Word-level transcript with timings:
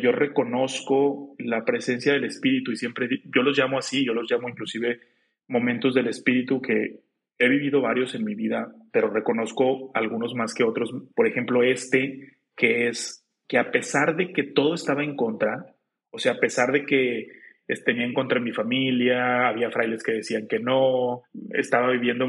yo 0.00 0.12
reconozco 0.12 1.34
la 1.38 1.64
presencia 1.64 2.12
del 2.12 2.24
Espíritu 2.24 2.72
y 2.72 2.76
siempre, 2.76 3.08
yo 3.24 3.42
los 3.42 3.56
llamo 3.56 3.78
así, 3.78 4.04
yo 4.04 4.14
los 4.14 4.30
llamo 4.30 4.48
inclusive 4.48 5.00
momentos 5.48 5.94
del 5.94 6.08
Espíritu 6.08 6.60
que 6.60 7.00
he 7.38 7.48
vivido 7.48 7.80
varios 7.80 8.14
en 8.14 8.24
mi 8.24 8.34
vida, 8.34 8.72
pero 8.92 9.10
reconozco 9.10 9.90
algunos 9.94 10.34
más 10.34 10.54
que 10.54 10.64
otros. 10.64 10.92
Por 11.14 11.26
ejemplo, 11.26 11.62
este, 11.62 12.38
que 12.56 12.88
es 12.88 13.26
que 13.48 13.58
a 13.58 13.70
pesar 13.70 14.16
de 14.16 14.32
que 14.32 14.42
todo 14.42 14.74
estaba 14.74 15.04
en 15.04 15.16
contra, 15.16 15.74
o 16.10 16.18
sea, 16.18 16.32
a 16.32 16.38
pesar 16.38 16.72
de 16.72 16.86
que 16.86 17.28
tenía 17.84 18.04
en 18.04 18.14
contra 18.14 18.40
mi 18.40 18.52
familia, 18.52 19.48
había 19.48 19.70
frailes 19.70 20.02
que 20.02 20.12
decían 20.12 20.46
que 20.48 20.58
no, 20.58 21.22
estaba 21.50 21.90
viviendo 21.90 22.26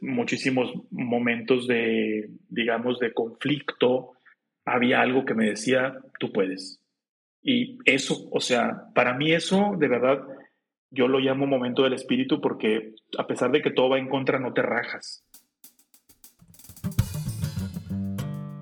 muchísimos 0.00 0.72
momentos 0.90 1.66
de, 1.66 2.30
digamos, 2.48 2.98
de 2.98 3.12
conflicto, 3.12 4.12
había 4.64 5.00
algo 5.00 5.24
que 5.24 5.34
me 5.34 5.46
decía, 5.46 5.98
tú 6.18 6.32
puedes. 6.32 6.77
Y 7.42 7.78
eso, 7.84 8.28
o 8.32 8.40
sea, 8.40 8.88
para 8.94 9.14
mí 9.14 9.32
eso, 9.32 9.74
de 9.78 9.88
verdad, 9.88 10.20
yo 10.90 11.08
lo 11.08 11.18
llamo 11.18 11.46
momento 11.46 11.82
del 11.82 11.92
espíritu 11.92 12.40
porque 12.40 12.94
a 13.18 13.26
pesar 13.26 13.50
de 13.50 13.62
que 13.62 13.70
todo 13.70 13.90
va 13.90 13.98
en 13.98 14.08
contra, 14.08 14.38
no 14.38 14.52
te 14.52 14.62
rajas. 14.62 15.24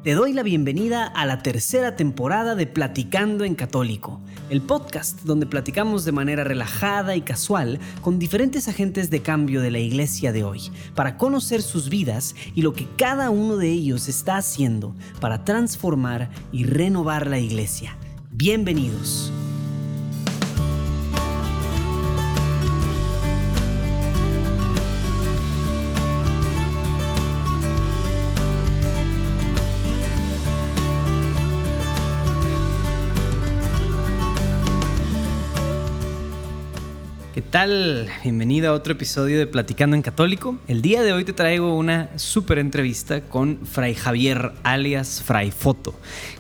Te 0.07 0.15
doy 0.15 0.33
la 0.33 0.45
bienvenida 0.45 1.05
a 1.05 1.27
la 1.27 1.43
tercera 1.43 1.97
temporada 1.97 2.55
de 2.55 2.69
Platicando 2.69 3.43
en 3.43 3.57
Católico, 3.57 4.21
el 4.51 4.63
podcast 4.63 5.23
donde 5.23 5.47
platicamos 5.47 6.05
de 6.05 6.13
manera 6.13 6.45
relajada 6.45 7.17
y 7.17 7.23
casual 7.23 7.81
con 8.03 8.21
diferentes 8.21 8.69
agentes 8.69 9.11
de 9.11 9.23
cambio 9.23 9.61
de 9.61 9.73
la 9.73 9.81
iglesia 9.81 10.31
de 10.31 10.45
hoy, 10.45 10.71
para 10.95 11.17
conocer 11.17 11.61
sus 11.61 11.89
vidas 11.89 12.37
y 12.55 12.63
lo 12.63 12.73
que 12.73 12.87
cada 12.97 13.31
uno 13.31 13.57
de 13.57 13.69
ellos 13.69 14.07
está 14.07 14.37
haciendo 14.37 14.95
para 15.21 15.43
transformar 15.45 16.31
y 16.53 16.63
renovar 16.63 17.27
la 17.27 17.41
iglesia. 17.41 17.99
Bienvenidos. 18.39 19.33
¿Qué 37.33 37.43
tal? 37.43 38.09
Bienvenido 38.23 38.71
a 38.71 38.73
otro 38.73 38.93
episodio 38.95 39.39
de 39.39 39.47
Platicando 39.47 39.97
en 39.97 40.03
Católico. 40.03 40.59
El 40.69 40.83
día 40.83 41.03
de 41.03 41.13
hoy 41.13 41.25
te 41.25 41.33
traigo 41.33 41.77
una 41.77 42.11
súper 42.19 42.59
entrevista 42.59 43.23
con 43.23 43.67
Fray 43.67 43.95
Javier 43.95 44.53
alias 44.63 45.23
Fray 45.23 45.51
Foto, 45.51 45.95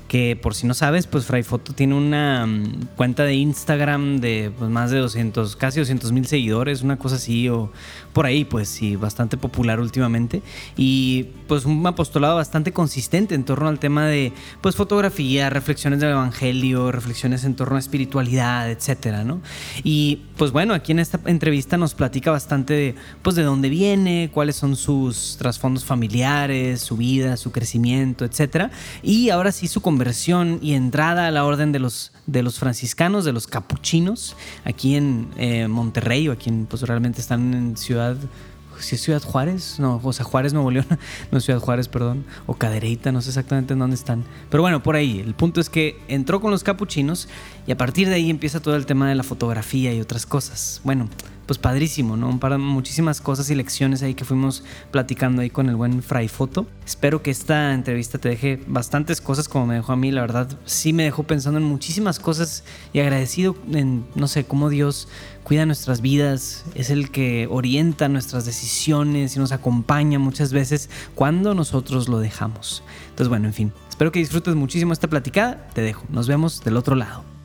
que 0.08 0.38
por 0.40 0.54
si 0.54 0.66
no 0.66 0.74
sabes, 0.74 1.06
pues 1.06 1.26
Fray 1.26 1.42
Foto 1.42 1.72
tiene 1.72 1.94
una 1.94 2.46
mm, 2.46 2.88
cuenta 2.96 3.24
de 3.24 3.34
Instagram 3.34 4.20
de 4.20 4.52
pues, 4.56 4.70
más 4.70 4.90
de 4.90 4.98
200, 4.98 5.56
casi 5.56 5.80
200 5.80 6.12
mil 6.12 6.26
seguidores, 6.26 6.82
una 6.82 6.96
cosa 6.96 7.16
así, 7.16 7.48
o 7.48 7.72
por 8.12 8.26
ahí, 8.26 8.44
pues 8.44 8.68
sí, 8.68 8.96
bastante 8.96 9.36
popular 9.36 9.80
últimamente. 9.80 10.42
Y 10.76 11.28
pues 11.48 11.64
un 11.64 11.86
apostolado 11.86 12.36
bastante 12.36 12.72
consistente 12.72 13.34
en 13.34 13.44
torno 13.44 13.68
al 13.68 13.78
tema 13.78 14.06
de 14.06 14.32
pues 14.60 14.76
fotografía, 14.76 15.50
reflexiones 15.50 16.00
del 16.00 16.10
Evangelio, 16.10 16.92
reflexiones 16.92 17.44
en 17.44 17.54
torno 17.54 17.76
a 17.76 17.78
espiritualidad, 17.78 18.70
etcétera, 18.70 19.24
¿no? 19.24 19.41
Y 19.82 20.22
pues 20.36 20.50
bueno, 20.50 20.74
aquí 20.74 20.92
en 20.92 20.98
esta 20.98 21.20
entrevista 21.26 21.76
nos 21.76 21.94
platica 21.94 22.30
bastante 22.30 22.74
de 22.74 22.94
pues 23.22 23.36
de 23.36 23.42
dónde 23.42 23.68
viene, 23.68 24.30
cuáles 24.32 24.56
son 24.56 24.76
sus 24.76 25.36
trasfondos 25.38 25.84
familiares, 25.84 26.80
su 26.80 26.96
vida, 26.96 27.36
su 27.36 27.52
crecimiento, 27.52 28.24
etcétera. 28.24 28.70
Y 29.02 29.30
ahora 29.30 29.52
sí 29.52 29.68
su 29.68 29.80
conversión 29.97 30.58
y 30.61 30.75
entrada 30.75 31.27
a 31.27 31.30
la 31.30 31.47
orden 31.47 31.72
de 31.72 31.78
los, 31.78 32.12
de 32.27 32.42
los 32.42 32.58
franciscanos, 32.58 33.25
de 33.25 33.33
los 33.33 33.47
capuchinos, 33.47 34.36
aquí 34.62 34.94
en 34.94 35.30
eh, 35.38 35.69
Monterrey, 35.69 36.28
o 36.28 36.33
aquí 36.33 36.50
en, 36.50 36.66
pues 36.66 36.83
realmente 36.83 37.22
están 37.22 37.55
en 37.55 37.78
Ciudad, 37.78 38.14
si 38.78 38.98
Ciudad 38.98 39.22
Juárez, 39.22 39.81
no, 39.81 39.98
o 40.04 40.12
sea, 40.12 40.26
Juárez, 40.26 40.53
Nuevo 40.53 40.70
León, 40.70 40.84
no 41.32 41.41
Ciudad 41.41 41.60
Juárez, 41.60 41.88
perdón, 41.88 42.26
o 42.44 42.53
Cadereyta, 42.53 43.10
no 43.10 43.22
sé 43.22 43.31
exactamente 43.31 43.72
en 43.72 43.78
dónde 43.78 43.97
están. 43.97 44.22
Pero 44.50 44.62
bueno, 44.62 44.82
por 44.82 44.97
ahí, 44.97 45.19
el 45.19 45.32
punto 45.32 45.62
es 45.62 45.70
que 45.70 45.99
entró 46.09 46.43
con 46.43 46.50
los 46.50 46.62
capuchinos 46.62 47.26
y 47.66 47.72
a 47.72 47.78
partir 47.78 48.06
de 48.10 48.16
ahí 48.16 48.28
empieza 48.28 48.60
todo 48.60 48.76
el 48.76 48.84
tema 48.84 49.09
de 49.09 49.15
la 49.15 49.22
fotografía 49.22 49.94
y 49.94 50.00
otras 50.03 50.26
cosas. 50.26 50.82
Bueno, 50.84 51.09
pues 51.46 51.58
padrísimo, 51.58 52.16
¿no? 52.16 52.38
Para 52.38 52.58
muchísimas 52.58 53.20
cosas 53.20 53.48
y 53.50 53.54
lecciones 53.54 54.02
ahí 54.02 54.14
que 54.14 54.24
fuimos 54.24 54.64
platicando 54.90 55.42
ahí 55.42 55.50
con 55.50 55.68
el 55.68 55.76
buen 55.76 56.02
Fray 56.02 56.28
Foto. 56.28 56.66
Espero 56.84 57.22
que 57.22 57.30
esta 57.30 57.72
entrevista 57.72 58.18
te 58.18 58.28
deje 58.28 58.60
bastantes 58.66 59.20
cosas 59.20 59.48
como 59.48 59.66
me 59.66 59.74
dejó 59.74 59.92
a 59.92 59.96
mí, 59.96 60.10
la 60.10 60.20
verdad 60.20 60.48
sí 60.64 60.92
me 60.92 61.04
dejó 61.04 61.22
pensando 61.22 61.58
en 61.58 61.64
muchísimas 61.64 62.18
cosas 62.18 62.64
y 62.92 63.00
agradecido 63.00 63.56
en, 63.72 64.04
no 64.14 64.28
sé, 64.28 64.44
cómo 64.44 64.68
Dios 64.68 65.08
cuida 65.44 65.64
nuestras 65.64 66.00
vidas, 66.00 66.64
es 66.74 66.90
el 66.90 67.10
que 67.12 67.46
orienta 67.48 68.08
nuestras 68.08 68.44
decisiones 68.44 69.36
y 69.36 69.38
nos 69.38 69.52
acompaña 69.52 70.18
muchas 70.18 70.52
veces 70.52 70.90
cuando 71.14 71.54
nosotros 71.54 72.08
lo 72.08 72.18
dejamos. 72.18 72.82
Entonces, 73.10 73.28
bueno, 73.28 73.46
en 73.46 73.54
fin, 73.54 73.72
espero 73.88 74.10
que 74.10 74.18
disfrutes 74.18 74.56
muchísimo 74.56 74.92
esta 74.92 75.08
platicada, 75.08 75.68
te 75.72 75.82
dejo, 75.82 76.04
nos 76.08 76.26
vemos 76.26 76.64
del 76.64 76.76
otro 76.76 76.96
lado. 76.96 77.35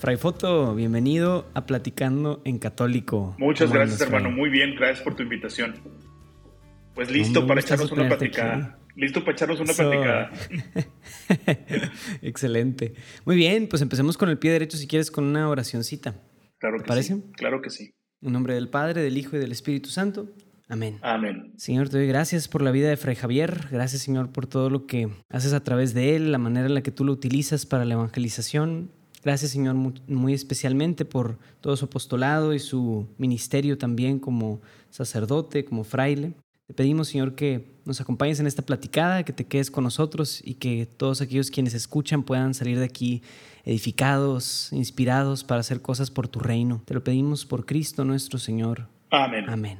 Fray 0.00 0.16
Foto, 0.16 0.74
bienvenido 0.74 1.50
a 1.52 1.66
Platicando 1.66 2.40
en 2.46 2.58
Católico. 2.58 3.36
Muchas 3.38 3.70
gracias, 3.70 4.00
hermano. 4.00 4.30
Muy 4.30 4.48
bien, 4.48 4.74
gracias 4.74 5.02
por 5.02 5.14
tu 5.14 5.22
invitación. 5.22 5.74
Pues 6.94 7.10
listo 7.10 7.46
para 7.46 7.60
echarnos 7.60 7.92
una 7.92 8.08
platicada. 8.08 8.78
Listo 8.96 9.20
para 9.20 9.32
echarnos 9.32 9.60
una 9.60 9.74
platicada. 9.74 10.30
Excelente. 12.22 12.94
Muy 13.26 13.36
bien, 13.36 13.68
pues 13.68 13.82
empecemos 13.82 14.16
con 14.16 14.30
el 14.30 14.38
pie 14.38 14.52
derecho 14.52 14.78
si 14.78 14.86
quieres 14.86 15.10
con 15.10 15.24
una 15.24 15.50
oracioncita. 15.50 16.14
Claro 16.56 16.78
que 16.78 16.84
parece? 16.84 17.16
sí. 17.16 17.24
Claro 17.36 17.60
que 17.60 17.68
sí. 17.68 17.92
En 18.22 18.32
nombre 18.32 18.54
del 18.54 18.70
Padre, 18.70 19.02
del 19.02 19.18
Hijo 19.18 19.36
y 19.36 19.38
del 19.38 19.52
Espíritu 19.52 19.90
Santo. 19.90 20.30
Amén. 20.70 20.98
Amén. 21.02 21.52
Señor, 21.58 21.90
te 21.90 21.98
doy 21.98 22.06
gracias 22.06 22.48
por 22.48 22.62
la 22.62 22.70
vida 22.70 22.88
de 22.88 22.96
Fray 22.96 23.16
Javier. 23.16 23.66
Gracias, 23.70 24.00
Señor, 24.00 24.32
por 24.32 24.46
todo 24.46 24.70
lo 24.70 24.86
que 24.86 25.10
haces 25.28 25.52
a 25.52 25.62
través 25.62 25.92
de 25.92 26.16
él, 26.16 26.32
la 26.32 26.38
manera 26.38 26.68
en 26.68 26.74
la 26.74 26.82
que 26.82 26.90
tú 26.90 27.04
lo 27.04 27.12
utilizas 27.12 27.66
para 27.66 27.84
la 27.84 27.92
evangelización. 27.92 28.98
Gracias, 29.22 29.50
Señor, 29.50 29.74
muy 29.74 30.32
especialmente 30.32 31.04
por 31.04 31.38
todo 31.60 31.76
su 31.76 31.84
apostolado 31.84 32.54
y 32.54 32.58
su 32.58 33.06
ministerio 33.18 33.76
también 33.76 34.18
como 34.18 34.60
sacerdote, 34.88 35.64
como 35.64 35.84
fraile. 35.84 36.32
Te 36.66 36.74
pedimos, 36.74 37.08
Señor, 37.08 37.34
que 37.34 37.66
nos 37.84 38.00
acompañes 38.00 38.40
en 38.40 38.46
esta 38.46 38.62
platicada, 38.62 39.24
que 39.24 39.32
te 39.32 39.44
quedes 39.44 39.70
con 39.70 39.84
nosotros 39.84 40.40
y 40.44 40.54
que 40.54 40.86
todos 40.86 41.20
aquellos 41.20 41.50
quienes 41.50 41.74
escuchan 41.74 42.22
puedan 42.22 42.54
salir 42.54 42.78
de 42.78 42.84
aquí 42.84 43.22
edificados, 43.64 44.72
inspirados 44.72 45.44
para 45.44 45.60
hacer 45.60 45.82
cosas 45.82 46.10
por 46.10 46.28
tu 46.28 46.38
reino. 46.40 46.80
Te 46.84 46.94
lo 46.94 47.04
pedimos 47.04 47.44
por 47.44 47.66
Cristo 47.66 48.04
nuestro 48.04 48.38
Señor. 48.38 48.86
Amén. 49.10 49.44
Amén. 49.48 49.78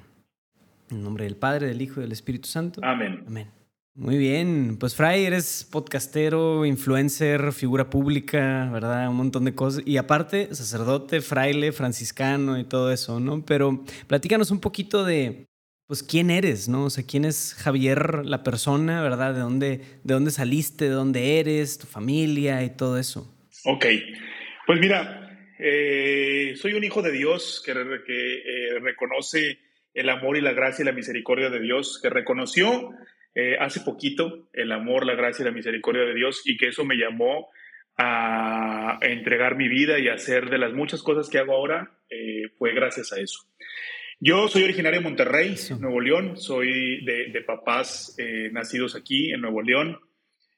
En 0.90 1.02
nombre 1.02 1.24
del 1.24 1.36
Padre, 1.36 1.68
del 1.68 1.80
Hijo 1.80 2.00
y 2.00 2.02
del 2.02 2.12
Espíritu 2.12 2.48
Santo. 2.48 2.80
Amén. 2.82 3.22
Amén. 3.26 3.59
Muy 4.00 4.16
bien, 4.16 4.78
pues 4.78 4.96
Fray, 4.96 5.26
eres 5.26 5.68
podcastero, 5.70 6.64
influencer, 6.64 7.52
figura 7.52 7.90
pública, 7.90 8.70
¿verdad? 8.72 9.10
Un 9.10 9.16
montón 9.16 9.44
de 9.44 9.54
cosas. 9.54 9.82
Y 9.84 9.98
aparte, 9.98 10.54
sacerdote, 10.54 11.20
fraile, 11.20 11.70
franciscano 11.70 12.58
y 12.58 12.64
todo 12.64 12.90
eso, 12.92 13.20
¿no? 13.20 13.44
Pero 13.44 13.84
platícanos 14.06 14.50
un 14.50 14.58
poquito 14.58 15.04
de, 15.04 15.44
pues, 15.86 16.02
quién 16.02 16.30
eres, 16.30 16.66
¿no? 16.66 16.84
O 16.84 16.90
sea, 16.90 17.04
quién 17.06 17.26
es 17.26 17.54
Javier, 17.58 18.24
la 18.24 18.42
persona, 18.42 19.02
¿verdad? 19.02 19.34
¿De 19.34 19.40
dónde, 19.40 19.82
de 20.02 20.14
dónde 20.14 20.30
saliste, 20.30 20.86
de 20.86 20.92
dónde 20.92 21.38
eres, 21.38 21.76
tu 21.76 21.86
familia 21.86 22.64
y 22.64 22.74
todo 22.74 22.98
eso? 22.98 23.30
Ok, 23.66 23.84
pues 24.66 24.80
mira, 24.80 25.54
eh, 25.58 26.54
soy 26.56 26.72
un 26.72 26.84
hijo 26.84 27.02
de 27.02 27.12
Dios 27.12 27.62
que, 27.66 27.74
que 28.06 28.34
eh, 28.34 28.78
reconoce 28.80 29.58
el 29.92 30.08
amor 30.08 30.38
y 30.38 30.40
la 30.40 30.54
gracia 30.54 30.84
y 30.84 30.86
la 30.86 30.92
misericordia 30.92 31.50
de 31.50 31.60
Dios, 31.60 32.00
que 32.02 32.08
reconoció 32.08 32.94
eh, 33.34 33.56
hace 33.60 33.80
poquito 33.80 34.48
el 34.52 34.72
amor, 34.72 35.06
la 35.06 35.14
gracia 35.14 35.42
y 35.42 35.46
la 35.46 35.52
misericordia 35.52 36.02
de 36.02 36.14
Dios 36.14 36.42
y 36.44 36.56
que 36.56 36.68
eso 36.68 36.84
me 36.84 36.96
llamó 36.96 37.48
a, 37.96 38.98
entregar 39.02 39.56
mi 39.56 39.68
vida 39.68 39.98
y 39.98 40.08
hacer 40.08 40.50
de 40.50 40.58
las 40.58 40.72
muchas 40.72 41.02
cosas 41.02 41.28
que 41.28 41.38
hago 41.38 41.52
ahora, 41.52 41.92
eh, 42.10 42.48
fue 42.58 42.74
gracias 42.74 43.12
a 43.12 43.20
eso. 43.20 43.46
Yo 44.18 44.48
soy 44.48 44.64
originario 44.64 44.98
de 45.00 45.04
Monterrey, 45.04 45.54
Nuevo 45.78 46.00
León, 46.00 46.36
soy 46.36 47.04
de, 47.04 47.42
papás 47.46 48.16
eh, 48.18 48.50
nacidos 48.52 48.96
aquí 48.96 49.32
en 49.32 49.40
Nuevo 49.40 49.62
León. 49.62 49.98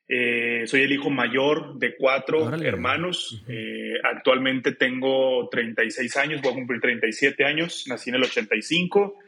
soy 0.08 0.82
el 0.82 0.92
hijo 0.92 1.10
mayor 1.10 1.78
de 1.78 1.94
cuatro 1.96 2.52
hermanos. 2.54 3.44
actualmente 4.02 4.72
tengo 4.72 5.48
36 5.50 6.16
años, 6.16 6.42
voy 6.42 6.52
a 6.52 6.54
cumplir 6.56 6.80
37 6.80 7.44
años, 7.44 7.84
nací 7.86 8.10
en 8.10 8.16
el 8.16 8.24
85. 8.24 9.18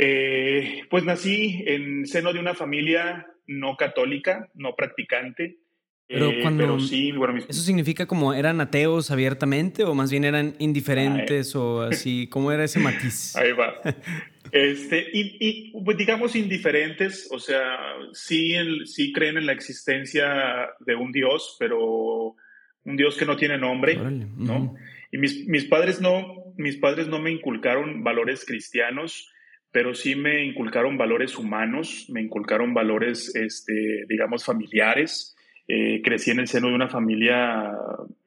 Eh, 0.00 0.84
pues 0.88 1.04
nací 1.04 1.64
en 1.66 2.06
seno 2.06 2.32
de 2.32 2.38
una 2.38 2.54
familia 2.54 3.26
no 3.48 3.76
católica, 3.76 4.48
no 4.54 4.76
practicante. 4.76 5.58
Pero 6.06 6.30
eh, 6.30 6.38
cuando 6.40 6.80
sí, 6.80 7.12
bueno, 7.12 7.36
¿Eso 7.36 7.60
significa 7.60 8.06
como 8.06 8.32
eran 8.32 8.60
ateos 8.62 9.10
abiertamente 9.10 9.84
o 9.84 9.94
más 9.94 10.10
bien 10.10 10.24
eran 10.24 10.54
indiferentes 10.58 11.54
o 11.54 11.82
así? 11.82 12.28
¿Cómo 12.28 12.50
era 12.52 12.64
ese 12.64 12.78
matiz? 12.78 13.36
Ahí 13.36 13.52
va. 13.52 13.74
Este, 14.52 15.06
y, 15.12 15.72
pues, 15.84 15.98
digamos 15.98 16.34
indiferentes, 16.34 17.28
o 17.30 17.38
sea, 17.38 17.76
sí, 18.12 18.54
sí 18.86 19.12
creen 19.12 19.36
en 19.36 19.44
la 19.44 19.52
existencia 19.52 20.70
de 20.80 20.94
un 20.94 21.12
Dios, 21.12 21.56
pero 21.58 22.34
un 22.84 22.96
Dios 22.96 23.16
que 23.18 23.26
no 23.26 23.36
tiene 23.36 23.58
nombre, 23.58 23.96
¿no? 23.96 24.74
Y 25.12 25.18
mis, 25.18 25.46
mis, 25.46 25.64
padres 25.66 26.00
no, 26.00 26.54
mis 26.56 26.76
padres 26.76 27.08
no 27.08 27.18
me 27.18 27.30
inculcaron 27.30 28.02
valores 28.02 28.46
cristianos, 28.46 29.30
pero 29.70 29.94
sí 29.94 30.14
me 30.14 30.44
inculcaron 30.44 30.96
valores 30.96 31.36
humanos, 31.36 32.06
me 32.08 32.22
inculcaron 32.22 32.74
valores, 32.74 33.34
este, 33.34 34.04
digamos, 34.08 34.44
familiares. 34.44 35.36
Eh, 35.66 36.00
crecí 36.02 36.30
en 36.30 36.40
el 36.40 36.48
seno 36.48 36.68
de 36.68 36.74
una 36.74 36.88
familia 36.88 37.72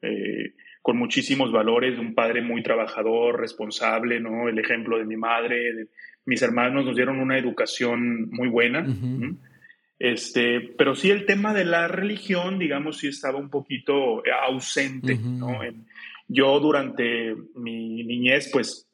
eh, 0.00 0.54
con 0.80 0.96
muchísimos 0.96 1.50
valores, 1.50 1.98
un 1.98 2.14
padre 2.14 2.42
muy 2.42 2.62
trabajador, 2.62 3.40
responsable, 3.40 4.20
¿no? 4.20 4.48
El 4.48 4.58
ejemplo 4.58 4.98
de 4.98 5.04
mi 5.04 5.16
madre, 5.16 5.88
mis 6.24 6.42
hermanos 6.42 6.84
nos 6.84 6.94
dieron 6.94 7.18
una 7.18 7.38
educación 7.38 8.30
muy 8.30 8.48
buena. 8.48 8.86
Este, 9.98 10.60
pero 10.76 10.94
sí 10.94 11.10
el 11.10 11.26
tema 11.26 11.54
de 11.54 11.64
la 11.64 11.88
religión, 11.88 12.58
digamos, 12.58 12.98
sí 12.98 13.08
estaba 13.08 13.38
un 13.38 13.50
poquito 13.50 14.22
ausente, 14.44 15.16
¿no? 15.16 15.60
yo 16.28 16.58
durante 16.60 17.34
mi 17.54 18.02
niñez, 18.04 18.50
pues, 18.52 18.88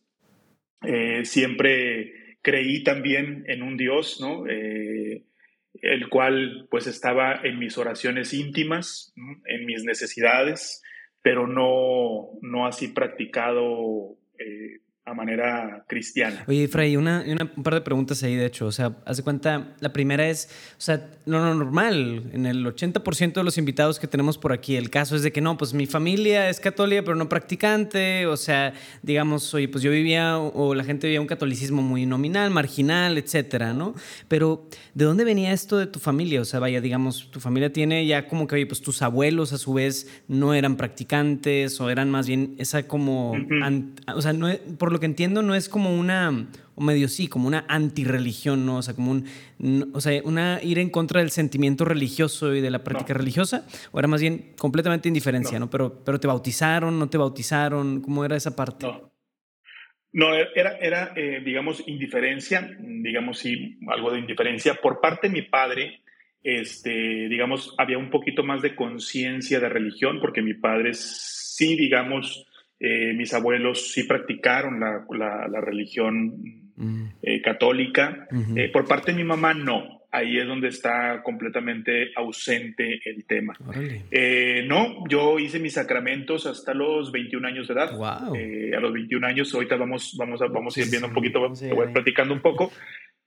eh, 0.82 1.24
siempre 1.24 2.27
creí 2.42 2.82
también 2.82 3.44
en 3.48 3.62
un 3.62 3.76
Dios, 3.76 4.20
¿no? 4.20 4.44
el 4.46 6.08
cual 6.08 6.66
pues 6.70 6.86
estaba 6.86 7.40
en 7.44 7.58
mis 7.58 7.78
oraciones 7.78 8.32
íntimas, 8.34 9.12
en 9.46 9.64
mis 9.64 9.84
necesidades, 9.84 10.82
pero 11.22 11.46
no, 11.46 12.30
no 12.42 12.66
así 12.66 12.88
practicado 12.88 14.16
eh, 14.38 14.80
a 15.08 15.14
manera 15.14 15.84
cristiana. 15.86 16.44
Oye, 16.46 16.68
Fray, 16.68 16.96
una, 16.96 17.24
una, 17.26 17.50
un 17.56 17.62
par 17.62 17.74
de 17.74 17.80
preguntas 17.80 18.22
ahí, 18.22 18.34
de 18.34 18.46
hecho. 18.46 18.66
O 18.66 18.72
sea, 18.72 18.96
hace 19.06 19.22
cuenta, 19.22 19.74
la 19.80 19.92
primera 19.92 20.28
es, 20.28 20.48
o 20.72 20.80
sea, 20.80 21.08
lo 21.24 21.54
normal, 21.54 22.30
en 22.32 22.46
el 22.46 22.64
80% 22.64 23.32
de 23.32 23.44
los 23.44 23.58
invitados 23.58 23.98
que 23.98 24.06
tenemos 24.06 24.38
por 24.38 24.52
aquí, 24.52 24.76
el 24.76 24.90
caso 24.90 25.16
es 25.16 25.22
de 25.22 25.32
que 25.32 25.40
no, 25.40 25.56
pues 25.56 25.72
mi 25.72 25.86
familia 25.86 26.48
es 26.48 26.60
católica, 26.60 27.02
pero 27.02 27.16
no 27.16 27.28
practicante, 27.28 28.26
o 28.26 28.36
sea, 28.36 28.74
digamos, 29.02 29.52
oye, 29.54 29.68
pues 29.68 29.82
yo 29.82 29.90
vivía, 29.90 30.38
o 30.38 30.74
la 30.74 30.84
gente 30.84 31.06
vivía 31.06 31.20
un 31.20 31.26
catolicismo 31.26 31.82
muy 31.82 32.06
nominal, 32.06 32.50
marginal, 32.50 33.18
etcétera, 33.18 33.72
¿no? 33.72 33.94
Pero, 34.28 34.66
¿de 34.94 35.04
dónde 35.04 35.24
venía 35.24 35.52
esto 35.52 35.78
de 35.78 35.86
tu 35.86 35.98
familia? 35.98 36.40
O 36.40 36.44
sea, 36.44 36.60
vaya, 36.60 36.80
digamos, 36.80 37.30
tu 37.30 37.40
familia 37.40 37.72
tiene 37.72 38.06
ya 38.06 38.28
como 38.28 38.46
que, 38.46 38.56
oye, 38.56 38.66
pues 38.66 38.82
tus 38.82 39.02
abuelos 39.02 39.52
a 39.52 39.58
su 39.58 39.72
vez 39.72 40.22
no 40.28 40.54
eran 40.54 40.76
practicantes, 40.76 41.80
o 41.80 41.90
eran 41.90 42.10
más 42.10 42.26
bien 42.26 42.54
esa 42.58 42.86
como, 42.86 43.32
o 44.14 44.22
sea, 44.22 44.32
no, 44.32 44.48
por 44.78 44.92
lo 44.92 44.97
que 45.00 45.06
entiendo 45.06 45.42
no 45.42 45.54
es 45.54 45.68
como 45.68 45.96
una, 45.96 46.48
o 46.74 46.82
medio 46.82 47.08
sí, 47.08 47.28
como 47.28 47.48
una 47.48 47.64
antirreligión, 47.68 48.66
¿no? 48.66 48.76
O 48.78 48.82
sea, 48.82 48.94
como 48.94 49.10
un, 49.10 49.90
o 49.94 50.00
sea, 50.00 50.20
una 50.24 50.60
ir 50.62 50.78
en 50.78 50.90
contra 50.90 51.20
del 51.20 51.30
sentimiento 51.30 51.84
religioso 51.84 52.54
y 52.54 52.60
de 52.60 52.70
la 52.70 52.84
práctica 52.84 53.14
religiosa, 53.14 53.66
o 53.92 53.98
era 53.98 54.08
más 54.08 54.20
bien 54.20 54.54
completamente 54.58 55.08
indiferencia, 55.08 55.58
no. 55.58 55.70
Pero, 55.70 56.04
pero 56.04 56.20
te 56.20 56.26
bautizaron, 56.26 56.98
no 56.98 57.08
te 57.08 57.18
bautizaron, 57.18 58.00
¿cómo 58.00 58.24
era 58.24 58.36
esa 58.36 58.54
parte? 58.56 58.86
No. 58.86 59.12
No, 60.10 60.34
era, 60.34 60.78
era 60.78 61.12
eh, 61.16 61.42
digamos, 61.44 61.86
indiferencia, 61.86 62.76
digamos, 62.80 63.38
sí, 63.38 63.78
algo 63.88 64.10
de 64.10 64.20
indiferencia. 64.20 64.74
Por 64.74 65.00
parte 65.00 65.28
de 65.28 65.34
mi 65.34 65.42
padre, 65.42 66.00
este, 66.42 67.28
digamos, 67.28 67.74
había 67.76 67.98
un 67.98 68.10
poquito 68.10 68.42
más 68.42 68.62
de 68.62 68.74
conciencia 68.74 69.60
de 69.60 69.68
religión, 69.68 70.18
porque 70.20 70.40
mi 70.40 70.54
padre 70.54 70.94
sí, 70.94 71.76
digamos, 71.76 72.47
eh, 72.80 73.12
mis 73.14 73.34
abuelos 73.34 73.92
sí 73.92 74.04
practicaron 74.04 74.78
la, 74.78 75.04
la, 75.48 75.60
religión 75.60 76.34
mm. 76.76 77.04
eh, 77.22 77.42
católica. 77.42 78.28
Eh, 78.56 78.70
por 78.72 78.86
parte 78.86 79.12
de 79.12 79.18
mi 79.18 79.24
mamá, 79.24 79.54
no. 79.54 79.98
Ahí 80.10 80.38
es 80.38 80.46
donde 80.46 80.68
está 80.68 81.22
completamente 81.22 82.12
ausente 82.16 82.98
el 83.04 83.26
tema. 83.26 83.54
no, 84.66 85.04
yo 85.06 85.38
hice 85.38 85.58
mis 85.58 85.74
sacramentos 85.74 86.46
hasta 86.46 86.72
los 86.72 87.12
21 87.12 87.46
años 87.46 87.68
de 87.68 87.74
edad. 87.74 87.90
a 87.92 88.80
los 88.80 88.92
21 88.92 89.26
años, 89.26 89.54
ahorita 89.54 89.76
vamos, 89.76 90.16
vamos, 90.18 90.40
a, 90.40 90.46
vamos 90.46 90.76
a 90.76 90.80
ir 90.80 90.86
viendo 90.88 91.08
un 91.08 91.14
poquito, 91.14 91.40
voy 91.40 91.92
platicando 91.92 92.32
un 92.32 92.40
poco 92.40 92.72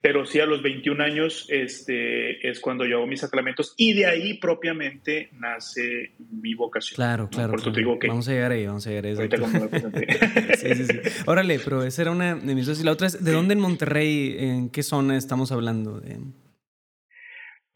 pero 0.01 0.25
sí 0.25 0.39
a 0.39 0.47
los 0.47 0.63
21 0.63 1.03
años 1.03 1.45
este, 1.49 2.49
es 2.49 2.59
cuando 2.59 2.85
yo 2.85 2.97
hago 2.97 3.07
mis 3.07 3.19
sacramentos 3.19 3.75
y 3.77 3.93
de 3.93 4.07
ahí 4.07 4.33
propiamente 4.39 5.29
nace 5.33 6.15
mi 6.17 6.55
vocación. 6.55 6.95
Claro, 6.95 7.29
claro. 7.29 7.51
Por 7.51 7.59
eso 7.59 7.71
te 7.71 7.79
digo 7.79 7.99
que... 7.99 8.07
Vamos 8.07 8.27
a 8.27 8.31
llegar 8.31 8.51
ahí, 8.51 8.65
vamos 8.65 8.87
a 8.87 8.89
llegar 8.89 9.05
ahí. 9.05 9.15
sí, 10.57 10.75
sí, 10.75 10.85
sí. 10.85 10.99
Órale, 11.27 11.59
pero 11.59 11.83
esa 11.83 12.01
era 12.01 12.11
una 12.11 12.35
de 12.35 12.55
mis 12.55 12.65
dos. 12.65 12.81
Y 12.81 12.83
la 12.83 12.91
otra 12.91 13.07
es, 13.07 13.23
¿de 13.23 13.31
dónde 13.31 13.53
en 13.53 13.59
Monterrey, 13.59 14.35
en 14.39 14.69
qué 14.71 14.81
zona 14.81 15.17
estamos 15.17 15.51
hablando? 15.51 16.01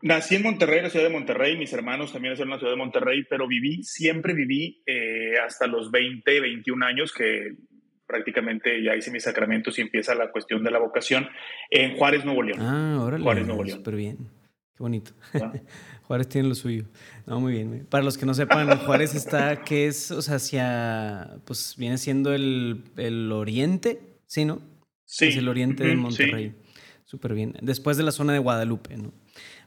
Nací 0.02 0.36
en 0.36 0.44
Monterrey, 0.44 0.80
en 0.80 0.84
la 0.86 0.90
ciudad 0.90 1.06
de 1.06 1.14
Monterrey, 1.14 1.58
mis 1.58 1.74
hermanos 1.74 2.12
también 2.12 2.32
nacieron 2.32 2.50
en 2.50 2.56
la 2.56 2.60
ciudad 2.60 2.74
de 2.74 2.78
Monterrey, 2.78 3.24
pero 3.30 3.48
viví, 3.48 3.84
siempre 3.84 4.34
viví 4.34 4.82
eh, 4.88 5.34
hasta 5.46 5.68
los 5.68 5.92
20, 5.92 6.42
21 6.42 6.86
años, 6.86 7.14
que 7.14 7.56
prácticamente 8.08 8.84
ya 8.84 8.96
hice 8.96 9.12
mis 9.12 9.24
sacramentos 9.24 9.78
y 9.80 9.82
empieza 9.82 10.16
la 10.16 10.32
cuestión 10.32 10.64
de 10.64 10.72
la 10.72 10.80
vocación 10.80 11.28
en 11.70 11.98
Juárez, 11.98 12.26
Nuevo 12.26 12.44
León. 12.44 12.60
Ah, 12.62 13.00
órale. 13.02 13.24
Juárez, 13.24 13.46
Nuevo 13.46 13.64
León. 13.64 13.78
Súper 13.78 13.96
bien. 13.96 14.18
Qué 14.76 14.84
bonito. 14.84 15.12
Ah. 15.34 15.54
Juárez 16.04 16.30
tiene 16.30 16.48
lo 16.48 16.56
suyo. 16.56 16.86
No, 17.26 17.40
muy 17.40 17.54
bien. 17.54 17.88
Para 17.90 18.04
los 18.04 18.18
que 18.18 18.26
no 18.26 18.34
sepan, 18.34 18.78
Juárez 18.80 19.16
está, 19.16 19.64
¿qué 19.64 19.88
es? 19.88 20.12
O 20.12 20.22
sea, 20.22 20.36
hacia, 20.36 21.38
pues 21.46 21.76
viene 21.78 21.98
siendo 21.98 22.34
el, 22.34 22.84
el 22.98 23.32
oriente, 23.32 24.00
¿sí, 24.28 24.46
no? 24.46 24.62
Sí. 25.06 25.28
Es 25.28 25.38
el 25.38 25.48
oriente 25.48 25.84
de 25.84 25.96
Monterrey. 25.96 26.56
Súper 27.06 27.34
bien. 27.34 27.54
Después 27.62 27.98
de 27.98 28.04
la 28.04 28.12
zona 28.12 28.34
de 28.34 28.40
Guadalupe, 28.40 28.98
¿no? 28.98 29.14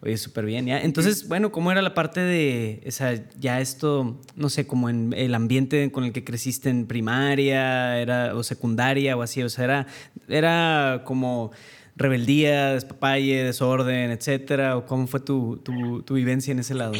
Oye, 0.01 0.17
súper 0.17 0.45
bien, 0.45 0.67
¿ya? 0.67 0.81
Entonces, 0.81 1.27
bueno, 1.29 1.51
¿cómo 1.51 1.73
era 1.73 1.83
la 1.83 1.93
parte 1.93 2.21
de, 2.21 2.83
o 2.87 2.91
sea, 2.93 3.15
ya 3.39 3.61
esto, 3.61 4.21
no 4.37 4.49
sé, 4.49 4.67
como 4.67 4.89
en 4.89 5.13
el 5.13 5.35
ambiente 5.35 5.91
con 5.91 6.05
el 6.05 6.13
que 6.13 6.23
creciste 6.23 6.69
en 6.69 6.87
primaria, 6.87 8.01
era, 8.01 8.37
o 8.37 8.45
secundaria 8.45 9.17
o 9.17 9.23
así, 9.23 9.43
o 9.43 9.49
sea, 9.49 9.65
era, 9.65 9.87
era 10.29 11.03
como 11.05 11.51
rebeldía, 11.97 12.75
despapalle, 12.75 13.43
desorden, 13.43 14.13
etcétera, 14.13 14.77
o 14.77 14.87
cómo 14.87 15.09
fue 15.09 15.19
tu, 15.19 15.61
tu, 15.65 16.03
tu 16.05 16.15
vivencia 16.15 16.53
en 16.53 16.61
ese 16.61 16.75
lado? 16.75 16.95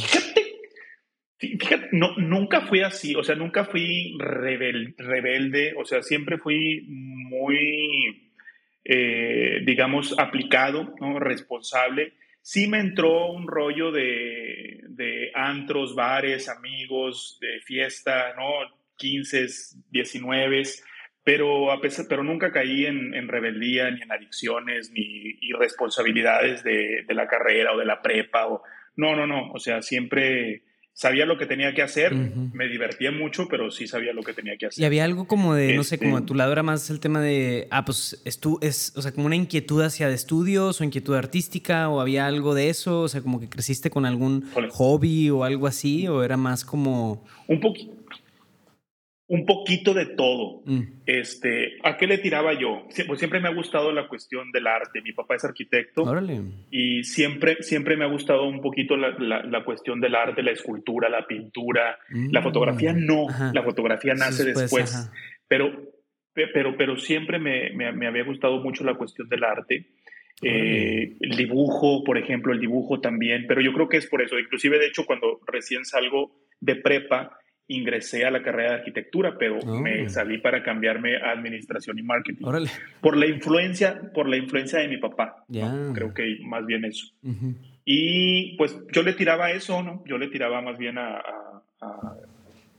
Fíjate, 1.39 1.91
no, 1.93 2.17
nunca 2.17 2.67
fui 2.67 2.81
así, 2.81 3.15
o 3.15 3.23
sea, 3.23 3.37
nunca 3.37 3.65
fui 3.65 4.17
rebelde, 4.19 5.75
o 5.79 5.85
sea, 5.85 6.03
siempre 6.03 6.39
fui 6.39 6.85
muy, 6.89 8.33
eh, 8.85 9.61
digamos, 9.65 10.19
aplicado, 10.19 10.97
¿no? 11.01 11.21
responsable 11.21 12.15
sí 12.49 12.67
me 12.67 12.81
entró 12.81 13.31
un 13.31 13.47
rollo 13.47 13.93
de, 13.93 14.81
de 14.89 15.31
antros, 15.35 15.95
bares, 15.95 16.49
amigos, 16.49 17.37
de 17.43 17.61
fiesta, 17.61 18.33
¿no? 18.39 18.47
15, 18.97 19.47
19, 19.91 20.63
pero, 21.23 21.71
a 21.71 21.79
pesar, 21.79 22.07
pero 22.09 22.25
nunca 22.25 22.51
caí 22.51 22.87
en, 22.87 23.13
en 23.13 23.29
rebeldía, 23.29 23.91
ni 23.91 24.01
en 24.01 24.13
adicciones, 24.13 24.91
ni 24.93 25.37
irresponsabilidades 25.43 26.65
de, 26.65 27.05
de, 27.07 27.15
la 27.15 27.29
carrera 27.29 27.75
o 27.75 27.79
de 27.79 27.85
la 27.85 28.01
prepa. 28.01 28.47
O, 28.47 28.63
no, 28.97 29.15
no, 29.15 29.27
no, 29.27 29.53
o 29.53 29.59
sea, 29.59 29.83
siempre 29.83 30.63
sabía 30.99 31.27
lo 31.27 31.39
que 31.39 31.47
tenía 31.47 31.73
que 31.75 31.83
hacer, 31.83 32.13
me 32.13 32.67
divertía 32.67 33.13
mucho, 33.13 33.47
pero 33.49 33.71
sí 33.71 33.87
sabía 33.87 34.13
lo 34.13 34.25
que 34.25 34.33
tenía 34.33 34.57
que 34.57 34.67
hacer. 34.67 34.83
Y 34.83 34.85
había 34.85 35.05
algo 35.05 35.29
como 35.29 35.55
de, 35.55 35.75
no 35.75 35.85
sé, 35.85 35.97
como 35.97 36.17
a 36.17 36.19
este 36.19 36.27
tu 36.27 36.35
lado 36.35 36.51
era 36.51 36.65
más 36.65 36.91
el 36.91 36.99
tema 36.99 37.21
de, 37.21 37.69
ah, 37.71 37.85
pues 37.85 38.21
es, 38.25 38.41
es, 38.63 38.93
o 38.97 39.03
sea, 39.03 39.13
como 39.13 39.27
una 39.27 39.37
inquietud 39.37 39.81
hacia 39.81 40.09
de 40.09 40.17
estudios 40.17 40.81
o 40.81 40.85
inquietud 40.85 41.15
artística, 41.15 41.89
o 41.89 42.01
había 42.01 42.27
algo 42.27 42.53
de 42.53 42.69
eso, 42.69 43.03
o 43.03 43.09
sea, 43.09 43.21
como 43.21 43.39
que 43.39 43.49
creciste 43.49 43.91
con 43.91 44.07
algún 44.07 44.51
hobby 44.71 45.31
o 45.31 45.45
algo 45.45 45.69
así, 45.69 46.09
o 46.09 46.25
era 46.25 46.37
más 46.37 46.65
como... 46.65 47.25
Un 47.47 47.61
poquito 47.61 47.98
un 49.29 49.45
poquito 49.45 49.93
de 49.93 50.07
todo. 50.07 50.63
Mm. 50.65 50.83
Este, 51.05 51.77
¿A 51.85 51.97
qué 51.97 52.07
le 52.07 52.19
tiraba 52.19 52.59
yo? 52.59 52.87
Pues 53.07 53.19
siempre 53.19 53.41
me 53.41 53.49
ha 53.49 53.55
gustado 53.55 53.93
la 53.93 54.09
cuestión 54.09 54.51
del 54.53 54.67
arte. 54.67 55.03
Mi 55.03 55.13
papá 55.13 55.37
es 55.37 55.45
arquitecto 55.45 56.05
y 56.71 57.05
siempre, 57.05 57.63
siempre 57.63 57.97
me 57.97 58.05
ha 58.05 58.09
gustado 58.09 58.49
un 58.49 58.63
poquito 58.63 58.97
la, 58.97 59.11
la, 59.19 59.65
cuestión 59.65 60.01
del 60.01 60.15
arte, 60.15 60.43
la 60.43 60.53
escultura, 60.53 61.11
la 61.11 61.27
pintura. 61.27 61.99
La 62.09 62.41
mm. 62.41 62.43
fotografía 62.43 62.95
no, 62.95 63.27
la 63.53 63.63
fotografía 63.63 64.15
nace 64.15 64.45
después. 64.45 65.11
Pero, 65.47 65.73
pero, 66.33 66.77
pero 66.79 66.97
siempre 66.97 67.39
me, 67.39 67.71
me, 67.73 68.07
había 68.07 68.25
gustado 68.25 68.61
mucho 68.61 68.83
la 68.83 68.95
cuestión 68.95 69.29
del 69.29 69.45
arte. 69.45 69.89
Eh, 70.41 71.17
el 71.21 71.37
dibujo, 71.37 72.03
por 72.03 72.17
ejemplo, 72.17 72.55
el 72.55 72.61
dibujo 72.61 73.01
también, 73.01 73.45
pero 73.47 73.61
yo 73.61 73.75
creo 73.75 73.89
que 73.91 73.99
es 73.99 74.07
por 74.07 74.23
eso. 74.23 74.39
Inclusive, 74.39 74.79
de 74.79 74.87
hecho, 74.87 75.05
cuando 75.05 75.41
recién 75.47 75.85
salgo 75.85 76.33
de 76.61 76.77
prepa, 76.77 77.39
ingresé 77.69 78.25
a 78.25 78.31
la 78.31 78.43
carrera 78.43 78.71
de 78.71 78.77
arquitectura, 78.79 79.37
pero 79.39 79.59
Oh. 79.59 79.81
me 79.81 80.09
salí 80.09 80.39
para 80.39 80.63
cambiarme 80.63 81.17
a 81.17 81.31
administración 81.33 81.99
y 81.99 82.03
marketing. 82.03 82.45
Órale. 82.45 82.71
Por 83.01 83.17
la 83.17 83.27
influencia, 83.27 84.01
por 84.15 84.29
la 84.29 84.37
influencia 84.37 84.79
de 84.81 84.89
mi 84.89 84.97
papá. 84.97 85.45
Creo 85.95 86.13
que 86.15 86.39
más 86.45 86.65
bien 86.67 86.85
eso. 86.85 87.07
Y 87.85 88.57
pues 88.57 88.77
yo 88.93 89.03
le 89.03 89.13
tiraba 89.15 89.47
a 89.47 89.51
eso, 89.53 89.83
¿no? 89.83 90.03
Yo 90.07 90.19
le 90.19 90.29
tiraba 90.29 90.61
más 90.61 90.77
bien 90.79 90.99
a, 90.99 91.17
a- 91.17 91.63
a- 91.81 92.17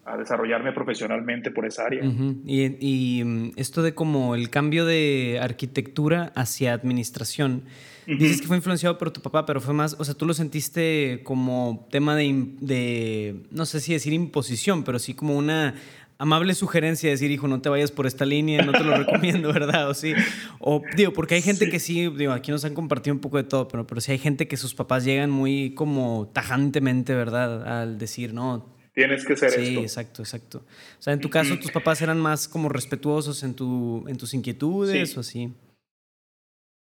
a 0.06 0.18
desarrollarme 0.18 0.72
profesionalmente 0.72 1.52
por 1.52 1.66
esa 1.66 1.86
área. 1.86 2.04
Ujú. 2.04 2.42
Y, 2.46 3.20
y, 3.20 3.24
mm, 3.24 3.52
esto 3.58 3.82
de 3.84 3.94
como 3.94 4.34
el 4.36 4.50
cambio 4.50 4.86
de 4.86 5.40
arquitectura 5.42 6.32
hacia 6.36 6.74
administración, 6.74 7.64
dices 8.08 8.32
Ujú. 8.38 8.42
que 8.42 8.48
fue 8.48 8.58
influenciado 8.58 8.98
por 8.98 9.12
tu 9.12 9.22
papá, 9.22 9.46
pero 9.46 9.62
fue 9.62 9.74
más, 9.74 9.96
o 10.00 10.04
sea, 10.04 10.16
tú 10.16 10.26
lo 10.26 10.34
sentiste 10.34 11.22
como 11.24 11.88
tema 11.92 12.16
de, 12.16 12.54
de, 12.60 13.44
no 13.52 13.66
sé 13.66 13.80
si 13.82 13.94
decir 13.94 14.14
imposición, 14.14 14.84
pero 14.84 14.98
sí 14.98 15.14
como 15.14 15.38
una 15.38 15.76
amable 16.18 16.54
sugerencia 16.56 17.08
de 17.08 17.12
decir, 17.12 17.30
hijo, 17.32 17.48
no 17.48 17.62
te 17.62 17.70
vayas 17.70 17.92
por 17.92 18.06
esta 18.08 18.26
línea, 18.26 18.66
no 18.66 18.72
te 18.74 18.84
lo 18.84 18.94
recomiendo, 18.98 19.54
¿verdad? 19.54 19.90
O 19.90 19.94
sí. 19.94 20.14
O 20.60 20.82
digo, 20.98 21.14
porque 21.14 21.36
hay 21.36 21.42
gente 21.42 21.66
Sí. 21.66 21.72
que 21.72 21.80
sí, 21.80 22.10
digo, 22.10 22.34
aquí 22.34 22.52
nos 22.52 22.66
han 22.66 22.74
compartido 22.74 23.14
un 23.14 23.22
poco 23.22 23.38
de 23.38 23.44
todo, 23.44 23.68
pero, 23.68 23.86
pero 23.86 24.02
sí 24.02 24.12
hay 24.12 24.18
gente 24.18 24.48
que 24.48 24.58
sus 24.58 24.74
papás 24.74 25.06
llegan 25.06 25.30
muy 25.30 25.74
como 25.76 26.30
tajantemente, 26.34 27.14
¿verdad? 27.14 27.82
Al 27.82 27.98
decir, 28.00 28.34
no, 28.34 28.66
Tienes 28.94 29.26
que 29.26 29.36
ser 29.36 29.52
Sí, 29.52 29.68
esto. 29.70 29.82
exacto, 29.82 30.22
exacto. 30.24 30.58
O 31.00 31.02
sea, 31.02 31.14
en 31.14 31.22
tu 31.22 31.30
caso, 31.30 31.58
tus 31.60 31.72
papás 31.72 32.02
eran 32.02 32.20
más 32.20 32.48
como 32.48 32.70
respetuosos 32.70 33.44
en, 33.44 33.56
tu, 33.56 34.06
en 34.08 34.18
tus 34.18 34.34
inquietudes 34.34 35.12
Sí. 35.12 35.18
o 35.18 35.20
así. 35.22 35.54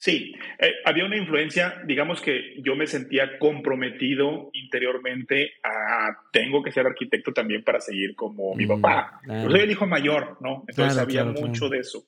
Sí, 0.02 0.33
eh, 0.59 0.73
había 0.87 1.04
una 1.04 1.19
influencia, 1.19 1.83
digamos 1.87 2.23
que 2.23 2.54
yo 2.62 2.75
me 2.75 2.87
sentía 2.87 3.38
comprometido 3.38 4.49
interiormente 4.54 5.52
a 5.62 6.16
tengo 6.33 6.62
que 6.62 6.73
ser 6.73 6.87
arquitecto 6.87 7.35
también 7.35 7.62
para 7.62 7.80
seguir 7.80 8.14
como 8.16 8.54
mi 8.54 8.64
Mm, 8.64 8.69
papá. 8.80 9.21
claro. 9.23 9.42
Yo 9.45 9.50
soy 9.50 9.61
el 9.61 9.71
hijo 9.71 9.87
mayor, 9.87 10.38
¿no? 10.40 10.64
Entonces 10.69 10.95
Claro, 10.95 11.00
había 11.02 11.23
claro. 11.30 11.47
mucho 11.47 11.69
de 11.69 11.78
eso. 11.80 12.02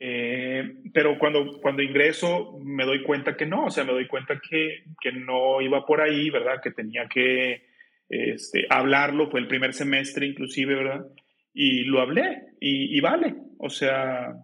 Eh, 0.00 0.76
pero 0.94 1.18
cuando, 1.18 1.60
cuando 1.60 1.82
ingreso 1.82 2.58
me 2.64 2.84
doy 2.86 3.02
cuenta 3.02 3.36
que 3.36 3.44
no, 3.46 3.66
o 3.66 3.70
sea, 3.70 3.84
me 3.84 3.92
doy 3.92 4.06
cuenta 4.08 4.40
que, 4.40 4.84
que 5.00 5.12
no 5.12 5.60
iba 5.60 5.84
por 5.84 6.00
ahí, 6.00 6.30
¿verdad? 6.30 6.60
Que 6.62 6.70
tenía 6.70 7.06
que 7.06 7.66
este, 8.08 8.66
hablarlo, 8.70 9.30
fue 9.30 9.40
el 9.40 9.48
primer 9.48 9.74
semestre 9.74 10.26
inclusive, 10.26 10.74
¿verdad? 10.74 11.06
Y 11.52 11.84
lo 11.84 12.00
hablé 12.00 12.42
y, 12.60 12.96
y 12.96 13.00
vale, 13.00 13.34
o 13.58 13.70
sea, 13.70 14.34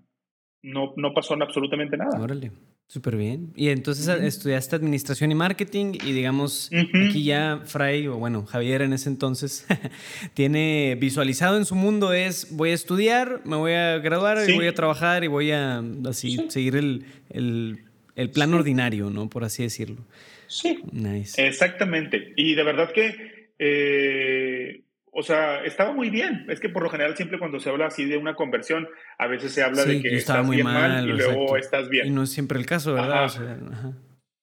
no, 0.62 0.93
no 0.97 1.12
pasó 1.14 1.35
absolutamente 1.35 1.97
nada. 1.97 2.21
Órale, 2.21 2.52
súper 2.87 3.17
bien. 3.17 3.52
Y 3.57 3.69
entonces 3.69 4.07
Ujú. 4.09 4.25
estudiaste 4.26 4.76
administración 4.76 5.33
y 5.33 5.35
marketing 5.35 5.95
y 6.05 6.12
digamos, 6.12 6.71
Ujú. 6.73 7.07
aquí 7.07 7.25
ya 7.25 7.62
Fray, 7.64 8.07
o 8.09 8.17
bueno, 8.17 8.45
Javier 8.47 8.83
en 8.83 8.93
ese 8.93 9.09
entonces, 9.09 9.67
tiene 10.35 10.97
visualizado 11.00 11.57
en 11.57 11.64
su 11.64 11.75
mundo 11.75 12.12
es, 12.12 12.55
voy 12.57 12.71
a 12.71 12.75
estudiar, 12.75 13.40
me 13.45 13.57
voy 13.57 13.73
a 13.73 13.99
graduar 13.99 14.38
y 14.49 14.52
voy 14.55 14.67
a 14.67 14.75
trabajar 14.75 15.25
y 15.25 15.29
voy 15.29 15.50
a 15.52 15.83
así 16.09 16.37
Sí. 16.37 16.47
seguir 16.50 16.76
el, 16.76 17.05
el, 17.31 17.79
el 18.17 18.31
plan 18.31 18.50
Sí. 18.50 18.57
ordinario, 18.57 19.11
¿no? 19.11 19.29
Por 19.29 19.45
así 19.45 19.62
decirlo. 19.62 20.05
Sí, 20.47 20.79
Nice. 20.93 21.45
Exactamente. 21.47 22.33
Y 22.37 22.55
de 22.55 22.62
verdad 22.64 22.90
que, 22.93 23.39
eh, 23.62 24.85
o 25.12 25.23
sea, 25.23 25.62
estaba 25.64 25.93
muy 25.93 26.09
bien. 26.09 26.47
Es 26.49 26.61
que 26.61 26.69
por 26.71 26.83
lo 26.83 26.88
general 26.88 27.14
siempre 27.17 27.38
cuando 27.38 27.61
se 27.61 27.69
habla 27.69 27.87
así 27.87 28.07
de 28.07 28.17
una 28.17 28.35
conversión, 28.35 28.88
a 29.19 29.26
veces 29.26 29.52
se 29.52 29.62
habla 29.62 29.83
Sí, 29.83 29.97
de 29.97 30.02
que 30.02 30.17
estás 30.17 30.45
muy 30.47 30.57
bien 30.57 30.67
mal, 30.67 30.90
mal, 30.90 31.05
y 31.05 31.12
luego 31.12 31.57
exacto. 31.57 31.57
estás 31.57 31.87
Y 31.88 31.90
bien. 31.90 32.14
no 32.14 32.23
es 32.23 32.31
siempre 32.31 32.59
el 32.59 32.67
caso, 32.67 32.95
¿verdad? 32.95 33.12
Ajá. 33.12 33.25
O 33.25 33.29
sea, 33.29 33.59
ajá. 33.73 33.93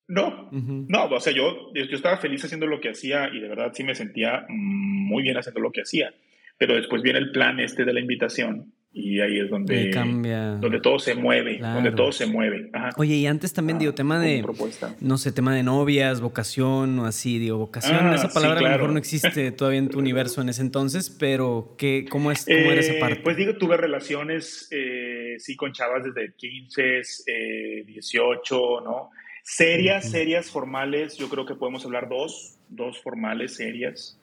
No, 0.09 0.49
no, 0.51 1.05
o 1.07 1.19
sea, 1.19 1.33
yo, 1.33 1.73
yo 1.73 1.83
estaba 1.95 2.17
feliz 2.17 2.43
haciendo 2.45 2.65
lo 2.65 2.79
que 2.79 2.89
hacía 2.89 3.27
y 3.33 3.41
de 3.41 3.49
verdad 3.49 3.71
sí 3.73 3.83
me 3.83 3.93
sentía 3.93 4.45
muy 4.47 5.21
bien 5.23 5.35
haciendo 5.35 5.59
lo 5.59 5.71
que 5.71 5.81
hacía. 5.81 6.13
Pero 6.57 6.75
después 6.75 7.01
viene 7.01 7.19
el 7.19 7.31
plan 7.31 7.59
este 7.59 7.83
de 7.83 7.91
la 7.93 7.99
invitación 7.99 8.71
y 8.99 9.19
ahí 9.21 9.39
es 9.39 9.49
donde, 9.49 9.91
cambia. 9.91 10.55
donde 10.55 10.79
todo 10.81 10.97
se 10.99 11.13
mueve, 11.15 11.57
Claro. 11.59 11.75
donde 11.75 11.91
todo 11.91 12.11
se 12.11 12.25
mueve. 12.25 12.69
Ajá. 12.73 12.89
Oye, 12.97 13.15
y 13.15 13.27
antes 13.27 13.53
también, 13.53 13.77
digo, 13.79 13.91
Ah, 13.91 13.95
tema 13.95 14.15
como 14.15 14.27
de, 14.27 14.41
propuesta. 14.41 14.95
no 14.99 15.17
sé, 15.17 15.31
tema 15.31 15.53
de 15.55 15.61
novias, 15.63 16.19
vocación 16.21 16.99
o 16.99 17.05
así, 17.05 17.37
digo, 17.39 17.57
vocación, 17.57 17.97
Ah, 18.07 18.15
esa 18.15 18.29
sí, 18.29 18.33
palabra 18.33 18.59
a 18.59 18.63
lo 18.63 18.69
mejor 18.69 18.89
no 18.91 18.97
existe 18.97 19.51
todavía 19.51 19.79
en 19.79 19.89
tu 19.89 19.99
universo 19.99 20.41
en 20.41 20.49
ese 20.49 20.61
entonces, 20.61 21.09
pero 21.09 21.75
¿qué, 21.77 22.05
cómo, 22.09 22.31
es, 22.31 22.45
cómo 22.45 22.57
era 22.71 22.79
esa 22.81 22.93
Eh, 22.93 22.99
parte? 22.99 23.21
Pues 23.23 23.37
digo, 23.37 23.53
tuve 23.57 23.77
relaciones, 23.77 24.67
eh, 24.71 25.35
sí, 25.37 25.55
con 25.55 25.71
chavas 25.73 26.03
desde 26.03 26.33
15, 26.35 27.01
eh, 27.27 27.83
18, 27.85 28.81
¿no? 28.83 29.09
Serias, 29.43 30.09
serias, 30.11 30.49
formales, 30.49 31.15
yo 31.17 31.29
creo 31.29 31.45
que 31.45 31.55
podemos 31.55 31.85
hablar 31.85 32.09
dos, 32.09 32.57
dos 32.67 32.99
formales, 33.01 33.55
serias. 33.55 34.19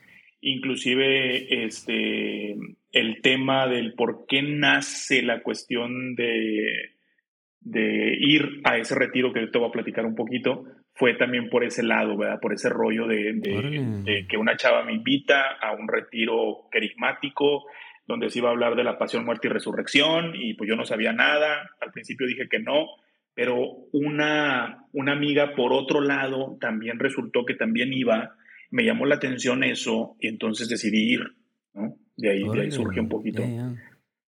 Inclusive, 0.47 1.65
este, 1.65 2.55
el 2.91 3.21
tema 3.23 3.67
del 3.67 3.93
por 3.93 4.25
qué 4.27 4.43
nace 4.43 5.23
la 5.23 5.41
cuestión 5.41 6.13
de, 6.15 6.91
de 7.61 8.15
ir 8.19 8.61
a 8.63 8.77
ese 8.77 8.93
retiro 8.93 9.33
que 9.33 9.47
te 9.47 9.57
voy 9.57 9.69
a 9.69 9.71
platicar 9.71 10.05
un 10.05 10.13
poquito, 10.15 10.65
fue 10.93 11.15
también 11.15 11.49
por 11.49 11.63
ese 11.63 11.81
lado, 11.81 12.15
¿verdad? 12.15 12.39
Por 12.39 12.53
ese 12.53 12.69
rollo 12.69 13.07
de, 13.07 13.33
de- 13.33 13.57
Órale. 13.57 13.79
de 14.03 14.27
que 14.27 14.37
una 14.37 14.55
chava 14.55 14.83
me 14.85 14.93
invita 14.93 15.57
a 15.59 15.73
un 15.73 15.87
retiro 15.87 16.67
carismático 16.71 17.65
donde 18.05 18.29
se 18.29 18.37
iba 18.37 18.49
a 18.49 18.51
hablar 18.51 18.75
de 18.75 18.83
la 18.83 18.99
pasión, 18.99 19.25
muerte 19.25 19.47
y 19.47 19.51
resurrección, 19.51 20.35
y 20.35 20.53
pues 20.53 20.69
yo 20.69 20.75
no 20.75 20.85
sabía 20.85 21.11
nada, 21.11 21.71
al 21.81 21.91
principio 21.91 22.27
dije 22.27 22.47
que 22.47 22.59
no, 22.59 22.85
pero 23.33 23.57
una, 23.93 24.85
una 24.93 25.13
amiga 25.13 25.55
por 25.55 25.73
otro 25.73 26.01
lado 26.01 26.55
también 26.61 26.99
resultó 26.99 27.45
que 27.45 27.55
también 27.55 27.91
iba, 27.93 28.35
me 28.71 28.83
llamó 28.83 29.05
la 29.05 29.15
atención 29.15 29.63
eso, 29.63 30.15
y 30.19 30.27
entonces 30.27 30.67
decidí 30.69 31.13
ir, 31.13 31.21
¿no? 31.73 31.95
De 32.17 32.29
ahí, 32.31 32.43
de 32.43 32.61
ahí 32.61 32.71
surge 32.71 32.99
un 32.99 33.09
poquito. 33.09 33.41
ya, 33.41 33.47
ya. 33.49 33.75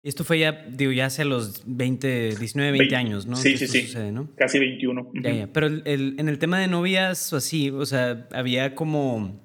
Y 0.05 0.09
esto 0.09 0.25
fue 0.25 0.37
ya, 0.39 0.65
digo, 0.69 0.91
ya 0.91 1.05
hacia 1.05 1.23
los 1.23 1.63
20, 1.65 2.35
19, 2.35 2.71
20 2.71 2.79
Veinte. 2.79 2.95
años, 2.97 3.25
¿no? 3.25 3.37
Sí, 3.37 3.57
sí, 3.57 3.67
sí. 3.67 3.83
sucede, 3.83 4.11
¿no? 4.11 4.29
Casi 4.35 4.59
21. 4.59 5.09
Ya, 5.13 5.29
Ujú. 5.29 5.39
ya. 5.39 5.47
Pero 5.53 5.67
el- 5.67 5.81
el- 5.85 6.15
en 6.17 6.27
el 6.27 6.39
tema 6.39 6.59
de 6.59 6.67
novias 6.67 7.31
o 7.31 7.37
así, 7.37 7.69
o 7.69 7.85
sea, 7.85 8.27
había 8.33 8.75
como. 8.75 9.41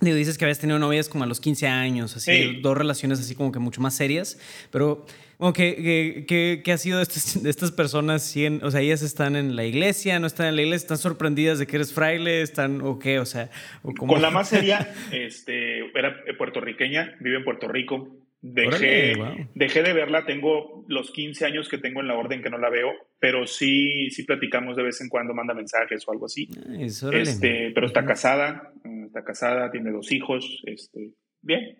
Digo, 0.00 0.16
dices 0.16 0.36
que 0.38 0.44
habías 0.44 0.58
tenido 0.58 0.78
novias 0.78 1.08
como 1.08 1.24
a 1.24 1.26
los 1.26 1.38
15 1.40 1.66
años, 1.66 2.16
así, 2.16 2.30
Sí. 2.32 2.60
dos 2.62 2.76
relaciones 2.76 3.20
así 3.20 3.34
como 3.34 3.52
que 3.52 3.58
mucho 3.58 3.80
más 3.82 3.94
serias, 3.94 4.38
pero, 4.70 5.04
que, 5.52 5.74
que, 5.76 6.24
que- 6.28 6.60
¿qué 6.64 6.72
ha 6.72 6.78
sido 6.78 6.98
de 6.98 7.02
estas, 7.04 7.42
de 7.42 7.50
estas 7.50 7.72
personas? 7.72 8.22
¿Siguen- 8.22 8.62
o 8.62 8.70
sea, 8.70 8.80
ellas 8.80 9.02
están 9.02 9.34
en 9.34 9.56
la 9.56 9.64
iglesia, 9.64 10.20
no 10.20 10.26
están 10.28 10.46
en 10.46 10.56
la 10.56 10.62
iglesia, 10.62 10.84
están 10.84 10.98
sorprendidas 10.98 11.58
de 11.58 11.66
que 11.66 11.76
eres 11.76 11.92
fraile, 11.92 12.42
están, 12.42 12.80
o 12.82 12.98
qué, 12.98 13.18
o 13.18 13.24
sea, 13.26 13.50
o 13.82 13.92
cómo- 13.94 14.12
Con 14.12 14.22
la 14.22 14.30
más 14.30 14.48
seria, 14.50 14.94
este, 15.10 15.78
era 15.98 16.14
puertorriqueña, 16.38 17.16
vive 17.20 17.38
en 17.38 17.44
Puerto 17.44 17.66
Rico. 17.66 18.18
Dejé, 18.44 19.14
Órale, 19.14 19.36
wow. 19.36 19.48
dejé 19.54 19.82
de 19.84 19.92
verla, 19.92 20.26
tengo 20.26 20.84
los 20.88 21.12
15 21.12 21.44
años 21.46 21.68
que 21.68 21.78
tengo 21.78 22.00
en 22.00 22.08
la 22.08 22.14
orden 22.16 22.42
que 22.42 22.50
no 22.50 22.58
la 22.58 22.70
veo, 22.70 22.90
pero 23.20 23.46
sí, 23.46 24.10
sí 24.10 24.24
platicamos 24.24 24.76
de 24.76 24.82
vez 24.82 25.00
en 25.00 25.08
cuando, 25.08 25.32
manda 25.32 25.54
mensajes 25.54 26.02
o 26.08 26.10
algo 26.10 26.26
así. 26.26 26.48
Nice. 26.68 27.06
Este, 27.12 27.70
pero 27.72 27.86
está 27.86 28.04
casada, 28.04 28.72
eh, 28.84 29.04
está 29.06 29.22
casada, 29.22 29.70
tiene 29.70 29.92
dos 29.92 30.10
hijos, 30.10 30.60
este, 30.66 31.12
bien. 31.40 31.78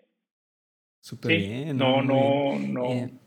Súper 1.01 1.31
Sí, 1.31 1.37
bien. 1.37 1.75
no, 1.77 2.01
no, 2.01 2.57
bien. 2.57 2.73
no, 2.73 3.19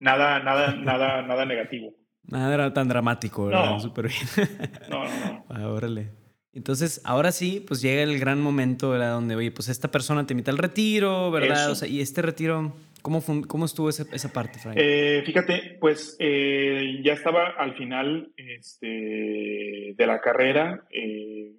nada, 0.00 0.40
nada, 0.40 0.74
nada, 0.74 1.22
nada 1.22 1.44
negativo. 1.44 1.94
Nada 2.24 2.54
era 2.54 2.72
tan 2.72 2.88
dramático, 2.88 3.46
¿verdad? 3.46 3.70
No. 3.70 3.80
Súper 3.80 4.08
bien. 4.08 4.48
No, 4.88 5.04
no, 5.04 5.10
no. 5.10 5.44
Ah, 5.50 5.68
órale. 5.68 6.10
Entonces, 6.52 7.00
ahora 7.04 7.30
sí, 7.30 7.64
pues 7.66 7.80
llega 7.80 8.02
el 8.02 8.18
gran 8.18 8.40
momento, 8.40 8.90
¿verdad? 8.90 9.12
Donde, 9.12 9.36
oye, 9.36 9.52
pues 9.52 9.68
esta 9.68 9.90
persona 9.90 10.26
te 10.26 10.32
invita 10.32 10.50
al 10.50 10.58
retiro, 10.58 11.30
¿verdad? 11.30 11.62
Eso. 11.62 11.72
O 11.72 11.74
sea, 11.76 11.88
y 11.88 12.00
este 12.00 12.22
retiro, 12.22 12.74
¿cómo, 13.02 13.22
cómo 13.46 13.64
estuvo 13.66 13.88
esa, 13.88 14.04
esa 14.12 14.32
parte, 14.32 14.58
Frank? 14.58 14.76
Eh, 14.78 15.22
fíjate, 15.24 15.76
pues 15.80 16.16
eh, 16.18 17.00
ya 17.04 17.12
estaba 17.12 17.50
al 17.56 17.74
final 17.76 18.32
este, 18.36 19.94
de 19.96 20.06
la 20.06 20.20
carrera. 20.20 20.84
eh, 20.90 21.52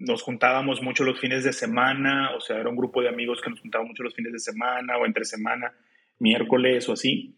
nos 0.00 0.22
juntábamos 0.22 0.82
mucho 0.82 1.04
los 1.04 1.20
fines 1.20 1.44
de 1.44 1.52
semana, 1.52 2.30
o 2.34 2.40
sea, 2.40 2.56
era 2.58 2.70
un 2.70 2.76
grupo 2.76 3.02
de 3.02 3.10
amigos 3.10 3.40
que 3.42 3.50
nos 3.50 3.60
juntábamos 3.60 3.90
mucho 3.90 4.02
los 4.02 4.14
fines 4.14 4.32
de 4.32 4.38
semana 4.38 4.96
o 4.96 5.04
entre 5.04 5.24
semana, 5.24 5.72
miércoles 6.18 6.88
o 6.88 6.94
así. 6.94 7.36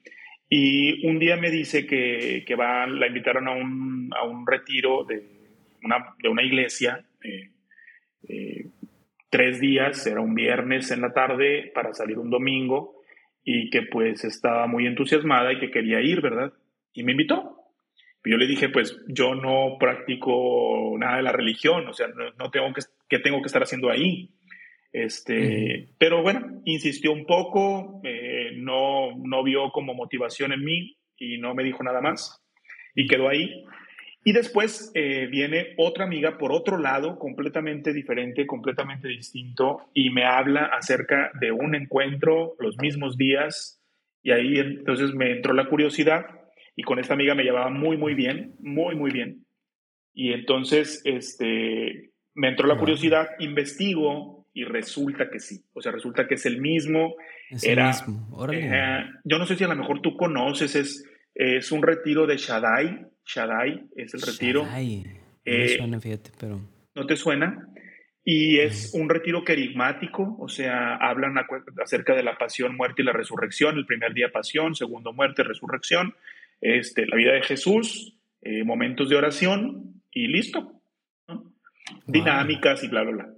Y 0.55 1.07
un 1.07 1.19
día 1.19 1.39
me 1.39 1.51
dice 1.51 1.87
que, 1.87 2.45
que 2.47 2.55
va, 2.57 2.87
la 2.87 3.07
invitaron 3.07 3.49
a 3.49 3.53
un, 3.53 4.11
a 4.15 4.23
un 4.25 4.47
retiro 4.47 5.03
de 5.03 5.23
una, 5.83 6.15
de 6.23 6.29
una 6.29 6.43
iglesia. 6.43 7.03
eh, 7.25 7.49
eh, 8.29 8.67
tres 9.31 9.61
días, 9.61 10.07
era 10.07 10.21
un 10.21 10.35
viernes 10.35 10.91
en 10.91 11.01
la 11.01 11.15
tarde 11.15 11.73
para 11.75 11.95
salir 11.95 12.19
un 12.19 12.29
domingo 12.29 13.01
y 13.43 13.71
que 13.71 13.81
pues 13.81 14.25
estaba 14.25 14.67
muy 14.67 14.87
entusiasmada 14.87 15.55
y 15.55 15.59
que 15.59 15.71
quería 15.71 16.03
ir, 16.03 16.21
¿verdad? 16.21 16.53
Y 16.93 17.03
me 17.03 17.13
invitó. 17.13 17.57
Yo 18.23 18.37
le 18.37 18.47
dije, 18.47 18.69
pues 18.69 19.01
yo 19.09 19.35
no 19.35 19.79
practico 19.81 20.95
nada 20.99 21.17
de 21.17 21.23
la 21.23 21.33
religión, 21.33 21.89
o 21.89 21.95
sea, 21.95 22.09
no, 22.09 22.31
no 22.39 22.51
tengo 22.51 22.75
que, 22.75 22.83
¿qué 23.09 23.19
tengo 23.21 23.41
que 23.41 23.47
estar 23.47 23.63
haciendo 23.63 23.89
ahí? 23.89 24.29
Este, 24.93 25.89
Pero 25.99 26.23
bueno, 26.23 26.61
insistió 26.65 27.13
un 27.13 27.25
poco, 27.25 28.01
eh, 28.05 28.51
no, 28.57 29.17
no 29.17 29.43
vio 29.43 29.71
como 29.71 29.95
motivación 29.95 30.53
en 30.53 30.65
mí 30.65 30.97
y 31.17 31.39
no 31.39 31.55
me 31.55 31.65
dijo 31.65 31.83
nada 31.83 32.01
más 32.01 32.43
y 32.95 33.07
quedó 33.07 33.29
ahí. 33.29 33.65
Y 34.25 34.33
después 34.33 34.93
eh, 34.95 35.27
viene 35.27 35.75
otra 35.79 36.05
amiga 36.05 36.39
por 36.39 36.53
otro 36.53 36.79
lado, 36.79 37.19
completamente 37.19 37.93
diferente, 37.93 38.47
completamente 38.47 39.09
distinto, 39.09 39.89
y 39.95 40.11
me 40.11 40.25
habla 40.25 40.67
acerca 40.67 41.33
de 41.41 41.51
un 41.51 41.75
encuentro 41.75 42.55
los 42.61 42.77
mismos 42.79 43.17
días. 43.17 43.81
Y 44.23 44.31
ahí 44.31 44.59
entonces 44.59 45.13
me 45.15 45.33
entró 45.33 45.55
la 45.55 45.69
curiosidad 45.69 46.27
y 46.77 46.85
con 46.85 47.01
esta 47.01 47.15
amiga 47.15 47.35
me 47.35 47.43
llevaba 47.43 47.71
muy, 47.71 47.97
muy 47.97 48.15
bien, 48.15 48.55
muy, 48.61 48.95
muy 48.95 49.11
bien. 49.11 49.45
Y 50.15 50.33
entonces 50.33 51.03
este, 51.05 52.13
me 52.35 52.49
entró 52.49 52.69
la 52.69 52.79
curiosidad, 52.79 53.31
investigo 53.41 54.42
y 54.55 54.65
resulta 54.65 55.31
que 55.31 55.39
sí. 55.39 55.65
O 55.73 55.81
sea, 55.81 55.93
resulta 55.93 56.27
que 56.27 56.35
es 56.35 56.47
el 56.47 56.61
mismo. 56.61 57.15
Es 57.51 57.65
el 57.65 57.83
mismo. 57.83 58.47
Eh, 58.53 59.05
yo 59.25 59.39
no 59.39 59.47
sé 59.47 59.57
si 59.57 59.65
a 59.65 59.69
lo 59.69 59.77
mejor 59.77 60.01
tú 60.01 60.17
conoces, 60.17 60.75
es, 60.75 61.05
es 61.35 61.73
un 61.73 61.83
retiro 61.83 62.27
de 62.27 62.37
Shaddai 62.37 63.13
Shaddai 63.27 63.85
es 63.97 64.15
el 64.15 64.23
retiro. 64.23 64.65
Shaddai. 64.65 64.97
No 64.97 65.53
me 65.53 65.65
eh, 65.65 65.69
suena, 65.77 66.01
fíjate, 66.01 66.31
pero. 66.39 66.61
¿No 66.95 67.07
te 67.07 67.17
suena? 67.17 67.69
Y 68.25 68.59
es 68.59 68.95
un 68.95 69.09
retiro 69.09 69.45
querigmático, 69.45 70.37
o 70.39 70.49
sea, 70.49 70.95
hablan 70.95 71.35
acerca 71.83 72.15
de 72.15 72.23
la 72.23 72.39
pasión, 72.39 72.77
muerte 72.77 73.03
y 73.03 73.05
la 73.05 73.13
resurrección. 73.13 73.77
El 73.77 73.87
primer 73.87 74.15
día 74.15 74.31
pasión, 74.31 74.77
segundo 74.77 75.13
muerte, 75.13 75.43
resurrección. 75.43 76.15
Este, 76.61 77.07
la 77.07 77.17
vida 77.17 77.33
de 77.33 77.43
Jesús, 77.43 78.17
eh, 78.41 78.63
momentos 78.63 79.09
de 79.09 79.17
oración 79.17 80.03
y 80.13 80.29
listo. 80.29 80.81
Dinámicas 82.07 82.85
y 82.85 82.89
bla, 82.89 83.03
bla, 83.03 83.13
bla. 83.13 83.35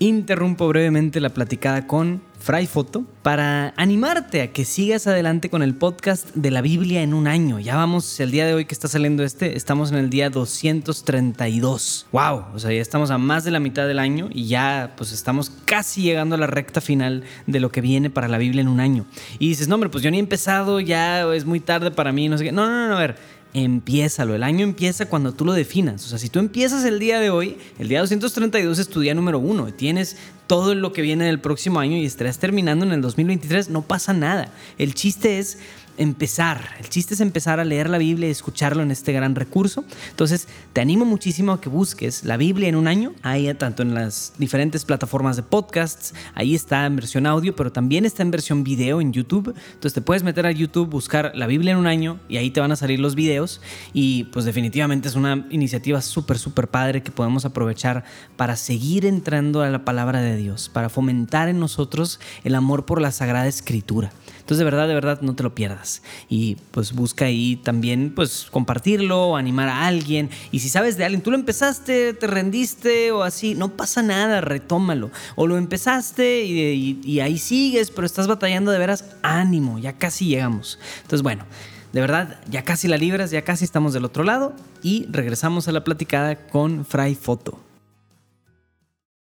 Interrumpo 0.00 0.68
brevemente 0.68 1.20
la 1.20 1.30
platicada 1.30 1.88
con 1.88 2.22
Fray 2.38 2.66
Foto 2.66 3.04
para 3.22 3.74
animarte 3.76 4.42
a 4.42 4.52
que 4.52 4.64
sigas 4.64 5.08
adelante 5.08 5.50
con 5.50 5.60
el 5.60 5.74
podcast 5.74 6.32
de 6.36 6.52
la 6.52 6.60
Biblia 6.60 7.02
en 7.02 7.14
un 7.14 7.26
año. 7.26 7.58
Ya 7.58 7.74
vamos, 7.74 8.20
el 8.20 8.30
día 8.30 8.46
de 8.46 8.54
hoy 8.54 8.64
que 8.64 8.74
está 8.74 8.86
saliendo 8.86 9.24
este, 9.24 9.56
estamos 9.56 9.90
en 9.90 9.98
el 9.98 10.08
día 10.08 10.30
232. 10.30 12.06
¡Wow! 12.12 12.44
O 12.54 12.60
sea, 12.60 12.72
ya 12.72 12.80
estamos 12.80 13.10
a 13.10 13.18
más 13.18 13.42
de 13.42 13.50
la 13.50 13.58
mitad 13.58 13.88
del 13.88 13.98
año 13.98 14.28
y 14.32 14.46
ya 14.46 14.94
pues 14.96 15.10
estamos 15.10 15.50
casi 15.64 16.02
llegando 16.02 16.36
a 16.36 16.38
la 16.38 16.46
recta 16.46 16.80
final 16.80 17.24
de 17.48 17.58
lo 17.58 17.72
que 17.72 17.80
viene 17.80 18.08
para 18.08 18.28
la 18.28 18.38
Biblia 18.38 18.60
en 18.60 18.68
un 18.68 18.78
año. 18.78 19.04
Y 19.40 19.48
dices, 19.48 19.66
no, 19.66 19.74
hombre, 19.74 19.90
pues 19.90 20.04
yo 20.04 20.12
ni 20.12 20.18
he 20.18 20.20
empezado, 20.20 20.78
ya 20.78 21.34
es 21.34 21.44
muy 21.44 21.58
tarde 21.58 21.90
para 21.90 22.12
mí, 22.12 22.28
no 22.28 22.38
sé 22.38 22.44
qué. 22.44 22.52
No, 22.52 22.68
no, 22.68 22.88
no, 22.88 22.96
a 22.96 23.00
ver 23.00 23.37
empiézalo. 23.54 24.34
El 24.34 24.42
año 24.42 24.64
empieza 24.64 25.06
cuando 25.06 25.32
tú 25.32 25.44
lo 25.44 25.52
definas. 25.52 26.04
O 26.04 26.08
sea, 26.08 26.18
si 26.18 26.28
tú 26.28 26.38
empiezas 26.38 26.84
el 26.84 26.98
día 26.98 27.20
de 27.20 27.30
hoy, 27.30 27.56
el 27.78 27.88
día 27.88 28.00
232 28.00 28.78
es 28.78 28.88
tu 28.88 29.00
día 29.00 29.14
número 29.14 29.38
uno. 29.38 29.72
Tienes 29.72 30.16
todo 30.46 30.74
lo 30.74 30.92
que 30.92 31.02
viene 31.02 31.26
del 31.26 31.40
próximo 31.40 31.78
año 31.80 31.96
y 31.96 32.04
estarás 32.04 32.38
terminando 32.38 32.84
en 32.84 32.92
el 32.92 33.02
2023, 33.02 33.70
no 33.70 33.82
pasa 33.82 34.12
nada. 34.12 34.52
El 34.78 34.94
chiste 34.94 35.38
es 35.38 35.58
empezar. 35.98 36.70
El 36.78 36.88
chiste 36.88 37.14
es 37.14 37.20
empezar 37.20 37.60
a 37.60 37.64
leer 37.64 37.90
la 37.90 37.98
Biblia 37.98 38.28
y 38.28 38.30
escucharlo 38.30 38.82
en 38.82 38.90
este 38.90 39.12
gran 39.12 39.34
recurso. 39.34 39.84
Entonces, 40.10 40.48
te 40.72 40.80
animo 40.80 41.04
muchísimo 41.04 41.52
a 41.52 41.60
que 41.60 41.68
busques 41.68 42.24
la 42.24 42.36
Biblia 42.36 42.68
en 42.68 42.76
un 42.76 42.88
año. 42.88 43.12
Ahí, 43.22 43.52
tanto 43.54 43.82
en 43.82 43.94
las 43.94 44.32
diferentes 44.38 44.84
plataformas 44.84 45.36
de 45.36 45.42
podcasts, 45.42 46.14
ahí 46.34 46.54
está 46.54 46.86
en 46.86 46.96
versión 46.96 47.26
audio, 47.26 47.54
pero 47.54 47.72
también 47.72 48.06
está 48.06 48.22
en 48.22 48.30
versión 48.30 48.64
video 48.64 49.00
en 49.00 49.12
YouTube. 49.12 49.54
Entonces, 49.66 49.92
te 49.92 50.00
puedes 50.00 50.22
meter 50.22 50.46
a 50.46 50.52
YouTube, 50.52 50.88
buscar 50.88 51.32
la 51.34 51.46
Biblia 51.46 51.72
en 51.72 51.78
un 51.78 51.86
año 51.86 52.18
y 52.28 52.36
ahí 52.36 52.50
te 52.50 52.60
van 52.60 52.72
a 52.72 52.76
salir 52.76 53.00
los 53.00 53.14
videos. 53.14 53.60
Y 53.92 54.24
pues 54.24 54.44
definitivamente 54.44 55.08
es 55.08 55.16
una 55.16 55.46
iniciativa 55.50 56.00
súper, 56.00 56.38
súper 56.38 56.68
padre 56.68 57.02
que 57.02 57.10
podemos 57.10 57.44
aprovechar 57.44 58.04
para 58.36 58.56
seguir 58.56 59.04
entrando 59.04 59.62
a 59.62 59.68
la 59.68 59.84
palabra 59.84 60.20
de 60.20 60.36
Dios, 60.36 60.68
para 60.68 60.88
fomentar 60.88 61.48
en 61.48 61.58
nosotros 61.58 62.20
el 62.44 62.54
amor 62.54 62.86
por 62.86 63.00
la 63.00 63.12
Sagrada 63.12 63.46
Escritura. 63.46 64.12
Entonces, 64.48 64.60
de 64.60 64.64
verdad, 64.64 64.88
de 64.88 64.94
verdad, 64.94 65.20
no 65.20 65.34
te 65.34 65.42
lo 65.42 65.54
pierdas. 65.54 66.02
Y 66.30 66.56
pues 66.70 66.94
busca 66.94 67.26
ahí 67.26 67.56
también, 67.56 68.14
pues 68.14 68.48
compartirlo, 68.50 69.36
animar 69.36 69.68
a 69.68 69.86
alguien. 69.86 70.30
Y 70.50 70.60
si 70.60 70.70
sabes 70.70 70.96
de 70.96 71.04
alguien, 71.04 71.20
tú 71.20 71.30
lo 71.30 71.36
empezaste, 71.36 72.14
te 72.14 72.26
rendiste 72.26 73.12
o 73.12 73.24
así, 73.24 73.54
no 73.54 73.76
pasa 73.76 74.00
nada, 74.00 74.40
retómalo. 74.40 75.10
O 75.36 75.46
lo 75.46 75.58
empezaste 75.58 76.44
y, 76.44 77.20
ahí 77.20 77.36
sigues, 77.36 77.90
pero 77.90 78.06
estás 78.06 78.26
batallando 78.26 78.70
de 78.70 78.78
veras, 78.78 79.18
ánimo, 79.22 79.78
ya 79.78 79.92
casi 79.98 80.28
llegamos. 80.28 80.78
Entonces, 81.02 81.22
bueno. 81.22 81.44
De 81.92 82.02
verdad, 82.02 82.40
ya 82.48 82.64
casi 82.64 82.86
la 82.86 82.96
libras, 82.96 83.30
ya 83.30 83.42
casi 83.42 83.64
estamos 83.64 83.92
del 83.94 84.04
otro 84.04 84.22
lado 84.22 84.54
y 84.82 85.06
regresamos 85.10 85.68
a 85.68 85.72
la 85.72 85.84
platicada 85.84 86.36
con 86.48 86.86
Fray 86.86 87.14
Foto. 87.14 87.58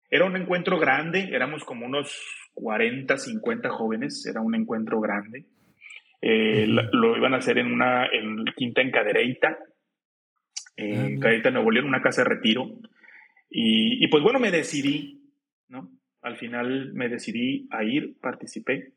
Era 0.10 0.26
un 0.26 0.36
encuentro 0.38 0.80
grande, 0.80 1.30
éramos 1.34 1.64
como 1.66 1.86
unos 1.86 2.10
40, 2.54 3.18
50 3.18 3.70
jóvenes, 3.70 4.26
era 4.26 4.42
un 4.42 4.56
encuentro 4.56 5.00
grande. 5.00 5.46
Eh, 6.22 6.66
lo, 6.68 7.18
iban 7.18 7.34
a 7.34 7.38
hacer 7.38 7.58
en 7.58 7.68
una 7.68 8.06
en 8.06 8.46
quinta 8.56 8.82
en 8.82 8.92
Cadereyta, 8.92 9.58
en 10.78 11.20
Cadereyta, 11.20 11.52
Nuevo 11.52 11.72
León, 11.72 11.88
una 11.88 12.02
casa 12.02 12.24
de 12.24 12.30
retiro. 12.30 12.80
Y, 13.56 14.08
pues 14.08 14.24
bueno, 14.24 14.40
me 14.40 14.50
decidí, 14.50 15.32
¿no? 15.68 15.92
Al 16.22 16.38
final 16.38 16.94
me 16.94 17.10
decidí 17.10 17.68
a 17.72 17.84
ir, 17.84 18.18
participé. 18.20 18.94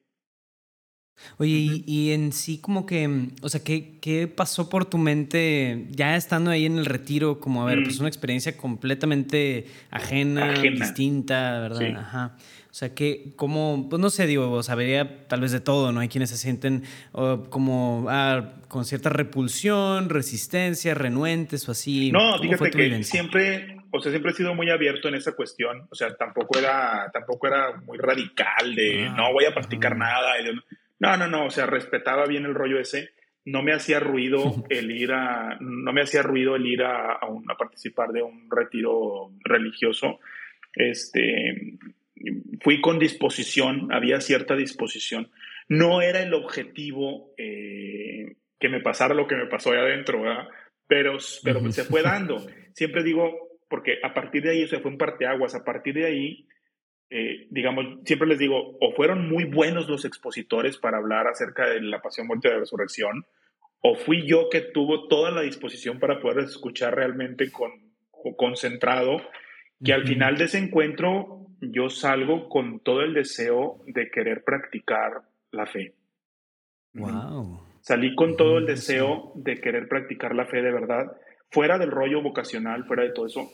Oye, 1.39 1.83
y, 1.85 2.13
en 2.13 2.33
sí 2.33 2.61
como 2.61 2.87
que, 2.87 3.31
o 3.43 3.49
sea, 3.49 3.63
¿qué, 3.65 3.99
¿qué, 4.01 4.29
pasó 4.29 4.71
por 4.71 4.85
tu 4.85 4.97
mente 4.97 5.89
ya 5.91 6.17
estando 6.17 6.51
ahí 6.51 6.65
en 6.65 6.79
el 6.79 6.87
retiro? 6.87 7.41
Como, 7.41 7.63
a 7.63 7.67
ver, 7.67 7.83
pues 7.83 7.99
mm. 7.99 8.03
una 8.03 8.09
experiencia 8.09 8.57
completamente 8.57 9.67
ajena, 9.91 10.53
distinta, 10.61 11.61
¿verdad? 11.61 11.97
Ajá. 11.97 12.37
O 12.77 12.79
sea, 12.79 12.95
que 12.95 13.33
como, 13.37 13.89
pues 13.89 14.03
no 14.03 14.11
sé, 14.11 14.27
digo, 14.27 14.63
sabería 14.63 15.27
tal 15.29 15.41
vez 15.41 15.51
de 15.51 15.61
todo, 15.61 15.93
¿no? 15.93 16.01
Hay 16.01 16.09
quienes 16.09 16.29
se 16.29 16.37
sienten 16.37 16.83
como 17.49 18.05
ah, 18.11 18.53
con 18.69 18.85
cierta 18.85 19.09
repulsión, 19.09 20.11
resistencia, 20.11 20.93
renuentes 20.93 21.67
o 21.71 21.73
así. 21.73 22.13
No, 22.13 22.39
fíjate 22.39 22.71
que 22.71 23.03
siempre, 23.03 23.79
o 23.91 23.99
sea, 24.03 24.13
siempre 24.13 24.33
he 24.33 24.35
sido 24.35 24.55
muy 24.55 24.69
abierto 24.69 25.09
en 25.09 25.15
esa 25.15 25.33
cuestión. 25.33 25.87
O 25.91 25.95
sea, 25.95 26.15
tampoco 26.17 26.59
era, 26.59 27.11
tampoco 27.15 27.47
era 27.47 27.81
muy 27.87 27.97
radical 27.97 28.75
de 28.75 29.07
ah, 29.07 29.15
no 29.17 29.33
voy 29.33 29.47
a 29.47 29.55
practicar 29.55 29.97
nada. 29.97 30.35
no, 30.99 31.17
no, 31.17 31.29
no, 31.29 31.47
o 31.47 31.51
sea, 31.51 31.65
respetaba 31.65 32.27
bien 32.27 32.45
el 32.45 32.55
rollo 32.55 32.79
ese. 32.79 33.09
No 33.47 33.63
me 33.63 33.73
hacía 33.73 34.01
ruido 34.01 34.67
el 34.69 34.91
ir 34.91 35.13
a, 35.13 35.57
no 35.61 35.95
me 35.95 36.03
hacía 36.03 36.21
ruido 36.21 36.57
el 36.57 36.67
ir 36.67 36.83
a, 36.83 37.13
a, 37.13 37.27
a 37.49 37.57
participar 37.57 38.11
de 38.11 38.21
un 38.21 38.51
retiro 38.51 39.31
religioso. 39.45 40.21
Este, 40.75 41.79
fui 42.63 42.81
con 42.81 42.99
disposición, 42.99 43.93
había 43.93 44.21
cierta 44.21 44.57
disposición. 44.57 45.31
No 45.69 46.01
era 46.01 46.23
el 46.23 46.35
objetivo 46.35 47.33
eh, 47.37 48.37
que 48.59 48.69
me 48.69 48.81
pasara 48.81 49.15
lo 49.15 49.27
que 49.27 49.37
me 49.37 49.47
pasó 49.47 49.73
ahí 49.73 49.79
adentro, 49.79 50.23
pero, 50.87 51.19
pero 51.43 51.73
se 51.73 51.85
fue 51.85 52.03
dando. 52.03 52.47
Siempre 52.73 53.03
digo, 53.03 53.59
porque 53.69 53.99
a 54.03 54.15
partir 54.15 54.43
de 54.43 54.51
ahí, 54.51 54.65
o 54.65 54.69
sea, 54.69 54.81
fue 54.81 54.91
un 54.91 54.99
parteaguas, 54.99 55.55
a 55.55 55.65
partir 55.65 55.95
de 55.95 56.07
ahí, 56.07 56.47
eh, 57.11 57.47
digamos, 57.51 58.01
siempre 58.05 58.29
les 58.29 58.39
digo, 58.39 58.77
o 58.81 58.93
fueron 58.95 59.29
muy 59.29 59.45
buenos 59.45 59.89
los 59.89 60.05
expositores 60.05 60.79
para 60.79 60.99
hablar 60.99 61.27
acerca 61.27 61.69
de 61.69 61.81
la 61.81 62.01
pasión, 62.01 62.27
muerte 62.27 62.49
y 62.49 62.53
la 62.53 62.59
resurrección, 62.59 63.27
o 63.81 63.95
fui 63.95 64.27
yo 64.27 64.49
que 64.51 64.61
tuvo 64.61 65.07
toda 65.09 65.31
la 65.31 65.43
disposición 65.43 65.99
para 65.99 66.21
poder 66.21 66.45
escuchar 66.45 66.95
realmente 66.95 67.51
con, 67.51 67.71
concentrado, 68.37 69.23
que 69.85 69.93
al 69.93 70.07
final 70.07 70.37
de 70.37 70.45
ese 70.45 70.59
encuentro 70.59 71.46
yo 71.61 71.89
salgo 71.89 72.49
con 72.49 72.81
todo 72.81 73.03
el 73.03 73.15
deseo 73.15 73.79
de 73.87 74.11
querer 74.11 74.45
practicar 74.45 75.23
la 75.53 75.67
fe. 75.67 75.95
Wow. 76.95 77.61
Salí 77.81 78.15
con 78.15 78.37
todo 78.37 78.59
el 78.59 78.67
deseo 78.67 79.33
de 79.37 79.61
querer 79.61 79.89
practicar 79.89 80.35
la 80.35 80.47
fe 80.47 80.63
de 80.63 80.73
verdad, 80.73 81.13
fuera 81.51 81.79
del 81.79 81.91
rollo 81.91 82.23
vocacional, 82.23 82.85
fuera 82.85 83.05
de 83.05 83.11
todo 83.11 83.27
eso. 83.27 83.51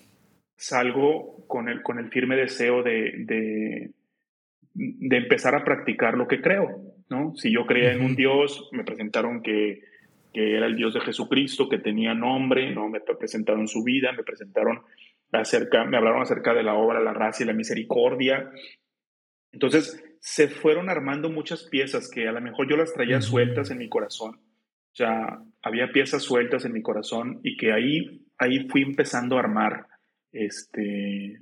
Salgo 0.56 1.46
con 1.46 1.68
el, 1.68 1.82
con 1.82 1.98
el 1.98 2.08
firme 2.10 2.36
deseo 2.36 2.82
de, 2.82 3.12
de, 3.26 3.90
de 4.74 5.16
empezar 5.16 5.54
a 5.54 5.64
practicar 5.64 6.16
lo 6.16 6.28
que 6.28 6.40
creo, 6.40 6.94
¿no? 7.10 7.34
Si 7.36 7.52
yo 7.52 7.66
creía 7.66 7.92
en 7.92 8.02
un 8.02 8.14
Dios, 8.14 8.68
me 8.72 8.84
presentaron 8.84 9.42
que, 9.42 9.82
que 10.32 10.56
era 10.56 10.66
el 10.66 10.76
Dios 10.76 10.94
de 10.94 11.00
Jesucristo, 11.00 11.68
que 11.68 11.78
tenía 11.78 12.14
nombre, 12.14 12.72
¿no? 12.72 12.88
Me 12.88 13.00
presentaron 13.00 13.68
su 13.68 13.82
vida, 13.82 14.12
me 14.12 14.22
presentaron 14.22 14.82
acerca, 15.32 15.84
me 15.84 15.96
hablaron 15.96 16.22
acerca 16.22 16.54
de 16.54 16.62
la 16.62 16.74
obra, 16.74 17.00
la 17.00 17.14
raza 17.14 17.42
y 17.42 17.46
la 17.46 17.52
misericordia. 17.52 18.50
Entonces, 19.52 20.02
se 20.20 20.48
fueron 20.48 20.88
armando 20.88 21.30
muchas 21.30 21.64
piezas 21.64 22.08
que 22.08 22.28
a 22.28 22.32
lo 22.32 22.40
mejor 22.40 22.68
yo 22.68 22.76
las 22.76 22.92
traía 22.92 23.20
sueltas 23.20 23.70
en 23.70 23.78
mi 23.78 23.88
corazón. 23.88 24.36
O 24.36 24.94
sea, 24.94 25.42
había 25.62 25.90
piezas 25.90 26.22
sueltas 26.22 26.64
en 26.64 26.72
mi 26.72 26.82
corazón 26.82 27.40
y 27.42 27.56
que 27.56 27.72
ahí, 27.72 28.20
ahí 28.38 28.68
fui 28.68 28.82
empezando 28.82 29.36
a 29.36 29.40
armar, 29.40 29.86
este, 30.32 31.40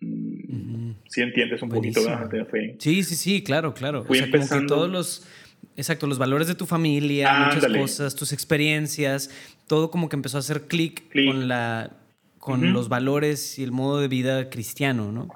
mm, 0.00 0.92
si 1.08 1.20
entiendes 1.20 1.62
un 1.62 1.68
poquito 1.68 2.00
de 2.28 2.44
fe. 2.44 2.76
Sí, 2.78 3.02
sí, 3.02 3.16
sí, 3.16 3.42
claro, 3.42 3.74
claro. 3.74 4.04
Fui 4.04 4.18
empezando... 4.18 4.74
todos 4.74 4.90
los, 4.90 5.28
exacto, 5.76 6.06
los 6.06 6.18
valores 6.18 6.46
de 6.46 6.54
tu 6.54 6.64
familia, 6.64 7.50
muchas 7.52 7.66
cosas, 7.66 8.14
tus 8.14 8.32
experiencias, 8.32 9.30
todo 9.66 9.90
como 9.90 10.08
que 10.08 10.16
empezó 10.16 10.36
a 10.36 10.40
hacer 10.40 10.68
clic 10.68 11.12
con 11.12 11.48
la 11.48 12.01
con 12.42 12.72
los 12.72 12.88
valores 12.88 13.56
y 13.60 13.62
el 13.62 13.70
modo 13.70 14.00
de 14.00 14.08
vida 14.08 14.50
cristiano, 14.50 15.12
¿no? 15.12 15.28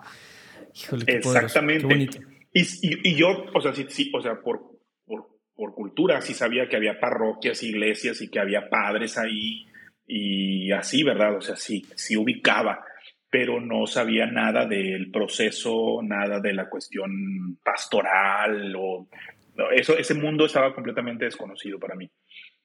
Híjole, 0.75 1.07
qué 1.07 1.19
Exactamente. 1.19 1.87
bonito. 1.87 2.19
Y, 2.53 2.65
y, 2.83 3.15
yo, 3.15 3.45
o 3.55 3.61
sea, 3.61 3.73
sí, 3.73 3.87
sí 3.89 4.11
o 4.13 4.21
sea, 4.21 4.41
por, 4.41 4.81
por, 5.05 5.29
por, 5.55 5.73
cultura 5.73 6.21
sí 6.21 6.35
sabía 6.35 6.69
que 6.69 6.75
había 6.75 6.99
parroquias, 6.99 7.63
iglesias 7.63 8.21
y 8.23 8.29
que 8.29 8.41
había 8.41 8.69
padres 8.69 9.19
ahí 9.19 9.67
y 10.05 10.73
así, 10.73 11.05
¿verdad? 11.05 11.37
O 11.37 11.41
sea, 11.41 11.55
sí, 11.55 11.87
sí 11.95 12.17
ubicaba, 12.17 12.85
pero 13.31 13.61
no 13.61 13.87
sabía 13.87 14.27
nada 14.27 14.67
del 14.67 15.13
proceso, 15.13 16.01
nada 16.03 16.41
de 16.41 16.55
la 16.55 16.69
cuestión 16.69 17.57
pastoral 17.63 18.75
o 18.77 19.07
eso, 19.77 19.97
ese 19.97 20.15
mundo 20.15 20.47
estaba 20.47 20.75
completamente 20.75 21.25
desconocido 21.25 21.79
para 21.79 21.95
mí. 21.95 22.11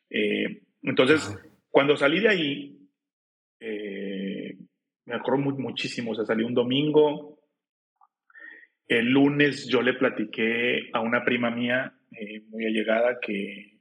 Eh, 0.09 0.63
entonces, 0.81 1.37
cuando 1.69 1.95
salí 1.95 2.19
de 2.21 2.29
ahí, 2.29 2.81
eh, 3.63 4.10
me 5.05 5.15
acuerdo 5.15 5.51
muchísimo, 5.51 6.11
o 6.11 6.15
sea, 6.15 6.25
salí 6.25 6.43
un 6.43 6.53
domingo, 6.53 7.39
el 8.87 9.09
lunes 9.09 9.67
yo 9.67 9.81
le 9.81 9.93
platiqué 9.93 10.89
a 10.93 10.99
una 10.99 11.23
prima 11.23 11.49
mía 11.49 11.93
eh, 12.11 12.41
muy 12.49 12.65
allegada 12.65 13.19
que, 13.21 13.79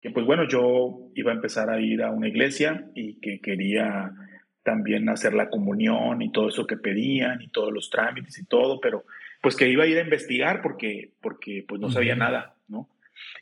que, 0.00 0.10
pues 0.10 0.24
bueno, 0.24 0.48
yo 0.48 1.10
iba 1.14 1.32
a 1.32 1.34
empezar 1.34 1.68
a 1.70 1.80
ir 1.80 2.02
a 2.02 2.10
una 2.10 2.28
iglesia 2.28 2.90
y 2.94 3.20
que 3.20 3.40
quería 3.40 4.10
también 4.62 5.08
hacer 5.08 5.34
la 5.34 5.48
comunión 5.48 6.22
y 6.22 6.32
todo 6.32 6.48
eso 6.48 6.66
que 6.66 6.76
pedían 6.76 7.42
y 7.42 7.48
todos 7.48 7.72
los 7.72 7.90
trámites 7.90 8.38
y 8.38 8.46
todo, 8.46 8.80
pero 8.80 9.04
pues 9.42 9.56
que 9.56 9.68
iba 9.68 9.84
a 9.84 9.86
ir 9.86 9.98
a 9.98 10.02
investigar 10.02 10.62
porque, 10.62 11.12
porque 11.20 11.64
pues 11.66 11.80
no 11.80 11.90
sabía 11.90 12.16
nada, 12.16 12.56
¿no? 12.68 12.88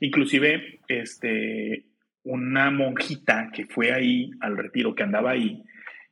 Inclusive, 0.00 0.80
este, 0.88 1.84
una 2.22 2.70
monjita 2.70 3.50
que 3.52 3.66
fue 3.66 3.92
ahí 3.92 4.30
al 4.40 4.56
retiro, 4.56 4.94
que 4.94 5.02
andaba 5.02 5.30
ahí, 5.30 5.62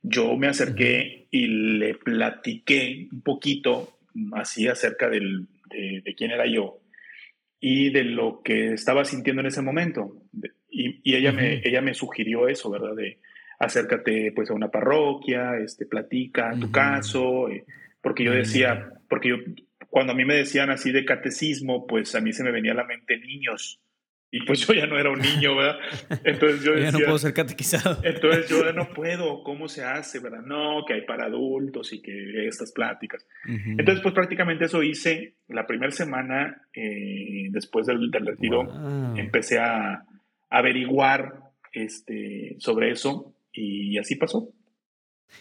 yo 0.07 0.37
me 0.37 0.47
acerqué 0.47 1.27
y 1.31 1.47
le 1.47 1.95
platiqué 1.95 3.07
un 3.11 3.21
poquito 3.21 3.97
así 4.33 4.67
acerca 4.67 5.09
del, 5.09 5.47
de, 5.69 6.15
quién 6.15 6.31
era 6.31 6.45
yo 6.45 6.79
y 7.59 7.91
de 7.91 8.03
lo 8.03 8.41
que 8.43 8.73
estaba 8.73 9.03
sintiendo 9.03 9.41
en 9.41 9.47
ese 9.47 9.61
momento. 9.61 10.21
Y, 10.69 11.15
ella, 11.15 11.31
me, 11.31 11.61
ella 11.63 11.81
me 11.81 11.93
sugirió 11.93 12.47
eso, 12.47 12.69
¿verdad? 12.69 12.95
De 12.95 13.19
acércate 13.57 14.31
pues 14.35 14.49
a 14.51 14.53
una 14.53 14.69
parroquia, 14.69 15.57
este, 15.57 15.85
platica 15.85 16.55
tu 16.59 16.71
caso, 16.71 17.49
eh, 17.49 17.65
porque 18.01 18.23
yo 18.23 18.33
decía, 18.33 18.91
porque 19.09 19.29
yo, 19.29 19.35
cuando 19.89 20.13
a 20.13 20.15
mí 20.15 20.25
me 20.25 20.35
decían 20.35 20.69
así 20.69 20.91
de 20.91 21.05
catecismo, 21.05 21.87
pues 21.87 22.13
a 22.13 22.21
mí 22.21 22.33
se 22.33 22.43
me 22.43 22.51
venía 22.51 22.73
a 22.73 22.75
la 22.75 22.83
mente 22.83 23.17
niños 23.17 23.79
y 24.35 24.41
pues 24.45 24.67
yo 24.67 24.73
ya 24.73 24.85
no 24.85 24.99
era 24.99 25.11
un 25.11 25.19
niño, 25.19 25.55
¿verdad? 25.55 25.79
Entonces 26.25 26.61
yo 26.61 26.73
decía, 26.73 26.85
ya 26.91 26.99
no 26.99 27.05
puedo 27.05 27.17
ser 27.17 27.33
catequizado. 27.33 28.01
Entonces 28.03 28.49
yo 28.49 28.65
ya 28.65 28.73
no 28.73 28.89
puedo, 28.93 29.43
¿cómo 29.43 29.69
se 29.69 29.85
hace, 29.85 30.19
verdad? 30.19 30.41
No, 30.45 30.83
que 30.85 30.93
hay 30.93 31.05
para 31.05 31.27
adultos 31.27 31.93
y 31.93 32.01
que 32.01 32.45
estas 32.45 32.73
pláticas. 32.73 33.25
Entonces 33.45 34.01
pues 34.03 34.13
prácticamente 34.13 34.65
eso 34.65 34.83
hice 34.83 35.37
la 35.47 35.65
primera 35.65 35.91
semana 35.91 36.63
eh, 36.73 37.47
después 37.51 37.85
del, 37.87 38.11
retiro. 38.11 38.67
Empecé 39.15 39.59
a 39.59 40.03
averiguar 40.49 41.39
este, 41.71 42.57
sobre 42.59 42.91
eso 42.91 43.37
y 43.53 43.97
así 43.97 44.15
pasó. 44.15 44.49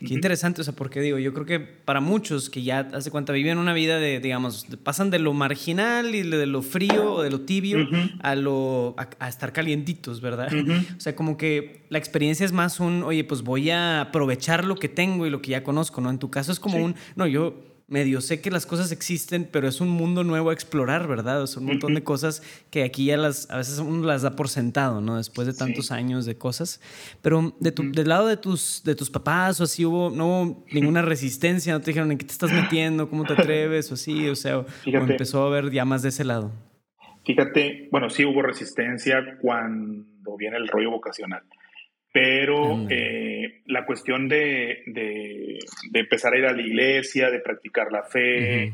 Qué 0.00 0.12
interesante, 0.12 0.60
o 0.60 0.64
sea, 0.64 0.74
porque 0.74 1.00
digo, 1.00 1.18
yo 1.18 1.32
creo 1.32 1.46
que 1.46 1.60
para 1.60 2.00
muchos 2.00 2.50
que 2.50 2.62
ya 2.62 2.80
hace 2.92 3.10
cuenta 3.10 3.32
viven 3.32 3.58
una 3.58 3.72
vida 3.72 3.98
de, 3.98 4.18
digamos, 4.18 4.66
pasan 4.82 5.10
de 5.10 5.18
lo 5.18 5.32
marginal 5.32 6.14
y 6.14 6.22
de 6.22 6.46
lo 6.46 6.62
frío 6.62 7.14
o 7.14 7.22
de 7.22 7.30
lo 7.30 7.42
tibio 7.42 7.88
a 8.20 8.34
lo 8.34 8.96
a, 8.98 9.28
estar 9.28 9.52
calientitos, 9.52 10.20
¿verdad? 10.20 10.48
O 10.96 11.00
sea, 11.00 11.14
como 11.14 11.36
que 11.36 11.84
la 11.90 11.98
experiencia 11.98 12.44
es 12.44 12.52
más 12.52 12.80
un, 12.80 13.02
oye, 13.04 13.24
pues 13.24 13.42
voy 13.42 13.70
a 13.70 14.00
aprovechar 14.00 14.64
lo 14.64 14.74
que 14.76 14.88
tengo 14.88 15.26
y 15.26 15.30
lo 15.30 15.40
que 15.40 15.52
ya 15.52 15.62
conozco, 15.62 16.00
¿no? 16.00 16.10
En 16.10 16.18
tu 16.18 16.30
caso 16.30 16.50
es 16.50 16.58
como 16.58 16.78
un, 16.78 16.96
no, 17.14 17.26
yo 17.26 17.73
medio 17.86 18.20
sé 18.20 18.40
que 18.40 18.50
las 18.50 18.66
cosas 18.66 18.92
existen, 18.92 19.48
pero 19.50 19.68
es 19.68 19.80
un 19.80 19.88
mundo 19.88 20.24
nuevo 20.24 20.50
a 20.50 20.52
explorar, 20.52 21.06
¿verdad? 21.06 21.42
O 21.42 21.46
sea, 21.46 21.60
un 21.60 21.66
montón 21.66 21.94
de 21.94 22.02
cosas 22.02 22.42
que 22.70 22.82
aquí 22.82 23.06
ya 23.06 23.16
las, 23.16 23.50
a 23.50 23.58
veces 23.58 23.78
uno 23.78 24.06
las 24.06 24.22
da 24.22 24.36
por 24.36 24.48
sentado, 24.48 25.00
¿no? 25.00 25.16
Después 25.16 25.46
de 25.46 25.52
tantos 25.54 25.90
años 25.90 26.24
de 26.24 26.36
cosas. 26.36 26.80
Pero 27.20 27.54
de 27.60 27.72
tu, 27.72 27.92
del 27.92 28.08
lado 28.08 28.26
de 28.26 28.36
tus, 28.36 28.82
de 28.84 28.94
tus 28.94 29.10
papás 29.10 29.60
o 29.60 29.64
así, 29.64 29.84
hubo, 29.84 30.10
no 30.10 30.26
hubo 30.26 30.64
ninguna 30.72 31.02
resistencia, 31.02 31.72
no 31.72 31.80
te 31.80 31.90
dijeron 31.90 32.10
en 32.10 32.18
qué 32.18 32.24
te 32.24 32.32
estás 32.32 32.52
metiendo, 32.52 33.10
cómo 33.10 33.24
te 33.24 33.34
atreves 33.34 33.90
o 33.90 33.94
así, 33.94 34.28
o 34.28 34.36
sea, 34.36 34.58
o 34.58 34.66
empezó 34.86 35.44
a 35.44 35.46
haber 35.48 35.70
ya 35.70 35.84
más 35.84 36.02
de 36.02 36.08
ese 36.08 36.24
lado. 36.24 36.52
Fíjate, 37.24 37.88
bueno, 37.90 38.10
sí 38.10 38.24
hubo 38.24 38.42
resistencia 38.42 39.38
cuando 39.40 40.36
viene 40.36 40.56
el 40.56 40.68
rollo 40.68 40.90
vocacional 40.90 41.42
pero 42.14 42.86
eh, 42.90 43.62
la 43.66 43.84
cuestión 43.84 44.28
de, 44.28 44.84
de, 44.86 45.58
empezar 45.94 46.32
a 46.32 46.38
ir 46.38 46.46
a 46.46 46.52
la 46.52 46.62
iglesia, 46.62 47.28
de 47.28 47.40
practicar 47.40 47.90
la 47.90 48.04
fe, 48.04 48.72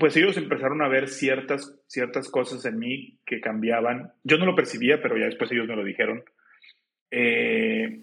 pues 0.00 0.16
ellos 0.16 0.36
empezaron 0.36 0.82
a 0.82 0.88
ver 0.88 1.06
ciertas, 1.06 1.78
ciertas 1.86 2.28
cosas 2.28 2.64
en 2.64 2.80
mí 2.80 3.20
que 3.24 3.40
cambiaban. 3.40 4.10
Yo 4.24 4.36
no 4.36 4.46
lo 4.46 4.56
percibía, 4.56 5.00
pero 5.00 5.16
ya 5.16 5.26
después 5.26 5.52
ellos 5.52 5.68
me 5.68 5.76
lo 5.76 5.84
dijeron. 5.84 6.24
Eh, 7.12 8.00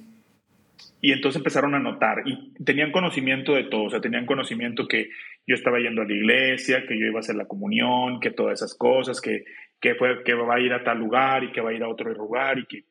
y 1.02 1.12
entonces 1.12 1.42
empezaron 1.42 1.76
a 1.76 1.80
notar 1.80 2.24
y 2.26 2.54
tenían 2.64 2.94
conocimiento 2.94 3.56
de 3.56 3.66
todo, 3.66 3.84
o 3.84 3.90
sea, 3.90 4.00
tenían 4.00 4.26
conocimiento 4.26 4.88
que 4.88 5.10
yo 5.46 5.56
estaba 5.56 5.80
yendo 5.80 6.04
a 6.04 6.06
la 6.06 6.14
iglesia, 6.14 6.86
que 6.88 6.98
yo 6.98 7.06
iba 7.06 7.18
a 7.18 7.20
hacer 7.20 7.36
la 7.36 7.48
comunión, 7.50 8.22
que 8.22 8.32
todas 8.32 8.62
esas 8.62 8.78
cosas, 8.78 9.20
que, 9.20 9.44
que, 9.82 9.96
fue, 9.96 10.24
que 10.24 10.34
va 10.36 10.56
a 10.56 10.62
ir 10.62 10.72
a 10.72 10.86
tal 10.86 11.00
lugar 11.00 11.44
y 11.44 11.52
que 11.52 11.60
va 11.60 11.72
a 11.72 11.74
ir 11.74 11.84
a 11.84 11.90
otro 11.90 12.14
lugar 12.14 12.60
y 12.60 12.66
que 12.66 12.86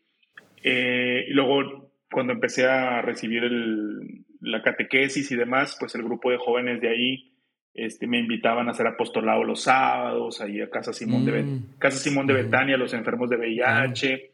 eh, 0.62 1.27
y 1.29 1.33
luego, 1.33 1.92
cuando 2.11 2.33
empecé 2.33 2.66
a 2.66 3.03
recibir 3.03 3.42
la 4.40 4.62
catequesis 4.62 5.31
y 5.31 5.37
demás, 5.37 5.77
pues 5.79 5.94
el 5.94 6.03
grupo 6.03 6.31
de 6.31 6.38
jóvenes 6.38 6.81
de 6.81 6.88
ahí 6.88 7.33
este, 7.75 8.07
me 8.07 8.18
invitaban 8.18 8.68
a 8.68 8.72
hacer 8.72 8.87
apostolado 8.87 9.44
los 9.44 9.62
sábados, 9.62 10.40
ahí 10.40 10.61
a 10.61 10.70
Casa 10.70 10.92
Simón, 10.92 11.25
de, 11.25 11.42
mm. 11.42 11.79
Casa 11.79 11.98
Simón 11.98 12.27
de 12.27 12.35
Betania, 12.35 12.77
los 12.77 12.92
enfermos 12.92 13.31
de 13.31 13.37
VIH. 13.37 14.33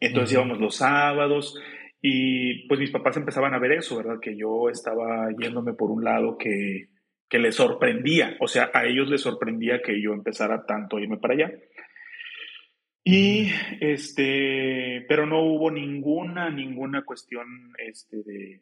Entonces 0.00 0.34
íbamos 0.34 0.60
los 0.60 0.76
sábados 0.76 1.60
y 2.00 2.68
pues 2.68 2.78
mis 2.78 2.90
papás 2.90 3.16
empezaban 3.16 3.54
a 3.54 3.58
ver 3.58 3.72
eso, 3.72 3.96
¿verdad? 3.96 4.20
Que 4.22 4.36
yo 4.36 4.68
estaba 4.70 5.28
yéndome 5.36 5.72
por 5.72 5.90
un 5.90 6.04
lado 6.04 6.38
que, 6.38 6.90
que 7.28 7.38
les 7.38 7.56
sorprendía, 7.56 8.36
o 8.40 8.46
sea, 8.46 8.70
a 8.72 8.86
ellos 8.86 9.08
les 9.08 9.20
sorprendía 9.20 9.82
que 9.82 10.00
yo 10.00 10.12
empezara 10.12 10.64
tanto 10.64 10.96
a 10.96 11.00
irme 11.00 11.18
para 11.18 11.34
allá. 11.34 11.52
Y 13.10 13.50
este, 13.80 15.06
pero 15.08 15.24
no 15.24 15.42
hubo 15.42 15.70
ninguna, 15.70 16.50
ninguna 16.50 17.06
cuestión 17.06 17.72
este, 17.78 18.18
de, 18.22 18.60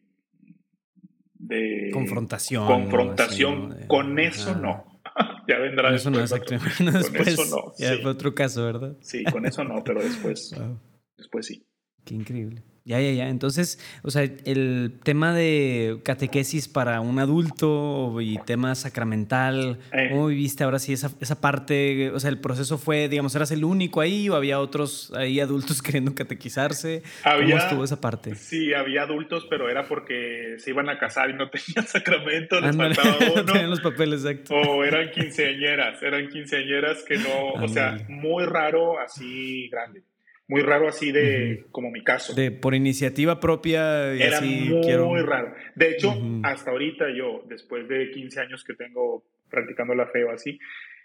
de 1.34 1.90
confrontación. 1.92 2.64
Confrontación. 2.64 3.76
Con 3.88 4.20
eso 4.20 4.54
no. 4.54 5.00
ya 5.48 5.58
vendrá 5.58 5.92
eso 5.92 6.12
después. 6.12 6.80
No, 6.80 6.92
después, 6.92 7.26
eso 7.26 7.56
no. 7.56 7.72
Ya 7.76 8.00
fue 8.00 8.12
otro 8.12 8.36
caso, 8.36 8.64
¿verdad? 8.64 8.96
Sí, 9.00 9.24
con 9.24 9.46
eso 9.46 9.64
no, 9.64 9.82
pero 9.82 10.00
después, 10.00 10.54
después 11.18 11.46
sí. 11.46 11.66
Qué 12.04 12.14
increíble. 12.14 12.62
Ya, 12.86 13.00
ya, 13.00 13.10
ya. 13.10 13.28
Entonces, 13.28 13.80
o 14.02 14.12
sea, 14.12 14.22
el 14.22 14.92
tema 15.02 15.34
de 15.34 15.98
catequesis 16.04 16.68
para 16.68 17.00
un 17.00 17.18
adulto 17.18 18.20
y 18.20 18.38
tema 18.46 18.76
sacramental, 18.76 19.80
eh. 19.92 20.06
¿cómo 20.08 20.28
viviste 20.28 20.62
ahora 20.62 20.78
sí 20.78 20.92
esa, 20.92 21.10
esa, 21.20 21.40
parte? 21.40 22.10
O 22.10 22.20
sea, 22.20 22.30
el 22.30 22.38
proceso 22.38 22.78
fue, 22.78 23.08
digamos, 23.08 23.34
¿eras 23.34 23.50
el 23.50 23.64
único 23.64 24.00
ahí 24.00 24.28
o 24.28 24.36
había 24.36 24.60
otros 24.60 25.12
ahí 25.16 25.40
adultos 25.40 25.82
queriendo 25.82 26.14
catequizarse? 26.14 27.02
¿Cómo 27.24 27.56
estuvo 27.56 27.82
esa 27.82 28.00
parte? 28.00 28.36
Sí, 28.36 28.72
había 28.72 29.02
adultos, 29.02 29.48
pero 29.50 29.68
era 29.68 29.88
porque 29.88 30.54
se 30.58 30.70
iban 30.70 30.88
a 30.88 30.96
casar 30.96 31.30
y 31.30 31.32
no 31.32 31.50
tenían 31.50 31.88
sacramento, 31.88 32.60
les 32.60 32.76
faltaba 32.76 33.16
uno. 33.32 33.42
no 33.42 33.44
tenían 33.44 33.70
los 33.70 33.80
papeles, 33.80 34.24
exacto. 34.24 34.54
O 34.54 34.84
eran 34.84 35.10
quinceañeras, 35.10 36.00
eran 36.04 36.28
quinceañeras 36.28 37.02
que 37.02 37.18
no, 37.18 37.64
o 37.64 37.66
sea, 37.66 37.98
muy 38.08 38.44
raro, 38.44 39.00
así 39.00 39.68
grande 39.70 40.04
muy 40.48 40.62
raro 40.62 40.88
así 40.88 41.10
de, 41.12 41.64
como 41.72 41.90
mi 41.90 42.02
caso. 42.04 42.34
De 42.34 42.50
por 42.50 42.74
iniciativa 42.74 43.40
propia 43.40 44.14
y 44.14 44.22
Era 44.22 44.38
así 44.38 44.70
muy, 44.70 45.22
raro. 45.22 45.54
De 45.74 45.90
hecho, 45.90 46.14
hasta 46.42 46.70
ahorita 46.70 47.06
yo, 47.16 47.44
después 47.48 47.88
de 47.88 48.10
15 48.10 48.40
años 48.40 48.64
que 48.64 48.74
tengo 48.74 49.24
practicando 49.50 49.94
la 49.94 50.06
fe 50.06 50.24
o 50.24 50.30
así, 50.30 50.58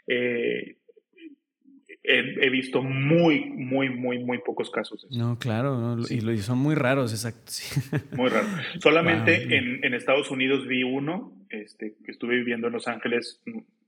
eh, 0.07 0.77
he, 2.03 2.49
visto 2.49 2.83
muy, 2.83 3.45
muy, 3.45 3.89
muy, 3.89 4.19
muy 4.19 4.39
pocos 4.39 4.69
casos. 4.69 5.07
No, 5.11 5.37
claro, 5.37 5.97
y, 6.09 6.37
son 6.37 6.57
muy 6.57 6.75
raros, 6.75 7.11
exacto. 7.11 7.51
Muy 8.15 8.29
raros. 8.29 8.49
Solamente 8.79 9.55
en, 9.57 9.83
en, 9.83 9.93
Estados 9.93 10.31
Unidos 10.31 10.67
vi 10.67 10.83
uno, 10.83 11.33
este, 11.49 11.95
que 12.03 12.11
estuve 12.11 12.35
viviendo 12.35 12.67
en 12.67 12.73
Los 12.73 12.87
Ángeles 12.87 13.41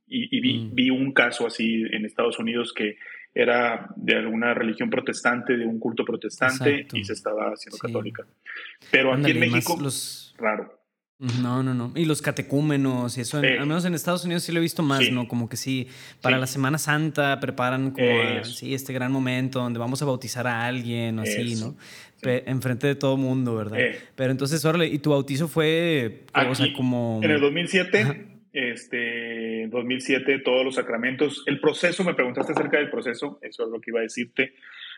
y, 0.08 0.40
vi, 0.42 0.60
mm. 0.60 0.76
vi 0.76 0.90
un 0.90 1.12
caso 1.14 1.48
así 1.48 1.84
en 1.92 2.06
Estados 2.06 2.38
Unidos 2.40 2.74
que 2.74 2.98
era 3.36 3.90
de 3.96 4.16
alguna 4.16 4.54
religión 4.54 4.90
protestante, 4.90 5.58
de 5.58 5.66
un 5.66 5.80
culto 5.80 6.06
protestante 6.06 6.88
y 6.94 7.04
se 7.04 7.14
estaba 7.14 7.52
haciendo 7.52 7.78
católica. 7.78 8.26
Pero 8.92 9.14
aquí 9.14 9.32
en 9.32 9.40
México, 9.40 9.78
los... 9.82 10.36
raro. 10.38 10.80
No, 11.42 11.64
no, 11.64 11.74
no. 11.74 11.94
Y 11.96 12.06
los 12.06 12.22
catecúmenos 12.22 13.18
y 13.18 13.22
eso, 13.22 13.38
al 13.38 13.44
menos 13.66 13.86
en 13.86 13.94
Estados 13.94 14.26
Unidos 14.26 14.44
sí 14.44 14.52
lo 14.52 14.60
he 14.60 14.62
visto 14.62 14.84
más, 14.84 15.10
¿no? 15.10 15.28
Como 15.28 15.48
que 15.48 15.56
sí, 15.56 15.88
para 16.22 16.38
la 16.38 16.48
Semana 16.48 16.78
Santa 16.78 17.40
preparan 17.40 17.92
como 17.92 18.06
este 18.62 18.94
gran 18.94 19.12
momento 19.12 19.60
donde 19.60 19.80
vamos 19.80 20.02
a 20.02 20.06
bautizar 20.06 20.48
a 20.48 20.66
alguien, 20.66 21.20
así, 21.20 21.56
¿no? 21.56 21.76
Enfrente 22.22 22.88
de 22.88 22.96
todo 22.96 23.16
mundo, 23.16 23.56
¿verdad? 23.56 23.80
Eh. 23.80 24.00
Pero 24.16 24.32
entonces, 24.32 24.64
órale, 24.66 24.88
¿y 24.88 25.00
tu 25.00 25.12
bautizo 25.12 25.48
fue, 25.48 26.26
o 26.34 26.56
sea, 26.56 26.68
como... 26.74 27.20
En 27.24 27.32
el 27.32 27.40
2007 27.40 28.33
este, 28.54 29.68
2007, 29.68 30.40
todos 30.40 30.64
los 30.64 30.76
sacramentos. 30.76 31.44
El 31.48 31.60
proceso, 31.60 32.04
me 32.04 32.14
preguntaste 32.14 32.54
acerca 32.54 32.78
del 32.78 32.92
proceso, 32.92 33.40
eso 33.42 33.64
es 33.64 33.70
lo 33.70 33.82
que 33.82 33.92
iba 33.92 34.00
a 34.00 34.04
decirte. 34.04 34.54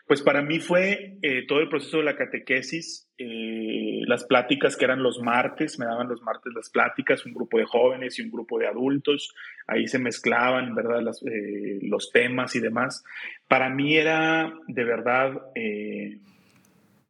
Pues 0.06 0.22
para 0.22 0.44
mí 0.44 0.60
fue 0.60 1.18
eh, 1.24 1.48
todo 1.48 1.62
el 1.62 1.70
proceso 1.70 1.98
de 1.98 2.04
la 2.04 2.16
catequesis, 2.16 3.10
eh, 3.18 4.02
las 4.06 4.26
pláticas 4.26 4.76
que 4.76 4.86
eran 4.86 5.02
los 5.02 5.20
martes, 5.20 5.80
me 5.80 5.86
daban 5.86 6.10
los 6.10 6.22
martes 6.22 6.54
las 6.54 6.70
pláticas, 6.70 7.26
un 7.26 7.34
grupo 7.34 7.58
de 7.58 7.66
jóvenes 7.66 8.20
y 8.20 8.22
un 8.22 8.30
grupo 8.30 8.60
de 8.60 8.68
adultos, 8.68 9.34
ahí 9.66 9.88
se 9.88 9.98
mezclaban, 9.98 10.76
¿verdad?, 10.76 11.02
eh, 11.26 11.80
los 11.82 12.12
temas 12.12 12.56
y 12.56 12.60
demás. 12.60 13.04
Para 13.48 13.70
mí 13.70 13.96
era 13.96 14.54
de 14.68 14.84
verdad 14.84 15.42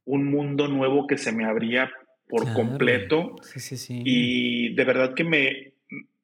un 0.06 0.26
mundo 0.30 0.68
nuevo 0.68 1.08
que 1.08 1.18
se 1.18 1.34
me 1.34 1.46
abría 1.46 1.92
por 2.28 2.54
completo 2.54 3.36
sí, 3.42 3.60
sí, 3.60 3.78
sí. 3.78 4.02
y 4.04 4.74
de 4.74 4.84
verdad 4.84 5.14
que 5.14 5.24
me, 5.24 5.75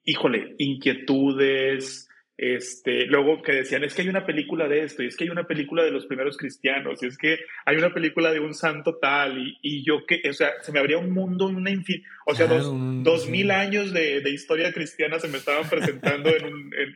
híjole, 0.04 0.56
inquietudes, 0.58 2.10
este, 2.38 3.06
luego 3.06 3.44
que 3.44 3.52
decían, 3.52 3.84
es 3.84 3.94
que 3.94 4.02
hay 4.02 4.10
una 4.10 4.26
película 4.26 4.68
de 4.68 4.84
esto, 4.84 5.04
y 5.04 5.08
es 5.08 5.16
que 5.16 5.26
hay 5.26 5.30
una 5.30 5.46
película 5.46 5.84
de 5.84 5.92
los 5.92 6.08
primeros 6.08 6.38
cristianos, 6.38 7.04
y 7.04 7.06
es 7.06 7.18
que 7.18 7.38
hay 7.66 7.78
una 7.78 7.94
película 7.94 8.32
de 8.32 8.40
un 8.40 8.56
santo 8.56 8.98
tal, 8.98 9.38
y, 9.38 9.60
y 9.62 9.86
yo 9.86 10.06
que, 10.08 10.22
o 10.28 10.34
sea, 10.34 10.50
se 10.62 10.72
me 10.72 10.80
abría 10.80 10.98
un 10.98 11.12
mundo, 11.12 11.46
una 11.46 11.70
infin 11.70 12.04
o 12.32 12.36
sea, 12.36 12.48
dos, 12.48 13.28
mil 13.30 13.52
años 13.52 13.94
de, 13.94 14.22
de, 14.22 14.30
historia 14.32 14.72
cristiana 14.74 15.20
se 15.20 15.28
me 15.28 15.38
estaban 15.38 15.70
presentando 15.70 16.30
en, 16.30 16.46
un, 16.46 16.72
en, 16.74 16.96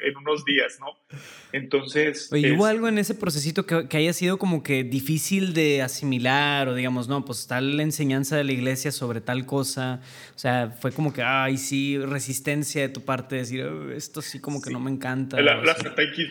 en, 0.00 0.16
unos 0.16 0.44
días, 0.44 0.78
¿no? 0.80 0.86
Entonces... 1.52 2.32
Oye, 2.32 2.52
¿hubo 2.52 2.66
algo 2.66 2.88
en 2.88 2.98
ese 2.98 3.14
procesito 3.14 3.66
que, 3.66 3.88
que, 3.88 3.96
haya 3.96 4.12
sido 4.12 4.38
como 4.38 4.62
que 4.62 4.84
difícil 4.84 5.54
de 5.54 5.82
asimilar, 5.82 6.68
o 6.68 6.74
digamos, 6.74 7.08
no, 7.08 7.24
pues 7.24 7.46
tal 7.46 7.78
enseñanza 7.80 8.36
de 8.36 8.44
la 8.44 8.52
iglesia 8.52 8.92
sobre 8.92 9.20
tal 9.20 9.46
cosa, 9.46 10.00
o 10.34 10.38
sea, 10.38 10.70
fue 10.80 10.92
como 10.92 11.12
que, 11.12 11.22
ay, 11.22 11.56
sí, 11.56 11.98
resistencia 11.98 12.82
de 12.82 12.88
tu 12.88 13.04
parte, 13.04 13.36
decir, 13.36 13.62
oh, 13.62 13.92
esto 13.92 14.22
sí 14.22 14.40
como 14.40 14.60
que 14.60 14.70
no 14.70 14.80
me 14.80 14.90
encanta. 14.90 15.40
La, 15.40 15.62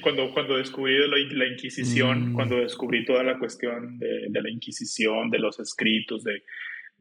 cuando, 0.01 0.33
cuando 0.33 0.57
descubrí 0.57 0.95
la, 1.07 1.47
Inquisición, 1.47 2.31
mm. 2.31 2.33
cuando 2.33 2.57
descubrí 2.57 3.05
toda 3.05 3.23
la 3.23 3.37
cuestión 3.37 3.97
de, 3.99 4.27
de, 4.29 4.41
la 4.41 4.49
Inquisición, 4.49 5.29
de 5.29 5.39
los 5.39 5.59
escritos, 5.59 6.23
de, 6.23 6.43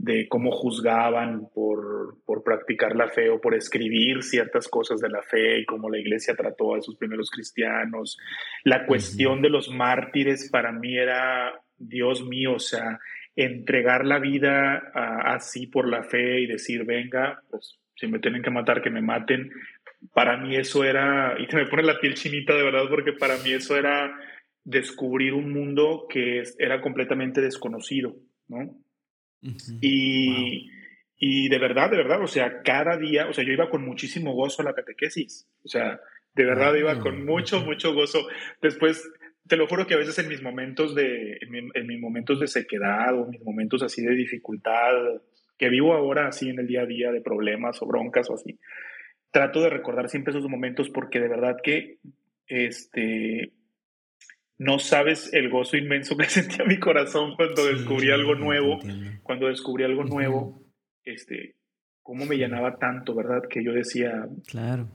de 0.02 0.26
cómo 0.28 0.50
juzgaban 0.50 1.48
por, 1.54 2.16
por, 2.26 2.42
practicar 2.42 2.96
la 2.96 3.06
fe 3.06 3.30
o 3.30 3.40
por 3.40 3.54
escribir 3.54 4.24
ciertas 4.24 4.66
cosas 4.66 5.00
de 5.00 5.08
la 5.08 5.22
fe 5.22 5.60
y 5.60 5.64
cómo 5.64 5.88
la 5.88 5.98
iglesia 5.98 6.34
trató 6.34 6.74
a 6.74 6.80
esos 6.80 6.96
primeros 6.96 7.30
cristianos. 7.30 8.18
La 8.64 8.84
cuestión 8.84 9.42
de 9.42 9.48
los 9.48 9.70
mártires 9.70 10.50
para 10.50 10.72
mí 10.72 10.98
era, 10.98 11.52
Dios 11.78 12.26
mío, 12.26 12.54
o 12.54 12.58
sea, 12.58 12.98
entregar 13.36 14.04
la 14.04 14.18
vida 14.18 14.90
así 15.24 15.68
por 15.68 15.88
la 15.88 16.02
fe 16.02 16.40
y 16.40 16.46
decir, 16.48 16.84
venga, 16.84 17.40
pues 17.48 17.78
si 17.94 18.08
me 18.08 18.18
tienen 18.18 18.42
que 18.42 18.50
matar, 18.50 18.82
que 18.82 18.90
me 18.90 19.02
maten, 19.02 19.52
para 20.12 20.36
mí 20.36 20.56
eso 20.56 20.82
era, 20.82 21.36
y 21.38 21.46
se 21.46 21.56
me 21.56 21.66
pone 21.66 21.84
la 21.84 22.00
piel 22.00 22.14
chinita 22.14 22.56
de 22.56 22.64
verdad, 22.64 22.88
porque 22.90 23.12
para 23.12 23.36
mí 23.36 23.52
eso 23.52 23.76
era 23.76 24.12
descubrir 24.64 25.32
un 25.32 25.52
mundo 25.52 26.06
que 26.10 26.42
era 26.58 26.80
completamente 26.80 27.40
desconocido, 27.40 28.16
¿no? 28.48 28.82
Y, 29.80 30.70
y 31.18 31.48
de 31.48 31.58
verdad, 31.58 31.90
de 31.90 31.96
verdad, 31.96 32.22
o 32.22 32.26
sea, 32.26 32.62
cada 32.62 32.96
día, 32.96 33.28
o 33.28 33.32
sea, 33.32 33.44
yo 33.44 33.52
iba 33.52 33.70
con 33.70 33.84
muchísimo 33.84 34.34
gozo 34.34 34.62
a 34.62 34.64
la 34.66 34.74
catequesis, 34.74 35.48
o 35.64 35.68
sea, 35.68 36.00
de 36.34 36.44
verdad 36.44 36.74
iba 36.74 36.98
con 36.98 37.24
mucho, 37.24 37.60
mucho 37.60 37.94
gozo. 37.94 38.26
Después, 38.60 39.10
te 39.46 39.56
lo 39.56 39.66
juro 39.66 39.86
que 39.86 39.94
a 39.94 39.98
veces 39.98 40.18
en 40.18 40.28
mis 40.28 40.42
momentos 40.42 40.94
de, 40.94 41.38
en, 41.40 41.86
mis 41.86 42.00
momentos 42.00 42.40
de 42.40 42.46
sequedad 42.46 43.18
o 43.18 43.26
mis 43.26 43.42
momentos 43.42 43.82
así 43.82 44.02
de 44.02 44.14
dificultad, 44.14 44.94
que 45.58 45.68
vivo 45.68 45.94
ahora 45.94 46.28
así 46.28 46.48
en 46.48 46.58
el 46.58 46.66
día 46.66 46.82
a 46.82 46.86
día 46.86 47.12
de 47.12 47.20
problemas 47.20 47.80
o 47.82 47.86
broncas 47.86 48.30
o 48.30 48.34
así, 48.34 48.58
trato 49.30 49.60
de 49.60 49.70
recordar 49.70 50.08
siempre 50.08 50.32
esos 50.32 50.48
momentos 50.48 50.90
porque 50.90 51.20
de 51.20 51.28
verdad 51.28 51.56
que 51.62 51.98
este, 52.46 53.52
no 54.58 54.78
sabes 54.78 55.32
el 55.32 55.50
gozo 55.50 55.76
inmenso 55.76 56.16
que 56.16 56.24
sentía 56.28 56.64
mi 56.64 56.78
corazón 56.78 57.34
cuando 57.36 57.66
descubrí 57.66 58.10
algo 58.10 58.34
nuevo, 58.34 58.78
cuando 59.22 59.48
descubrí 59.48 59.84
algo 59.84 60.04
nuevo, 60.04 60.62
este, 61.04 61.56
cómo 62.02 62.26
me 62.26 62.36
llenaba 62.36 62.78
tanto, 62.78 63.14
¿verdad? 63.14 63.42
Que 63.48 63.64
yo 63.64 63.72
decía, 63.72 64.26
claro. 64.46 64.88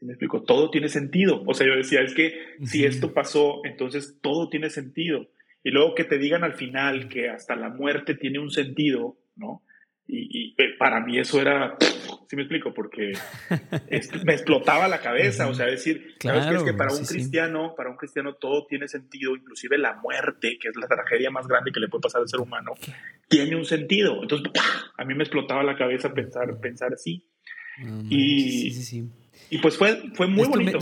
me 0.00 0.12
explico? 0.12 0.42
Todo 0.42 0.70
tiene 0.70 0.88
sentido. 0.88 1.42
O 1.46 1.54
sea, 1.54 1.66
yo 1.66 1.76
decía, 1.76 2.00
es 2.02 2.14
que 2.14 2.34
si 2.62 2.84
esto 2.84 3.12
pasó, 3.12 3.60
entonces 3.64 4.18
todo 4.20 4.48
tiene 4.48 4.70
sentido. 4.70 5.28
Y 5.62 5.70
luego 5.70 5.94
que 5.94 6.04
te 6.04 6.18
digan 6.18 6.44
al 6.44 6.54
final 6.54 7.08
que 7.08 7.30
hasta 7.30 7.56
la 7.56 7.70
muerte 7.70 8.14
tiene 8.14 8.38
un 8.38 8.50
sentido, 8.50 9.16
¿no? 9.36 9.62
Y, 10.06 10.54
eh, 10.58 10.76
para 10.78 11.00
mí 11.00 11.18
eso 11.18 11.40
era, 11.40 11.76
¿sí 12.28 12.36
me 12.36 12.42
explico? 12.42 12.74
Porque 12.74 13.12
me 14.24 14.34
explotaba 14.34 14.86
la 14.86 15.00
cabeza, 15.00 15.48
o 15.48 15.54
sea, 15.54 15.66
decir, 15.66 16.14
claro, 16.18 16.56
Es 16.56 16.62
que 16.62 16.74
para 16.74 16.92
un 16.92 17.04
cristiano, 17.04 17.74
para 17.74 17.90
un 17.90 17.96
cristiano 17.96 18.34
todo 18.34 18.66
tiene 18.66 18.86
sentido, 18.86 19.34
inclusive 19.34 19.78
la 19.78 19.94
muerte, 19.94 20.58
que 20.60 20.68
es 20.68 20.76
la 20.76 20.86
tragedia 20.86 21.30
más 21.30 21.46
grande 21.46 21.72
que 21.72 21.80
le 21.80 21.88
puede 21.88 22.02
pasar 22.02 22.20
al 22.20 22.28
ser 22.28 22.40
humano, 22.40 22.72
tiene 23.28 23.56
un 23.56 23.64
sentido. 23.64 24.22
Entonces, 24.22 24.50
a 24.96 25.04
mí 25.04 25.14
me 25.14 25.24
explotaba 25.24 25.62
la 25.62 25.76
cabeza 25.76 26.12
pensar, 26.12 26.60
pensar 26.60 26.92
así. 26.92 27.26
y, 28.10 28.72
y 29.50 29.58
pues 29.58 29.78
fue, 29.78 30.10
fue 30.14 30.26
muy 30.26 30.46
bonito. 30.46 30.78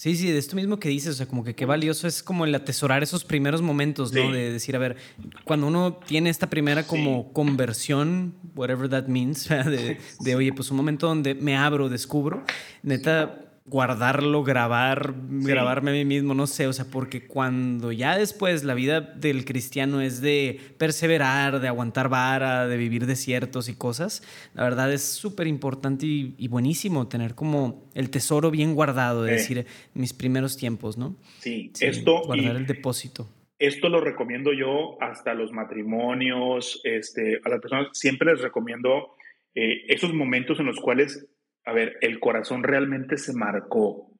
Sí, 0.00 0.16
sí, 0.16 0.32
de 0.32 0.38
esto 0.38 0.56
mismo 0.56 0.80
que 0.80 0.88
dices, 0.88 1.10
o 1.10 1.16
sea, 1.18 1.26
como 1.26 1.44
que 1.44 1.54
qué 1.54 1.66
valioso 1.66 2.08
es 2.08 2.22
como 2.22 2.46
el 2.46 2.54
atesorar 2.54 3.02
esos 3.02 3.22
primeros 3.22 3.60
momentos, 3.60 4.14
¿no? 4.14 4.32
De 4.32 4.50
decir, 4.50 4.74
a 4.74 4.78
ver, 4.78 4.96
cuando 5.44 5.66
uno 5.66 6.00
tiene 6.06 6.30
esta 6.30 6.48
primera 6.48 6.86
como 6.86 7.34
conversión, 7.34 8.34
whatever 8.56 8.88
that 8.88 9.08
means, 9.08 9.46
de, 9.50 9.98
de, 10.20 10.34
oye, 10.34 10.54
pues 10.54 10.70
un 10.70 10.78
momento 10.78 11.06
donde 11.06 11.34
me 11.34 11.54
abro, 11.54 11.90
descubro, 11.90 12.46
neta, 12.82 13.49
guardarlo, 13.70 14.42
grabar, 14.42 15.14
grabarme 15.28 15.92
a 15.92 15.94
mí 15.94 16.04
mismo, 16.04 16.34
no 16.34 16.48
sé, 16.48 16.66
o 16.66 16.72
sea, 16.72 16.86
porque 16.90 17.26
cuando 17.26 17.92
ya 17.92 18.18
después 18.18 18.64
la 18.64 18.74
vida 18.74 19.00
del 19.00 19.44
cristiano 19.44 20.00
es 20.00 20.20
de 20.20 20.58
perseverar, 20.76 21.60
de 21.60 21.68
aguantar 21.68 22.08
vara, 22.08 22.66
de 22.66 22.76
vivir 22.76 23.06
desiertos 23.06 23.68
y 23.68 23.76
cosas, 23.76 24.24
la 24.54 24.64
verdad 24.64 24.92
es 24.92 25.02
súper 25.02 25.46
importante 25.46 26.04
y, 26.04 26.48
buenísimo 26.48 27.06
tener 27.06 27.36
como 27.36 27.88
el 27.94 28.10
tesoro 28.10 28.50
bien 28.50 28.74
guardado, 28.74 29.22
de 29.22 29.32
decir, 29.34 29.66
mis 29.94 30.12
primeros 30.12 30.56
tiempos, 30.56 30.98
¿no? 30.98 31.16
Sí, 31.38 31.70
esto... 31.80 32.22
Guardar 32.26 32.56
el 32.56 32.66
depósito. 32.66 33.28
Esto 33.60 33.88
lo 33.88 34.00
recomiendo 34.00 34.52
yo 34.52 35.00
hasta 35.00 35.32
los 35.34 35.52
matrimonios, 35.52 36.80
este, 36.82 37.40
a 37.44 37.48
las 37.48 37.60
personas 37.60 37.88
siempre 37.92 38.32
les 38.32 38.42
recomiendo 38.42 39.14
eh, 39.54 39.84
esos 39.86 40.12
momentos 40.12 40.58
en 40.58 40.66
los 40.66 40.80
cuales 40.80 41.28
a 41.64 41.72
ver, 41.72 41.96
el 42.00 42.18
corazón 42.20 42.62
realmente 42.62 43.16
se 43.16 43.32
marcó. 43.32 44.10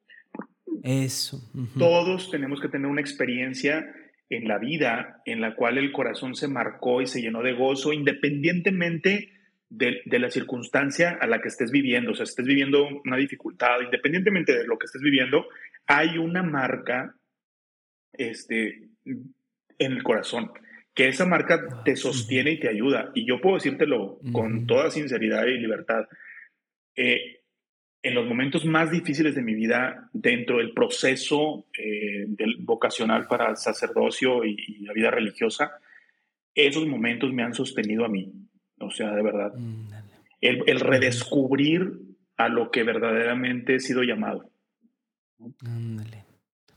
Eso. 0.83 1.51
Todos 1.77 2.31
tenemos 2.31 2.61
que 2.61 2.69
tener 2.69 2.87
una 2.87 3.01
experiencia 3.01 3.85
en 4.29 4.47
la 4.47 4.57
vida 4.57 5.21
en 5.25 5.41
la 5.41 5.55
cual 5.55 5.77
el 5.77 5.91
corazón 5.91 6.35
se 6.35 6.47
marcó 6.47 7.01
y 7.01 7.07
se 7.07 7.21
llenó 7.21 7.43
de 7.43 7.53
gozo, 7.53 7.91
independientemente 7.91 9.33
de, 9.69 10.01
la 10.05 10.29
circunstancia 10.29 11.17
a 11.19 11.27
la 11.27 11.41
que 11.41 11.49
estés 11.49 11.71
viviendo. 11.71 12.11
O 12.11 12.15
sea, 12.15 12.23
estés 12.23 12.45
viviendo 12.45 12.87
una 13.05 13.17
dificultad, 13.17 13.81
independientemente 13.83 14.57
de 14.57 14.65
lo 14.65 14.77
que 14.77 14.85
estés 14.85 15.01
viviendo, 15.01 15.47
hay 15.87 16.17
una 16.17 16.43
marca 16.43 17.15
este, 18.13 18.89
en 19.05 19.91
el 19.91 20.03
corazón, 20.03 20.51
que 20.93 21.07
esa 21.07 21.25
marca 21.25 21.83
te 21.83 21.95
sostiene 21.95 22.51
y 22.51 22.59
te 22.59 22.69
ayuda. 22.69 23.11
Y 23.15 23.25
yo 23.25 23.41
puedo 23.41 23.55
decírtelo 23.55 24.19
con 24.31 24.67
toda 24.67 24.91
sinceridad 24.91 25.45
y 25.45 25.57
libertad. 25.57 26.05
Eh, 26.95 27.41
en 28.03 28.15
los 28.15 28.27
momentos 28.27 28.65
más 28.65 28.89
difíciles 28.89 29.35
de 29.35 29.43
mi 29.43 29.53
vida, 29.53 30.09
dentro 30.11 30.57
del 30.57 30.73
proceso 30.73 31.67
eh, 31.77 32.25
del 32.27 32.57
vocacional 32.59 33.27
para 33.27 33.49
el 33.49 33.57
sacerdocio 33.57 34.43
y, 34.43 34.79
la 34.79 34.93
vida 34.93 35.11
religiosa, 35.11 35.71
esos 36.55 36.87
momentos 36.87 37.31
me 37.31 37.43
han 37.43 37.53
sostenido 37.53 38.03
a 38.03 38.09
mí. 38.09 38.31
O 38.79 38.89
sea, 38.89 39.11
de 39.11 39.21
verdad. 39.21 39.53
Mm, 39.55 39.91
el, 40.41 40.79
redescubrir 40.79 41.93
a 42.37 42.49
lo 42.49 42.71
que 42.71 42.83
verdaderamente 42.83 43.75
he 43.75 43.79
sido 43.79 44.01
llamado. 44.01 44.49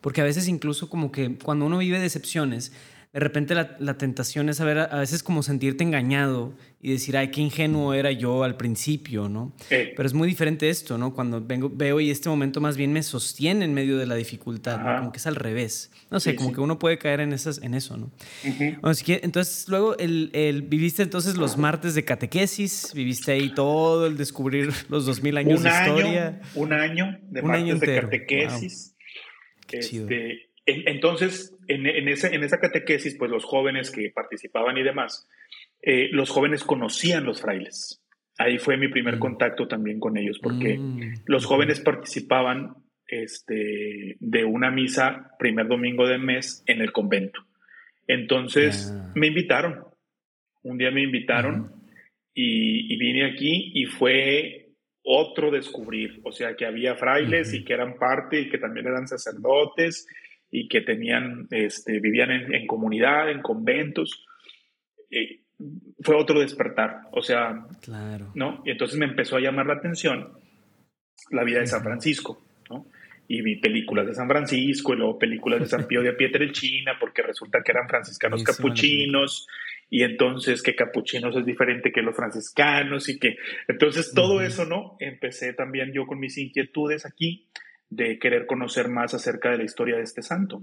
Porque 0.03 0.21
a 0.21 0.25
veces 0.25 0.49
incluso 0.49 0.91
como 0.91 1.11
que 1.11 1.39
cuando 1.43 1.65
uno 1.65 1.79
vive 1.79 1.99
decepciones, 1.99 2.73
de 3.15 3.21
repente 3.21 3.55
la, 3.55 3.97
tentación 3.97 4.49
es 4.49 4.57
saber, 4.57 4.77
a 4.77 4.99
veces 4.99 5.23
como 5.23 5.45
sentirte 5.45 5.85
engañado 5.85 6.53
y 6.83 6.91
decir, 6.91 7.17
ay, 7.17 7.31
qué 7.31 7.43
ingenuo 7.43 7.95
era 7.95 8.11
yo 8.11 8.43
al 8.43 8.57
principio, 8.57 9.29
¿no? 9.29 9.55
Pero 9.69 10.05
es 10.05 10.15
muy 10.15 10.27
diferente 10.27 10.69
esto, 10.69 10.99
¿no? 10.99 11.15
Cuando 11.15 11.41
vengo, 11.41 11.71
veo 11.73 12.01
y 12.01 12.11
este 12.11 12.29
momento 12.29 12.61
más 12.61 12.77
bien 12.77 12.93
me 12.93 13.05
sostiene 13.05 13.67
en 13.67 13.73
medio 13.73 13.99
de 13.99 14.07
la 14.07 14.17
dificultad, 14.17 14.81
¿no? 14.81 14.99
como 14.99 15.13
que 15.13 15.19
es 15.19 15.27
al 15.29 15.37
revés. 15.37 15.93
No 16.11 16.19
sé, 16.19 16.35
como 16.35 16.53
que 16.53 16.61
uno 16.61 16.81
puede 16.81 16.99
caer 16.99 17.21
en, 17.21 17.33
esas, 17.33 17.63
en 17.63 17.75
eso, 17.75 17.97
¿no? 17.97 18.11
entonces, 18.43 19.69
luego 19.69 19.97
el, 19.99 20.31
el, 20.33 20.63
viviste 20.63 21.05
entonces 21.05 21.37
los 21.37 21.57
martes 21.57 21.95
de 21.95 22.05
catequesis, 22.05 22.91
viviste 22.95 23.31
ahí 23.31 23.55
todo 23.55 24.09
el 24.09 24.17
descubrir 24.17 24.73
los 24.89 25.07
dos 25.07 25.23
mil 25.23 25.37
años 25.37 25.63
de 25.63 25.69
historia. 25.69 26.41
Un 26.57 26.73
año 26.73 27.17
de 27.31 27.43
martes 27.43 27.79
de 27.79 28.01
catequesis. 28.01 28.97
Este, 29.71 30.51
entonces, 30.67 31.54
en, 31.69 31.87
en, 31.87 32.09
esa, 32.09 32.29
en 32.29 32.43
esa 32.45 32.59
catequesis, 32.59 33.17
pues 33.17 33.31
los 33.31 33.45
jóvenes 33.45 33.91
que 33.91 34.11
participaban 34.11 34.77
y 34.77 34.83
demás, 34.83 35.29
eh, 35.83 36.09
los 36.13 36.31
jóvenes 36.31 36.65
conocían 36.65 37.25
los 37.25 37.43
frailes. 37.43 38.03
Ahí 38.39 38.59
fue 38.59 38.77
mi 38.77 38.89
primer 38.89 39.17
mm. 39.17 39.21
contacto 39.21 39.69
también 39.69 40.01
con 40.01 40.17
ellos, 40.17 40.39
porque 40.43 40.79
mm. 40.79 41.25
los 41.27 41.47
jóvenes 41.47 41.81
participaban 41.81 42.75
este, 43.07 44.17
de 44.19 44.45
una 44.45 44.71
misa 44.71 45.31
primer 45.39 45.69
domingo 45.69 46.07
del 46.07 46.21
mes 46.21 46.63
en 46.67 46.81
el 46.81 46.91
convento. 46.91 47.41
Entonces 48.07 48.93
me 49.15 49.29
invitaron, 49.29 49.85
un 50.63 50.79
día 50.79 50.91
me 50.91 51.03
invitaron 51.03 51.73
y, 52.35 52.97
vine 52.97 53.25
aquí 53.25 53.73
y 53.75 53.87
fue 53.87 54.73
otro 55.03 55.51
descubrir, 55.51 56.21
o 56.23 56.33
sea, 56.33 56.57
que 56.57 56.67
había 56.67 56.97
frailes 56.97 57.53
y 57.55 57.65
que 57.65 57.75
eran 57.75 57.97
parte 57.99 58.41
y 58.41 58.49
que 58.49 58.59
también 58.59 58.87
eran 58.87 59.07
sacerdotes 59.07 60.07
y 60.57 60.69
que 60.69 60.83
tenían, 60.83 61.49
este, 61.51 61.99
vivían 61.99 62.31
en, 62.31 62.67
comunidad, 62.69 63.29
en 63.29 63.43
conventos. 63.43 64.25
fue 66.01 66.15
otro 66.15 66.39
despertar, 66.39 67.09
o 67.11 67.23
sea, 67.23 67.67
claro. 67.83 68.31
¿no? 68.37 68.63
Y 68.65 68.71
entonces 68.71 68.97
me 68.97 69.07
empezó 69.07 69.37
a 69.37 69.41
llamar 69.41 69.67
la 69.67 69.75
atención 69.75 70.29
la 71.31 71.43
vida 71.43 71.59
de 71.59 71.67
San 71.67 71.83
Francisco, 71.83 72.41
¿no? 72.71 72.87
Y 73.27 73.43
vi 73.43 73.57
películas 73.57 74.07
de 74.07 74.15
San 74.15 74.29
Francisco 74.29 74.95
y 74.95 74.97
luego 74.99 75.19
películas 75.19 75.59
de 75.59 75.67
San 75.67 75.89
Pío 75.89 76.03
de 76.03 76.53
China, 76.53 76.93
porque 77.01 77.23
resulta 77.23 77.61
que 77.65 77.73
eran 77.73 77.89
franciscanos 77.89 78.45
capuchinos 78.45 79.49
y 79.91 80.05
entonces 80.05 80.63
que 80.63 80.77
capuchinos 80.77 81.35
es 81.35 81.45
diferente 81.45 81.91
que 81.91 82.03
los 82.03 82.15
franciscanos 82.15 83.09
y 83.09 83.19
que 83.19 83.39
entonces 83.67 84.13
todo 84.15 84.41
eso, 84.41 84.67
¿no? 84.67 84.97
Empecé 85.01 85.53
también 85.53 85.93
yo 85.93 86.07
con 86.07 86.21
mis 86.21 86.39
inquietudes 86.39 87.07
aquí 87.07 87.49
de 87.95 88.19
querer 88.19 88.47
conocer 88.47 88.89
más 88.89 89.15
acerca 89.15 89.51
de 89.51 89.59
la 89.59 89.65
historia 89.65 89.97
de 89.97 90.03
este 90.03 90.23
santo. 90.23 90.63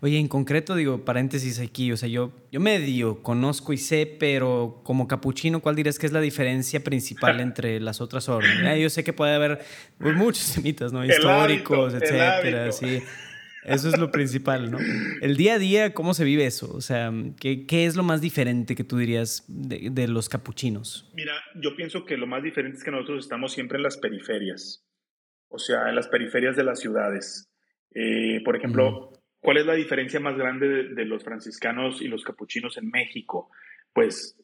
Oye, 0.00 0.18
en 0.18 0.28
concreto, 0.28 0.74
digo, 0.74 1.04
paréntesis 1.04 1.60
aquí, 1.60 1.92
o 1.92 1.96
sea, 1.96 2.08
yo, 2.08 2.32
yo 2.50 2.60
medio 2.60 3.22
conozco 3.22 3.72
y 3.72 3.76
sé, 3.76 4.16
pero 4.18 4.80
como 4.84 5.06
capuchino, 5.06 5.60
¿cuál 5.60 5.76
dirías 5.76 5.98
que 5.98 6.06
es 6.06 6.12
la 6.12 6.20
diferencia 6.20 6.82
principal 6.82 7.40
entre 7.40 7.80
las 7.80 8.00
otras 8.00 8.28
órdenes? 8.28 8.80
yo 8.80 8.88
sé 8.88 9.04
que 9.04 9.12
puede 9.12 9.34
haber 9.34 9.60
muchos 9.98 10.62
mitos, 10.62 10.92
¿no? 10.92 11.04
Históricos, 11.04 11.94
etcétera, 11.94 12.72
sí. 12.72 13.02
Eso 13.64 13.88
es 13.88 13.98
lo 13.98 14.12
principal, 14.12 14.70
¿no? 14.70 14.78
El 15.20 15.36
día 15.36 15.54
a 15.54 15.58
día, 15.58 15.92
¿cómo 15.92 16.14
se 16.14 16.22
vive 16.22 16.46
eso? 16.46 16.72
O 16.72 16.80
sea, 16.80 17.12
¿qué, 17.40 17.66
qué 17.66 17.84
es 17.86 17.96
lo 17.96 18.04
más 18.04 18.20
diferente 18.20 18.76
que 18.76 18.84
tú 18.84 18.96
dirías 18.96 19.44
de, 19.48 19.88
de, 19.90 20.06
los 20.06 20.28
capuchinos? 20.28 21.10
Mira, 21.14 21.32
yo 21.56 21.74
pienso 21.74 22.04
que 22.04 22.16
lo 22.16 22.28
más 22.28 22.44
diferente 22.44 22.78
es 22.78 22.84
que 22.84 22.92
nosotros 22.92 23.24
estamos 23.24 23.52
siempre 23.52 23.78
en 23.78 23.82
las 23.82 23.96
periferias, 23.96 24.85
o 25.56 25.58
sea, 25.58 25.88
en 25.88 25.96
las 25.96 26.08
periferias 26.08 26.56
de 26.56 26.64
las 26.64 26.78
ciudades. 26.78 27.50
Eh, 27.94 28.40
por 28.44 28.56
ejemplo, 28.56 29.12
¿Cuál 29.46 29.58
es 29.58 29.66
la 29.66 29.74
diferencia 29.74 30.18
más 30.18 30.36
grande 30.36 30.66
de, 30.88 31.04
los 31.04 31.22
franciscanos 31.22 32.02
y 32.02 32.08
los 32.08 32.24
capuchinos 32.24 32.76
en 32.78 32.90
México? 32.90 33.48
Pues 33.92 34.36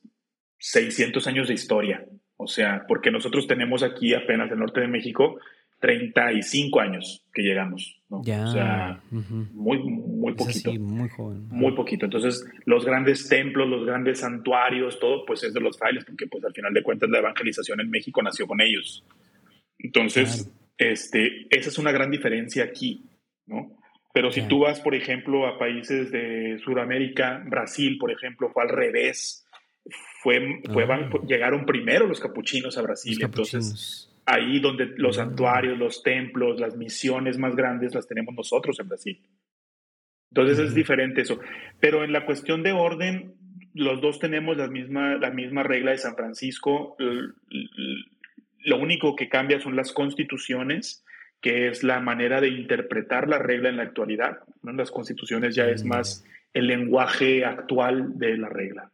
600 0.59 1.27
años 1.27 1.49
de 1.49 1.55
historia. 1.55 2.07
O 2.37 2.47
sea, 2.47 2.85
porque 2.87 3.11
nosotros 3.11 3.49
tenemos 3.49 3.83
aquí 3.83 4.15
apenas 4.15 4.47
en 4.47 4.53
el 4.53 4.59
norte 4.61 4.81
de 4.81 4.87
México 4.87 5.41
35 5.81 6.79
años 6.79 7.27
que 7.35 7.43
llegamos, 7.43 8.01
¿no? 8.09 8.23
Ya. 8.25 8.45
O 8.45 8.53
sea, 8.53 9.03
muy, 9.11 9.83
muy 9.83 10.35
poquito. 10.35 10.71
Sí, 10.71 10.79
muy 10.79 11.09
joven. 11.09 11.49
Muy 11.49 11.75
poquito. 11.75 12.05
Entonces, 12.05 12.47
los 12.65 12.85
grandes 12.85 13.29
templos, 13.29 13.69
los 13.69 13.85
grandes 13.85 14.21
santuarios, 14.21 15.01
todo, 15.01 15.27
pues 15.27 15.43
es 15.43 15.53
de 15.53 15.61
los 15.61 15.77
frailes, 15.77 16.05
porque 16.05 16.29
pues 16.29 16.45
al 16.45 16.53
final 16.53 16.73
de 16.73 16.85
cuentas 16.85 17.11
la 17.11 17.19
evangelización 17.19 17.81
en 17.81 17.91
México 17.91 18.23
nació 18.23 18.47
con 18.47 18.61
ellos. 18.61 19.05
Entonces, 19.81 20.49
este, 20.91 21.47
esa 21.51 21.69
es 21.69 21.79
una 21.79 21.93
gran 21.93 22.11
diferencia 22.11 22.65
aquí, 22.65 23.09
¿no? 23.47 23.77
Pero 24.13 24.31
si 24.31 24.43
tú 24.43 24.61
vas, 24.61 24.81
por 24.81 24.95
ejemplo, 24.95 25.47
a 25.47 25.59
países 25.59 26.13
de 26.13 26.59
Sudamérica, 26.63 27.43
Brasil, 27.47 27.97
por 27.99 28.11
ejemplo, 28.11 28.51
fue 28.51 28.63
al 28.63 28.69
revés. 28.69 29.47
Fue, 30.23 30.61
ah. 30.69 31.11
llegaron 31.27 31.65
primero 31.65 32.07
los 32.07 32.21
capuchinos 32.21 32.77
a 32.77 32.83
Brasil. 32.83 33.19
Entonces, 33.23 34.15
ahí 34.27 34.61
donde 34.61 34.93
los 34.97 35.19
ah. 35.19 35.25
santuarios, 35.25 35.79
los 35.79 36.03
templos, 36.03 36.61
las 36.61 36.77
misiones 36.77 37.39
más 37.39 37.57
grandes 37.57 37.95
las 37.95 38.07
tenemos 38.07 38.35
nosotros 38.35 38.79
en 38.81 38.89
Brasil. 38.89 39.23
Entonces 40.31 40.59
es 40.59 40.75
diferente 40.75 41.23
eso. 41.23 41.41
Pero 41.81 42.05
en 42.05 42.13
la 42.13 42.27
cuestión 42.27 42.63
de 42.63 42.73
orden, 42.73 43.35
los 43.75 44.01
dos 44.01 44.19
tenemos 44.19 44.57
la 44.57 44.69
misma, 44.69 45.17
la 45.17 45.31
misma 45.31 45.63
regla 45.63 45.93
de 45.93 45.99
San 45.99 46.17
Francisco. 46.17 46.97
Único 48.83 49.15
que 49.15 49.29
cambia 49.29 49.61
son 49.61 49.77
las 49.77 49.93
constituciones 49.93 51.05
que 51.43 51.69
es 51.69 51.83
la 51.83 52.01
manera 52.01 52.41
de 52.41 52.49
interpretar 52.49 53.29
la 53.29 53.39
regla 53.39 53.69
en 53.69 53.77
la 53.77 53.83
actualidad. 53.83 54.39
En 54.65 54.77
las 54.77 54.91
constituciones 54.91 55.55
ya 55.57 55.67
es 55.67 55.85
mm. 55.85 55.89
más 55.89 56.25
el 56.55 56.69
lenguaje 56.69 57.45
actual 57.45 58.17
de 58.19 58.39
la 58.39 58.49
regla. 58.49 58.93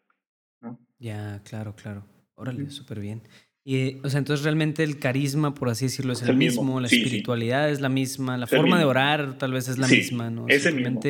Ya, 0.99 1.43
claro, 1.45 1.77
claro. 1.77 2.05
Órale, 2.35 2.71
súper 2.71 3.01
bien. 3.01 3.23
Y, 3.65 4.01
o 4.03 4.09
sea, 4.09 4.19
entonces 4.19 4.45
realmente 4.45 4.83
el 4.83 4.99
carisma, 4.99 5.55
por 5.55 5.69
así 5.69 5.85
decirlo, 5.85 6.15
es, 6.15 6.23
el, 6.23 6.37
mismo, 6.37 6.81
la 6.81 6.87
espiritualidad 6.87 7.71
es 7.71 7.81
la 7.81 7.91
misma, 7.91 8.39
la 8.39 8.47
forma 8.47 8.79
de 8.79 8.85
orar 8.85 9.37
tal 9.37 9.53
vez 9.53 9.69
es 9.69 9.77
la 9.77 9.87
misma, 9.87 10.31
¿no? 10.31 10.47
Es 10.49 10.73
mismo. 10.73 11.01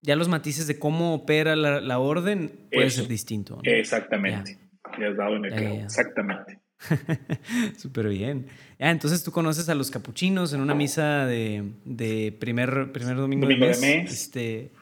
Ya 0.00 0.16
los 0.16 0.28
matices 0.28 0.66
de 0.66 0.78
cómo 0.78 1.14
opera 1.14 1.56
la, 1.56 1.98
orden 1.98 2.68
puede 2.70 2.90
ser 2.90 3.08
distinto. 3.08 3.58
Exactamente. 3.64 4.58
Ya. 4.98 5.08
has 5.08 5.16
dado 5.16 5.36
en 5.36 5.44
el 5.46 5.82
Exactamente. 5.82 6.61
Súper 7.76 8.08
bien. 8.08 8.46
Ah, 8.78 8.90
entonces 8.90 9.22
tú 9.22 9.30
conoces 9.30 9.68
a 9.68 9.74
los 9.74 9.90
capuchinos 9.90 10.52
en 10.52 10.60
una 10.60 10.74
misa 10.74 11.26
de, 11.26 12.36
primer, 12.38 12.92
primer 12.92 13.16
domingo, 13.16 13.46
de, 13.46 13.56
mes, 13.56 13.82
Este, 13.82 14.72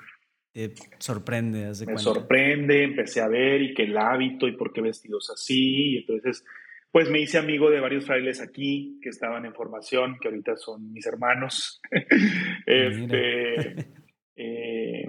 te 0.53 0.75
sorprende. 0.99 1.73
Me 1.87 1.99
sorprende, 1.99 2.85
empecé 2.85 3.21
a 3.21 3.29
ver 3.29 3.63
y 3.63 3.75
que 3.75 3.85
el 3.85 3.97
hábito 3.97 4.49
y 4.49 4.57
por 4.57 4.73
qué 4.73 4.81
vestidos 4.81 5.31
así. 5.31 5.93
Y 5.93 5.97
entonces, 5.99 6.45
pues 6.91 7.11
me 7.11 7.21
hice 7.21 7.39
amigo 7.39 7.71
de 7.71 7.81
varios 7.81 8.07
frailes 8.07 8.41
aquí 8.41 8.99
que 9.03 9.11
estaban 9.11 9.45
en 9.45 9.55
formación, 9.55 10.19
que 10.21 10.29
ahorita 10.29 10.57
son 10.57 10.93
mis 10.93 11.07
hermanos. 11.07 11.81
este, 12.67 13.93
eh, 14.37 15.09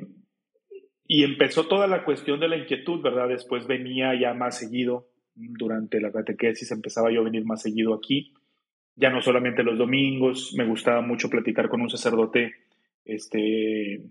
y 1.07 1.23
empezó 1.23 1.67
toda 1.67 1.87
la 1.87 2.03
cuestión 2.03 2.39
de 2.39 2.47
la 2.47 2.57
inquietud, 2.57 3.01
¿verdad? 3.01 3.29
Después 3.29 3.67
venía 3.67 4.13
ya 4.19 4.33
más 4.33 4.59
seguido 4.59 5.10
durante 5.35 5.99
la 5.99 6.11
catequesis 6.11 6.71
empezaba 6.71 7.11
yo 7.11 7.21
a 7.21 7.25
venir 7.25 7.45
más 7.45 7.61
seguido 7.61 7.93
aquí, 7.93 8.33
ya 8.95 9.09
no 9.09 9.21
solamente 9.21 9.63
los 9.63 9.77
domingos, 9.77 10.53
me 10.57 10.65
gustaba 10.65 11.01
mucho 11.01 11.29
platicar 11.29 11.69
con 11.69 11.81
un 11.81 11.89
sacerdote 11.89 12.53
este, 13.05 14.03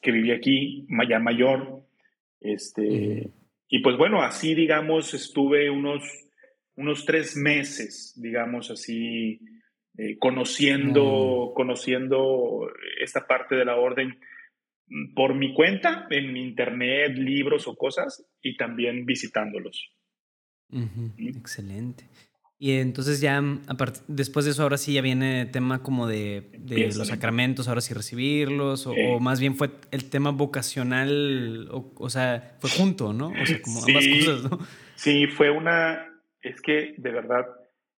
que 0.00 0.12
vivía 0.12 0.36
aquí, 0.36 0.86
ya 1.08 1.18
mayor, 1.18 1.82
este, 2.40 3.30
y 3.68 3.78
pues 3.80 3.96
bueno, 3.96 4.22
así 4.22 4.54
digamos, 4.54 5.14
estuve 5.14 5.70
unos, 5.70 6.02
unos 6.76 7.04
tres 7.04 7.36
meses, 7.36 8.14
digamos 8.16 8.70
así, 8.70 9.40
eh, 9.98 10.18
conociendo, 10.18 11.52
conociendo 11.54 12.70
esta 13.00 13.26
parte 13.26 13.54
de 13.54 13.64
la 13.64 13.76
orden 13.76 14.18
por 15.14 15.34
mi 15.34 15.52
cuenta, 15.52 16.06
en 16.10 16.36
internet, 16.36 17.16
libros 17.16 17.66
o 17.66 17.76
cosas, 17.76 18.24
y 18.40 18.56
también 18.56 19.04
visitándolos. 19.04 19.95
Excelente. 21.18 22.08
Y 22.58 22.72
entonces 22.72 23.20
ya, 23.20 23.40
mm, 23.40 23.64
después 24.08 24.46
de 24.46 24.52
eso, 24.52 24.62
ahora 24.62 24.78
sí 24.78 24.94
ya 24.94 25.02
viene 25.02 25.42
el 25.42 25.50
tema 25.50 25.82
como 25.82 26.06
de, 26.06 26.50
los 26.96 27.08
sacramentos, 27.08 27.68
ahora 27.68 27.82
sí 27.82 27.92
recibirlos, 27.92 28.86
o, 28.86 28.94
más 29.20 29.40
bien 29.40 29.56
fue 29.56 29.70
el 29.90 30.08
tema 30.08 30.30
vocacional, 30.30 31.68
o, 31.70 32.08
sea, 32.08 32.56
fue 32.60 32.70
junto, 32.70 33.12
¿no? 33.12 33.28
O 33.28 33.46
sea, 33.46 33.60
como 33.60 33.80
ambas 33.80 34.06
cosas, 34.08 34.50
¿no? 34.50 34.58
Sí, 34.94 35.26
fue 35.26 35.50
una, 35.50 36.06
es 36.40 36.62
que 36.62 36.94
de 36.96 37.10
verdad, 37.10 37.44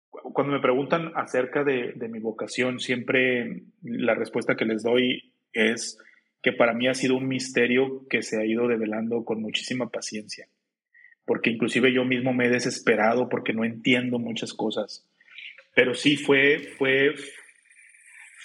cuando 0.09 0.53
me 0.53 0.59
preguntan 0.59 1.11
acerca 1.15 1.63
de, 1.63 1.93
de 1.93 2.07
mi 2.07 2.17
vocación, 2.17 2.79
siempre 2.79 3.65
la 3.83 4.15
respuesta 4.15 4.55
que 4.55 4.65
les 4.65 4.81
doy 4.81 5.33
es 5.53 5.99
que 6.41 6.51
para 6.51 6.73
mí 6.73 6.87
ha 6.87 6.95
sido 6.95 7.15
un 7.15 7.27
misterio 7.27 8.07
que 8.09 8.23
se 8.23 8.41
ha 8.41 8.45
ido 8.45 8.67
develando 8.67 9.23
con 9.23 9.41
muchísima 9.41 9.89
paciencia 9.89 10.47
porque 11.27 11.49
inclusive 11.49 11.93
yo 11.93 12.05
mismo 12.05 12.33
me 12.33 12.45
he 12.45 12.49
desesperado 12.49 13.27
porque 13.27 13.51
no 13.51 13.65
entiendo 13.65 14.17
muchas 14.17 14.53
cosas. 14.53 15.05
Pero 15.75 15.93
sí 15.93 16.15
fue, 16.15 16.59
fue, 16.77 17.13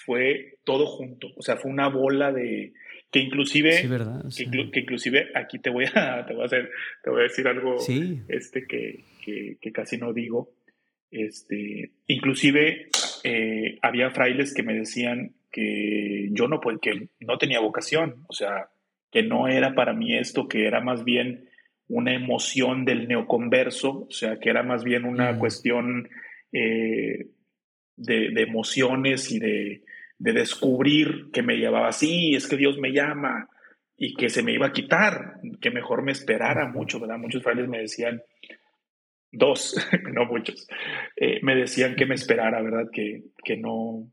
fue 0.05 0.57
todo 0.65 0.85
junto. 0.85 1.29
O 1.37 1.41
sea, 1.41 1.55
fue 1.55 1.71
una 1.71 1.87
bola 1.87 2.33
de 2.33 2.73
que 3.09 3.19
inclusive, 3.19 3.71
Que, 4.73 4.79
inclusive 4.81 5.29
aquí 5.33 5.59
te 5.59 5.69
voy 5.69 5.85
a, 5.95 6.25
te 6.27 6.33
voy 6.33 6.43
a 6.43 6.45
hacer, 6.45 6.69
te 7.01 7.09
voy 7.09 7.21
a 7.21 7.23
decir 7.23 7.47
algo, 7.47 7.77
este 8.27 8.67
que, 8.67 9.05
que, 9.61 9.71
casi 9.71 9.97
no 9.97 10.11
digo. 10.11 10.51
Este, 11.09 11.91
inclusive 12.07 12.89
eh, 13.23 13.77
había 13.81 14.11
frailes 14.11 14.53
que 14.53 14.63
me 14.63 14.73
decían 14.73 15.35
que 15.51 16.27
yo 16.31 16.49
no, 16.49 16.59
que 16.81 17.07
no 17.21 17.37
tenía 17.37 17.61
vocación, 17.61 18.25
o 18.27 18.33
sea, 18.33 18.71
que 19.09 19.23
no 19.23 19.47
era 19.47 19.73
para 19.73 19.93
mí 19.93 20.17
esto, 20.17 20.49
que 20.49 20.65
era 20.65 20.81
más 20.81 21.05
bien 21.05 21.47
una 21.87 22.13
emoción 22.13 22.85
del 22.85 23.07
neoconverso, 23.07 24.07
o 24.07 24.11
sea, 24.11 24.39
que 24.39 24.49
era 24.49 24.63
más 24.63 24.83
bien 24.83 25.05
una 25.05 25.33
mm. 25.33 25.39
cuestión 25.39 26.09
eh, 26.51 27.27
de, 27.95 28.41
emociones 28.41 29.31
y 29.31 29.39
de, 29.39 29.81
descubrir 30.17 31.29
que 31.31 31.43
me 31.43 31.57
llevaba 31.57 31.89
así, 31.89 32.35
es 32.35 32.47
que 32.47 32.57
Dios 32.57 32.77
me 32.77 32.91
llama 32.91 33.49
y 33.97 34.13
que 34.15 34.29
se 34.29 34.41
me 34.41 34.53
iba 34.53 34.67
a 34.67 34.71
quitar, 34.71 35.35
que 35.59 35.69
mejor 35.69 36.01
me 36.03 36.11
esperara 36.11 36.67
mucho, 36.67 36.99
¿verdad? 36.99 37.17
Muchos 37.17 37.43
frailes 37.43 37.67
me 37.67 37.79
decían, 37.79 38.21
dos, 39.31 39.75
no 40.13 40.25
muchos, 40.25 40.67
eh, 41.17 41.39
me 41.43 41.55
decían 41.55 41.95
que 41.95 42.05
me 42.05 42.15
esperara, 42.15 42.61
¿verdad? 42.61 42.89
Que, 42.91 43.23
que 43.43 43.57
no, 43.57 44.07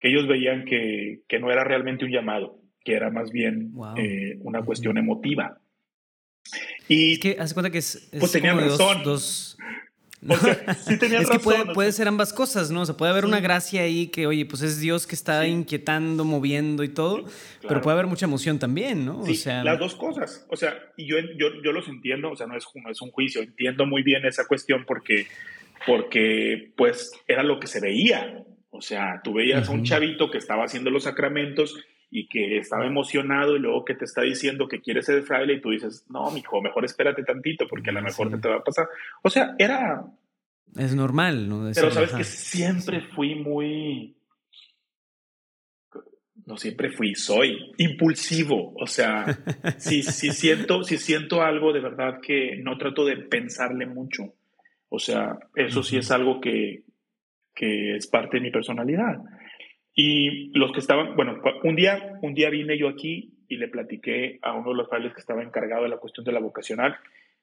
ellos 0.00 0.28
veían 0.28 0.64
que, 0.64 1.22
que, 1.26 1.38
no 1.38 1.50
era 1.50 1.64
realmente 1.64 2.04
un 2.04 2.12
llamado, 2.12 2.60
que 2.84 2.94
era 2.94 3.10
más 3.10 3.32
bien 3.32 3.72
eh, 3.96 4.36
una 4.40 4.62
cuestión 4.62 4.98
emotiva. 4.98 5.58
Y 6.88 7.14
es 7.14 7.18
que 7.18 7.36
hace 7.38 7.54
cuenta 7.54 7.70
que 7.70 7.78
es, 7.78 8.08
pues 8.18 8.32
tenían 8.32 8.58
razón. 8.58 9.02
Dos, 9.02 9.56
es 10.28 11.30
que 11.30 11.38
puede, 11.38 11.74
puede, 11.74 11.92
ser 11.92 12.08
ambas 12.08 12.32
cosas, 12.32 12.70
¿no? 12.70 12.82
O 12.82 12.86
sea, 12.86 12.96
puede 12.96 13.12
haber 13.12 13.24
una 13.24 13.40
gracia 13.40 13.82
ahí 13.82 14.08
que, 14.08 14.26
oye, 14.26 14.46
pues 14.46 14.62
es 14.62 14.80
Dios 14.80 15.06
que 15.06 15.14
está 15.14 15.46
inquietando, 15.46 16.24
moviendo 16.24 16.82
y 16.84 16.88
todo, 16.88 17.24
pero 17.66 17.80
puede 17.80 17.94
haber 17.94 18.06
mucha 18.06 18.26
emoción 18.26 18.58
también, 18.58 19.04
¿no? 19.04 19.20
o 19.20 19.34
sea, 19.34 19.62
las 19.62 19.78
dos 19.78 19.94
cosas. 19.94 20.46
O 20.50 20.56
sea, 20.56 20.74
y 20.96 21.06
yo, 21.06 21.16
yo, 21.36 21.62
yo 21.62 21.72
los 21.72 21.88
entiendo, 21.88 22.30
o 22.30 22.36
sea, 22.36 22.46
no 22.46 22.56
es, 22.56 22.64
no 22.74 22.90
es 22.90 23.00
un 23.02 23.10
juicio, 23.10 23.42
entiendo 23.42 23.86
muy 23.86 24.02
bien 24.02 24.24
esa 24.24 24.46
cuestión 24.46 24.84
porque, 24.86 25.26
porque 25.86 26.72
pues 26.76 27.12
era 27.28 27.42
lo 27.42 27.60
que 27.60 27.66
se 27.66 27.80
veía. 27.80 28.42
O 28.70 28.80
sea, 28.80 29.20
tú 29.22 29.34
veías 29.34 29.68
a 29.68 29.72
un 29.72 29.84
chavito 29.84 30.30
que 30.30 30.38
estaba 30.38 30.64
haciendo 30.64 30.90
los 30.90 31.04
sacramentos 31.04 31.76
y 32.18 32.26
que 32.28 32.56
estaba 32.56 32.86
emocionado 32.86 33.56
y 33.56 33.58
luego 33.58 33.84
que 33.84 33.94
te 33.94 34.06
está 34.06 34.22
diciendo 34.22 34.66
que 34.66 34.80
quiere 34.80 35.02
ser 35.02 35.22
fraile 35.22 35.52
y 35.52 35.60
tú 35.60 35.68
dices, 35.68 36.06
no, 36.08 36.30
mijo, 36.30 36.62
mejor 36.62 36.86
espérate 36.86 37.22
tantito 37.22 37.68
porque 37.68 37.90
a 37.90 37.92
lo 37.92 38.00
mejor 38.00 38.30
te, 38.30 38.38
te 38.38 38.48
va 38.48 38.56
a 38.56 38.64
pasar. 38.64 38.88
O 39.22 39.28
sea, 39.28 39.54
era... 39.58 40.02
Es 40.78 40.94
normal, 40.94 41.46
¿no? 41.46 41.70
Pero 41.74 41.90
sabes 41.90 42.12
que 42.12 42.24
siempre 42.24 43.02
fui 43.02 43.34
muy... 43.34 44.16
No 46.46 46.56
siempre 46.56 46.88
fui, 46.88 47.14
soy 47.14 47.74
impulsivo. 47.76 48.72
O 48.76 48.86
sea, 48.86 49.26
si, 49.76 50.02
si, 50.02 50.30
siento, 50.30 50.84
si 50.84 50.96
siento 50.96 51.42
algo 51.42 51.74
de 51.74 51.80
verdad 51.80 52.20
que 52.22 52.56
no 52.62 52.78
trato 52.78 53.04
de 53.04 53.18
pensarle 53.18 53.84
mucho. 53.84 54.32
O 54.88 54.98
sea, 54.98 55.38
eso 55.54 55.82
sí 55.82 55.98
es 55.98 56.10
algo 56.10 56.40
que, 56.40 56.82
que 57.54 57.96
es 57.96 58.06
parte 58.06 58.38
de 58.38 58.44
mi 58.44 58.50
personalidad. 58.50 59.18
Y 59.98 60.50
los 60.56 60.72
que 60.72 60.80
estaban, 60.80 61.16
bueno, 61.16 61.40
un 61.64 61.74
día, 61.74 62.18
un 62.20 62.34
día 62.34 62.50
vine 62.50 62.76
yo 62.76 62.86
aquí 62.86 63.32
y 63.48 63.56
le 63.56 63.68
platiqué 63.68 64.38
a 64.42 64.52
uno 64.52 64.70
de 64.70 64.76
los 64.76 64.88
padres 64.88 65.14
que 65.14 65.20
estaba 65.20 65.42
encargado 65.42 65.84
de 65.84 65.88
la 65.88 65.96
cuestión 65.96 66.22
de 66.26 66.32
la 66.32 66.40
vocacional. 66.40 66.98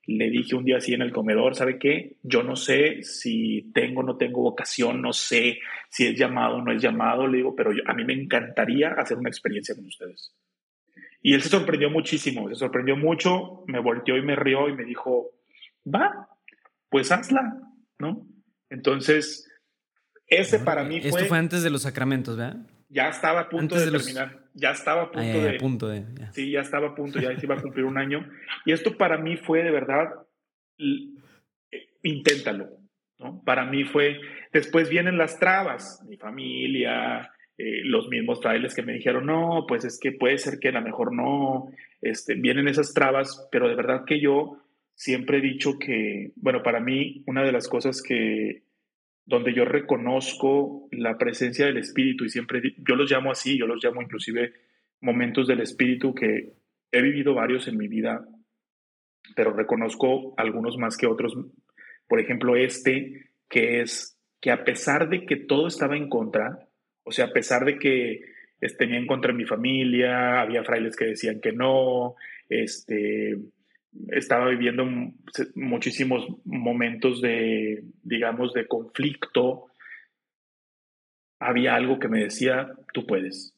Le 0.06 0.30
dije 0.30 0.56
un 0.56 0.64
día 0.64 0.78
así 0.78 0.94
en 0.94 1.02
el 1.02 1.12
comedor, 1.12 1.56
¿sabe 1.56 1.80
qué? 1.80 2.18
Yo 2.22 2.44
no 2.44 2.56
sé 2.56 3.02
si 3.02 3.72
tengo 3.74 4.02
o 4.02 4.04
no 4.04 4.18
tengo 4.18 4.42
vocación, 4.42 5.02
no 5.02 5.14
sé 5.14 5.62
si 5.90 6.06
es 6.06 6.16
llamado 6.16 6.58
o 6.58 6.62
no 6.62 6.72
es 6.72 6.80
llamado, 6.80 7.26
le 7.26 7.38
digo, 7.38 7.56
pero 7.56 7.72
a 7.88 7.94
mí 7.96 8.04
me 8.04 8.14
encantaría 8.14 8.90
hacer 8.90 9.18
una 9.18 9.30
experiencia 9.30 9.74
con 9.74 9.88
ustedes. 9.88 10.36
Y 11.24 11.34
él 11.34 11.42
se 11.42 11.50
sorprendió 11.50 11.90
muchísimo, 11.90 12.50
se 12.50 12.56
sorprendió 12.56 12.96
mucho, 12.96 13.64
me 13.66 13.80
volteó 13.80 14.16
y 14.16 14.22
me 14.22 14.36
rió 14.36 14.70
y 14.70 14.74
me 14.74 14.84
dijo, 14.84 15.32
va, 15.84 16.30
pues 16.90 17.12
hazla, 17.12 17.62
¿no? 17.98 18.28
Entonces, 18.70 19.50
ese 20.28 20.60
para 20.60 20.84
mí 20.84 21.02
fue... 21.02 21.10
Esto 21.10 21.26
fue 21.26 21.38
antes 21.38 21.64
de 21.64 21.70
los 21.70 21.84
sacramentos, 21.84 22.38
¿verdad? 22.38 22.58
Ya 22.90 23.10
estaba 23.10 23.42
a 23.42 23.50
punto 23.50 23.76
de, 23.76 23.90
terminar. 23.90 24.40
Ya 24.54 24.72
estaba 24.72 25.04
a 25.04 25.12
punto 25.12 25.40
ah, 25.40 25.44
de... 25.44 25.56
A 25.56 25.60
punto 25.60 25.88
de 25.88 26.06
Sí, 26.32 26.52
ya 26.52 26.62
estaba 26.62 26.90
a 26.90 26.96
punto, 26.96 27.20
ya 27.20 27.36
se 27.38 27.46
iba 27.46 27.56
a 27.56 27.62
cumplir 27.62 27.86
un 27.86 27.98
año. 27.98 28.30
Y 28.66 28.72
esto 28.72 28.98
para 28.98 29.18
mí 29.18 29.38
fue 29.38 29.64
de 29.64 29.72
verdad, 29.72 30.10
inténtalo. 32.04 32.70
¿no? 33.20 33.42
Para 33.46 33.66
mí 33.66 33.84
fue, 33.84 34.20
después 34.52 34.90
vienen 34.90 35.18
las 35.18 35.40
trabas, 35.40 36.04
mi 36.08 36.18
familia, 36.18 37.32
eh, 37.58 37.82
los 37.84 38.10
mismos 38.10 38.42
frailes 38.42 38.74
que 38.74 38.82
me 38.82 38.94
dijeron, 38.94 39.26
no, 39.26 39.66
pues 39.68 39.86
es 39.86 40.00
que 40.00 40.12
puede 40.12 40.38
ser 40.38 40.60
que 40.60 40.70
a 40.70 40.74
lo 40.74 40.82
mejor 40.82 41.14
no, 41.14 41.72
este, 42.02 42.36
vienen 42.36 42.68
esas 42.68 42.94
trabas, 42.94 43.48
pero 43.52 43.70
de 43.70 43.76
verdad 43.76 44.06
que 44.06 44.20
yo 44.20 44.58
siempre 44.96 45.38
he 45.38 45.42
dicho 45.42 45.78
que, 45.80 46.32
bueno, 46.36 46.64
para 46.64 46.80
mí 46.80 47.24
una 47.28 47.44
de 47.44 47.52
las 47.52 47.68
cosas 47.68 48.02
que 48.02 48.64
donde 49.26 49.54
yo 49.54 49.66
reconozco 49.66 50.88
la 50.92 51.18
presencia 51.18 51.66
del 51.66 51.78
Espíritu 51.78 52.26
y 52.26 52.30
siempre, 52.30 52.62
yo 52.78 52.96
los 52.96 53.10
llamo 53.10 53.32
así, 53.32 53.58
yo 53.58 53.68
los 53.68 53.84
llamo 53.84 54.02
inclusive 54.02 54.54
momentos 55.02 55.48
del 55.48 55.62
Espíritu 55.62 56.14
que 56.14 56.54
he 56.92 57.02
vivido 57.02 57.34
varios 57.34 57.68
en 57.68 57.78
mi 57.78 57.88
vida, 57.88 58.26
pero 59.36 59.54
reconozco 59.54 60.34
algunos 60.38 60.78
más 60.78 60.98
que 60.98 61.08
otros. 61.08 61.36
Por 62.08 62.20
ejemplo, 62.20 62.56
este, 62.56 63.32
que 63.50 63.82
es 63.82 64.18
que 64.42 64.52
a 64.52 64.64
pesar 64.66 65.10
de 65.10 65.26
que 65.26 65.38
todo 65.38 65.68
estaba 65.68 65.96
en 65.96 66.10
contra, 66.10 66.68
o 67.04 67.12
sea, 67.12 67.26
a 67.26 67.34
pesar 67.34 67.66
de 67.66 67.80
que 67.80 68.22
tenía 68.78 68.98
en 68.98 69.08
contra 69.08 69.34
mi 69.34 69.46
familia, 69.46 70.42
había 70.42 70.64
frailes 70.64 70.96
que 70.96 71.06
decían 71.06 71.42
que 71.42 71.52
no, 71.52 72.16
este, 72.50 73.38
estaba 74.10 74.50
viviendo 74.50 74.86
muchísimos 75.56 76.26
momentos 76.46 77.22
de, 77.22 77.84
digamos, 78.04 78.54
de 78.54 78.68
conflicto, 78.68 79.68
había 81.40 81.76
algo 81.76 82.00
que 82.00 82.08
me 82.08 82.24
decía, 82.24 82.74
tú 82.94 83.06
puedes. 83.06 83.56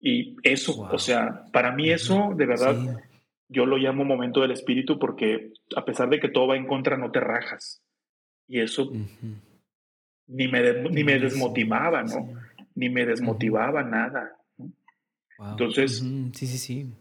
Y 0.00 0.36
eso, 0.42 0.80
o 0.80 0.98
sea, 0.98 1.46
para 1.52 1.72
mí 1.72 1.90
eso, 1.90 2.32
de 2.36 2.46
verdad, 2.46 2.76
yo 3.48 3.66
lo 3.66 3.76
llamo 3.76 4.04
momento 4.04 4.40
del 4.40 4.50
espíritu 4.50 4.98
porque 4.98 5.52
a 5.76 5.84
pesar 5.84 6.08
de 6.08 6.18
que 6.18 6.28
todo 6.28 6.48
va 6.48 6.56
en 6.56 6.66
contra, 6.66 6.96
no 6.96 7.10
te 7.12 7.20
rajas. 7.20 7.82
Y 8.48 8.60
eso 8.60 8.90
ni, 10.26 10.48
me, 10.48 10.82
ni 10.90 11.04
me 11.04 11.18
desmotivaba, 11.18 12.02
¿no? 12.02 12.34
Ni 12.74 12.88
me 12.88 13.06
desmotivaba 13.06 13.82
nada. 13.82 14.36
Entonces. 15.38 15.98
Sí, 16.34 16.46
sí, 16.46 16.58
sí. 16.58 16.94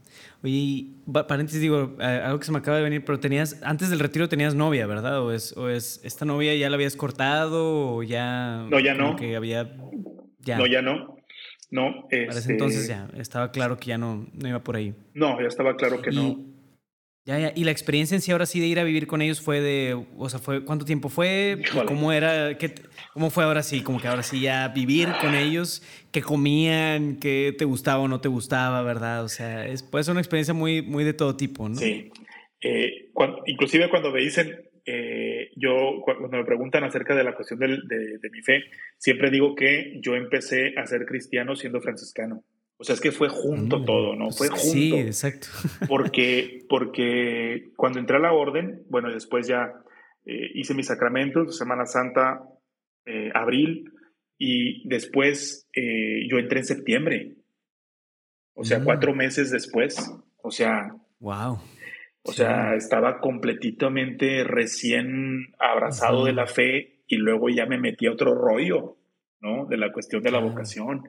Oye, 0.43 0.87
paréntesis, 1.27 1.61
digo, 1.61 1.95
algo 1.99 2.39
que 2.39 2.45
se 2.45 2.51
me 2.51 2.57
acaba 2.59 2.77
de 2.77 2.83
venir, 2.83 3.03
pero 3.05 3.19
tenías, 3.19 3.61
antes 3.63 3.89
del 3.89 3.99
retiro 3.99 4.27
tenías 4.27 4.55
novia, 4.55 4.87
¿verdad? 4.87 5.21
¿O 5.21 5.31
es, 5.31 5.55
o 5.57 5.69
es 5.69 6.01
esta 6.03 6.25
novia 6.25 6.55
ya 6.55 6.69
la 6.69 6.75
habías 6.75 6.95
cortado 6.95 7.95
o 7.95 8.03
ya. 8.03 8.65
No, 8.69 8.79
ya 8.79 8.93
no. 8.93 9.15
Que 9.15 9.35
había. 9.35 9.75
Ya. 10.39 10.57
No, 10.57 10.65
ya 10.65 10.81
no. 10.81 11.17
No. 11.69 12.03
Para 12.09 12.23
ese 12.23 12.39
este 12.39 12.51
entonces 12.53 12.87
ya 12.87 13.09
estaba 13.15 13.51
claro 13.51 13.77
que 13.77 13.87
ya 13.87 13.97
no, 13.97 14.27
no 14.33 14.47
iba 14.47 14.59
por 14.59 14.75
ahí. 14.75 14.93
No, 15.13 15.39
ya 15.39 15.47
estaba 15.47 15.75
claro 15.75 16.01
que 16.01 16.11
no. 16.11 16.50
Ya, 17.23 17.37
ya. 17.37 17.53
Y 17.55 17.65
la 17.65 17.71
experiencia 17.71 18.15
en 18.15 18.21
sí 18.21 18.31
ahora 18.31 18.47
sí 18.47 18.59
de 18.59 18.65
ir 18.65 18.79
a 18.79 18.83
vivir 18.83 19.05
con 19.05 19.21
ellos 19.21 19.41
fue 19.41 19.61
de, 19.61 19.93
o 20.17 20.29
sea, 20.29 20.39
fue 20.39 20.65
cuánto 20.65 20.85
tiempo 20.85 21.07
fue, 21.07 21.61
cómo 21.85 22.11
era, 22.11 22.57
qué, 22.57 22.73
cómo 23.13 23.29
fue 23.29 23.43
ahora 23.43 23.61
sí, 23.61 23.83
como 23.83 24.01
que 24.01 24.07
ahora 24.07 24.23
sí 24.23 24.41
ya 24.41 24.69
vivir 24.69 25.09
con 25.21 25.35
ellos, 25.35 25.83
qué 26.11 26.21
comían, 26.21 27.17
qué 27.17 27.53
te 27.55 27.65
gustaba 27.65 27.99
o 27.99 28.07
no 28.07 28.21
te 28.21 28.27
gustaba, 28.27 28.81
¿verdad? 28.81 29.23
O 29.23 29.29
sea, 29.29 29.67
es, 29.67 29.83
puede 29.83 30.03
ser 30.03 30.13
una 30.13 30.21
experiencia 30.21 30.55
muy, 30.55 30.81
muy 30.81 31.03
de 31.03 31.13
todo 31.13 31.37
tipo, 31.37 31.69
¿no? 31.69 31.75
Sí. 31.75 32.09
Eh, 32.59 33.11
inclusive 33.45 33.89
cuando 33.89 34.11
me 34.11 34.21
dicen, 34.21 34.59
eh, 34.85 35.51
yo 35.55 36.01
cuando 36.03 36.27
me 36.27 36.43
preguntan 36.43 36.83
acerca 36.83 37.15
de 37.15 37.23
la 37.23 37.35
cuestión 37.35 37.59
de, 37.59 37.67
de 37.67 38.29
mi 38.31 38.41
fe, 38.41 38.63
siempre 38.97 39.29
digo 39.29 39.53
que 39.53 39.99
yo 40.01 40.15
empecé 40.15 40.73
a 40.75 40.87
ser 40.87 41.05
cristiano 41.05 41.55
siendo 41.55 41.81
franciscano. 41.81 42.43
O 42.81 42.83
sea, 42.83 42.95
es 42.95 43.01
que 43.01 43.11
fue 43.11 43.29
junto 43.29 43.77
mm, 43.77 43.85
todo, 43.85 44.15
¿no? 44.15 44.31
Fue 44.31 44.47
junto. 44.47 44.63
Sí, 44.63 44.91
exacto. 44.95 45.49
Porque, 45.87 46.65
porque 46.67 47.69
cuando 47.75 47.99
entré 47.99 48.17
a 48.17 48.21
la 48.21 48.33
orden, 48.33 48.83
bueno, 48.89 49.13
después 49.13 49.47
ya 49.47 49.71
eh, 50.25 50.49
hice 50.55 50.73
mis 50.73 50.87
sacramentos, 50.87 51.55
Semana 51.55 51.85
Santa, 51.85 52.41
eh, 53.05 53.29
abril, 53.35 53.91
y 54.39 54.89
después 54.89 55.69
eh, 55.75 56.27
yo 56.27 56.39
entré 56.39 56.61
en 56.61 56.65
septiembre. 56.65 57.35
O 58.55 58.63
sea, 58.63 58.79
mm. 58.79 58.83
cuatro 58.83 59.13
meses 59.13 59.51
después. 59.51 60.11
O 60.41 60.49
sea. 60.49 60.95
Wow. 61.19 61.59
O 62.23 62.31
sea, 62.31 62.73
estaba 62.73 63.19
completamente 63.19 64.43
recién 64.43 65.53
abrazado 65.59 66.25
de 66.25 66.33
la 66.33 66.47
fe 66.47 67.03
y 67.05 67.17
luego 67.17 67.49
ya 67.49 67.67
me 67.67 67.77
metí 67.77 68.07
a 68.07 68.11
otro 68.11 68.33
rollo, 68.33 68.97
¿no? 69.39 69.67
De 69.67 69.77
la 69.77 69.91
cuestión 69.91 70.23
de 70.23 70.31
la 70.31 70.39
vocación. 70.39 71.03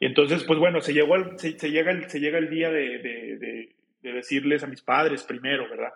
Entonces, 0.00 0.44
pues 0.44 0.58
bueno, 0.58 0.80
se, 0.80 0.92
llegó 0.92 1.14
se, 1.38 1.52
llega, 1.70 1.92
el, 1.92 2.08
se 2.10 2.20
llega 2.20 2.38
el 2.38 2.50
día 2.50 2.70
de, 2.70 3.74
decirles 4.02 4.62
a 4.62 4.66
mis 4.66 4.82
padres 4.82 5.22
primero, 5.22 5.68
¿verdad? 5.68 5.92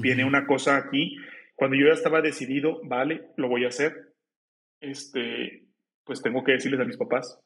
Viene 0.00 0.24
una 0.24 0.46
cosa 0.46 0.76
aquí, 0.76 1.16
cuando 1.54 1.76
yo 1.76 1.86
ya 1.86 1.92
estaba 1.92 2.22
decidido, 2.22 2.80
vale, 2.84 3.26
lo 3.36 3.48
voy 3.48 3.64
a 3.64 3.68
hacer, 3.68 4.14
este, 4.80 5.64
pues 6.04 6.22
tengo 6.22 6.44
que 6.44 6.52
decirles 6.52 6.80
a 6.80 6.84
mis 6.84 6.96
papás. 6.96 7.38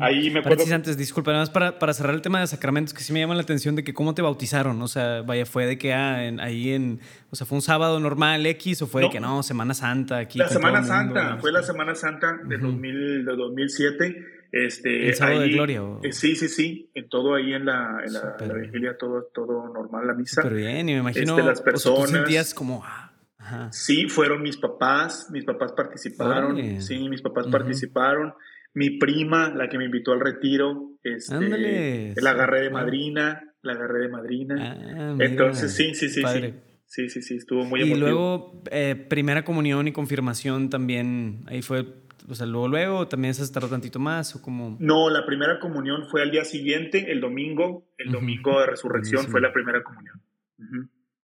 Ahí 0.00 0.28
me 0.30 0.40
acuerdo. 0.40 0.64
antes, 0.74 0.96
disculpa, 0.96 1.30
nada 1.30 1.42
más 1.42 1.50
para, 1.50 1.78
para, 1.78 1.94
cerrar 1.94 2.12
el 2.12 2.20
tema 2.20 2.40
de 2.40 2.48
sacramentos, 2.48 2.92
que 2.92 3.00
sí 3.00 3.12
me 3.12 3.20
llama 3.20 3.36
la 3.36 3.42
atención 3.42 3.76
de 3.76 3.84
que 3.84 3.94
cómo 3.94 4.12
te 4.12 4.22
bautizaron. 4.22 4.82
O 4.82 4.88
sea, 4.88 5.22
vaya, 5.22 5.46
fue 5.46 5.66
de 5.66 5.78
que 5.78 5.92
ah, 5.92 6.16
ahí 6.40 6.72
en. 6.72 7.00
O 7.30 7.36
sea, 7.36 7.46
¿fue 7.46 7.56
un 7.56 7.62
sábado 7.62 8.00
normal 8.00 8.44
X 8.44 8.82
o 8.82 8.88
fue 8.88 9.02
de 9.02 9.10
que 9.10 9.20
no, 9.20 9.44
Semana 9.44 9.74
Santa 9.74 10.18
aquí? 10.18 10.38
La 10.38 10.48
Semana 10.48 10.82
Santa, 10.82 11.38
fue 11.38 11.52
la 11.52 11.62
Semana 11.62 11.94
Santa 11.94 12.40
de, 12.44 12.58
2000, 12.58 13.24
de 13.24 13.36
2007. 13.36 14.26
Este, 14.50 15.08
¿El 15.08 15.14
sábado 15.14 15.40
de 15.40 15.50
gloria? 15.50 15.82
Eh, 16.02 16.12
sí, 16.12 16.34
sí, 16.34 16.48
sí. 16.48 16.90
En 16.94 17.08
todo 17.08 17.36
ahí 17.36 17.52
en 17.52 17.66
la, 17.66 18.02
en 18.04 18.14
la, 18.14 18.54
vigilia, 18.54 18.96
todo, 18.98 19.28
todo 19.32 19.68
normal, 19.72 20.08
la 20.08 20.14
misa. 20.14 20.42
Súper 20.42 20.56
bien, 20.56 20.88
y 20.88 20.94
me 20.94 21.00
imagino. 21.00 21.36
Este, 21.36 21.48
las 21.48 21.62
personas. 21.62 22.10
sentías 22.10 22.52
como. 22.52 22.82
Ah, 22.84 23.68
sí, 23.70 24.08
fueron 24.08 24.42
mis 24.42 24.56
papás, 24.56 25.28
mis 25.30 25.44
papás 25.44 25.70
participaron. 25.70 26.82
Sí, 26.82 27.08
mis 27.08 27.22
papás 27.22 27.46
participaron 27.46 28.34
mi 28.74 28.98
prima, 28.98 29.52
la 29.54 29.68
que 29.68 29.78
me 29.78 29.86
invitó 29.86 30.12
al 30.12 30.20
retiro, 30.20 30.92
este, 31.02 32.14
la 32.20 32.30
agarré 32.30 32.62
de 32.62 32.70
madrina, 32.70 33.54
la 33.62 33.72
agarré 33.72 34.00
de 34.00 34.08
madrina. 34.08 34.56
Ah, 34.58 35.16
Entonces, 35.18 35.74
sí, 35.74 35.94
sí, 35.94 36.08
sí, 36.08 36.22
sí. 36.22 36.54
Sí, 36.88 37.10
sí, 37.10 37.20
sí, 37.20 37.36
estuvo 37.36 37.64
muy 37.64 37.82
emotivo. 37.82 37.96
Y 37.96 38.00
luego, 38.00 38.62
eh, 38.70 38.94
primera 39.10 39.44
comunión 39.44 39.86
y 39.88 39.92
confirmación 39.92 40.70
también, 40.70 41.44
ahí 41.46 41.60
fue, 41.60 41.86
o 42.26 42.34
sea, 42.34 42.46
luego, 42.46 42.66
luego, 42.66 43.08
también 43.08 43.34
se 43.34 43.52
tardó 43.52 43.68
tantito 43.68 43.98
más 43.98 44.34
o 44.34 44.40
como... 44.40 44.78
No, 44.80 45.10
la 45.10 45.26
primera 45.26 45.60
comunión 45.60 46.06
fue 46.08 46.22
al 46.22 46.30
día 46.30 46.46
siguiente, 46.46 47.12
el 47.12 47.20
domingo, 47.20 47.92
el 47.98 48.10
domingo 48.10 48.58
de 48.60 48.68
resurrección 48.68 49.26
fue 49.26 49.42
la 49.42 49.52
primera 49.52 49.82
comunión. 49.82 50.22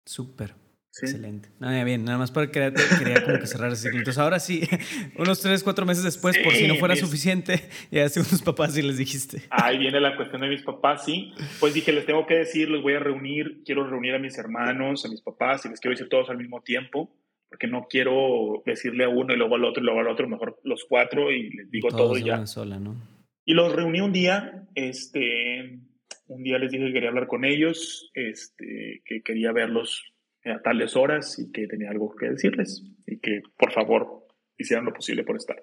Súper. 0.04 0.54
Excelente. 1.02 1.50
Nada, 1.60 1.84
bien, 1.84 2.04
nada 2.04 2.18
más 2.18 2.30
para 2.30 2.50
querer, 2.50 2.74
quería 2.98 3.22
como 3.22 3.38
que 3.38 3.46
cerrar 3.46 3.72
ese 3.72 3.82
ciclo. 3.82 3.98
Entonces, 3.98 4.18
ahora 4.18 4.40
sí, 4.40 4.62
unos 5.16 5.40
tres, 5.40 5.62
cuatro 5.62 5.86
meses 5.86 6.04
después, 6.04 6.36
por 6.38 6.52
si 6.54 6.66
no 6.66 6.74
fuera 6.76 6.96
suficiente, 6.96 7.68
ya 7.90 8.08
según 8.08 8.28
tus 8.28 8.42
papás 8.42 8.74
sí 8.74 8.82
les 8.82 8.98
dijiste. 8.98 9.42
Ahí 9.50 9.78
viene 9.78 10.00
la 10.00 10.16
cuestión 10.16 10.42
de 10.42 10.48
mis 10.48 10.62
papás, 10.62 11.04
sí. 11.04 11.32
Pues 11.60 11.74
dije, 11.74 11.92
les 11.92 12.06
tengo 12.06 12.26
que 12.26 12.34
decir, 12.34 12.68
los 12.68 12.82
voy 12.82 12.94
a 12.94 13.00
reunir, 13.00 13.62
quiero 13.64 13.88
reunir 13.88 14.14
a 14.14 14.18
mis 14.18 14.38
hermanos, 14.38 15.04
a 15.04 15.08
mis 15.08 15.22
papás, 15.22 15.64
y 15.64 15.68
les 15.68 15.80
quiero 15.80 15.94
decir 15.94 16.08
todos 16.08 16.30
al 16.30 16.38
mismo 16.38 16.62
tiempo, 16.62 17.14
porque 17.48 17.66
no 17.66 17.86
quiero 17.88 18.62
decirle 18.66 19.04
a 19.04 19.08
uno 19.08 19.32
y 19.32 19.36
luego 19.36 19.54
al 19.54 19.64
otro 19.64 19.82
y 19.82 19.86
luego 19.86 20.00
al 20.00 20.08
otro, 20.08 20.28
mejor 20.28 20.58
los 20.64 20.84
cuatro 20.88 21.30
y 21.30 21.50
les 21.50 21.70
digo 21.70 21.88
todo 21.88 22.16
y 22.18 22.24
ya. 22.24 22.44
Sola, 22.46 22.78
¿no? 22.78 22.96
Y 23.44 23.54
los 23.54 23.72
reuní 23.72 24.00
un 24.00 24.12
día, 24.12 24.68
este, 24.74 25.80
un 26.26 26.42
día 26.42 26.58
les 26.58 26.70
dije 26.70 26.86
que 26.86 26.92
quería 26.92 27.08
hablar 27.08 27.26
con 27.26 27.46
ellos, 27.46 28.10
este, 28.12 29.00
que 29.06 29.22
quería 29.22 29.52
verlos 29.52 30.12
a 30.44 30.60
tales 30.62 30.96
horas 30.96 31.38
y 31.38 31.50
que 31.52 31.66
tenía 31.66 31.90
algo 31.90 32.14
que 32.14 32.30
decirles 32.30 32.82
y 33.06 33.18
que 33.18 33.42
por 33.56 33.72
favor 33.72 34.26
hicieran 34.56 34.84
lo 34.84 34.92
posible 34.92 35.24
por 35.24 35.36
estar. 35.36 35.56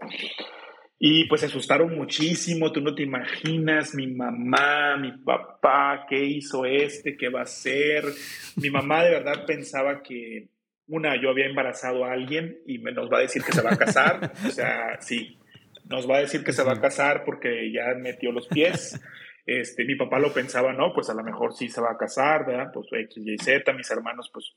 Y 0.97 1.27
pues 1.27 1.41
se 1.41 1.47
asustaron 1.47 1.95
muchísimo, 1.95 2.71
tú 2.71 2.81
no 2.81 2.95
te 2.95 3.03
imaginas, 3.03 3.93
mi 3.95 4.07
mamá, 4.07 4.97
mi 4.97 5.11
papá, 5.11 6.05
qué 6.09 6.23
hizo 6.23 6.65
este, 6.65 7.17
qué 7.17 7.29
va 7.29 7.41
a 7.41 7.43
hacer. 7.43 8.05
Mi 8.55 8.69
mamá 8.69 9.03
de 9.03 9.11
verdad 9.11 9.45
pensaba 9.45 10.01
que, 10.01 10.47
una, 10.87 11.21
yo 11.21 11.29
había 11.29 11.47
embarazado 11.47 12.05
a 12.05 12.13
alguien 12.13 12.59
y 12.65 12.77
me, 12.77 12.93
nos 12.93 13.11
va 13.11 13.17
a 13.17 13.21
decir 13.21 13.43
que 13.43 13.51
se 13.51 13.61
va 13.61 13.73
a 13.73 13.77
casar. 13.77 14.31
o 14.47 14.51
sea, 14.51 14.97
sí, 15.01 15.37
nos 15.89 16.09
va 16.09 16.17
a 16.17 16.21
decir 16.21 16.43
que 16.43 16.53
se 16.53 16.63
va 16.63 16.73
a 16.73 16.81
casar 16.81 17.23
porque 17.25 17.71
ya 17.71 17.93
metió 17.99 18.31
los 18.31 18.47
pies. 18.47 18.99
Este, 19.45 19.85
mi 19.85 19.95
papá 19.95 20.19
lo 20.19 20.33
pensaba, 20.33 20.73
no, 20.73 20.93
pues 20.93 21.09
a 21.09 21.13
lo 21.13 21.23
mejor 21.23 21.53
sí 21.53 21.69
se 21.69 21.81
va 21.81 21.91
a 21.91 21.97
casar, 21.97 22.45
¿verdad? 22.45 22.71
Pues 22.73 22.87
X, 22.91 23.23
Y, 23.25 23.37
Z, 23.37 23.73
mis 23.73 23.91
hermanos, 23.91 24.29
pues 24.33 24.55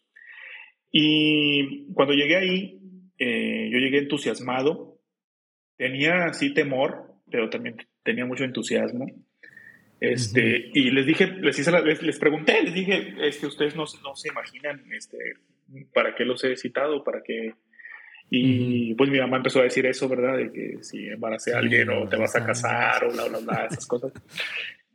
y 0.91 1.93
cuando 1.93 2.15
llegué 2.15 2.37
ahí, 2.37 2.81
eh, 3.19 3.69
yo 3.71 3.79
llegué 3.79 3.99
entusiasmado. 3.99 4.99
Tenía 5.77 6.33
sí 6.33 6.53
temor, 6.53 7.15
pero 7.31 7.51
también 7.51 7.77
tenía 8.03 8.25
mucho 8.25 8.45
entusiasmo. 8.45 9.07
Este, 10.01 10.71
Y 10.73 10.91
les 10.91 11.07
dije, 11.07 11.27
les, 11.27 11.59
hice 11.59 11.73
les, 11.83 12.03
les, 12.03 12.19
pregunté, 12.19 12.63
les 12.63 12.75
dije, 12.75 13.15
es 13.21 13.39
que 13.39 13.47
ustedes 13.47 13.75
no, 13.75 13.85
no, 14.03 14.15
se 14.15 14.29
imaginan 14.29 14.85
este, 14.93 15.19
para 15.93 16.15
qué 16.15 16.25
los 16.25 16.43
he 16.45 16.57
citado, 16.57 17.03
para 17.05 17.23
qué. 17.23 17.55
Y 18.31 18.95
pues 18.95 19.11
mi 19.11 19.19
mamá 19.19 19.39
empezó 19.39 19.61
a 19.61 19.65
decir 19.65 19.87
eso, 19.87 20.09
¿verdad? 20.09 20.37
De 20.37 20.53
que 20.53 20.83
si 20.83 21.09
embaracé 21.09 21.55
a 21.55 21.59
alguien 21.59 21.89
o 21.91 22.09
te 22.09 22.17
vas 22.17 22.37
a 22.37 22.45
casar 22.45 23.05
o 23.05 23.13
bla, 23.13 23.25
bla, 23.27 23.39
bla, 23.39 23.67
esas 23.71 23.87
cosas. 23.87 24.13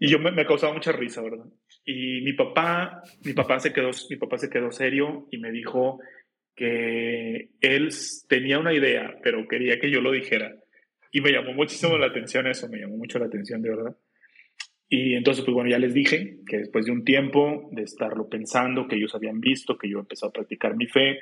Y 0.03 0.09
yo 0.09 0.19
me, 0.19 0.33
me 0.33 0.45
causaba 0.45 0.73
mucha 0.73 0.91
risa, 0.91 1.21
¿verdad? 1.21 1.45
Y 1.85 2.19
mi 2.23 2.33
papá, 2.33 3.01
mi 3.23 3.31
papá 3.31 3.57
se 3.59 3.71
quedó, 3.71 3.89
mi 4.09 4.17
papá 4.17 4.37
se 4.37 4.49
quedó 4.49 4.69
serio 4.69 5.29
y 5.31 5.37
me 5.37 5.49
dijo 5.49 6.01
que 6.57 7.51
él 7.61 7.89
tenía 8.27 8.59
una 8.59 8.73
idea, 8.73 9.15
pero 9.23 9.47
quería 9.47 9.79
que 9.79 9.89
yo 9.89 10.01
lo 10.01 10.11
dijera. 10.11 10.57
Y 11.09 11.21
me 11.21 11.31
llamó 11.31 11.53
muchísimo 11.53 11.97
la 11.97 12.07
atención 12.07 12.47
eso, 12.47 12.67
me 12.67 12.79
llamó 12.79 12.97
mucho 12.97 13.17
la 13.17 13.27
atención, 13.27 13.61
de 13.61 13.69
verdad. 13.69 13.95
Y 14.89 15.15
entonces, 15.15 15.45
pues 15.45 15.55
bueno, 15.55 15.69
ya 15.69 15.79
les 15.79 15.93
dije 15.93 16.39
que 16.45 16.57
después 16.57 16.85
de 16.85 16.91
un 16.91 17.05
tiempo 17.05 17.69
de 17.71 17.83
estarlo 17.83 18.27
pensando, 18.27 18.89
que 18.89 18.97
ellos 18.97 19.15
habían 19.15 19.39
visto, 19.39 19.77
que 19.77 19.89
yo 19.89 19.99
empecé 19.99 20.25
a 20.25 20.31
practicar 20.31 20.75
mi 20.75 20.87
fe, 20.87 21.19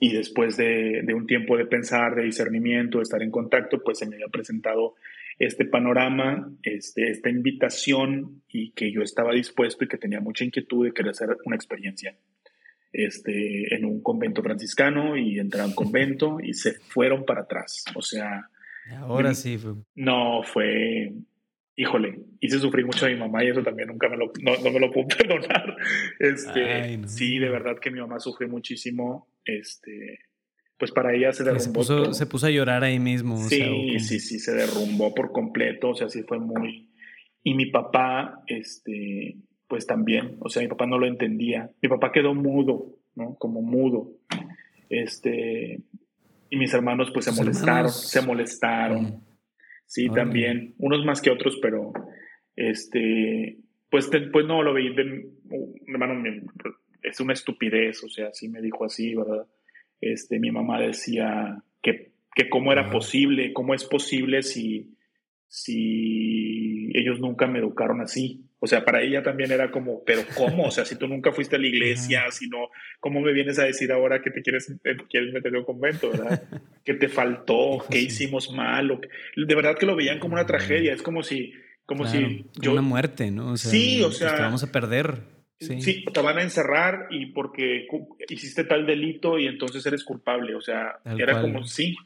y 0.00 0.14
después 0.14 0.56
de, 0.56 1.02
de 1.04 1.12
un 1.12 1.26
tiempo 1.26 1.54
de 1.58 1.66
pensar, 1.66 2.14
de 2.14 2.24
discernimiento, 2.24 2.96
de 2.96 3.02
estar 3.02 3.22
en 3.22 3.30
contacto, 3.30 3.82
pues 3.84 3.98
se 3.98 4.06
me 4.06 4.14
había 4.14 4.28
presentado 4.28 4.94
este 5.38 5.64
panorama, 5.64 6.52
este, 6.62 7.10
esta 7.10 7.30
invitación 7.30 8.42
y 8.48 8.72
que 8.72 8.92
yo 8.92 9.02
estaba 9.02 9.32
dispuesto 9.32 9.84
y 9.84 9.88
que 9.88 9.98
tenía 9.98 10.20
mucha 10.20 10.44
inquietud 10.44 10.84
de 10.84 10.92
querer 10.92 11.10
hacer 11.10 11.36
una 11.44 11.56
experiencia 11.56 12.16
este, 12.92 13.74
en 13.74 13.84
un 13.84 14.02
convento 14.02 14.42
franciscano 14.42 15.16
y 15.16 15.38
entrar 15.38 15.64
a 15.64 15.66
un 15.66 15.74
convento 15.74 16.38
y 16.42 16.54
se 16.54 16.74
fueron 16.74 17.24
para 17.24 17.42
atrás. 17.42 17.84
O 17.94 18.02
sea... 18.02 18.48
Ahora 19.00 19.34
sí 19.34 19.58
fue. 19.58 19.74
No, 19.94 20.42
fue... 20.42 21.12
Híjole, 21.76 22.18
hice 22.40 22.58
sufrir 22.58 22.84
mucho 22.84 23.06
a 23.06 23.08
mi 23.08 23.14
mamá 23.14 23.44
y 23.44 23.50
eso 23.50 23.62
también 23.62 23.86
nunca 23.86 24.08
me 24.08 24.16
lo, 24.16 24.32
no, 24.42 24.70
me 24.72 24.80
lo 24.80 24.90
puedo 24.90 25.06
perdonar. 25.16 25.76
Este, 26.18 27.06
Sí, 27.06 27.38
de 27.38 27.48
verdad 27.48 27.78
que 27.80 27.92
mi 27.92 28.00
mamá 28.00 28.18
sufrió 28.18 28.48
muchísimo. 28.48 29.28
Este, 29.44 30.18
pues 30.78 30.92
para 30.92 31.14
ella 31.14 31.32
se 31.32 31.44
derrumbó. 31.44 31.82
Se 32.12 32.26
puso, 32.26 32.46
a 32.46 32.50
llorar 32.50 32.84
ahí 32.84 32.98
mismo. 32.98 33.36
Sí, 33.36 33.98
sí, 33.98 34.20
sí, 34.20 34.38
se 34.38 34.52
derrumbó 34.52 35.14
por 35.14 35.32
completo, 35.32 35.90
o 35.90 35.94
sea, 35.94 36.08
sí 36.08 36.22
fue 36.22 36.38
muy... 36.38 36.88
Y 37.42 37.54
mi 37.54 37.66
papá, 37.66 38.42
este, 38.46 39.36
pues 39.66 39.86
también, 39.86 40.36
o 40.40 40.48
sea, 40.48 40.62
mi 40.62 40.68
papá 40.68 40.86
no 40.86 40.98
lo 40.98 41.06
entendía. 41.06 41.70
Mi 41.80 41.88
papá 41.88 42.12
quedó 42.12 42.34
mudo, 42.34 42.96
¿no? 43.14 43.34
Como 43.36 43.62
mudo. 43.62 44.12
Este, 44.88 45.80
y 46.50 46.56
mis 46.56 46.72
hermanos 46.74 47.10
pues 47.12 47.24
se 47.26 47.32
molestaron, 47.32 47.90
se 47.90 48.22
molestaron. 48.22 49.22
Sí, 49.86 50.08
también, 50.10 50.74
unos 50.78 51.04
más 51.04 51.22
que 51.22 51.30
otros, 51.30 51.58
pero 51.62 51.92
este, 52.56 53.58
pues, 53.90 54.10
pues 54.32 54.46
no 54.46 54.62
lo 54.62 54.74
veía, 54.74 54.90
hermano, 55.86 56.22
es 57.02 57.20
una 57.20 57.32
estupidez, 57.32 58.04
o 58.04 58.08
sea, 58.08 58.32
sí 58.32 58.48
me 58.48 58.60
dijo 58.60 58.84
así, 58.84 59.14
¿verdad? 59.14 59.46
Este, 60.00 60.38
mi 60.38 60.50
mamá 60.50 60.80
decía 60.80 61.62
que, 61.82 62.12
que 62.34 62.48
cómo 62.48 62.72
era 62.72 62.90
posible, 62.90 63.52
cómo 63.52 63.74
es 63.74 63.84
posible 63.84 64.42
si, 64.42 64.94
si 65.48 66.90
ellos 66.94 67.20
nunca 67.20 67.46
me 67.46 67.58
educaron 67.58 68.00
así. 68.00 68.44
O 68.60 68.66
sea, 68.66 68.84
para 68.84 69.02
ella 69.02 69.22
también 69.22 69.52
era 69.52 69.70
como, 69.70 70.02
pero 70.04 70.22
¿cómo? 70.36 70.64
O 70.64 70.70
sea, 70.70 70.84
si 70.84 70.96
tú 70.96 71.06
nunca 71.06 71.30
fuiste 71.30 71.56
a 71.56 71.58
la 71.60 71.68
iglesia, 71.68 72.24
si 72.32 72.48
no, 72.48 72.68
¿cómo 72.98 73.20
me 73.20 73.32
vienes 73.32 73.58
a 73.60 73.64
decir 73.64 73.92
ahora 73.92 74.20
que 74.20 74.30
te 74.30 74.42
quieres, 74.42 74.74
quieres 75.08 75.32
meter 75.32 75.52
en 75.52 75.58
un 75.58 75.64
convento, 75.64 76.10
verdad? 76.10 76.42
¿Qué 76.84 76.94
te 76.94 77.08
faltó? 77.08 77.84
¿Qué 77.88 78.00
hicimos 78.00 78.52
mal? 78.52 79.00
de 79.36 79.54
verdad 79.54 79.76
que 79.78 79.86
lo 79.86 79.94
veían 79.94 80.18
como 80.18 80.34
una 80.34 80.46
tragedia. 80.46 80.92
Es 80.92 81.02
como 81.02 81.22
si, 81.22 81.52
como 81.86 82.04
si 82.06 82.46
yo... 82.60 82.72
Una 82.72 82.82
muerte, 82.82 83.30
¿no? 83.30 83.56
sí, 83.56 84.02
o 84.02 84.10
sea... 84.10 84.34
Te 84.34 84.42
vamos 84.42 84.64
a 84.64 84.72
perder. 84.72 85.37
Sí. 85.60 86.04
te 86.04 86.22
van 86.22 86.38
a 86.38 86.42
encerrar 86.42 87.08
y 87.10 87.26
porque 87.26 87.88
hiciste 88.28 88.62
tal 88.64 88.86
delito 88.86 89.38
y 89.38 89.46
entonces 89.46 89.84
eres 89.86 90.04
culpable. 90.04 90.54
O 90.54 90.60
sea, 90.60 91.00
era 91.04 91.40
como 91.40 91.64
sí. 91.64 91.96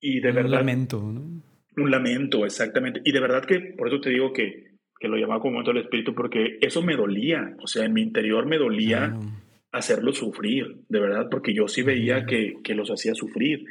Y 0.00 0.20
de 0.20 0.32
verdad. 0.32 0.60
Un 0.60 0.66
lamento, 0.66 1.00
¿no? 1.00 1.42
Un 1.76 1.90
lamento, 1.90 2.44
exactamente. 2.44 3.00
Y 3.04 3.12
de 3.12 3.20
verdad 3.20 3.44
que, 3.44 3.60
por 3.60 3.88
eso 3.88 4.00
te 4.00 4.10
digo 4.10 4.32
que, 4.32 4.72
que 4.98 5.06
lo 5.06 5.16
llamaba 5.16 5.40
como 5.40 5.52
momento 5.52 5.72
del 5.72 5.84
espíritu, 5.84 6.14
porque 6.14 6.58
eso 6.60 6.82
me 6.82 6.96
dolía. 6.96 7.54
O 7.60 7.68
sea, 7.68 7.84
en 7.84 7.92
mi 7.92 8.02
interior 8.02 8.46
me 8.46 8.58
dolía 8.58 9.16
hacerlo 9.70 10.12
sufrir, 10.12 10.78
de 10.88 10.98
verdad, 11.00 11.28
porque 11.30 11.54
yo 11.54 11.68
sí 11.68 11.82
veía 11.82 12.26
que, 12.26 12.56
que 12.64 12.74
los 12.74 12.90
hacía 12.90 13.14
sufrir. 13.14 13.64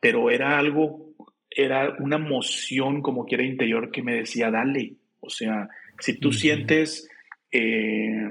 Pero 0.00 0.30
era 0.30 0.58
algo, 0.58 1.14
era 1.50 1.94
una 1.98 2.16
emoción 2.16 3.02
como 3.02 3.26
que 3.26 3.34
era 3.34 3.44
interior 3.44 3.90
que 3.90 4.02
me 4.02 4.14
decía, 4.14 4.50
dale. 4.50 4.94
O 5.20 5.28
sea, 5.28 5.68
si 5.98 6.18
tú 6.18 6.32
sientes 6.32 7.06
eh, 7.52 8.30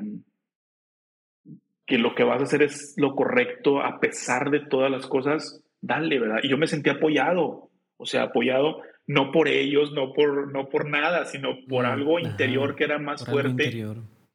que 1.85 1.97
lo 1.97 2.13
que 2.13 2.23
vas 2.23 2.39
a 2.39 2.43
hacer 2.43 2.61
es 2.61 2.93
lo 2.97 3.15
correcto 3.15 3.81
a 3.81 3.99
pesar 3.99 4.51
de 4.51 4.59
todas 4.59 4.91
las 4.91 5.07
cosas, 5.07 5.63
dale, 5.81 6.19
¿verdad? 6.19 6.39
Y 6.43 6.49
yo 6.49 6.57
me 6.57 6.67
sentí 6.67 6.89
apoyado, 6.89 7.71
o 7.97 8.05
sea, 8.05 8.23
apoyado 8.23 8.81
no 9.07 9.31
por 9.31 9.47
ellos, 9.47 9.91
no 9.91 10.13
por, 10.13 10.53
no 10.53 10.69
por 10.69 10.87
nada, 10.87 11.25
sino 11.25 11.65
por 11.67 11.87
algo 11.87 12.19
interior 12.19 12.75
que 12.75 12.83
era 12.83 12.99
más 12.99 13.25
fuerte, 13.25 13.71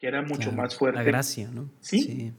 que 0.00 0.06
era 0.06 0.20
mucho 0.22 0.50
más 0.50 0.76
fuerte. 0.76 0.98
La 0.98 1.04
gracia, 1.04 1.48
¿no? 1.48 1.70
Sí. 1.78 2.32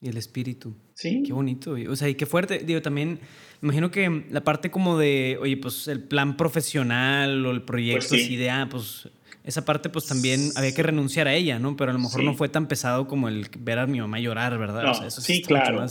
Y 0.00 0.08
el 0.08 0.16
espíritu. 0.16 0.76
Sí. 0.94 1.22
Qué 1.24 1.32
bonito. 1.32 1.76
O 1.88 1.94
sea, 1.94 2.08
y 2.08 2.16
qué 2.16 2.26
fuerte. 2.26 2.58
Digo, 2.58 2.82
también, 2.82 3.20
imagino 3.62 3.92
que 3.92 4.24
la 4.28 4.42
parte 4.42 4.72
como 4.72 4.98
de, 4.98 5.38
oye, 5.40 5.56
pues 5.56 5.86
el 5.86 6.02
plan 6.02 6.36
profesional 6.36 7.46
o 7.46 7.52
el 7.52 7.62
proyecto, 7.62 8.08
pues 8.08 8.24
así 8.24 8.34
de, 8.34 8.50
ah, 8.50 8.66
pues 8.68 9.08
esa 9.46 9.64
parte 9.64 9.88
pues 9.88 10.06
también 10.06 10.50
había 10.56 10.74
que 10.74 10.82
renunciar 10.82 11.28
a 11.28 11.34
ella, 11.34 11.58
¿no? 11.58 11.76
Pero 11.76 11.92
a 11.92 11.94
lo 11.94 12.00
mejor 12.00 12.24
no 12.24 12.34
fue 12.34 12.48
tan 12.48 12.66
pesado 12.66 13.06
como 13.06 13.28
el 13.28 13.46
ver 13.60 13.78
a 13.78 13.86
mi 13.86 14.00
mamá 14.00 14.18
llorar, 14.18 14.58
¿verdad? 14.58 14.82
No, 14.82 15.06
eso 15.06 15.20
sí, 15.20 15.40
claro. 15.40 15.86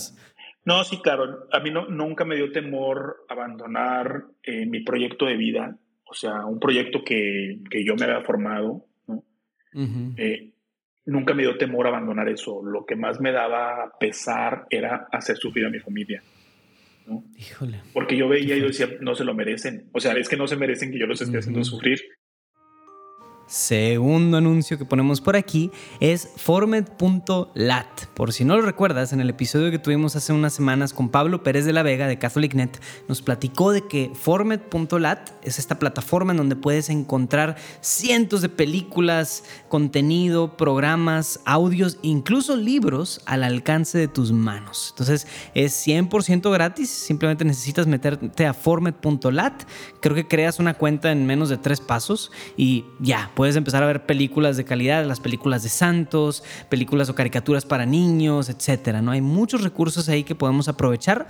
No, 0.66 0.84
sí, 0.84 1.00
claro. 1.02 1.48
A 1.52 1.60
mí 1.62 1.72
no, 1.72 1.88
nunca 1.88 2.26
me 2.26 2.36
dio 2.36 2.52
temor 2.52 3.26
abandonar 3.30 4.26
eh, 4.44 4.66
mi 4.66 4.82
proyecto 4.82 5.26
de 5.26 5.38
vida, 5.38 5.78
o 6.06 6.14
sea, 6.14 6.46
un 6.46 6.60
proyecto 6.60 7.04
que, 7.04 7.60
que 7.70 7.86
yo 7.86 7.96
me 7.96 8.06
había 8.06 8.26
formado, 8.26 8.86
¿no? 9.08 9.24
Eh, 10.18 10.52
nunca 11.06 11.34
me 11.34 11.44
dio 11.44 11.58
temor 11.58 11.88
abandonar 11.88 12.28
eso. 12.28 12.62
Lo 12.62 12.86
que 12.86 12.96
más 12.96 13.22
me 13.22 13.32
daba 13.32 13.94
pesar 14.00 14.66
era 14.70 15.08
hacer 15.12 15.38
sufrir 15.38 15.66
a 15.66 15.70
mi 15.70 15.80
familia. 15.80 16.22
¿no? 17.08 17.24
Híjole. 17.38 17.82
Porque 17.94 18.18
yo 18.18 18.28
veía 18.28 18.58
y 18.58 18.60
yo 18.60 18.68
decía, 18.68 18.90
no 19.00 19.16
se 19.16 19.24
lo 19.24 19.34
merecen. 19.34 19.90
O 19.94 20.00
sea, 20.00 20.14
es 20.14 20.28
que 20.28 20.38
no 20.38 20.48
se 20.48 20.58
merecen 20.58 20.92
que 20.92 21.00
yo 21.00 21.06
los 21.06 21.22
esté 21.22 21.38
haciendo 21.38 21.64
sufrir. 21.64 22.02
Segundo 23.48 24.38
anuncio 24.38 24.78
que 24.78 24.86
ponemos 24.86 25.22
por 25.22 25.36
aquí 25.36 25.72
es 26.00 26.30
formed.lat. 26.38 28.06
Por 28.14 28.34
si 28.34 28.46
no 28.46 28.56
lo 28.56 28.62
recuerdas, 28.64 29.14
en 29.14 29.22
el 29.22 29.30
episodio 29.30 29.72
que 29.72 29.80
tuvimos 29.80 30.16
hace 30.16 30.34
unas 30.34 30.54
semanas 30.54 30.94
con 30.94 31.10
Pablo 31.10 31.44
Pérez 31.44 31.66
de 31.66 31.74
la 31.74 31.84
Vega 31.84 32.08
de 32.08 32.18
CatholicNet, 32.18 32.82
nos 33.08 33.22
platicó 33.22 33.72
de 33.72 33.88
que 33.88 34.12
formed.lat 34.14 35.30
es 35.44 35.60
esta 35.60 35.80
plataforma 35.80 36.32
en 36.32 36.38
donde 36.38 36.56
puedes 36.56 36.90
encontrar 36.90 37.56
cientos 37.82 38.42
de 38.42 38.50
películas, 38.50 39.44
contenido, 39.68 40.58
programas, 40.58 41.40
audios, 41.46 41.98
incluso 42.02 42.56
libros 42.56 43.22
al 43.26 43.44
alcance 43.44 43.98
de 43.98 44.08
tus 44.08 44.32
manos. 44.32 44.90
Entonces 44.92 45.28
es 45.54 45.88
100% 45.88 46.52
gratis, 46.52 46.90
simplemente 46.90 47.46
necesitas 47.46 47.88
meterte 47.88 48.46
a 48.46 48.54
formed.lat. 48.54 49.64
Creo 50.02 50.16
que 50.16 50.28
creas 50.28 50.60
una 50.60 50.74
cuenta 50.74 51.12
en 51.12 51.26
menos 51.26 51.50
de 51.50 51.58
tres 51.58 51.80
pasos 51.82 52.32
y 52.58 52.86
ya, 53.00 53.32
puedes 53.36 53.56
empezar 53.56 53.84
a 53.84 53.88
ver 53.88 54.06
películas 54.06 54.58
de 54.58 54.66
calidad, 54.66 55.06
las 55.06 55.20
películas 55.20 55.64
de 55.64 55.70
santos, 55.70 56.44
películas 56.70 57.10
o 57.10 57.16
caricaturas 57.16 57.66
para 57.66 57.86
niños, 57.86 58.50
etcétera. 58.50 59.02
¿no? 59.02 59.12
Hay 59.12 59.22
muchos 59.22 59.62
recursos 59.62 60.10
ahí 60.10 60.24
que 60.24 60.36
podemos 60.36 60.68
aprovechar 60.68 61.28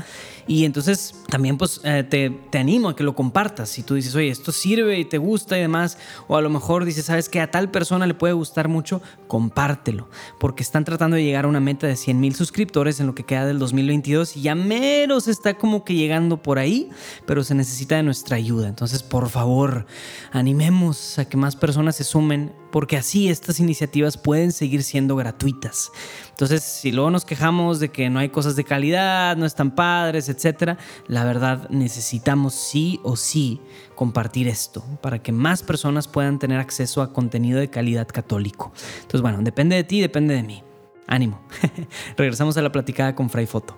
y 0.47 0.65
entonces 0.65 1.15
también 1.27 1.57
pues 1.57 1.81
eh, 1.83 2.05
te, 2.07 2.29
te, 2.29 2.57
animo 2.59 2.89
a 2.89 2.95
que 2.95 3.03
lo 3.03 3.15
compartas. 3.15 3.69
Si 3.69 3.83
tú 3.83 3.95
dices, 3.95 4.15
oye, 4.15 4.29
esto 4.29 4.51
sirve 4.51 4.99
y 4.99 5.05
te 5.05 5.17
gusta 5.17 5.57
y 5.57 5.61
demás, 5.61 5.97
o 6.27 6.37
a 6.37 6.41
lo 6.41 6.49
mejor 6.49 6.85
dices, 6.85 7.05
sabes 7.05 7.27
que 7.29 7.41
a 7.41 7.49
tal 7.51 7.71
persona 7.71 8.07
le 8.07 8.13
puede 8.13 8.33
gustar 8.33 8.67
mucho, 8.67 9.01
compártelo, 9.27 10.07
porque 10.39 10.63
están 10.63 10.85
tratando 10.85 11.17
de 11.17 11.23
llegar 11.23 11.45
a 11.45 11.47
una 11.47 11.59
meta 11.59 11.87
de 11.87 11.95
100 11.95 12.19
mil 12.19 12.35
suscriptores 12.35 12.99
en 12.99 13.07
lo 13.07 13.15
que 13.15 13.23
queda 13.23 13.45
del 13.45 13.59
2022 13.59 14.37
y 14.37 14.41
ya 14.43 14.55
menos 14.55 15.27
está 15.27 15.55
como 15.55 15.83
que 15.83 15.95
llegando 15.95 16.41
por 16.41 16.59
ahí, 16.59 16.89
pero 17.25 17.43
se 17.43 17.55
necesita 17.55 17.95
de 17.95 18.03
nuestra 18.03 18.37
ayuda. 18.37 18.67
Entonces, 18.67 19.01
por 19.01 19.29
favor, 19.29 19.85
animemos 20.31 21.17
a 21.19 21.25
que 21.25 21.37
más 21.37 21.55
personas 21.55 21.94
se 21.95 22.03
sumen, 22.03 22.53
porque 22.71 22.97
así 22.97 23.29
estas 23.29 23.59
iniciativas 23.59 24.17
pueden 24.17 24.51
seguir 24.51 24.83
siendo 24.83 25.15
gratuitas. 25.15 25.91
Entonces, 26.29 26.63
si 26.63 26.91
luego 26.91 27.09
nos 27.09 27.25
quejamos 27.25 27.79
de 27.79 27.89
que 27.89 28.09
no 28.09 28.19
hay 28.19 28.29
cosas 28.29 28.55
de 28.55 28.63
calidad, 28.63 29.37
no 29.37 29.45
están 29.45 29.73
padres, 29.73 30.29
etcétera, 30.29 30.77
la 31.07 31.23
verdad 31.23 31.69
necesitamos 31.69 32.53
sí 32.53 32.99
o 33.03 33.15
sí 33.15 33.61
compartir 33.95 34.47
esto 34.47 34.83
para 35.01 35.23
que 35.23 35.31
más 35.31 35.63
personas 35.63 36.07
puedan 36.07 36.37
tener 36.37 36.59
acceso 36.59 37.01
a 37.01 37.13
contenido 37.13 37.59
de 37.59 37.69
calidad 37.69 38.07
católico. 38.07 38.73
Entonces, 38.97 39.21
bueno, 39.21 39.39
depende 39.41 39.75
de 39.75 39.83
ti, 39.83 40.01
depende 40.01 40.35
de 40.35 40.43
mí. 40.43 40.63
Ánimo. 41.07 41.41
Regresamos 42.17 42.57
a 42.57 42.61
la 42.61 42.71
platicada 42.71 43.15
con 43.15 43.29
Fray 43.29 43.45
Foto. 43.45 43.77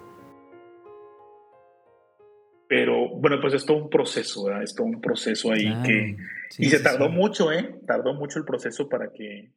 Pero 2.67 3.09
bueno, 3.19 3.37
pues 3.39 3.53
es 3.53 3.65
todo 3.65 3.77
un 3.77 3.89
proceso, 3.89 4.45
¿verdad? 4.45 4.63
Es 4.63 4.75
todo 4.75 4.87
un 4.87 4.99
proceso 4.99 5.51
ahí 5.51 5.71
que... 5.83 6.17
y 6.57 6.65
se 6.65 6.79
tardó 6.79 7.09
mucho, 7.09 7.51
¿eh? 7.51 7.79
Tardó 7.85 8.13
mucho 8.13 8.39
el 8.39 8.45
proceso 8.45 8.89
para 8.89 9.11
que... 9.11 9.51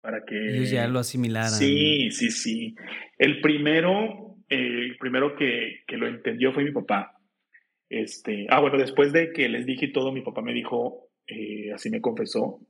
Para 0.00 0.24
que... 0.24 0.56
Ellos 0.56 0.70
ya 0.70 0.86
lo 0.88 0.98
asimilaran. 0.98 1.50
Sí, 1.50 2.10
sí, 2.10 2.30
sí. 2.30 2.74
El 3.18 3.40
primero, 3.40 4.36
el 4.48 4.96
primero 4.98 5.36
que, 5.36 5.82
que 5.86 5.96
lo 5.96 6.06
entendió 6.06 6.52
fue 6.52 6.64
mi 6.64 6.72
papá. 6.72 7.12
Este, 7.88 8.46
ah, 8.50 8.60
bueno, 8.60 8.78
después 8.78 9.12
de 9.12 9.32
que 9.32 9.48
les 9.48 9.66
dije 9.66 9.88
todo, 9.88 10.12
mi 10.12 10.22
papá 10.22 10.42
me 10.42 10.52
dijo, 10.52 11.08
eh, 11.26 11.72
así 11.72 11.90
me 11.90 12.00
confesó, 12.00 12.60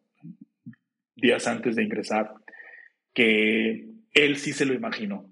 días 1.14 1.46
antes 1.46 1.76
de 1.76 1.82
ingresar, 1.82 2.32
que 3.14 3.88
él 4.12 4.36
sí 4.36 4.52
se 4.52 4.66
lo 4.66 4.74
imaginó. 4.74 5.30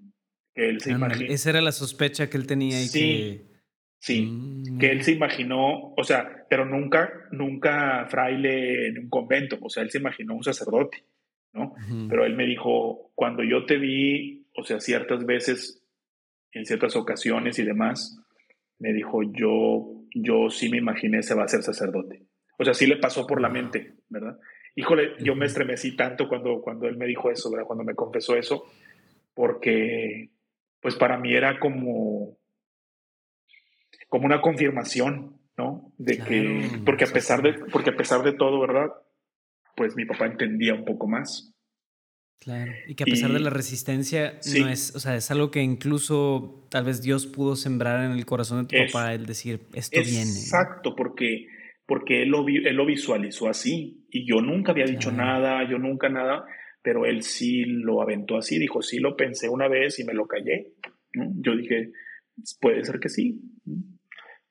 Que 0.53 0.69
él 0.69 0.81
se 0.81 0.91
imaginó. 0.91 1.31
Esa 1.31 1.51
era 1.51 1.61
la 1.61 1.71
sospecha 1.71 2.29
que 2.29 2.37
él 2.37 2.47
tenía 2.47 2.81
y 2.81 2.87
sí. 2.87 3.41
Sí, 3.99 4.25
Mm. 4.25 4.77
que 4.77 4.91
él 4.91 5.03
se 5.03 5.13
imaginó, 5.13 5.93
o 5.95 6.03
sea, 6.03 6.45
pero 6.49 6.65
nunca, 6.65 7.11
nunca 7.31 8.05
fraile 8.07 8.87
en 8.89 8.99
un 8.99 9.09
convento, 9.09 9.57
o 9.61 9.69
sea, 9.69 9.81
él 9.83 9.89
se 9.89 9.97
imaginó 9.99 10.35
un 10.35 10.43
sacerdote, 10.43 11.03
¿no? 11.53 11.73
Pero 12.09 12.25
él 12.25 12.35
me 12.35 12.45
dijo, 12.45 13.11
cuando 13.15 13.43
yo 13.43 13.65
te 13.65 13.77
vi, 13.77 14.45
o 14.55 14.63
sea, 14.63 14.79
ciertas 14.79 15.25
veces, 15.25 15.81
en 16.51 16.65
ciertas 16.65 16.95
ocasiones 16.95 17.57
y 17.59 17.63
demás, 17.63 18.19
me 18.79 18.93
dijo, 18.93 19.21
yo, 19.23 20.03
yo 20.13 20.49
sí 20.49 20.69
me 20.69 20.77
imaginé 20.77 21.23
se 21.23 21.33
va 21.33 21.45
a 21.45 21.47
ser 21.47 21.63
sacerdote. 21.63 22.21
O 22.59 22.63
sea, 22.63 22.73
sí 22.73 22.85
le 22.85 22.97
pasó 22.97 23.25
por 23.25 23.41
la 23.41 23.49
mente, 23.49 23.93
¿verdad? 24.09 24.37
Híjole, 24.75 25.13
yo 25.23 25.35
me 25.35 25.45
estremecí 25.45 25.95
tanto 25.95 26.27
cuando, 26.27 26.61
cuando 26.61 26.87
él 26.87 26.97
me 26.97 27.05
dijo 27.07 27.31
eso, 27.31 27.49
¿verdad? 27.49 27.65
Cuando 27.65 27.83
me 27.85 27.95
confesó 27.95 28.35
eso, 28.35 28.65
porque, 29.33 30.29
pues 30.81 30.95
para 30.95 31.17
mí 31.17 31.33
era 31.33 31.59
como, 31.59 32.37
como 34.15 34.27
una 34.27 34.39
confirmación, 34.39 35.41
¿no? 35.57 35.91
De 35.97 36.17
que, 36.19 36.23
Claro, 36.69 36.83
porque 36.85 37.03
a 37.03 37.07
pesar 37.07 37.41
de, 37.41 37.53
porque 37.69 37.89
a 37.89 37.97
pesar 37.97 38.23
de 38.23 38.31
todo, 38.31 38.61
¿verdad? 38.61 38.87
Pues 39.75 39.93
mi 39.97 40.05
papá 40.05 40.27
entendía 40.27 40.73
un 40.73 40.85
poco 40.85 41.05
más. 41.05 41.53
Claro. 42.39 42.71
Y 42.87 42.95
que 42.95 43.03
a 43.03 43.07
pesar 43.07 43.29
Y- 43.31 43.33
de 43.33 43.39
la 43.41 43.49
resistencia, 43.49 44.37
Sí. 44.41 44.61
no 44.61 44.69
es, 44.69 44.95
o 44.95 45.01
sea, 45.01 45.17
es 45.17 45.29
algo 45.31 45.51
que 45.51 45.61
incluso 45.61 46.65
tal 46.71 46.85
vez 46.85 47.01
Dios 47.01 47.27
pudo 47.27 47.57
sembrar 47.57 48.05
en 48.05 48.11
el 48.11 48.25
corazón 48.25 48.61
de 48.61 48.67
tu 48.69 48.75
Es- 48.81 48.93
papá, 48.93 49.13
el 49.13 49.25
decir, 49.25 49.67
esto 49.73 49.99
viene. 50.01 50.23
¿no? 50.31 50.39
Exacto, 50.39 50.95
porque, 50.95 51.47
porque 51.85 52.23
él, 52.23 52.29
lo 52.29 52.47
él 52.47 52.73
lo 52.73 52.85
visualizó 52.85 53.49
así 53.49 54.05
y 54.09 54.25
yo 54.25 54.39
nunca 54.41 54.71
había 54.71 54.85
dicho 54.85 55.09
Claro. 55.11 55.25
nada, 55.41 55.69
yo 55.69 55.77
nunca 55.77 56.07
nada, 56.07 56.45
pero 56.81 57.05
él 57.05 57.21
sí 57.21 57.65
lo 57.65 58.01
aventó 58.01 58.37
así, 58.37 58.59
dijo, 58.59 58.81
sí 58.81 58.99
lo 58.99 59.17
pensé 59.17 59.49
una 59.49 59.67
vez 59.67 59.99
y 59.99 60.05
me 60.05 60.13
lo 60.13 60.25
callé. 60.25 60.71
¿no? 61.15 61.33
Yo 61.35 61.55
dije, 61.57 61.91
puede 62.61 62.83
ser 62.85 62.99
que 62.99 63.09
sí. 63.09 63.41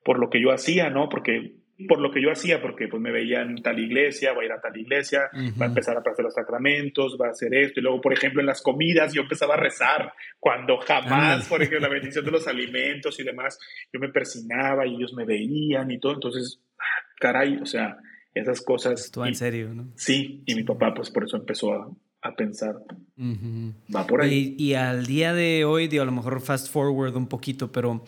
Por 0.05 0.19
lo 0.19 0.29
que 0.29 0.39
yo 0.41 0.51
hacía, 0.51 0.89
¿no? 0.89 1.09
Porque 1.09 1.55
por 1.89 1.99
lo 1.99 2.09
que 2.09 2.21
yo 2.21 2.31
hacía, 2.31 2.61
porque 2.61 2.87
pues 2.87 3.01
me 3.01 3.11
veía 3.11 3.41
en 3.41 3.61
tal 3.61 3.77
iglesia, 3.79 4.31
va 4.31 4.43
a 4.43 4.45
ir 4.45 4.51
a 4.53 4.61
tal 4.61 4.77
iglesia, 4.77 5.23
Ujú. 5.33 5.59
va 5.59 5.65
a 5.65 5.69
empezar 5.69 5.97
a 5.97 6.09
hacer 6.09 6.23
los 6.23 6.33
sacramentos, 6.33 7.17
va 7.21 7.27
a 7.27 7.31
hacer 7.31 7.53
esto, 7.53 7.81
y 7.81 7.83
luego, 7.83 7.99
por 7.99 8.13
ejemplo, 8.13 8.39
en 8.39 8.45
las 8.47 8.61
comidas 8.61 9.11
yo 9.13 9.23
empezaba 9.23 9.55
a 9.55 9.57
rezar, 9.57 10.13
cuando 10.39 10.77
jamás, 10.77 11.11
Ándale. 11.11 11.43
por 11.49 11.61
ejemplo, 11.61 11.79
la 11.81 11.93
bendición 11.93 12.23
de 12.23 12.31
los 12.31 12.47
alimentos 12.47 13.19
y 13.19 13.23
demás, 13.23 13.59
yo 13.91 13.99
me 13.99 14.07
persinaba 14.07 14.87
y 14.87 14.95
ellos 14.95 15.13
me 15.15 15.25
veían 15.25 15.91
y 15.91 15.99
todo, 15.99 16.13
entonces, 16.13 16.61
ah, 16.79 16.83
caray, 17.19 17.57
o 17.57 17.65
sea, 17.65 17.97
esas 18.33 18.61
cosas. 18.61 19.11
Y- 19.13 19.27
en 19.27 19.35
serio, 19.35 19.73
¿no? 19.73 19.91
Sí, 19.97 20.43
y 20.45 20.55
mi 20.55 20.63
papá 20.63 20.93
pues 20.93 21.09
por 21.09 21.25
eso 21.25 21.35
empezó 21.35 21.73
a, 21.73 21.89
a 22.21 22.35
pensar, 22.35 22.75
Ujú. 23.17 23.73
va 23.93 24.07
por 24.07 24.21
ahí. 24.21 24.55
Y, 24.57 24.63
y 24.71 24.73
al 24.75 25.05
día 25.05 25.33
de 25.33 25.65
hoy, 25.65 25.87
digo, 25.89 26.03
a 26.03 26.05
lo 26.05 26.11
mejor 26.13 26.39
fast 26.41 26.71
forward 26.71 27.15
un 27.17 27.27
poquito, 27.27 27.71
pero 27.71 28.03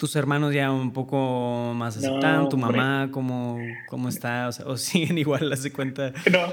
tus 0.00 0.16
hermanos 0.16 0.54
ya 0.54 0.72
un 0.72 0.94
poco 0.94 1.74
más 1.76 1.98
No, 1.98 2.08
aceptan, 2.08 2.48
tu 2.48 2.56
hombre. 2.56 2.78
mamá, 2.78 3.10
¿cómo, 3.12 3.58
cómo 3.86 4.08
está? 4.08 4.48
O, 4.48 4.52
sea, 4.52 4.66
o 4.66 4.78
siguen 4.78 5.18
igual, 5.18 5.50
de 5.50 5.72
cuenta. 5.72 6.14
No, 6.32 6.50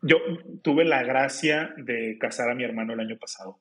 yo 0.00 0.18
tuve 0.62 0.84
la 0.84 1.02
gracia 1.02 1.74
de 1.76 2.16
casar 2.20 2.50
a 2.50 2.54
mi 2.54 2.62
hermano 2.62 2.92
el 2.92 3.00
año 3.00 3.18
pasado. 3.18 3.58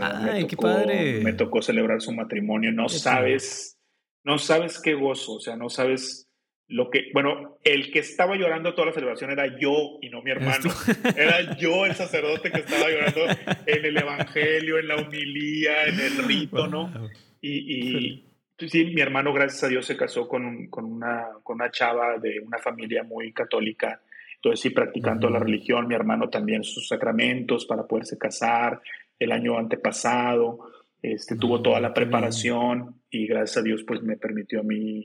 Ay, 0.00 0.46
qué 0.46 0.56
padre. 0.56 1.20
Me 1.20 1.34
tocó 1.34 1.60
celebrar 1.60 2.00
su 2.00 2.10
matrimonio. 2.12 2.72
No 2.72 2.88
sabes, 2.88 3.78
no 4.24 4.38
sabes 4.38 4.80
qué 4.80 4.94
gozo, 4.94 5.34
o 5.34 5.40
sea, 5.40 5.56
no 5.56 5.68
sabes 5.68 6.26
lo 6.68 6.88
que, 6.88 7.10
bueno, 7.12 7.58
el 7.64 7.92
que 7.92 7.98
estaba 7.98 8.34
llorando 8.36 8.72
toda 8.74 8.86
la 8.86 8.92
celebración 8.94 9.30
era 9.30 9.58
yo 9.58 9.98
y 10.00 10.08
no 10.08 10.22
mi 10.22 10.30
hermano. 10.30 10.70
Era 11.16 11.56
yo 11.58 11.84
el 11.84 11.94
sacerdote 11.94 12.50
que 12.50 12.60
estaba 12.60 12.90
llorando 12.90 13.20
en 13.66 13.84
el 13.84 13.96
evangelio, 13.96 14.78
en 14.78 14.88
la 14.88 14.96
humilía, 14.96 15.84
en 15.84 16.00
el 16.00 16.24
rito, 16.24 16.66
¿no? 16.66 16.92
Y 17.40 18.27
sí, 18.66 18.84
mi 18.86 19.00
hermano, 19.00 19.32
gracias 19.32 19.64
a 19.64 19.68
Dios, 19.68 19.86
se 19.86 19.96
casó 19.96 20.26
con, 20.28 20.44
un- 20.44 20.68
con, 20.68 20.84
una, 20.84 21.26
con 21.42 21.56
una 21.56 21.70
chava 21.70 22.18
de 22.18 22.40
una 22.40 22.58
familia 22.58 23.02
muy 23.04 23.32
católica. 23.32 24.00
Entonces, 24.36 24.60
sí, 24.60 24.70
practicando 24.70 25.28
la 25.30 25.38
religión. 25.40 25.86
Mi 25.88 25.94
hermano 25.94 26.28
también 26.28 26.62
sus 26.64 26.86
sacramentos 26.88 27.66
para 27.66 27.86
poderse 27.86 28.16
casar 28.18 28.80
el 29.18 29.32
año 29.32 29.58
antepasado. 29.58 30.70
Este, 31.02 31.36
tuvo 31.36 31.58
Mm, 31.58 31.62
toda 31.62 31.80
la 31.80 31.94
preparación 31.94 32.96
y 33.10 33.26
gracias 33.26 33.58
a 33.58 33.62
Dios, 33.62 33.84
pues 33.86 34.02
me 34.02 34.16
permitió 34.16 34.60
a 34.60 34.64
mí 34.64 35.04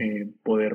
eh, 0.00 0.26
poder. 0.42 0.74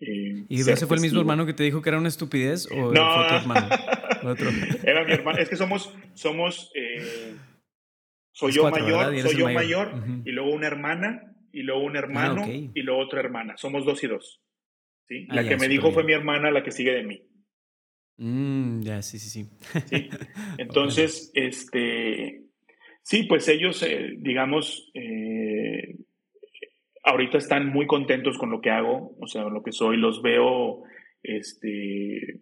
eh, 0.00 0.44
¿Y 0.48 0.60
ese 0.60 0.86
fue 0.86 0.96
el 0.96 1.02
mismo 1.02 1.20
hermano 1.20 1.46
que 1.46 1.52
te 1.54 1.62
dijo 1.64 1.80
que 1.82 1.88
era 1.90 1.98
una 1.98 2.08
estupidez 2.08 2.68
o 2.70 2.92
No, 2.92 3.08
fue 3.14 3.22
otro 3.24 3.36
hermano? 3.38 3.68
Otro. 4.22 4.50
Era 4.82 5.04
mi 5.04 5.12
hermano. 5.12 5.38
Es 5.38 5.48
que 5.50 5.56
somos, 5.56 5.94
somos, 6.14 6.72
eh, 6.74 7.34
soy 8.36 8.50
Es 8.50 8.56
yo 8.56 8.62
cuatro, 8.62 8.82
mayor, 8.84 9.18
soy 9.20 9.36
yo 9.38 9.48
mayor. 9.50 9.92
y 10.26 10.30
luego 10.30 10.50
una 10.52 10.66
hermana, 10.66 11.34
y 11.52 11.62
luego 11.62 11.84
un 11.84 11.96
hermano, 11.96 12.42
ok. 12.42 12.48
y 12.74 12.82
luego 12.82 13.00
otra 13.00 13.20
hermana. 13.20 13.56
Somos 13.56 13.86
dos 13.86 14.04
y 14.04 14.08
dos. 14.08 14.42
¿sí? 15.08 15.26
Ah, 15.30 15.36
La 15.36 15.42
ya, 15.42 15.48
que 15.48 15.56
me 15.56 15.68
dijo 15.68 15.84
bien. 15.84 15.94
fue 15.94 16.04
mi 16.04 16.12
hermana, 16.12 16.50
la 16.50 16.62
que 16.62 16.70
sigue 16.70 16.92
de 16.92 17.02
mí. 17.02 17.22
Mm, 18.18 18.82
ya, 18.82 19.00
sí, 19.00 19.18
sí, 19.18 19.30
sí. 19.30 19.48
¿sí? 19.86 20.08
Entonces, 20.58 21.30
este, 21.34 22.42
sí, 23.02 23.22
pues 23.22 23.48
ellos, 23.48 23.82
eh, 23.82 24.16
digamos, 24.18 24.90
eh, 24.92 25.96
ahorita 27.04 27.38
están 27.38 27.68
muy 27.70 27.86
contentos 27.86 28.36
con 28.36 28.50
lo 28.50 28.60
que 28.60 28.68
hago, 28.70 29.16
o 29.18 29.26
sea, 29.26 29.44
lo 29.44 29.62
que 29.62 29.72
soy, 29.72 29.96
los 29.96 30.20
veo, 30.20 30.82
este, 31.22 32.40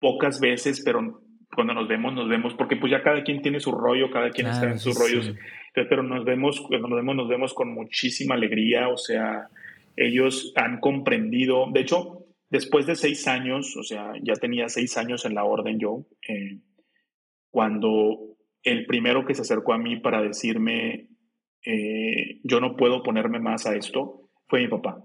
pocas 0.00 0.40
veces, 0.40 0.82
pero 0.82 1.20
cuando 1.54 1.74
nos 1.74 1.88
vemos, 1.88 2.14
nos 2.14 2.28
vemos, 2.28 2.54
porque 2.54 2.76
pues 2.76 2.90
ya 2.90 3.02
cada 3.02 3.22
quien 3.22 3.42
tiene 3.42 3.60
su 3.60 3.72
rollo, 3.72 4.10
cada 4.10 4.30
quien 4.30 4.46
está 4.46 4.60
Claro, 4.60 4.74
en 4.74 4.78
sus 4.80 4.94
sí, 4.94 5.00
rollos, 5.00 5.34
pero 5.74 6.02
nos 6.02 6.24
vemos, 6.24 6.60
cuando 6.60 6.88
nos 6.88 6.96
vemos, 6.96 7.16
nos 7.16 7.28
vemos 7.28 7.54
con 7.54 7.72
muchísima 7.74 8.34
alegría, 8.34 8.88
o 8.88 8.96
sea, 8.96 9.48
ellos 9.96 10.52
han 10.56 10.80
comprendido, 10.80 11.66
de 11.72 11.80
hecho, 11.80 12.26
después 12.50 12.86
de 12.86 12.96
seis 12.96 13.26
años, 13.28 13.76
o 13.76 13.82
sea, 13.82 14.12
ya 14.22 14.34
tenía 14.34 14.68
seis 14.68 14.96
años 14.96 15.24
en 15.24 15.34
la 15.34 15.44
orden 15.44 15.78
yo, 15.78 16.06
eh, 16.28 16.58
cuando 17.50 18.36
el 18.62 18.86
primero 18.86 19.24
que 19.24 19.34
se 19.34 19.42
acercó 19.42 19.72
a 19.74 19.78
mí 19.78 19.96
para 20.00 20.22
decirme, 20.22 21.08
eh, 21.64 22.40
yo 22.42 22.60
no 22.60 22.76
puedo 22.76 23.02
ponerme 23.02 23.38
más 23.38 23.66
a 23.66 23.76
esto, 23.76 24.30
fue 24.48 24.60
mi 24.60 24.68
papá. 24.68 25.04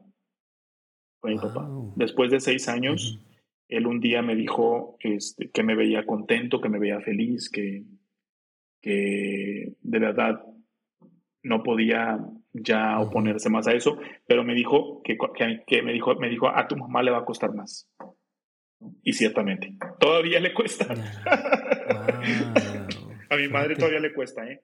Fue 1.22 1.32
mi 1.32 1.38
papá. 1.38 1.70
Después 1.96 2.32
de 2.32 2.40
seis 2.40 2.70
años, 2.70 3.20
él 3.70 3.88
un 3.88 4.02
día 4.02 4.22
me 4.22 4.36
dijo 4.36 4.98
este, 5.00 5.50
que 5.52 5.64
me 5.64 5.76
veía 5.76 6.06
contento, 6.06 6.60
que 6.60 6.70
me 6.70 6.80
veía 6.80 7.00
feliz, 7.02 7.50
que, 7.50 7.84
que 8.82 9.74
de 9.80 10.00
verdad 10.00 10.44
no 11.44 11.64
podía 11.64 12.20
ya 12.52 13.00
oponerse 13.00 13.50
más 13.50 13.68
a 13.68 13.74
eso, 13.74 14.00
pero 14.26 14.44
me 14.44 14.56
dijo 14.56 15.02
que, 15.04 15.18
que, 15.68 15.82
me 15.84 15.94
dijo 15.94 16.16
me 16.16 16.30
dijo 16.30 16.50
a 16.50 16.68
tu 16.68 16.76
mamá 16.76 17.04
le 17.04 17.12
va 17.12 17.20
a 17.20 17.26
costar 17.26 17.54
más. 17.54 17.88
Y 19.04 19.14
ciertamente, 19.14 19.76
todavía 20.00 20.40
le 20.40 20.54
cuesta. 20.54 20.88
a 23.30 23.36
mi 23.36 23.48
madre 23.50 23.76
todavía 23.76 24.00
le 24.00 24.14
cuesta, 24.14 24.50
¿eh? 24.50 24.64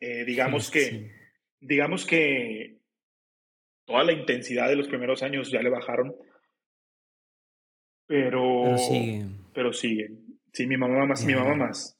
eh 0.00 0.24
digamos 0.24 0.70
que 0.70 1.12
digamos 1.60 2.06
que 2.06 2.78
toda 3.84 4.04
la 4.04 4.12
intensidad 4.12 4.68
de 4.68 4.76
los 4.76 4.88
primeros 4.88 5.22
años 5.22 5.50
ya 5.50 5.60
le 5.60 5.68
bajaron, 5.68 6.14
pero 8.10 8.64
pero 8.64 8.78
sigue. 8.78 9.24
Pero 9.54 9.72
sigue. 9.72 10.10
Sí, 10.52 10.66
mi 10.66 10.76
mamá 10.76 11.06
más, 11.06 11.24
mi 11.24 11.34
mamá 11.34 11.54
más. 11.54 11.96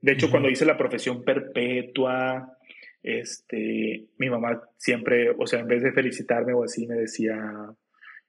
De 0.00 0.12
hecho, 0.12 0.30
cuando 0.30 0.48
hice 0.48 0.64
la 0.64 0.78
profesión 0.78 1.24
perpetua, 1.24 2.56
este, 3.02 4.06
mi 4.16 4.30
mamá 4.30 4.62
siempre, 4.76 5.30
o 5.36 5.46
sea, 5.46 5.58
en 5.58 5.66
vez 5.66 5.82
de 5.82 5.92
felicitarme 5.92 6.54
o 6.54 6.62
así, 6.62 6.86
me 6.86 6.94
decía, 6.94 7.36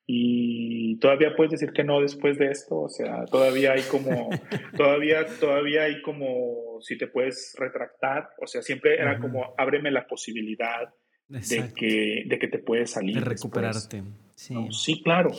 y 0.08 0.98
todavía 0.98 1.36
puedes 1.38 1.52
decir 1.52 1.74
que 1.74 1.84
no 1.84 2.02
después 2.02 2.40
de 2.40 2.48
esto, 2.48 2.80
o 2.80 2.90
sea, 2.90 3.26
todavía 3.26 3.74
hay 3.74 3.84
como, 3.84 4.30
todavía, 4.76 5.28
todavía 5.40 5.84
hay 5.84 6.02
como, 6.02 6.80
si 6.82 6.98
te 6.98 7.08
puedes 7.08 7.56
retractar, 7.58 8.30
o 8.42 8.48
sea, 8.48 8.64
siempre 8.64 8.96
era 8.96 9.20
como, 9.20 9.54
ábreme 9.60 9.92
la 9.92 10.08
posibilidad 10.08 10.92
de 11.28 11.72
que, 11.76 12.24
de 12.26 12.40
que 12.40 12.48
te 12.48 12.58
puedes 12.58 12.90
salir. 12.90 13.16
De 13.16 13.22
recuperarte. 13.22 14.04
Sí. 14.36 14.56
sí, 14.72 15.04
claro. 15.04 15.30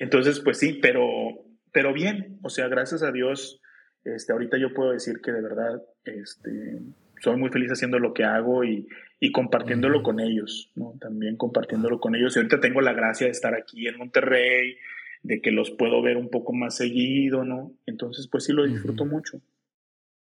Entonces, 0.00 0.40
pues 0.40 0.58
sí, 0.58 0.78
pero, 0.82 1.06
pero 1.72 1.92
bien, 1.92 2.38
o 2.42 2.48
sea, 2.48 2.66
gracias 2.68 3.02
a 3.02 3.12
Dios, 3.12 3.60
este, 4.02 4.32
ahorita 4.32 4.58
yo 4.58 4.74
puedo 4.74 4.90
decir 4.90 5.20
que 5.22 5.30
de 5.30 5.42
verdad, 5.42 5.82
este, 6.04 6.80
soy 7.20 7.36
muy 7.36 7.50
feliz 7.50 7.70
haciendo 7.70 7.98
lo 7.98 8.14
que 8.14 8.24
hago 8.24 8.64
y, 8.64 8.88
y 9.20 9.30
compartiéndolo 9.30 10.02
con 10.02 10.18
ellos, 10.18 10.72
¿no? 10.74 10.94
También 10.98 11.36
compartiéndolo 11.36 12.00
con 12.00 12.14
ellos. 12.14 12.34
Y 12.34 12.38
ahorita 12.38 12.60
tengo 12.60 12.80
la 12.80 12.94
gracia 12.94 13.26
de 13.26 13.32
estar 13.32 13.54
aquí 13.54 13.86
en 13.86 13.98
Monterrey, 13.98 14.76
de 15.22 15.42
que 15.42 15.50
los 15.50 15.70
puedo 15.70 16.00
ver 16.00 16.16
un 16.16 16.30
poco 16.30 16.54
más 16.54 16.76
seguido, 16.76 17.44
¿no? 17.44 17.74
Entonces, 17.84 18.26
pues 18.26 18.44
sí, 18.44 18.54
lo 18.54 18.66
disfruto 18.66 19.04
mucho. 19.04 19.42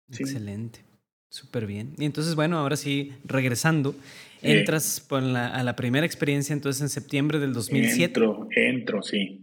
Excelente. 0.09 0.81
Súper 1.29 1.65
bien. 1.65 1.93
Y 1.97 2.03
entonces, 2.03 2.35
bueno, 2.35 2.57
ahora 2.57 2.75
sí, 2.75 3.13
regresando, 3.23 3.95
entras 4.41 5.07
a 5.09 5.63
la 5.63 5.75
primera 5.77 6.05
experiencia 6.05 6.51
entonces 6.51 6.81
en 6.81 6.89
septiembre 6.89 7.39
del 7.39 7.53
2007. 7.53 8.03
Entro, 8.03 8.49
entro, 8.53 9.01
sí. 9.01 9.40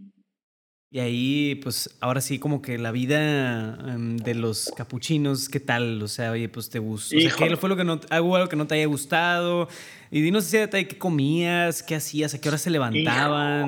Y 0.91 0.99
ahí, 0.99 1.55
pues, 1.61 1.95
ahora 2.01 2.19
sí, 2.19 2.39
como 2.39 2.63
que 2.63 2.79
la 2.79 2.91
vida 2.91 3.77
em, 3.93 4.17
de 4.17 4.33
los 4.33 4.71
capuchinos, 4.75 5.47
¿qué 5.47 5.59
tal? 5.59 6.01
O 6.01 6.07
sea, 6.07 6.31
oye, 6.31 6.49
pues 6.49 6.71
te 6.71 6.79
gustó. 6.79 7.15
O 7.15 7.21
sea, 7.21 7.31
¿qué 7.37 7.55
fue 7.57 7.69
lo 7.69 7.77
que 7.77 7.83
no, 7.83 7.99
algo 8.09 8.49
que 8.49 8.55
no 8.55 8.65
te 8.65 8.73
haya 8.73 8.87
gustado? 8.87 9.69
Y 10.09 10.21
dinos 10.21 10.47
ese 10.47 10.59
detalle, 10.59 10.87
¿qué 10.87 10.97
comías? 10.97 11.83
¿Qué 11.83 11.93
hacías? 11.93 12.33
¿A 12.33 12.41
qué 12.41 12.49
hora 12.49 12.57
se 12.57 12.71
levantaban? 12.71 13.67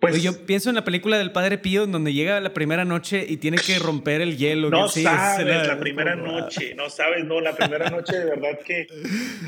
Pues 0.00 0.22
yo 0.22 0.46
pienso 0.46 0.70
en 0.70 0.76
la 0.76 0.84
película 0.84 1.18
del 1.18 1.32
Padre 1.32 1.56
Pío, 1.58 1.86
donde 1.86 2.12
llega 2.12 2.40
la 2.40 2.52
primera 2.54 2.84
noche 2.84 3.24
y 3.28 3.38
tiene 3.38 3.58
que 3.58 3.78
romper 3.78 4.20
el 4.20 4.36
hielo. 4.36 4.70
No 4.70 4.88
sabes, 4.88 5.46
la, 5.46 5.78
primera 5.78 6.16
noche, 6.16 6.74
no 6.74 6.88
sabes, 6.88 7.24
no, 7.24 7.40
la 7.40 7.54
primera 7.54 7.90
noche 7.90 8.18
de 8.18 8.24
verdad 8.24 8.58
que, 8.64 8.86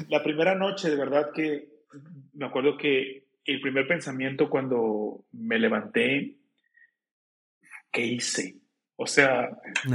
la 0.09 0.23
primera 0.23 0.55
noche 0.55 0.91
de 0.91 0.97
verdad 0.97 1.31
que, 1.35 1.69
me 2.35 2.47
acuerdo 2.47 2.77
que 2.77 3.22
el 3.45 3.61
primer 3.61 3.87
pensamiento 3.87 4.49
cuando 4.49 5.25
me 5.33 5.59
levanté, 5.59 6.37
¿qué 7.91 8.07
hice? 8.07 8.57
O 8.97 9.07
sea, 9.07 9.51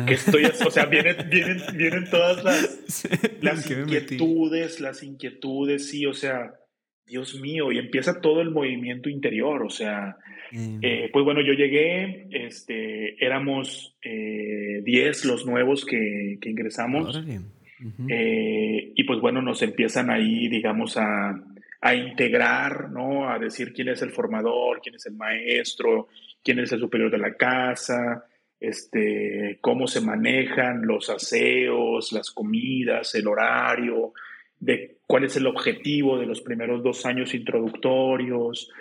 que 0.05 0.15
estoy, 0.15 0.45
o 0.45 0.71
sea, 0.71 0.85
vienen, 0.87 1.29
vienen, 1.29 1.61
vienen 1.75 2.09
todas 2.09 2.43
las, 2.43 3.07
las 3.41 3.71
inquietudes, 3.71 4.81
las 4.81 5.03
inquietudes, 5.03 5.89
sí, 5.89 6.05
o 6.05 6.13
sea, 6.13 6.53
Dios 7.05 7.39
mío, 7.39 7.71
y 7.71 7.77
empieza 7.77 8.19
todo 8.19 8.41
el 8.41 8.51
movimiento 8.51 9.09
interior, 9.09 9.63
o 9.63 9.69
sea, 9.69 10.17
mm. 10.51 10.79
eh, 10.81 11.09
pues 11.13 11.23
bueno, 11.23 11.41
yo 11.41 11.53
llegué, 11.53 12.27
este, 12.31 13.23
éramos 13.23 13.95
10 14.03 14.03
eh, 14.03 15.27
los 15.27 15.45
nuevos 15.45 15.85
que, 15.85 16.37
que 16.41 16.49
ingresamos, 16.49 17.23
eh, 18.09 18.91
y 18.93 19.03
pues 19.05 19.21
bueno, 19.21 19.41
nos 19.41 19.61
empiezan 19.61 20.09
ahí, 20.09 20.49
digamos, 20.49 20.97
a, 20.97 21.41
a 21.81 21.95
integrar, 21.95 22.89
¿no? 22.89 23.29
A 23.29 23.39
decir 23.39 23.73
quién 23.73 23.89
es 23.89 24.01
el 24.01 24.11
formador, 24.11 24.81
quién 24.81 24.95
es 24.95 25.05
el 25.05 25.15
maestro, 25.15 26.07
quién 26.43 26.59
es 26.59 26.71
el 26.71 26.79
superior 26.79 27.11
de 27.11 27.17
la 27.17 27.35
casa, 27.35 28.25
este, 28.59 29.59
cómo 29.61 29.87
se 29.87 30.01
manejan 30.01 30.85
los 30.85 31.09
aseos, 31.09 32.11
las 32.11 32.31
comidas, 32.31 33.13
el 33.15 33.27
horario, 33.27 34.13
de 34.59 34.97
cuál 35.05 35.25
es 35.25 35.35
el 35.37 35.45
objetivo 35.45 36.17
de 36.17 36.25
los 36.25 36.41
primeros 36.41 36.81
dos 36.83 37.05
años 37.05 37.33
introductorios. 37.33 38.71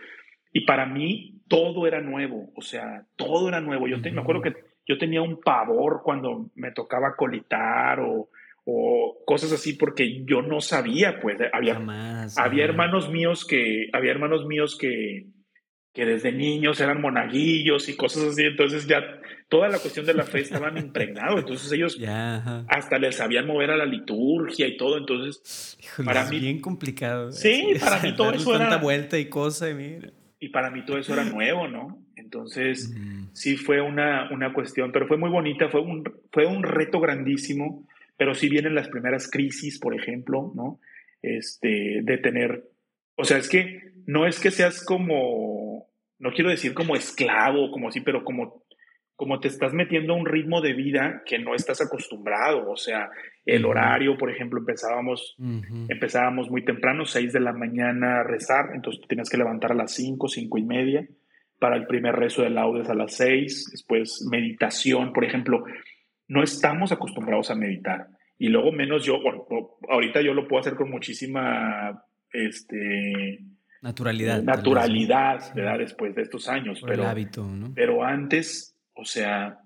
Y 0.52 0.64
para 0.64 0.86
mí 0.86 1.42
todo 1.48 1.86
era 1.86 2.00
nuevo, 2.00 2.50
o 2.54 2.62
sea, 2.62 3.04
todo 3.16 3.48
era 3.48 3.60
nuevo. 3.60 3.86
Yo 3.86 3.98
me 3.98 4.20
acuerdo 4.20 4.42
que 4.42 4.54
yo 4.86 4.96
tenía 4.96 5.20
un 5.20 5.40
pavor 5.40 6.00
cuando 6.02 6.50
me 6.54 6.70
tocaba 6.70 7.14
colitar 7.16 8.00
o, 8.00 8.30
o 8.68 9.22
cosas 9.24 9.52
así 9.52 9.74
porque 9.74 10.24
yo 10.24 10.42
no 10.42 10.60
sabía, 10.60 11.20
pues 11.20 11.38
había, 11.52 11.80
había 12.36 12.64
hermanos 12.64 13.08
míos 13.08 13.46
que, 13.46 13.88
había 13.92 14.10
hermanos 14.10 14.44
míos 14.44 14.76
que, 14.76 15.28
que 15.94 16.04
desde 16.04 16.32
niños 16.32 16.80
eran 16.80 17.00
monaguillos 17.00 17.88
y 17.88 17.96
cosas 17.96 18.24
así, 18.24 18.42
entonces 18.42 18.88
ya 18.88 18.98
toda 19.48 19.68
la 19.68 19.78
cuestión 19.78 20.04
de 20.04 20.14
la 20.14 20.24
fe 20.24 20.40
estaban 20.40 20.76
impregnados, 20.84 21.38
entonces 21.38 21.70
ellos 21.70 21.96
hasta 22.66 22.98
les 22.98 23.14
sabían 23.14 23.46
mover 23.46 23.70
a 23.70 23.76
la 23.76 23.86
liturgia 23.86 24.66
y 24.66 24.76
todo, 24.76 24.98
entonces 24.98 25.78
para 26.04 26.28
mí... 26.28 26.40
Bien 26.40 26.60
complicado. 26.60 27.30
Sí, 27.30 27.74
para 27.78 28.00
mí 28.02 28.16
todo 28.16 28.32
eso 28.32 28.56
era... 28.56 28.78
vuelta 28.78 29.16
y 29.16 29.26
cosa, 29.26 29.68
y 29.70 30.48
para 30.48 30.72
mí 30.72 30.84
todo 30.84 30.98
eso 30.98 31.12
era 31.12 31.22
nuevo, 31.22 31.68
¿no? 31.68 32.02
Entonces, 32.16 32.92
sí 33.32 33.56
fue 33.56 33.80
una, 33.80 34.28
una 34.32 34.52
cuestión, 34.52 34.90
pero 34.90 35.06
fue 35.06 35.16
muy 35.16 35.30
bonita, 35.30 35.68
fue 35.68 35.80
un, 35.80 36.02
fue 36.32 36.46
un 36.46 36.64
reto 36.64 36.98
grandísimo 36.98 37.86
pero 38.16 38.34
sí 38.34 38.48
vienen 38.48 38.74
las 38.74 38.88
primeras 38.88 39.30
crisis, 39.30 39.78
por 39.78 39.94
ejemplo, 39.94 40.52
¿no? 40.54 40.80
Este, 41.22 42.00
de 42.02 42.18
tener, 42.18 42.64
o 43.16 43.24
sea, 43.24 43.38
es 43.38 43.48
que 43.48 43.82
no 44.06 44.26
es 44.26 44.38
que 44.40 44.50
seas 44.50 44.84
como, 44.84 45.88
no 46.18 46.32
quiero 46.32 46.50
decir 46.50 46.74
como 46.74 46.94
esclavo, 46.94 47.70
como 47.70 47.88
así, 47.88 48.00
pero 48.00 48.24
como, 48.24 48.64
como 49.16 49.40
te 49.40 49.48
estás 49.48 49.72
metiendo 49.74 50.12
a 50.12 50.16
un 50.16 50.26
ritmo 50.26 50.60
de 50.60 50.72
vida 50.72 51.22
que 51.26 51.38
no 51.38 51.54
estás 51.54 51.80
acostumbrado, 51.80 52.70
o 52.70 52.76
sea, 52.76 53.10
el 53.44 53.64
horario, 53.64 54.16
por 54.16 54.30
ejemplo, 54.30 54.60
empezábamos, 54.60 55.36
empezábamos 55.88 56.50
muy 56.50 56.64
temprano, 56.64 57.04
6 57.04 57.32
de 57.32 57.40
la 57.40 57.52
mañana 57.52 58.20
a 58.20 58.24
rezar, 58.24 58.70
entonces 58.74 59.06
tenías 59.08 59.30
que 59.30 59.38
levantar 59.38 59.72
a 59.72 59.76
las 59.76 59.92
5, 59.94 60.28
cinco 60.28 60.58
y 60.58 60.64
media, 60.64 61.06
para 61.58 61.76
el 61.76 61.86
primer 61.86 62.14
rezo 62.14 62.42
de 62.42 62.50
laudes 62.50 62.88
a 62.90 62.94
las 62.94 63.14
6, 63.14 63.70
después 63.72 64.26
meditación, 64.30 65.12
por 65.12 65.24
ejemplo, 65.24 65.64
no 66.28 66.42
estamos 66.42 66.92
acostumbrados 66.92 67.50
a 67.50 67.54
meditar. 67.54 68.08
Y 68.38 68.48
luego 68.48 68.72
menos 68.72 69.04
yo, 69.04 69.20
bueno, 69.22 69.46
ahorita 69.88 70.20
yo 70.20 70.34
lo 70.34 70.46
puedo 70.46 70.60
hacer 70.60 70.74
con 70.74 70.90
muchísima 70.90 72.04
este, 72.32 73.40
naturalidad. 73.82 74.42
Naturalidad, 74.42 75.54
¿verdad? 75.54 75.78
Después 75.78 76.14
de 76.14 76.22
estos 76.22 76.48
años. 76.48 76.80
pero, 76.84 77.02
el 77.02 77.08
hábito, 77.08 77.44
¿no? 77.44 77.72
Pero 77.74 78.04
antes, 78.04 78.76
o 78.94 79.04
sea, 79.04 79.58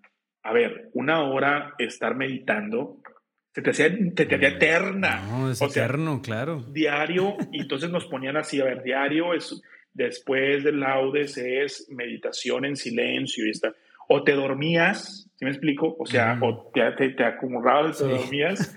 a 0.43 0.53
ver, 0.53 0.91
una 0.95 1.23
hora 1.23 1.75
estar 1.79 2.15
meditando 2.15 3.01
se 3.53 3.63
te 3.63 3.71
hacía, 3.71 3.87
eterna. 3.87 5.27
No, 5.29 5.51
es 5.51 5.61
eterno, 5.61 6.23
claro. 6.23 6.63
Diario, 6.71 7.37
y 7.51 7.63
entonces 7.63 7.91
nos 7.91 8.07
ponían 8.07 8.37
así, 8.37 8.61
a 8.61 8.65
ver, 8.65 8.83
diario 8.85 9.35
es, 9.35 9.61
después 9.93 10.63
del 10.63 10.79
laudes 10.79 11.37
es 11.37 11.89
meditación 11.91 12.65
en 12.65 12.77
silencio 12.77 13.45
y 13.47 13.51
está 13.51 13.75
o 14.13 14.25
te 14.25 14.33
dormías, 14.33 15.31
¿sí 15.37 15.45
me 15.45 15.53
explico? 15.53 15.95
O 15.97 16.05
sea, 16.05 16.37
o 16.43 16.69
te, 16.75 16.83
te, 16.99 17.11
te 17.11 17.25
acumulabas, 17.25 17.99
te 17.99 18.09
dormías, 18.09 18.77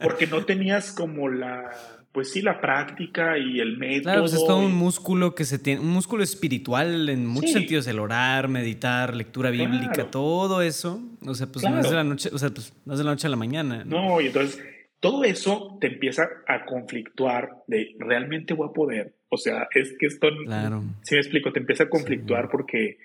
porque 0.00 0.26
no 0.26 0.44
tenías 0.44 0.90
como 0.90 1.28
la, 1.28 1.70
pues 2.10 2.32
sí, 2.32 2.42
la 2.42 2.60
práctica 2.60 3.38
y 3.38 3.60
el 3.60 3.78
método. 3.78 4.02
Claro, 4.02 4.20
pues 4.22 4.32
es 4.32 4.44
todo 4.44 4.58
un 4.58 4.74
músculo 4.74 5.36
que 5.36 5.44
se 5.44 5.60
tiene, 5.60 5.80
un 5.80 5.90
músculo 5.90 6.24
espiritual 6.24 7.08
en 7.08 7.24
muchos 7.24 7.52
sentidos, 7.52 7.86
el 7.86 8.00
orar, 8.00 8.48
meditar, 8.48 9.14
lectura 9.14 9.50
bíblica, 9.50 10.10
todo 10.10 10.60
eso. 10.60 11.00
O 11.24 11.34
sea, 11.34 11.46
pues 11.46 11.64
no 11.64 11.78
es 11.78 11.88
de 11.88 11.94
la 11.94 12.02
noche, 12.02 12.30
o 12.32 12.38
sea, 12.38 12.50
pues 12.50 12.74
no 12.84 12.94
es 12.94 12.98
de 12.98 13.04
la 13.04 13.12
noche 13.12 13.28
a 13.28 13.30
la 13.30 13.36
mañana. 13.36 13.84
¿no? 13.84 14.08
no, 14.08 14.20
y 14.20 14.26
entonces 14.26 14.60
todo 14.98 15.22
eso 15.22 15.78
te 15.80 15.86
empieza 15.86 16.28
a 16.48 16.64
conflictuar 16.64 17.62
de 17.68 17.94
realmente 18.00 18.54
voy 18.54 18.70
a 18.70 18.72
poder, 18.72 19.14
O 19.28 19.36
sea, 19.36 19.68
es 19.72 19.94
que 20.00 20.06
esto, 20.06 20.28
claro. 20.46 20.82
si 21.02 21.14
me 21.14 21.20
explico, 21.20 21.52
te 21.52 21.60
empieza 21.60 21.84
a 21.84 21.88
conflictuar 21.88 22.48
porque, 22.50 22.98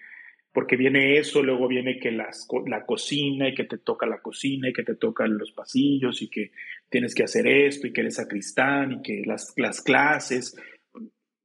porque 0.57 0.75
viene 0.75 1.19
eso, 1.19 1.43
luego 1.43 1.67
viene 1.67 1.99
que 1.99 2.09
las, 2.09 2.47
la 2.65 2.83
cocina 2.83 3.47
y 3.47 3.53
que 3.53 3.65
te 3.65 3.77
toca 3.77 4.07
la 4.07 4.21
cocina 4.21 4.67
y 4.67 4.73
que 4.73 4.81
te 4.81 4.95
tocan 4.95 5.37
los 5.37 5.51
pasillos 5.51 6.23
y 6.23 6.31
que 6.31 6.49
tienes 6.89 7.13
que 7.13 7.21
hacer 7.21 7.45
esto 7.45 7.85
y 7.85 7.93
que 7.93 8.01
eres 8.01 8.15
sacristán 8.15 8.93
y 8.93 9.01
que 9.03 9.21
las, 9.23 9.53
las 9.55 9.83
clases, 9.83 10.59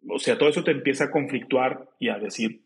o 0.09 0.19
sea, 0.19 0.39
todo 0.39 0.49
eso 0.49 0.65
te 0.65 0.71
empieza 0.71 1.05
a 1.05 1.11
conflictuar 1.11 1.91
y 2.01 2.09
a 2.09 2.19
decir, 2.19 2.63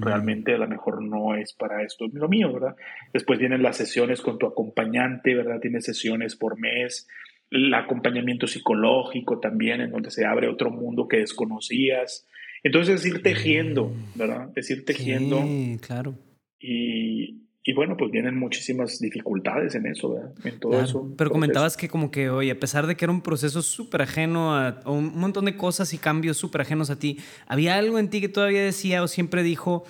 realmente 0.00 0.54
a 0.54 0.58
lo 0.58 0.66
mejor 0.66 1.02
no 1.02 1.34
es 1.34 1.52
para 1.52 1.82
esto 1.82 2.06
lo 2.10 2.26
mío, 2.26 2.50
¿verdad? 2.50 2.74
Después 3.12 3.38
vienen 3.38 3.62
las 3.62 3.76
sesiones 3.76 4.22
con 4.22 4.38
tu 4.38 4.46
acompañante, 4.46 5.34
¿verdad? 5.34 5.60
Tienes 5.60 5.84
sesiones 5.84 6.36
por 6.36 6.58
mes, 6.58 7.06
el 7.50 7.74
acompañamiento 7.74 8.46
psicológico 8.46 9.40
también, 9.40 9.82
en 9.82 9.90
donde 9.90 10.10
se 10.10 10.24
abre 10.24 10.48
otro 10.48 10.70
mundo 10.70 11.06
que 11.06 11.18
desconocías. 11.18 12.26
Entonces 12.62 13.00
es 13.00 13.06
ir 13.06 13.22
tejiendo, 13.22 13.92
¿verdad? 14.14 14.50
Es 14.54 14.70
ir 14.70 14.84
tejiendo. 14.84 15.42
Sí, 15.42 15.78
claro. 15.80 16.14
Y, 16.60 17.42
y 17.64 17.72
bueno, 17.74 17.96
pues 17.96 18.10
vienen 18.10 18.36
muchísimas 18.36 19.00
dificultades 19.00 19.74
en 19.74 19.86
eso, 19.86 20.14
¿verdad? 20.14 20.32
En 20.44 20.58
todo 20.60 20.80
eso. 20.80 21.14
Pero 21.16 21.30
comentabas 21.30 21.76
que 21.76 21.88
como 21.88 22.10
que, 22.10 22.30
oye, 22.30 22.50
a 22.50 22.58
pesar 22.58 22.86
de 22.86 22.96
que 22.96 23.04
era 23.04 23.12
un 23.12 23.22
proceso 23.22 23.62
súper 23.62 24.02
ajeno 24.02 24.56
a, 24.56 24.80
un 24.86 25.16
montón 25.16 25.44
de 25.44 25.56
cosas 25.56 25.92
y 25.92 25.98
cambios 25.98 26.36
súper 26.36 26.60
ajenos 26.60 26.90
a 26.90 26.98
ti, 26.98 27.18
¿había 27.46 27.76
algo 27.76 27.98
en 27.98 28.10
ti 28.10 28.20
que 28.20 28.28
todavía 28.28 28.62
decía 28.62 29.02
o 29.02 29.08
siempre 29.08 29.42
dijo, 29.42 29.84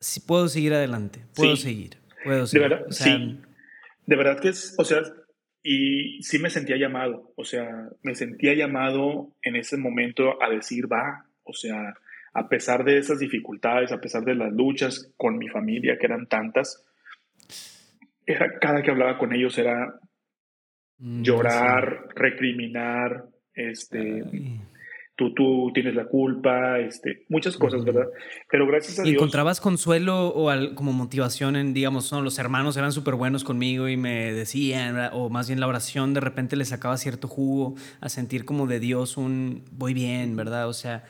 si 0.00 0.20
puedo 0.20 0.48
seguir 0.48 0.74
adelante, 0.74 1.20
puedo 1.34 1.56
seguir, 1.56 1.98
puedo 2.24 2.46
seguir? 2.46 2.68
De 2.68 2.74
verdad, 2.74 2.86
sí. 2.90 3.40
De 4.06 4.16
verdad 4.16 4.38
que 4.40 4.48
es, 4.48 4.74
o 4.76 4.84
sea, 4.84 5.02
y 5.62 6.22
sí 6.22 6.38
me 6.38 6.50
sentía 6.50 6.76
llamado, 6.76 7.32
o 7.36 7.44
sea, 7.44 7.88
me 8.02 8.14
sentía 8.14 8.54
llamado 8.54 9.34
en 9.42 9.56
ese 9.56 9.78
momento 9.78 10.42
a 10.42 10.50
decir, 10.50 10.92
va, 10.92 11.26
o 11.42 11.54
sea, 11.54 11.94
a 12.34 12.48
pesar 12.48 12.84
de 12.84 12.98
esas 12.98 13.20
dificultades, 13.20 13.92
a 13.92 14.00
pesar 14.00 14.24
de 14.24 14.34
las 14.34 14.52
luchas 14.52 15.12
con 15.16 15.38
mi 15.38 15.48
familia, 15.48 15.96
que 15.98 16.06
eran 16.06 16.26
tantas, 16.26 16.84
era, 18.26 18.58
cada 18.60 18.82
que 18.82 18.90
hablaba 18.90 19.18
con 19.18 19.32
ellos 19.32 19.56
era 19.56 20.00
mm, 20.98 21.22
llorar, 21.22 22.08
recriminar, 22.16 23.26
este, 23.54 24.24
tú, 25.14 25.32
tú 25.32 25.70
tienes 25.72 25.94
la 25.94 26.06
culpa, 26.06 26.80
este, 26.80 27.24
muchas 27.28 27.56
cosas, 27.56 27.84
¿verdad? 27.84 28.06
Pero 28.50 28.66
gracias 28.66 28.98
a 28.98 29.02
Dios. 29.04 29.14
¿Encontrabas 29.14 29.60
consuelo 29.60 30.26
o 30.28 30.50
como 30.74 30.92
motivación 30.92 31.54
en, 31.54 31.72
digamos, 31.72 32.10
no, 32.10 32.20
los 32.20 32.40
hermanos 32.40 32.76
eran 32.76 32.90
súper 32.90 33.14
buenos 33.14 33.44
conmigo 33.44 33.88
y 33.88 33.96
me 33.96 34.32
decían, 34.32 35.10
o 35.12 35.30
más 35.30 35.46
bien 35.46 35.60
la 35.60 35.68
oración 35.68 36.14
de 36.14 36.20
repente 36.20 36.56
le 36.56 36.64
sacaba 36.64 36.96
cierto 36.96 37.28
jugo 37.28 37.76
a 38.00 38.08
sentir 38.08 38.44
como 38.44 38.66
de 38.66 38.80
Dios 38.80 39.16
un 39.16 39.62
voy 39.70 39.94
bien, 39.94 40.34
¿verdad? 40.34 40.68
O 40.68 40.72
sea, 40.72 41.04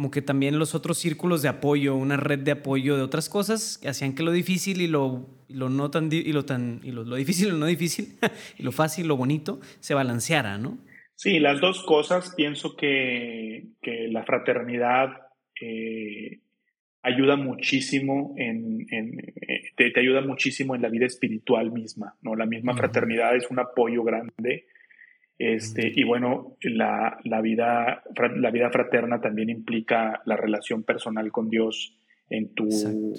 como 0.00 0.10
que 0.10 0.22
también 0.22 0.58
los 0.58 0.74
otros 0.74 0.96
círculos 0.96 1.42
de 1.42 1.50
apoyo, 1.50 1.94
una 1.94 2.16
red 2.16 2.38
de 2.38 2.52
apoyo 2.52 2.96
de 2.96 3.02
otras 3.02 3.28
cosas 3.28 3.76
que 3.76 3.90
hacían 3.90 4.14
que 4.14 4.22
lo 4.22 4.32
difícil 4.32 4.80
y 4.80 4.86
lo, 4.86 5.28
lo 5.50 5.68
no 5.68 5.90
tan 5.90 6.08
y 6.10 6.32
lo 6.32 6.46
tan 6.46 6.80
y 6.82 6.90
lo, 6.90 7.04
difícil 7.16 7.48
y 7.48 7.50
lo 7.50 7.58
no 7.58 7.66
difícil 7.66 8.14
y 8.58 8.62
lo 8.62 8.72
fácil, 8.72 9.08
lo 9.08 9.18
bonito 9.18 9.60
se 9.80 9.92
balanceara, 9.92 10.56
¿no? 10.56 10.78
Sí, 11.16 11.38
las 11.38 11.60
dos 11.60 11.84
cosas 11.84 12.34
pienso 12.34 12.76
que, 12.76 13.72
que 13.82 14.08
la 14.08 14.24
fraternidad 14.24 15.10
eh, 15.60 16.40
ayuda 17.02 17.36
muchísimo 17.36 18.32
en, 18.38 18.86
eh, 18.90 19.64
te, 19.76 19.90
te, 19.90 20.00
ayuda 20.00 20.22
muchísimo 20.22 20.74
en 20.74 20.80
la 20.80 20.88
vida 20.88 21.04
espiritual 21.04 21.72
misma, 21.72 22.16
¿no? 22.22 22.36
La 22.36 22.46
misma 22.46 22.74
fraternidad 22.74 23.36
es 23.36 23.50
un 23.50 23.58
apoyo 23.58 24.02
grande 24.02 24.64
este, 25.40 25.90
y 25.96 26.04
bueno, 26.04 26.58
la, 26.60 27.18
la, 27.24 27.40
vida, 27.40 28.02
la 28.36 28.50
vida 28.50 28.68
fraterna 28.68 29.22
también 29.22 29.48
implica 29.48 30.20
la 30.26 30.36
relación 30.36 30.82
personal 30.82 31.32
con 31.32 31.48
Dios 31.48 31.96
en 32.28 32.52
tu, 32.52 32.68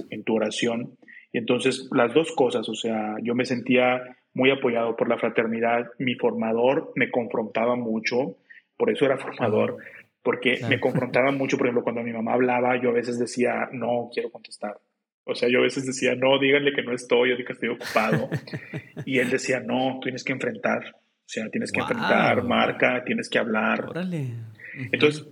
en 0.07 0.23
tu 0.23 0.35
oración. 0.35 0.99
Y 1.33 1.39
entonces 1.39 1.89
las 1.91 2.13
dos 2.13 2.31
cosas, 2.33 2.69
o 2.69 2.75
sea, 2.75 3.15
yo 3.23 3.33
me 3.33 3.45
sentía 3.45 4.17
muy 4.35 4.51
apoyado 4.51 4.95
por 4.95 5.09
la 5.09 5.17
fraternidad, 5.17 5.87
mi 5.97 6.13
formador 6.13 6.91
me 6.95 7.09
confrontaba 7.09 7.75
mucho, 7.75 8.37
por 8.77 8.91
eso 8.91 9.05
era 9.05 9.17
formador, 9.17 9.77
porque 10.21 10.59
me 10.69 10.79
confrontaba 10.79 11.31
mucho, 11.31 11.57
por 11.57 11.65
ejemplo, 11.65 11.83
cuando 11.83 12.03
mi 12.03 12.13
mamá 12.13 12.33
hablaba, 12.33 12.79
yo 12.79 12.89
a 12.89 12.93
veces 12.93 13.17
decía, 13.17 13.67
no, 13.71 14.11
quiero 14.13 14.29
contestar. 14.29 14.77
O 15.23 15.33
sea, 15.33 15.49
yo 15.49 15.57
a 15.57 15.63
veces 15.63 15.87
decía, 15.87 16.13
no, 16.13 16.37
díganle 16.37 16.71
que 16.71 16.83
no 16.83 16.93
estoy, 16.93 17.31
o 17.31 17.37
que 17.37 17.51
estoy 17.51 17.69
ocupado. 17.69 18.29
y 19.07 19.17
él 19.17 19.31
decía, 19.31 19.59
no, 19.59 19.99
tienes 20.03 20.23
que 20.23 20.33
enfrentar. 20.33 20.83
O 21.31 21.33
sea, 21.33 21.49
tienes 21.49 21.71
que 21.71 21.79
enfrentar 21.79 22.43
marca, 22.43 23.05
tienes 23.05 23.29
que 23.29 23.39
hablar. 23.39 23.89
Órale. 23.89 24.33
Entonces, 24.91 25.25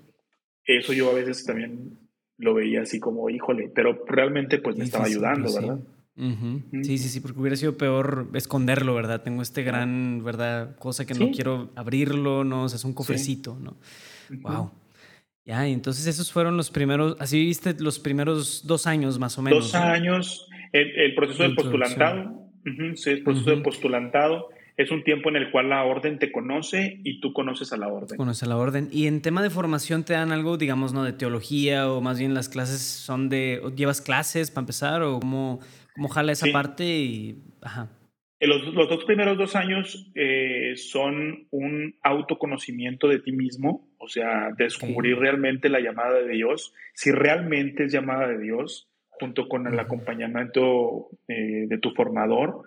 eso 0.64 0.94
yo 0.94 1.12
a 1.12 1.14
veces 1.14 1.44
también 1.44 2.00
lo 2.38 2.54
veía 2.54 2.84
así 2.84 3.02
como, 3.02 3.30
híjole, 3.30 3.70
pero 3.76 4.06
realmente 4.08 4.60
pues 4.60 4.78
me 4.78 4.86
estaba 4.86 5.04
ayudando, 5.04 5.54
¿verdad? 5.54 5.80
Sí. 6.16 6.98
sí, 6.98 7.10
sí, 7.10 7.20
porque 7.20 7.38
hubiera 7.38 7.58
sido 7.58 7.78
peor 7.78 8.30
esconderlo, 8.34 8.96
¿verdad? 8.96 9.24
Tengo 9.24 9.42
este 9.42 9.64
gran, 9.64 10.24
¿verdad? 10.24 10.78
Cosa 10.78 11.06
que 11.06 11.16
no 11.16 11.32
quiero 11.32 11.74
abrirlo, 11.76 12.46
¿no? 12.46 12.64
O 12.64 12.70
sea, 12.70 12.78
es 12.78 12.86
un 12.86 12.94
cofrecito, 12.94 13.60
¿no? 13.60 13.76
Wow. 14.30 14.72
Ya, 15.44 15.68
y 15.68 15.74
entonces 15.74 16.08
esos 16.08 16.32
fueron 16.32 16.56
los 16.56 16.72
primeros, 16.72 17.18
así 17.20 17.44
viste 17.44 17.76
los 17.78 18.00
primeros 18.00 18.66
dos 18.66 18.88
años 18.88 19.20
más 19.20 19.38
o 19.38 19.42
menos. 19.42 19.66
Dos 19.66 19.76
años, 19.76 20.48
el, 20.72 21.14
proceso 21.14 21.44
de 21.44 21.50
postulantado, 21.56 22.52
sí, 22.96 23.10
el 23.10 23.24
proceso 23.24 23.50
de 23.50 23.58
postulantado 23.58 24.48
es 24.80 24.92
un 24.92 25.04
tiempo 25.04 25.28
en 25.28 25.36
el 25.36 25.52
cual 25.52 25.68
la 25.68 25.84
orden 25.84 26.20
te 26.20 26.32
conoce 26.32 27.02
y 27.04 27.20
tú 27.20 27.34
conoces 27.34 27.74
a 27.74 27.78
la 27.78 27.90
orden. 27.90 28.16
Conoces 28.16 28.44
a 28.44 28.46
la 28.46 28.56
orden. 28.56 28.88
Y 28.94 29.08
en 29.08 29.22
tema 29.22 29.44
de 29.44 29.50
formación 29.50 30.06
te 30.06 30.14
dan 30.14 30.32
algo, 30.32 30.58
digamos, 30.58 30.94
¿no? 30.94 31.04
De 31.04 31.12
teología 31.12 31.92
o 31.92 32.00
más 32.00 32.18
bien 32.18 32.34
las 32.34 32.48
clases 32.48 32.80
son 32.82 33.28
de... 33.28 33.62
¿Llevas 33.76 34.00
clases 34.00 34.52
para 34.52 34.62
empezar 34.62 35.02
o 35.02 35.20
cómo, 35.20 35.60
cómo 35.96 36.08
jala 36.08 36.32
esa 36.32 36.48
parte? 36.54 36.86
Y, 36.86 37.44
ajá. 37.62 37.90
Los, 38.40 38.74
los, 38.74 38.88
dos 38.88 39.04
primeros 39.04 39.38
dos 39.38 39.58
años 39.58 40.10
eh, 40.16 40.78
son 40.78 41.48
un 41.52 41.96
autoconocimiento 42.02 43.10
de 43.10 43.20
ti 43.20 43.34
mismo, 43.34 43.90
o 43.98 44.08
sea, 44.08 44.52
descubrir 44.58 45.18
realmente 45.18 45.68
la 45.68 45.82
llamada 45.82 46.22
de 46.22 46.30
Dios, 46.30 46.74
si 46.94 47.12
realmente 47.12 47.84
es 47.84 47.92
llamada 47.92 48.30
de 48.30 48.40
Dios, 48.40 48.90
junto 49.10 49.50
con 49.50 49.68
el 49.68 49.78
acompañamiento 49.78 51.10
eh, 51.28 51.66
de 51.68 51.78
tu 51.80 51.92
formador 51.92 52.64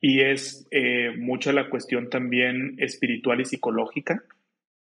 y 0.00 0.20
es 0.20 0.66
eh, 0.70 1.12
mucha 1.16 1.52
la 1.52 1.68
cuestión 1.68 2.08
también 2.08 2.76
espiritual 2.78 3.40
y 3.40 3.44
psicológica, 3.44 4.22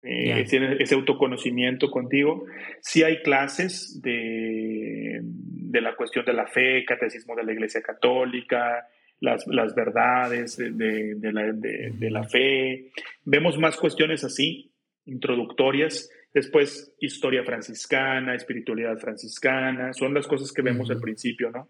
eh, 0.04 0.42
ese, 0.42 0.96
autoconocimiento 0.96 1.90
contigo. 1.90 2.46
Sí 2.82 3.04
hay 3.04 3.22
clases 3.24 4.02
de, 4.02 5.20
de, 5.22 5.82
la 5.82 5.96
cuestión 5.96 6.24
de 6.26 6.34
la 6.34 6.48
fe, 6.48 6.86
catecismo 6.86 7.36
de 7.36 7.44
la 7.44 7.54
Iglesia 7.54 7.82
Católica, 7.82 8.88
las, 9.20 9.48
las 9.48 9.76
verdades 9.76 10.58
de, 10.58 10.72
de, 11.16 11.32
la, 11.32 11.52
de, 11.52 12.12
la, 12.12 12.24
fe. 12.24 12.92
Vemos 13.26 13.58
más 13.58 13.76
cuestiones 13.76 14.24
así, 14.24 14.72
introductorias. 15.06 16.10
Después, 16.34 16.94
historia 17.00 17.44
franciscana, 17.44 18.36
espiritualidad 18.36 18.98
franciscana, 19.00 19.94
son 19.94 20.14
las 20.14 20.28
cosas 20.28 20.52
que 20.54 20.62
vemos 20.62 20.92
al 20.92 21.00
principio, 21.00 21.50
¿no? 21.50 21.68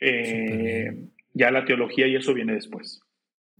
Eh, 0.00 0.90
ya 1.34 1.50
la 1.50 1.64
teología 1.64 2.06
y 2.06 2.16
eso 2.16 2.34
viene 2.34 2.54
después. 2.54 3.00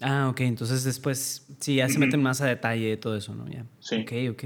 Ah, 0.01 0.29
ok, 0.31 0.41
entonces 0.41 0.85
después, 0.85 1.47
sí, 1.61 1.77
ya 1.77 1.89
se 1.89 1.99
meten 1.99 2.23
más 2.23 2.41
a 2.41 2.47
detalle 2.47 2.89
de 2.89 2.97
todo 2.97 3.17
eso, 3.17 3.35
¿no? 3.35 3.49
Ya. 3.49 3.67
Sí. 3.81 4.03
Ok, 4.03 4.13
ok. 4.33 4.45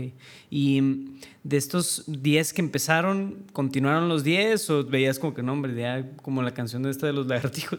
Y 0.51 0.81
mm, 0.81 1.20
de 1.45 1.57
estos 1.57 2.05
10 2.07 2.53
que 2.53 2.61
empezaron, 2.61 3.47
¿continuaron 3.53 4.09
los 4.09 4.24
10 4.24 4.70
o 4.70 4.85
veías 4.85 5.18
como 5.18 5.35
que 5.35 5.43
no, 5.43 5.53
hombre, 5.53 5.74
ya 5.74 6.12
como 6.22 6.43
la 6.43 6.53
canción 6.53 6.83
de 6.83 6.91
esta 6.91 7.07
de 7.07 7.12
los 7.12 7.27
lagartijos, 7.29 7.79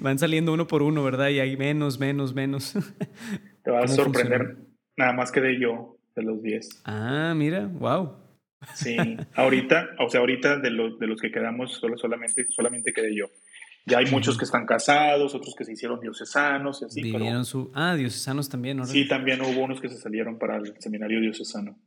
van 0.00 0.18
saliendo 0.18 0.52
uno 0.52 0.66
por 0.66 0.82
uno, 0.82 1.02
¿verdad? 1.04 1.28
Y 1.28 1.40
hay 1.40 1.56
menos, 1.56 1.98
menos, 1.98 2.34
menos. 2.34 2.74
Te 3.62 3.70
vas 3.70 3.90
a 3.90 3.94
sorprender, 3.94 4.56
nada 4.96 5.12
más 5.12 5.30
quedé 5.30 5.60
yo 5.60 5.98
de 6.16 6.22
los 6.22 6.42
10. 6.42 6.82
Ah, 6.84 7.34
mira, 7.36 7.66
wow. 7.66 8.16
Sí, 8.74 8.96
ahorita, 9.34 9.90
o 10.00 10.08
sea, 10.08 10.20
ahorita 10.20 10.58
de 10.58 10.70
los, 10.70 10.98
de 10.98 11.06
los 11.06 11.20
que 11.20 11.30
quedamos, 11.30 11.74
solo, 11.74 11.96
solamente, 11.96 12.46
solamente 12.48 12.92
quedé 12.92 13.14
yo. 13.14 13.26
Ya 13.88 13.98
hay 13.98 14.06
muchos 14.10 14.36
que 14.36 14.44
están 14.44 14.66
casados, 14.66 15.34
otros 15.34 15.54
que 15.56 15.64
se 15.64 15.72
hicieron 15.72 16.00
diocesanos 16.00 16.82
y 16.82 16.84
así. 16.84 17.02
Vivieron 17.02 17.44
su... 17.44 17.70
Ah, 17.74 17.94
diocesanos 17.94 18.48
también, 18.48 18.76
¿no? 18.76 18.84
Sí, 18.84 19.08
también 19.08 19.40
hubo 19.40 19.62
unos 19.62 19.80
que 19.80 19.88
se 19.88 19.96
salieron 19.96 20.38
para 20.38 20.56
el 20.56 20.74
seminario 20.78 21.20
diocesano. 21.20 21.78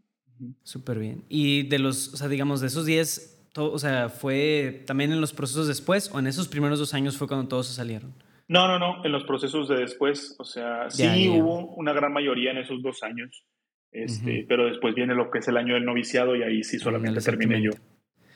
Súper 0.63 0.99
bien. 0.99 1.25
Y 1.29 1.63
de 1.63 1.79
los, 1.79 2.13
o 2.13 2.17
sea, 2.17 2.27
digamos, 2.27 2.61
de 2.61 2.67
esos 2.67 2.85
10, 2.85 3.49
o 3.57 3.79
sea, 3.79 4.09
¿fue 4.09 4.83
también 4.87 5.11
en 5.11 5.21
los 5.21 5.33
procesos 5.33 5.67
después 5.67 6.09
o 6.13 6.19
en 6.19 6.27
esos 6.27 6.47
primeros 6.47 6.79
dos 6.79 6.93
años 6.93 7.17
fue 7.17 7.27
cuando 7.27 7.47
todos 7.47 7.67
se 7.67 7.73
salieron? 7.73 8.13
No, 8.47 8.67
no, 8.67 8.79
no, 8.79 9.05
en 9.05 9.11
los 9.11 9.23
procesos 9.23 9.69
de 9.69 9.77
después, 9.77 10.35
o 10.37 10.43
sea, 10.43 10.89
sí 10.89 11.29
hubo 11.29 11.73
una 11.75 11.93
gran 11.93 12.11
mayoría 12.11 12.51
en 12.51 12.57
esos 12.57 12.81
dos 12.81 13.01
años, 13.01 13.45
este, 13.91 14.45
pero 14.47 14.65
después 14.65 14.93
viene 14.93 15.15
lo 15.15 15.31
que 15.31 15.39
es 15.39 15.47
el 15.47 15.55
año 15.57 15.75
del 15.75 15.85
noviciado 15.85 16.35
y 16.35 16.43
ahí 16.43 16.63
sí 16.63 16.77
solamente 16.77 17.21
terminé 17.21 17.61
yo. 17.61 17.71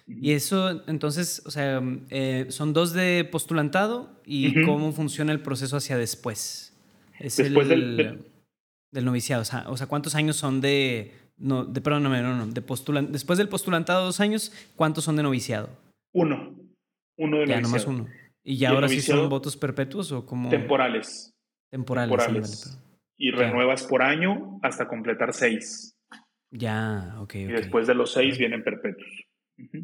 Y 0.08 0.34
eso, 0.34 0.84
entonces, 0.88 1.42
o 1.46 1.52
sea, 1.52 1.82
eh, 2.10 2.46
son 2.50 2.74
dos 2.74 2.94
de 2.94 3.28
postulantado 3.30 4.22
y 4.24 4.64
cómo 4.64 4.92
funciona 4.92 5.32
el 5.32 5.42
proceso 5.42 5.78
hacia 5.78 5.98
después. 5.98 6.78
Es 7.20 7.38
después 7.38 7.68
del, 7.68 8.24
del, 8.92 9.06
noviciado. 9.06 9.42
O 9.68 9.78
sea, 9.78 9.88
¿cuántos 9.88 10.14
años 10.14 10.36
son 10.36 10.62
de 10.62 11.12
No, 11.38 11.66
de, 11.66 11.82
perdóname, 11.82 12.22
no, 12.22 12.36
no. 12.36 12.46
De 12.48 12.62
postulan, 12.62 13.12
después 13.12 13.38
del 13.38 13.50
postulantado 13.50 14.06
dos 14.06 14.20
años, 14.20 14.52
¿cuántos 14.76 15.04
son 15.06 15.16
de 15.16 15.24
noviciado? 15.24 15.70
Uno. 16.14 16.54
Uno 17.18 17.38
de 17.40 17.48
ya, 17.48 17.62
noviciado. 17.62 17.62
nomás 17.62 17.88
uno. 17.88 18.08
¿Y 18.44 18.58
ya 18.58 18.70
ahora 18.70 18.88
sí 18.88 19.02
son 19.02 19.28
votos 19.28 19.58
perpetuos 19.58 20.12
o 20.12 20.26
como...? 20.26 20.50
Temporales. 20.50 21.32
Temporales. 21.72 22.16
Temporales. 22.16 22.80
y 23.18 23.32
renuevas 23.32 23.84
por 23.84 24.04
año 24.04 24.60
hasta 24.62 24.88
completar 24.88 25.34
seis. 25.34 25.96
Ya, 26.52 27.16
ok. 27.20 27.36
Y 27.36 27.46
después 27.46 27.88
de 27.88 27.96
los 27.96 28.14
seis 28.14 28.38
vienen 28.38 28.64
perpetuos. 28.64 29.25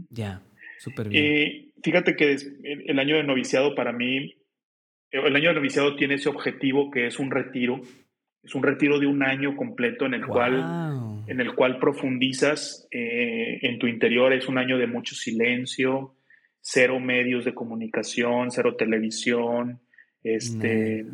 Ya, 0.09 0.41
súper 0.79 1.09
bien. 1.09 1.25
Y 1.25 1.73
fíjate 1.83 2.15
que 2.15 2.37
el 2.63 2.99
año 2.99 3.15
de 3.15 3.23
noviciado 3.23 3.75
para 3.75 3.91
mí, 3.91 4.35
el 5.11 5.35
año 5.35 5.49
de 5.49 5.55
noviciado 5.55 5.95
tiene 5.95 6.15
ese 6.15 6.29
objetivo 6.29 6.91
que 6.91 7.07
es 7.07 7.19
un 7.19 7.31
retiro. 7.31 7.81
Es 8.43 8.55
un 8.55 8.63
retiro 8.63 8.99
de 8.99 9.05
un 9.05 9.21
año 9.21 9.55
completo 9.55 10.05
en 10.05 10.15
el 10.15 10.25
cual 10.25 11.21
en 11.27 11.39
el 11.39 11.53
cual 11.53 11.79
profundizas 11.79 12.87
eh, 12.91 13.59
en 13.61 13.79
tu 13.79 13.87
interior. 13.87 14.33
Es 14.33 14.47
un 14.47 14.57
año 14.57 14.77
de 14.77 14.87
mucho 14.87 15.15
silencio, 15.15 16.15
cero 16.59 16.99
medios 16.99 17.45
de 17.45 17.53
comunicación, 17.53 18.51
cero 18.51 18.75
televisión. 18.75 19.79
Este, 20.23 21.05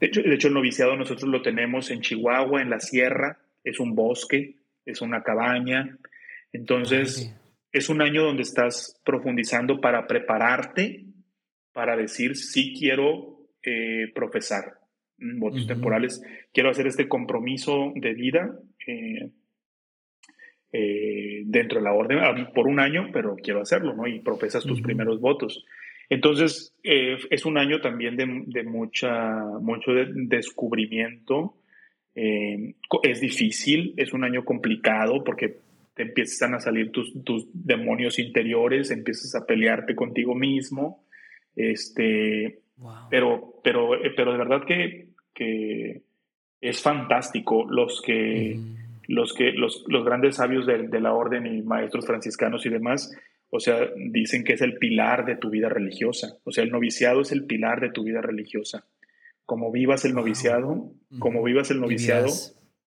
de, 0.00 0.06
hecho, 0.06 0.22
de 0.22 0.34
hecho, 0.34 0.48
el 0.48 0.54
noviciado 0.54 0.96
nosotros 0.96 1.30
lo 1.30 1.42
tenemos 1.42 1.90
en 1.90 2.00
Chihuahua, 2.00 2.62
en 2.62 2.70
la 2.70 2.80
sierra. 2.80 3.38
Es 3.64 3.80
un 3.80 3.94
bosque, 3.94 4.56
es 4.84 5.02
una 5.02 5.22
cabaña. 5.22 5.98
Entonces, 6.52 7.34
es 7.76 7.90
un 7.90 8.00
año 8.00 8.22
donde 8.22 8.42
estás 8.42 9.00
profundizando 9.04 9.80
para 9.80 10.06
prepararte 10.06 11.04
para 11.72 11.94
decir 11.94 12.36
si 12.36 12.72
quiero 12.72 13.50
eh, 13.62 14.10
profesar 14.14 14.78
votos 15.18 15.66
temporales, 15.66 16.22
quiero 16.52 16.70
hacer 16.70 16.86
este 16.86 17.06
compromiso 17.06 17.92
de 17.94 18.14
vida 18.14 18.58
eh, 18.86 19.30
eh, 20.72 21.42
dentro 21.44 21.78
de 21.78 21.84
la 21.84 21.92
orden 21.92 22.18
ah, 22.18 22.50
por 22.54 22.66
un 22.66 22.80
año, 22.80 23.10
pero 23.12 23.36
quiero 23.36 23.60
hacerlo, 23.60 23.94
¿no? 23.94 24.06
Y 24.06 24.20
profesas 24.20 24.64
tus 24.64 24.80
primeros 24.80 25.20
votos. 25.20 25.66
Entonces, 26.08 26.74
es 26.82 27.44
un 27.44 27.58
año 27.58 27.80
también 27.80 28.16
de, 28.16 28.62
mucha, 28.62 29.42
mucho 29.60 29.92
descubrimiento. 29.92 31.56
es 32.14 33.20
difícil, 33.20 33.92
es 33.98 34.14
un 34.14 34.24
año 34.24 34.44
complicado 34.44 35.24
porque 35.24 35.65
te 35.96 36.02
empiezan 36.02 36.54
a 36.54 36.60
salir 36.60 36.92
tus, 36.92 37.24
tus 37.24 37.48
demonios 37.54 38.18
interiores, 38.18 38.90
empiezas 38.90 39.34
a 39.34 39.46
pelearte 39.46 39.96
contigo 39.96 40.34
mismo. 40.34 41.02
Este, 41.56 42.60
pero, 43.10 43.60
pero, 43.64 43.94
eh, 43.94 44.12
pero 44.14 44.32
de 44.32 44.38
verdad 44.38 44.64
que, 44.66 45.08
que 45.34 46.02
es 46.60 46.82
fantástico 46.82 47.66
los 47.68 48.02
que, 48.02 48.60
los, 49.08 49.32
que 49.32 49.52
los, 49.52 49.86
los, 49.88 50.04
grandes 50.04 50.36
sabios 50.36 50.66
de, 50.66 50.86
de, 50.86 51.00
la 51.00 51.14
orden 51.14 51.46
y 51.46 51.62
maestros 51.62 52.04
franciscanos 52.04 52.66
y 52.66 52.68
demás, 52.68 53.16
o 53.48 53.58
sea, 53.58 53.88
dicen 53.96 54.44
que 54.44 54.52
es 54.52 54.60
el 54.60 54.76
pilar 54.76 55.24
de 55.24 55.36
tu 55.36 55.48
vida 55.48 55.70
religiosa. 55.70 56.36
O 56.44 56.52
sea, 56.52 56.62
el 56.62 56.70
noviciado 56.70 57.22
es 57.22 57.32
el 57.32 57.46
pilar 57.46 57.80
de 57.80 57.90
tu 57.90 58.04
vida 58.04 58.20
religiosa. 58.20 58.84
Como 59.46 59.72
vivas 59.72 60.04
el 60.04 60.12
noviciado, 60.12 60.92
como 61.20 61.42
vivas 61.42 61.70
el 61.70 61.80
noviciado, 61.80 62.28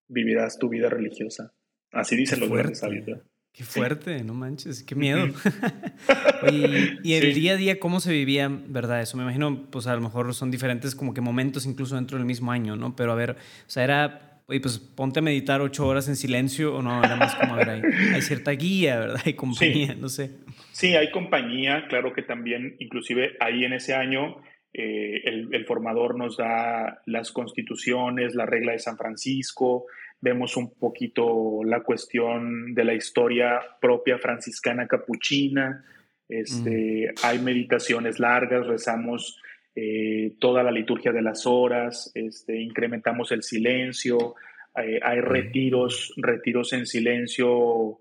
vivirás 0.07 0.59
tu 0.59 0.69
vida 0.69 0.89
religiosa. 0.89 1.53
Así 1.91 2.15
dicen 2.15 2.39
los 2.39 2.49
grandes 2.49 2.79
sabios. 2.79 3.19
Qué 3.51 3.63
fuerte, 3.63 4.23
no 4.23 4.33
manches, 4.33 4.83
qué 4.83 4.95
miedo. 4.95 5.27
y 7.03 7.13
el 7.13 7.33
día 7.33 7.53
a 7.53 7.57
día, 7.57 7.79
¿cómo 7.79 7.99
se 7.99 8.11
vivía, 8.13 8.47
verdad? 8.49 9.01
Eso 9.01 9.17
me 9.17 9.23
imagino, 9.23 9.65
pues 9.69 9.87
a 9.87 9.95
lo 9.95 10.01
mejor 10.01 10.33
son 10.33 10.51
diferentes 10.51 10.95
como 10.95 11.13
que 11.13 11.21
momentos 11.21 11.65
incluso 11.65 11.95
dentro 11.95 12.17
del 12.17 12.25
mismo 12.25 12.51
año, 12.51 12.75
¿no? 12.75 12.95
Pero 12.95 13.11
a 13.11 13.15
ver, 13.15 13.31
o 13.31 13.35
sea, 13.69 13.83
era, 13.83 14.41
oye, 14.45 14.61
pues 14.61 14.77
ponte 14.77 15.19
a 15.19 15.21
meditar 15.23 15.61
ocho 15.61 15.87
horas 15.87 16.07
en 16.07 16.15
silencio 16.15 16.75
o 16.75 16.81
no, 16.81 17.03
era 17.03 17.15
más 17.15 17.35
como, 17.35 17.55
a 17.55 17.57
ver, 17.57 17.69
hay, 18.13 18.21
cierta 18.21 18.51
guía, 18.51 18.99
¿verdad? 18.99 19.21
Hay 19.25 19.33
compañía, 19.33 19.95
no 19.95 20.09
sé. 20.09 20.31
Sí, 20.71 20.95
hay 20.95 21.11
compañía, 21.11 21.87
claro 21.89 22.13
que 22.13 22.21
también, 22.21 22.75
inclusive 22.79 23.35
ahí 23.39 23.65
en 23.65 23.73
ese 23.73 23.93
año, 23.93 24.37
eh, 24.71 25.21
el, 25.25 25.49
el 25.51 25.65
formador 25.65 26.17
nos 26.17 26.37
da 26.37 27.01
las 27.07 27.31
constituciones, 27.31 28.35
la 28.35 28.45
regla 28.45 28.73
de 28.73 28.79
San 28.79 28.95
Francisco, 28.95 29.85
vemos 30.21 30.57
un 30.57 30.73
poquito 30.73 31.63
la 31.63 31.81
cuestión 31.81 32.73
de 32.73 32.83
la 32.83 32.93
historia 32.93 33.59
propia 33.79 34.17
franciscana 34.17 34.87
capuchina, 34.87 35.85
este, 36.27 37.11
mm. 37.11 37.25
hay 37.25 37.39
meditaciones 37.39 38.19
largas, 38.19 38.67
rezamos 38.67 39.41
eh, 39.75 40.35
toda 40.39 40.61
la 40.61 40.71
liturgia 40.71 41.11
de 41.11 41.21
las 41.21 41.45
horas, 41.47 42.11
este, 42.13 42.59
incrementamos 42.59 43.31
el 43.31 43.43
silencio, 43.43 44.35
eh, 44.75 44.99
hay 45.01 45.21
retiros, 45.21 46.13
retiros 46.17 46.73
en 46.73 46.85
silencio, 46.85 47.99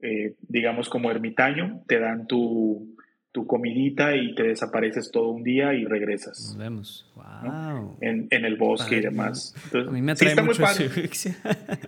eh, 0.00 0.34
digamos 0.40 0.88
como 0.88 1.10
ermitaño, 1.10 1.82
te 1.86 1.98
dan 1.98 2.26
tu, 2.26 2.96
tu 3.32 3.46
comidita 3.46 4.16
y 4.16 4.34
te 4.34 4.42
desapareces 4.42 5.10
todo 5.12 5.28
un 5.28 5.44
día 5.44 5.72
y 5.72 5.84
regresas. 5.84 6.40
Nos 6.48 6.58
vemos. 6.58 7.12
Wow. 7.14 7.98
En, 8.00 8.26
en, 8.30 8.44
el 8.44 8.56
bosque 8.56 8.96
y 8.96 9.00
demás. 9.00 9.54
Entonces, 9.64 9.88
a 9.88 9.92
mí 9.92 10.02
me 10.02 10.12
atrae 10.12 10.30
está 10.30 10.42
mucho 10.42 10.62
muy 10.62 10.68
padre. 10.68 11.10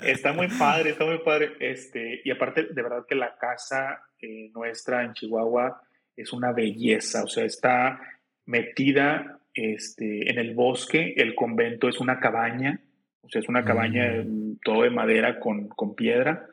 está 0.12 0.32
muy 0.32 0.48
padre, 0.48 0.90
está 0.90 1.04
muy 1.04 1.18
padre. 1.18 1.52
Este, 1.58 2.20
y 2.24 2.30
aparte, 2.30 2.68
de 2.70 2.82
verdad 2.82 3.04
que 3.08 3.16
la 3.16 3.36
casa 3.36 4.02
eh, 4.20 4.50
nuestra 4.54 5.02
en 5.04 5.14
Chihuahua 5.14 5.82
es 6.16 6.32
una 6.32 6.52
belleza. 6.52 7.24
O 7.24 7.28
sea, 7.28 7.44
está 7.44 8.00
metida 8.46 9.40
este, 9.52 10.30
en 10.30 10.38
el 10.38 10.54
bosque. 10.54 11.14
El 11.16 11.34
convento 11.34 11.88
es 11.88 11.98
una 11.98 12.20
cabaña. 12.20 12.80
O 13.22 13.28
sea, 13.28 13.40
es 13.40 13.48
una 13.48 13.64
cabaña 13.64 14.22
mm. 14.24 14.58
todo 14.64 14.82
de 14.82 14.90
madera 14.90 15.40
con, 15.40 15.68
con 15.68 15.96
piedra. 15.96 16.46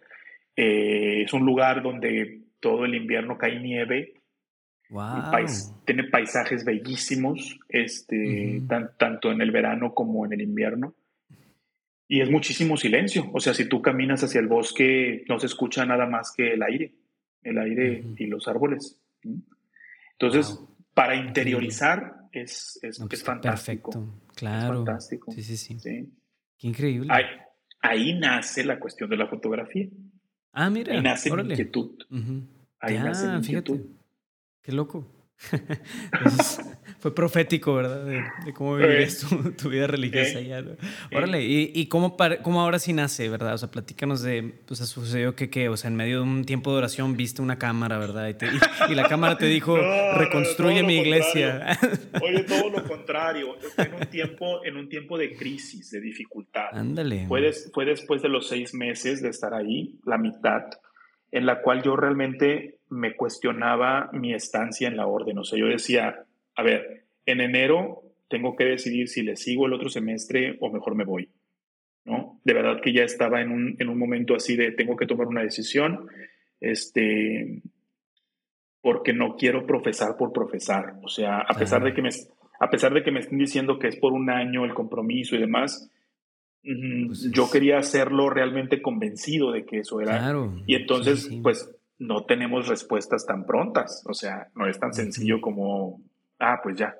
Eh, 0.55 1.23
es 1.23 1.33
un 1.33 1.45
lugar 1.45 1.83
donde 1.83 2.41
todo 2.59 2.85
el 2.85 2.95
invierno 2.95 3.37
cae 3.37 3.59
nieve 3.59 4.18
tiene 5.85 6.03
paisajes 6.05 6.65
bellísimos, 6.65 7.59
este, 7.67 8.61
tanto 8.97 9.31
en 9.31 9.41
el 9.41 9.51
verano 9.51 9.93
como 9.93 10.25
en 10.25 10.33
el 10.33 10.41
invierno. 10.41 10.95
Y 12.07 12.21
es 12.21 12.31
muchísimo 12.31 12.75
silencio. 12.75 13.29
O 13.33 13.39
sea, 13.39 13.53
si 13.53 13.69
tú 13.69 13.81
caminas 13.83 14.23
hacia 14.23 14.41
el 14.41 14.47
bosque, 14.47 15.23
no 15.29 15.39
se 15.39 15.45
escucha 15.45 15.85
nada 15.85 16.07
más 16.07 16.33
que 16.35 16.53
el 16.53 16.63
aire, 16.63 16.95
el 17.43 17.59
aire 17.59 18.03
y 18.17 18.25
los 18.25 18.47
árboles. 18.47 18.99
Entonces, 20.13 20.59
para 20.95 21.15
interiorizar 21.15 22.27
es, 22.31 22.79
es, 22.81 22.99
pues, 23.07 23.23
fantástico. 23.23 23.91
Perfecto, 23.91 24.21
claro. 24.35 24.77
fantástico. 24.77 25.31
Sí, 25.31 25.43
sí, 25.43 25.55
sí, 25.55 25.77
Qué 26.57 26.67
increíble. 26.67 27.13
Ahí, 27.81 28.13
nace 28.19 28.65
la 28.65 28.79
cuestión 28.79 29.09
de 29.09 29.17
la 29.17 29.27
fotografía. 29.27 29.87
Ah, 30.51 30.69
mira. 30.69 30.93
Ahí 30.93 31.01
nace 31.01 31.29
la 31.29 31.43
inquietud. 31.43 31.91
Ahí 32.79 32.97
nace 32.97 33.27
la 33.27 33.37
inquietud. 33.37 33.81
Qué 34.69 34.75
loco. 34.75 35.03
fue 36.99 37.15
profético, 37.15 37.73
¿verdad? 37.73 38.05
De, 38.05 38.53
cómo 38.53 38.75
vivías 38.75 39.25
tu, 39.57 39.67
vida 39.67 39.87
religiosa 39.87 40.41
ya. 40.41 40.63
Órale, 41.11 41.43
¿y, 41.43 41.71
y 41.73 41.87
cómo, 41.87 42.15
cómo, 42.43 42.61
ahora 42.61 42.77
sí 42.77 42.93
nace, 42.93 43.29
verdad? 43.29 43.55
O 43.55 43.57
sea, 43.57 43.71
platícanos 43.71 44.21
de, 44.21 44.61
pues 44.67 44.77
sucedió 44.87 45.33
que, 45.33 45.49
¿qué? 45.49 45.69
O 45.69 45.75
sea, 45.75 45.87
en 45.87 45.95
medio 45.95 46.17
de 46.17 46.21
un 46.21 46.45
tiempo 46.45 46.71
de 46.71 46.77
oración 46.77 47.17
viste 47.17 47.41
una 47.41 47.57
cámara, 47.57 47.97
¿verdad? 47.97 48.29
Y, 48.87 48.93
la 48.93 49.07
cámara 49.09 49.39
te 49.39 49.47
dijo, 49.47 49.75
reconstruye 50.17 50.83
mi 50.83 50.97
iglesia. 50.97 51.79
Oye, 52.21 52.43
todo 52.43 52.69
lo 52.69 52.83
contrario. 52.87 53.55
En 53.75 53.95
un, 53.95 54.05
tiempo, 54.05 54.63
en 54.63 54.77
un 54.77 54.87
tiempo 54.87 55.17
de 55.17 55.35
crisis, 55.35 55.89
de 55.89 55.99
dificultad. 55.99 56.67
Ándale. 56.73 57.25
Fue, 57.27 57.51
fue 57.73 57.85
después 57.85 58.21
de 58.21 58.29
los 58.29 58.47
seis 58.47 58.75
meses 58.75 59.23
de 59.23 59.29
estar 59.29 59.55
ahí, 59.55 59.99
la 60.05 60.19
mitad, 60.19 60.65
en 61.31 61.47
la 61.47 61.63
cual 61.63 61.81
yo 61.81 61.95
realmente 61.95 62.78
me 62.89 63.15
cuestionaba 63.15 64.09
mi 64.13 64.33
estancia 64.33 64.87
en 64.87 64.97
la 64.97 65.07
orden. 65.07 65.37
O 65.37 65.43
sea, 65.43 65.59
yo 65.59 65.67
decía, 65.67 66.25
a 66.55 66.63
ver, 66.63 67.05
en 67.25 67.41
enero 67.41 68.03
tengo 68.27 68.55
que 68.55 68.65
decidir 68.65 69.07
si 69.07 69.23
le 69.23 69.35
sigo 69.35 69.65
el 69.65 69.73
otro 69.73 69.89
semestre 69.89 70.57
o 70.59 70.71
mejor 70.71 70.95
me 70.95 71.05
voy. 71.05 71.29
¿no? 72.05 72.39
De 72.43 72.53
verdad 72.53 72.81
que 72.81 72.93
ya 72.93 73.03
estaba 73.03 73.41
en 73.41 73.51
un, 73.51 73.75
en 73.79 73.89
un 73.89 73.97
momento 73.97 74.35
así 74.35 74.55
de 74.55 74.71
tengo 74.71 74.95
que 74.95 75.05
tomar 75.05 75.27
una 75.27 75.43
decisión, 75.43 76.07
este, 76.59 77.61
porque 78.81 79.13
no 79.13 79.35
quiero 79.35 79.65
profesar 79.65 80.17
por 80.17 80.31
profesar. 80.33 80.95
O 81.03 81.07
sea, 81.07 81.39
a 81.39 81.53
pesar, 81.53 81.83
de 81.83 81.93
que 81.93 82.01
me, 82.01 82.09
a 82.59 82.69
pesar 82.69 82.93
de 82.93 83.03
que 83.03 83.11
me 83.11 83.19
estén 83.19 83.37
diciendo 83.37 83.77
que 83.77 83.87
es 83.87 83.95
por 83.95 84.13
un 84.13 84.29
año 84.29 84.65
el 84.65 84.73
compromiso 84.73 85.35
y 85.35 85.39
demás, 85.39 85.91
pues 86.61 87.31
yo 87.31 87.49
quería 87.49 87.77
hacerlo 87.77 88.29
realmente 88.29 88.81
convencido 88.81 89.51
de 89.51 89.65
que 89.65 89.79
eso 89.79 90.01
era. 90.01 90.17
Claro. 90.17 90.61
Y 90.65 90.75
entonces, 90.75 91.29
pues 91.41 91.69
no 91.99 92.23
tenemos 92.25 92.67
respuestas 92.67 93.25
tan 93.25 93.45
prontas. 93.45 94.03
O 94.07 94.13
sea, 94.13 94.47
no 94.55 94.67
es 94.67 94.79
tan 94.79 94.93
sencillo 94.93 95.39
como, 95.41 96.01
ah, 96.39 96.59
pues 96.63 96.77
ya. 96.77 96.97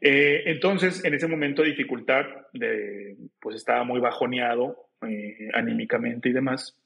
Eh, 0.00 0.42
entonces, 0.46 1.04
en 1.04 1.14
ese 1.14 1.26
momento 1.26 1.62
de 1.62 1.70
dificultad, 1.70 2.24
de, 2.52 3.16
pues 3.40 3.56
estaba 3.56 3.82
muy 3.84 3.98
bajoneado 3.98 4.90
eh, 5.02 5.48
anímicamente 5.54 6.28
y 6.28 6.32
demás. 6.32 6.78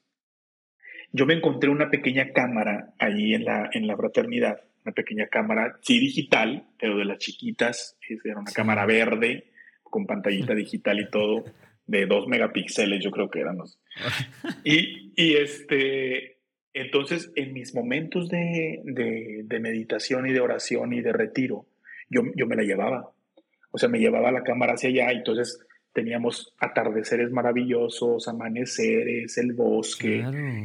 Yo 1.11 1.25
me 1.25 1.33
encontré 1.33 1.69
una 1.69 1.89
pequeña 1.89 2.31
cámara 2.31 2.93
ahí 2.97 3.33
en 3.33 3.43
la, 3.43 3.69
en 3.73 3.85
la 3.85 3.97
fraternidad, 3.97 4.61
una 4.85 4.93
pequeña 4.93 5.27
cámara, 5.27 5.77
sí 5.81 5.99
digital, 5.99 6.65
pero 6.79 6.97
de 6.97 7.03
las 7.03 7.17
chiquitas, 7.17 7.97
era 8.23 8.39
una 8.39 8.51
cámara 8.51 8.85
verde, 8.85 9.51
con 9.83 10.07
pantallita 10.07 10.55
digital 10.55 11.01
y 11.01 11.09
todo, 11.09 11.43
de 11.85 12.05
dos 12.05 12.27
megapíxeles, 12.27 13.03
yo 13.03 13.11
creo 13.11 13.29
que 13.29 13.41
éramos. 13.41 13.77
y, 14.63 15.11
y 15.21 15.35
este, 15.35 16.40
entonces, 16.73 17.31
en 17.35 17.53
mis 17.53 17.75
momentos 17.75 18.29
de, 18.29 18.81
de, 18.83 19.59
meditación 19.59 20.27
y 20.27 20.31
de 20.31 20.39
oración 20.39 20.93
y 20.93 21.01
de 21.01 21.11
retiro, 21.11 21.65
yo, 22.09 22.21
yo 22.35 22.47
me 22.47 22.55
la 22.55 22.63
llevaba. 22.63 23.11
O 23.71 23.77
sea, 23.77 23.89
me 23.89 23.99
llevaba 23.99 24.31
la 24.31 24.43
cámara 24.43 24.73
hacia 24.73 24.89
allá 24.89 25.13
y 25.13 25.17
entonces 25.17 25.59
teníamos 25.93 26.55
atardeceres 26.59 27.31
maravillosos, 27.31 28.27
amaneceres, 28.27 29.37
el 29.37 29.53
bosque, 29.53 30.23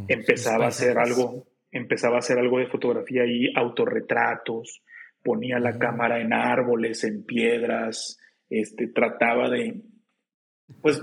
empezaba 0.08 0.66
a 0.66 0.68
hacer 0.68 0.98
algo, 0.98 1.46
empezaba 1.72 2.16
a 2.16 2.18
hacer 2.20 2.38
algo 2.38 2.58
de 2.58 2.66
fotografía 2.66 3.22
ahí, 3.22 3.52
autorretratos, 3.54 4.82
ponía 5.24 5.58
la 5.58 5.78
cámara 5.78 6.20
en 6.20 6.32
árboles, 6.32 7.02
en 7.02 7.24
piedras, 7.24 8.18
este, 8.48 8.86
trataba 8.86 9.50
de, 9.50 9.82
pues, 10.80 11.02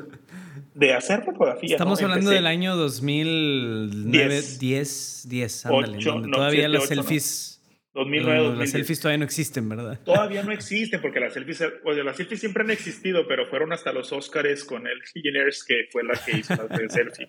de 0.74 0.94
hacer 0.94 1.24
fotografía. 1.24 1.76
Estamos 1.76 2.02
hablando 2.02 2.30
del 2.30 2.48
año 2.48 2.76
2009, 2.76 4.42
10, 4.60 5.30
10, 5.30 5.66
ándale. 5.66 5.98
todavía 6.32 6.68
las 6.68 6.88
selfies... 6.88 7.50
2009, 7.96 8.56
Las 8.58 8.72
selfies 8.72 9.00
todavía 9.00 9.20
no 9.20 9.26
existen, 9.26 9.70
¿verdad? 9.70 10.00
Todavía 10.04 10.42
no 10.42 10.52
existen, 10.52 11.00
porque 11.00 11.20
las 11.20 11.34
selfies, 11.34 11.64
oye, 11.86 12.04
las 12.04 12.18
selfies 12.18 12.40
siempre 12.40 12.64
han 12.64 12.72
existido, 12.72 13.28
pero 13.28 13.46
fueron 13.46 13.72
hasta 13.72 13.94
los 13.94 14.12
Oscars 14.12 14.64
con 14.64 14.88
el 14.88 15.00
Millionaires, 15.14 15.64
que 15.64 15.76
fue 15.92 16.04
la 16.04 16.14
que 16.14 16.40
hizo 16.40 16.56
las 16.56 16.92
selfie, 16.92 17.28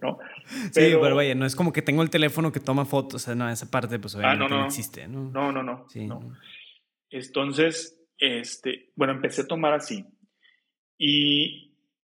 ¿no? 0.00 0.18
sí, 0.46 0.70
pero 0.72 1.14
vaya, 1.14 1.34
no 1.34 1.44
es 1.44 1.54
como 1.54 1.70
que 1.70 1.82
tengo 1.82 2.02
el 2.02 2.08
teléfono 2.08 2.50
que 2.50 2.60
toma 2.60 2.86
fotos, 2.86 3.22
o 3.22 3.24
sea, 3.26 3.34
no, 3.34 3.46
esa 3.50 3.70
parte, 3.70 3.98
pues 3.98 4.14
obviamente 4.14 4.42
ah, 4.42 4.48
no, 4.48 4.54
no, 4.54 4.60
no, 4.62 4.66
existe, 4.68 5.06
¿no? 5.06 5.30
No, 5.30 5.52
no, 5.52 5.62
no. 5.62 5.86
Sí, 5.90 6.06
no. 6.06 6.34
Entonces, 7.10 8.02
este, 8.18 8.92
bueno, 8.96 9.12
empecé 9.12 9.42
a 9.42 9.46
tomar 9.46 9.74
así. 9.74 10.06
Y 10.98 11.65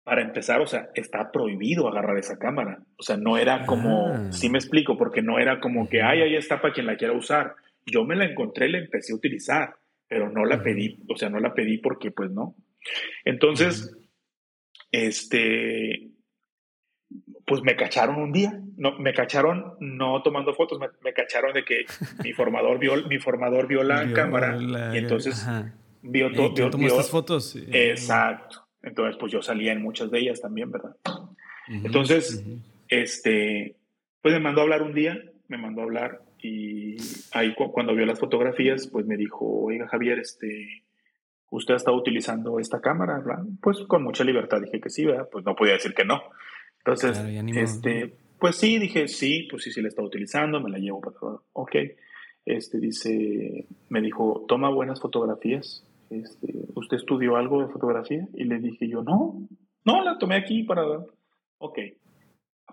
para 0.05 0.21
empezar, 0.21 0.61
o 0.61 0.67
sea, 0.67 0.91
está 0.93 1.31
prohibido 1.31 1.87
agarrar 1.87 2.17
esa 2.19 2.37
cámara. 2.37 2.79
O 2.95 3.01
sea, 3.01 3.17
no 3.17 3.39
era 3.39 3.65
como, 3.65 4.09
ah. 4.13 4.31
sí 4.31 4.49
me 4.49 4.59
explico, 4.59 4.97
porque 4.97 5.23
no 5.23 5.39
era 5.39 5.59
como 5.59 5.89
que, 5.89 6.03
ay, 6.03 6.21
ahí 6.21 6.35
está 6.35 6.61
para 6.61 6.75
quien 6.75 6.85
la 6.85 6.95
quiera 6.95 7.13
usar. 7.13 7.55
Yo 7.87 8.05
me 8.05 8.15
la 8.15 8.25
encontré 8.25 8.67
y 8.67 8.71
la 8.73 8.77
empecé 8.77 9.13
a 9.13 9.15
utilizar, 9.15 9.75
pero 10.07 10.29
no 10.29 10.45
la 10.45 10.61
pedí, 10.61 11.03
o 11.09 11.17
sea, 11.17 11.29
no 11.29 11.39
la 11.39 11.55
pedí 11.55 11.79
porque 11.79 12.11
pues 12.11 12.29
no. 12.29 12.55
Entonces, 13.23 13.97
este, 14.91 16.11
pues 17.47 17.63
me 17.63 17.75
cacharon 17.75 18.17
un 18.17 18.31
día, 18.31 18.61
no, 18.77 18.99
me 18.99 19.11
cacharon 19.11 19.73
no 19.79 20.21
tomando 20.21 20.53
fotos, 20.53 20.79
me, 20.79 21.13
cacharon 21.13 21.51
de 21.53 21.65
que 21.65 21.85
mi 22.23 22.31
formador 22.31 22.77
vio, 22.77 22.95
mi 23.07 23.17
formador 23.17 23.65
vio 23.65 23.81
la 23.81 24.13
cámara 24.13 24.55
y 24.93 24.99
entonces 24.99 25.47
vio 26.03 26.31
todo. 26.31 26.77
estas 26.85 27.09
fotos. 27.09 27.55
Exacto. 27.71 28.64
Entonces, 28.85 29.17
pues 29.19 29.31
yo 29.31 29.41
salía 29.41 29.73
en 29.73 29.81
muchas 29.81 30.11
de 30.11 30.19
ellas 30.19 30.39
también, 30.39 30.71
¿verdad? 30.71 30.95
Entonces, 31.67 32.45
este, 32.87 33.75
pues 34.21 34.33
me 34.33 34.39
mandó 34.39 34.61
a 34.61 34.63
hablar 34.63 34.83
un 34.83 34.93
día, 34.93 35.19
me 35.47 35.57
mandó 35.57 35.81
a 35.81 35.85
hablar 35.85 36.21
y 36.41 36.95
ahí 37.33 37.55
cuando 37.55 37.95
vio 37.95 38.05
las 38.05 38.19
fotografías, 38.19 38.87
pues 38.87 39.05
me 39.07 39.17
dijo, 39.17 39.45
oiga 39.45 39.87
Javier, 39.87 40.19
este, 40.19 40.83
¿usted 41.49 41.73
ha 41.73 41.77
estado 41.77 41.97
utilizando 41.97 42.59
esta 42.59 42.79
cámara? 42.79 43.23
Pues 43.61 43.79
con 43.87 44.03
mucha 44.03 44.23
libertad 44.23 44.61
dije 44.61 44.79
que 44.79 44.91
sí, 44.91 45.05
¿verdad? 45.05 45.27
Pues 45.31 45.43
no 45.43 45.55
podía 45.55 45.73
decir 45.73 45.93
que 45.93 46.05
no. 46.05 46.21
Entonces, 46.77 47.17
este, 47.55 48.13
pues 48.39 48.57
sí, 48.57 48.77
dije 48.77 49.07
sí, 49.07 49.47
pues 49.49 49.63
sí, 49.63 49.71
sí 49.71 49.81
la 49.81 49.87
estado 49.87 50.07
utilizando, 50.07 50.59
me 50.59 50.69
la 50.69 50.77
llevo 50.77 51.01
para 51.01 51.17
todo. 51.17 51.43
Ok. 51.53 51.75
Este 52.45 52.79
dice, 52.79 53.65
me 53.89 54.01
dijo, 54.01 54.45
toma 54.47 54.69
buenas 54.69 55.01
fotografías. 55.01 55.83
Este, 56.09 56.53
¿Usted 56.75 56.97
estudió 56.97 57.35
algo 57.35 57.61
de 57.61 57.71
fotografía? 57.71 58.27
Y 58.33 58.43
le 58.45 58.59
dije 58.59 58.87
yo, 58.87 59.03
no, 59.03 59.47
no, 59.83 60.03
la 60.03 60.17
tomé 60.17 60.35
aquí 60.35 60.63
para... 60.63 60.83
Ok. 61.57 61.79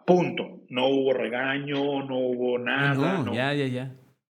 Punto. 0.06 0.62
No 0.68 0.88
hubo 0.88 1.12
regaño, 1.12 2.02
no 2.04 2.18
hubo 2.18 2.58
nada. 2.58 3.22
No, 3.22 3.32
ya, 3.32 3.54
ya, 3.54 3.66
ya. 3.66 3.96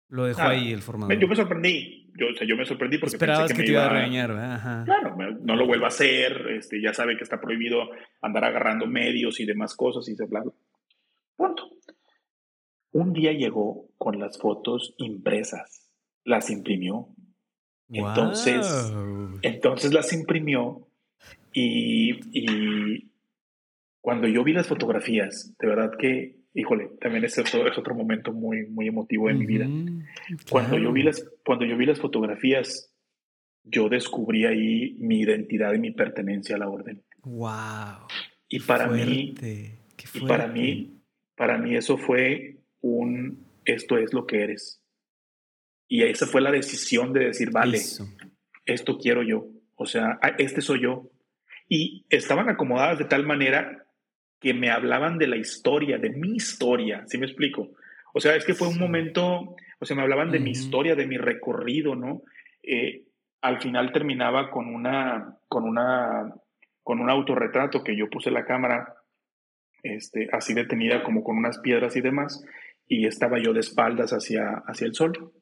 Lo 0.09 0.27
dejó 0.27 0.43
ahí 0.43 0.73
el 0.73 0.83
formador. 0.83 1.19
Yo 1.19 1.27
me 1.27 1.37
sorprendí. 1.37 2.13
Yo, 2.17 2.27
o 2.33 2.37
sea, 2.37 2.47
yo 2.47 2.57
me 2.57 2.65
sorprendí 2.65 2.99
porque 2.99 3.17
Esperabas 3.17 3.49
pensé 3.49 3.55
que, 3.55 3.61
me 3.63 3.67
te 3.67 3.73
iba 3.73 3.87
a 3.87 3.89
regañar, 3.89 4.31
Ajá. 4.31 4.85
Claro, 4.85 5.17
no 5.17 5.57
lo 5.57 5.67
vuelva 5.67 5.87
a 5.87 5.89
hacer. 5.89 6.47
Este, 6.57 6.81
ya 6.81 6.95
sabe 6.95 7.17
que 7.17 7.25
está 7.25 7.41
prohibido 7.41 7.91
andar 8.23 8.45
agarrando 8.45 8.87
medios 8.87 9.41
y 9.41 9.47
demás 9.47 9.75
cosas 9.75 10.09
y 10.09 10.15
se 10.15 10.27
bla, 10.27 10.45
Punto. 11.37 11.71
Un 12.93 13.13
día 13.13 13.33
llegó 13.33 13.89
con 13.99 14.21
las 14.21 14.39
fotos 14.39 14.95
impresas. 14.99 15.91
Las 16.25 16.51
imprimió. 16.51 17.09
Entonces, 17.91 18.93
entonces 19.43 19.93
las 19.93 20.13
imprimió 20.13 20.87
y, 21.53 22.13
y, 22.33 23.11
cuando 24.01 24.27
yo 24.29 24.45
vi 24.45 24.53
las 24.53 24.67
fotografías, 24.67 25.55
de 25.59 25.67
verdad 25.67 25.93
que, 25.99 26.37
híjole, 26.53 26.91
también 27.01 27.25
es 27.25 27.39
otro, 27.39 27.67
es 27.67 27.79
otro 27.79 27.95
momento 27.95 28.33
muy, 28.33 28.67
muy 28.67 28.89
emotivo 28.89 29.31
en 29.31 29.39
mi 29.39 29.47
vida. 29.47 29.67
Cuando, 30.51 30.77
yo 30.79 30.93
vi 30.93 31.03
las, 31.03 31.25
cuando 31.45 31.65
yo 31.65 31.77
vi 31.77 31.87
las 31.87 32.01
fotografías, 32.01 32.93
yo 33.63 33.89
descubrí 33.89 34.45
ahí 34.45 34.97
mi 34.99 35.21
identidad 35.21 35.73
y 35.73 35.79
mi 35.79 35.91
pertenencia 35.91 36.57
a 36.57 36.59
la 36.59 36.69
orden. 36.69 37.03
¡Wow! 37.23 38.07
Y 38.49 38.61
para 38.61 38.89
mí, 38.89 39.35
y 40.15 40.21
para 40.27 40.49
mí, 40.49 41.01
para 41.35 41.59
mí 41.59 41.75
eso 41.75 41.97
fue 41.97 42.59
un, 42.83 43.47
esto 43.65 43.97
es 43.97 44.13
lo 44.13 44.27
que 44.27 44.43
eres. 44.43 44.84
Y 45.89 46.03
esa 46.03 46.27
fue 46.27 46.41
la 46.41 46.51
decisión 46.51 47.13
de 47.13 47.27
decir, 47.27 47.51
vale, 47.51 47.79
esto 48.65 48.99
quiero 48.99 49.23
yo. 49.23 49.47
O 49.77 49.87
sea, 49.87 50.19
ah, 50.23 50.33
este 50.39 50.61
soy 50.61 50.83
yo. 50.83 51.11
Y 51.69 52.07
estaban 52.11 52.49
acomodadas 52.49 52.99
de 52.99 53.05
tal 53.05 53.27
manera 53.27 53.87
que 54.41 54.55
me 54.55 54.71
hablaban 54.71 55.19
de 55.19 55.27
la 55.27 55.37
historia, 55.37 55.99
de 55.99 56.11
mi 56.11 56.37
historia, 56.37 57.05
¿sí 57.07 57.19
me 57.19 57.27
explico? 57.27 57.71
O 58.13 58.21
sea, 58.21 58.37
es 58.37 58.45
que 58.45 58.55
fue 58.55 58.69
un 58.69 58.79
momento, 58.79 59.57
o 59.81 59.85
sea, 59.85 59.97
me 59.97 60.03
hablaban 60.03 60.31
de 60.31 60.39
mi 60.39 60.51
historia, 60.51 60.95
de 60.95 61.07
mi 61.07 61.17
recorrido, 61.17 61.95
¿no? 61.97 62.23
Eh, 62.63 63.05
al 63.41 63.61
final 63.61 63.93
terminaba 63.93 64.51
con 64.51 64.67
una, 64.73 65.39
con 65.49 65.65
una, 65.65 66.33
con 66.83 67.01
un 67.01 67.11
autorretrato 67.11 67.83
que 67.83 67.97
yo 67.97 68.09
puse 68.09 68.31
la 68.31 68.45
cámara, 68.45 68.95
este, 69.83 70.29
así 70.33 70.55
detenida 70.55 71.03
como 71.03 71.25
con 71.25 71.37
unas 71.37 71.59
piedras 71.59 71.97
y 71.97 72.01
demás, 72.01 72.45
y 72.87 73.07
estaba 73.07 73.39
yo 73.39 73.53
de 73.53 73.61
espaldas 73.61 74.13
hacia, 74.13 74.63
hacia 74.67 74.87
el 74.87 74.95
sol. 74.95 75.33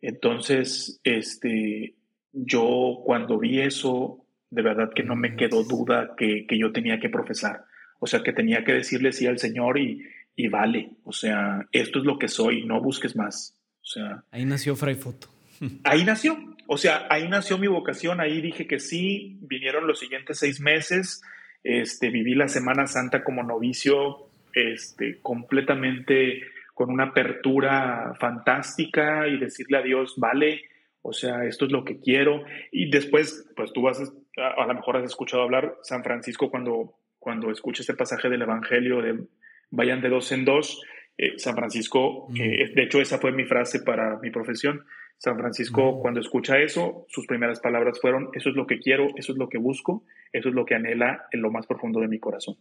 Entonces, 0.00 1.00
este, 1.04 1.94
yo 2.32 3.02
cuando 3.04 3.38
vi 3.38 3.60
eso, 3.60 4.24
de 4.50 4.62
verdad 4.62 4.90
que 4.94 5.02
no 5.02 5.16
me 5.16 5.36
quedó 5.36 5.64
duda 5.64 6.14
que, 6.16 6.46
que 6.46 6.58
yo 6.58 6.72
tenía 6.72 7.00
que 7.00 7.08
profesar. 7.08 7.64
O 7.98 8.06
sea, 8.06 8.22
que 8.22 8.32
tenía 8.32 8.64
que 8.64 8.72
decirle 8.72 9.12
sí 9.12 9.26
al 9.26 9.38
Señor 9.38 9.78
y, 9.78 10.04
y 10.36 10.48
vale. 10.48 10.90
O 11.04 11.12
sea, 11.12 11.66
esto 11.72 11.98
es 11.98 12.04
lo 12.04 12.18
que 12.18 12.28
soy, 12.28 12.64
no 12.64 12.80
busques 12.80 13.16
más. 13.16 13.56
O 13.80 13.86
sea. 13.86 14.24
Ahí 14.30 14.44
nació 14.44 14.76
Fray 14.76 14.94
Foto. 14.96 15.28
Ahí 15.84 16.04
nació. 16.04 16.36
O 16.68 16.76
sea, 16.76 17.06
ahí 17.10 17.28
nació 17.28 17.58
mi 17.58 17.68
vocación. 17.68 18.20
Ahí 18.20 18.40
dije 18.40 18.66
que 18.66 18.80
sí. 18.80 19.38
Vinieron 19.42 19.86
los 19.86 20.00
siguientes 20.00 20.40
seis 20.40 20.60
meses. 20.60 21.22
Este, 21.62 22.10
viví 22.10 22.34
la 22.34 22.48
Semana 22.48 22.86
Santa 22.86 23.24
como 23.24 23.42
novicio, 23.42 24.28
este, 24.52 25.18
completamente 25.20 26.42
con 26.76 26.90
una 26.90 27.04
apertura 27.04 28.12
fantástica 28.20 29.26
y 29.26 29.38
decirle 29.38 29.78
a 29.78 29.82
Dios, 29.82 30.12
vale, 30.18 30.60
o 31.00 31.14
sea, 31.14 31.46
esto 31.46 31.64
es 31.64 31.72
lo 31.72 31.84
que 31.84 32.00
quiero. 32.00 32.44
Y 32.70 32.90
después, 32.90 33.50
pues 33.56 33.72
tú 33.72 33.80
vas, 33.80 33.98
a, 34.36 34.62
a 34.62 34.66
lo 34.66 34.74
mejor 34.74 34.98
has 34.98 35.04
escuchado 35.04 35.42
hablar 35.42 35.78
San 35.80 36.04
Francisco 36.04 36.50
cuando, 36.50 36.98
cuando 37.18 37.50
escucha 37.50 37.80
este 37.80 37.94
pasaje 37.94 38.28
del 38.28 38.42
Evangelio 38.42 39.00
de 39.00 39.24
vayan 39.70 40.02
de 40.02 40.10
dos 40.10 40.30
en 40.32 40.44
dos. 40.44 40.82
Eh, 41.16 41.38
San 41.38 41.56
Francisco, 41.56 42.28
eh, 42.38 42.70
de 42.74 42.82
hecho 42.82 43.00
esa 43.00 43.16
fue 43.16 43.32
mi 43.32 43.46
frase 43.46 43.80
para 43.80 44.18
mi 44.18 44.30
profesión. 44.30 44.84
San 45.16 45.38
Francisco, 45.38 45.98
cuando 46.02 46.20
escucha 46.20 46.58
eso, 46.58 47.06
sus 47.08 47.26
primeras 47.26 47.60
palabras 47.60 47.98
fueron, 48.02 48.28
eso 48.34 48.50
es 48.50 48.54
lo 48.54 48.66
que 48.66 48.80
quiero, 48.80 49.06
eso 49.16 49.32
es 49.32 49.38
lo 49.38 49.48
que 49.48 49.56
busco, 49.56 50.04
eso 50.30 50.50
es 50.50 50.54
lo 50.54 50.66
que 50.66 50.74
anhela 50.74 51.26
en 51.32 51.40
lo 51.40 51.50
más 51.50 51.66
profundo 51.66 52.00
de 52.00 52.08
mi 52.08 52.18
corazón. 52.18 52.56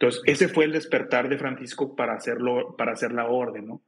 Entonces, 0.00 0.22
ese 0.24 0.48
fue 0.48 0.64
el 0.64 0.72
despertar 0.72 1.28
de 1.28 1.36
Francisco 1.36 1.94
para 1.94 2.14
hacerlo, 2.14 2.74
para 2.78 2.92
hacer 2.92 3.12
la 3.12 3.26
orden, 3.26 3.66
¿no? 3.66 3.82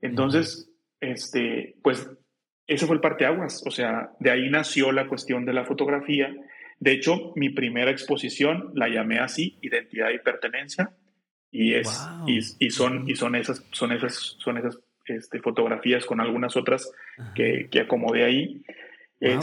Entonces, 0.00 0.68
este, 1.00 1.76
pues, 1.84 2.10
ese 2.66 2.86
fue 2.86 2.96
el 2.96 3.00
parteaguas, 3.00 3.62
o 3.64 3.70
sea, 3.70 4.10
de 4.18 4.32
ahí 4.32 4.50
nació 4.50 4.90
la 4.90 5.06
cuestión 5.06 5.44
de 5.44 5.52
la 5.52 5.64
fotografía. 5.64 6.34
De 6.80 6.90
hecho, 6.90 7.32
mi 7.36 7.50
primera 7.50 7.92
exposición 7.92 8.72
la 8.74 8.88
llamé 8.88 9.20
así, 9.20 9.60
Identidad 9.62 10.10
y 10.10 10.18
Pertenencia, 10.18 10.90
y 11.52 11.74
es, 11.74 12.08
y, 12.26 12.70
son, 12.70 13.08
y 13.08 13.14
son 13.14 13.36
esas, 13.36 13.64
son 13.70 13.92
esas, 13.92 14.14
son 14.38 14.58
esas 14.58 14.80
este, 15.04 15.38
fotografías 15.38 16.04
con 16.06 16.20
algunas 16.20 16.56
otras 16.56 16.90
que, 17.36 17.68
que 17.70 17.80
acomodé 17.82 18.24
ahí. 18.24 18.64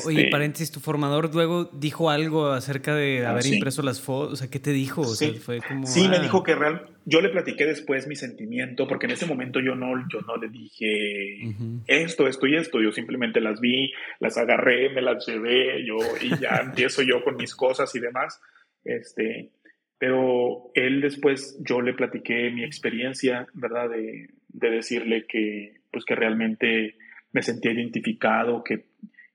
Oye, 0.06 0.20
este 0.20 0.32
paréntesis, 0.32 0.72
tu 0.72 0.82
formador 0.82 1.34
luego 1.34 1.66
dijo 1.74 2.10
algo 2.10 2.52
acerca 2.52 2.94
de 2.96 3.26
ah, 3.26 3.32
haber 3.32 3.46
impreso 3.46 3.82
las 3.82 4.02
fotos. 4.02 4.34
O 4.34 4.36
sea, 4.36 4.50
¿qué 4.50 4.60
te 4.60 4.72
dijo? 4.72 5.04
sí, 5.06 5.32
fue 5.34 5.62
como, 5.62 5.88
sí 5.88 6.08
me 6.10 6.18
ah. 6.18 6.20
dijo 6.20 6.44
que 6.44 6.56
real. 6.56 6.86
Yo 7.06 7.22
le 7.22 7.30
platiqué 7.30 7.66
después 7.66 8.06
mi 8.08 8.16
sentimiento, 8.16 8.88
porque 8.88 9.06
en 9.06 9.14
ese 9.14 9.26
momento 9.26 9.60
yo 9.62 9.76
no, 9.76 9.88
yo 10.12 10.22
no 10.22 10.36
le 10.38 10.50
dije 10.50 11.42
esto, 11.88 12.28
esto 12.28 12.46
y 12.46 12.56
esto. 12.56 12.82
Yo 12.82 12.92
simplemente 12.92 13.40
las 13.40 13.62
vi, 13.62 13.92
las 14.20 14.38
agarré, 14.38 14.90
me 14.90 15.02
las 15.02 15.26
llevé, 15.26 15.86
yo 15.86 15.98
y 16.22 16.38
ya 16.40 16.58
empiezo 16.64 17.02
yo 17.02 17.24
con 17.24 17.38
mis 17.38 17.56
cosas 17.56 17.94
y 17.96 18.00
demás. 18.00 18.42
Este, 18.84 19.52
Pero 19.98 20.72
él 20.74 21.02
después, 21.02 21.58
yo 21.62 21.82
le 21.82 21.94
platiqué 21.94 22.52
mi 22.52 22.64
experiencia, 22.64 23.48
¿verdad? 23.54 23.90
De, 23.90 24.30
de 24.50 24.70
decirle 24.70 25.26
que, 25.26 25.82
pues 25.92 26.04
que 26.04 26.16
realmente 26.16 26.96
me 27.32 27.42
sentía 27.42 27.72
identificado, 27.72 28.64
que, 28.64 28.89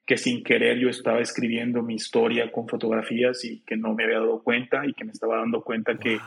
que 0.06 0.18
sin 0.18 0.44
querer 0.44 0.78
yo 0.78 0.88
estaba 0.88 1.20
escribiendo 1.20 1.82
mi 1.82 1.94
historia 1.94 2.52
con 2.52 2.68
fotografías 2.68 3.44
y 3.44 3.60
que 3.60 3.76
no 3.76 3.94
me 3.94 4.04
había 4.04 4.18
dado 4.18 4.42
cuenta 4.42 4.86
y 4.86 4.92
que 4.92 5.04
me 5.04 5.12
estaba 5.12 5.38
dando 5.38 5.62
cuenta 5.62 5.98
que, 5.98 6.18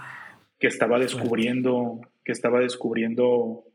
que 0.59 0.67
estaba 0.67 0.97
descubriendo, 0.97 2.01
que 2.25 2.31
estaba 2.31 2.59
descubriendo 2.59 3.65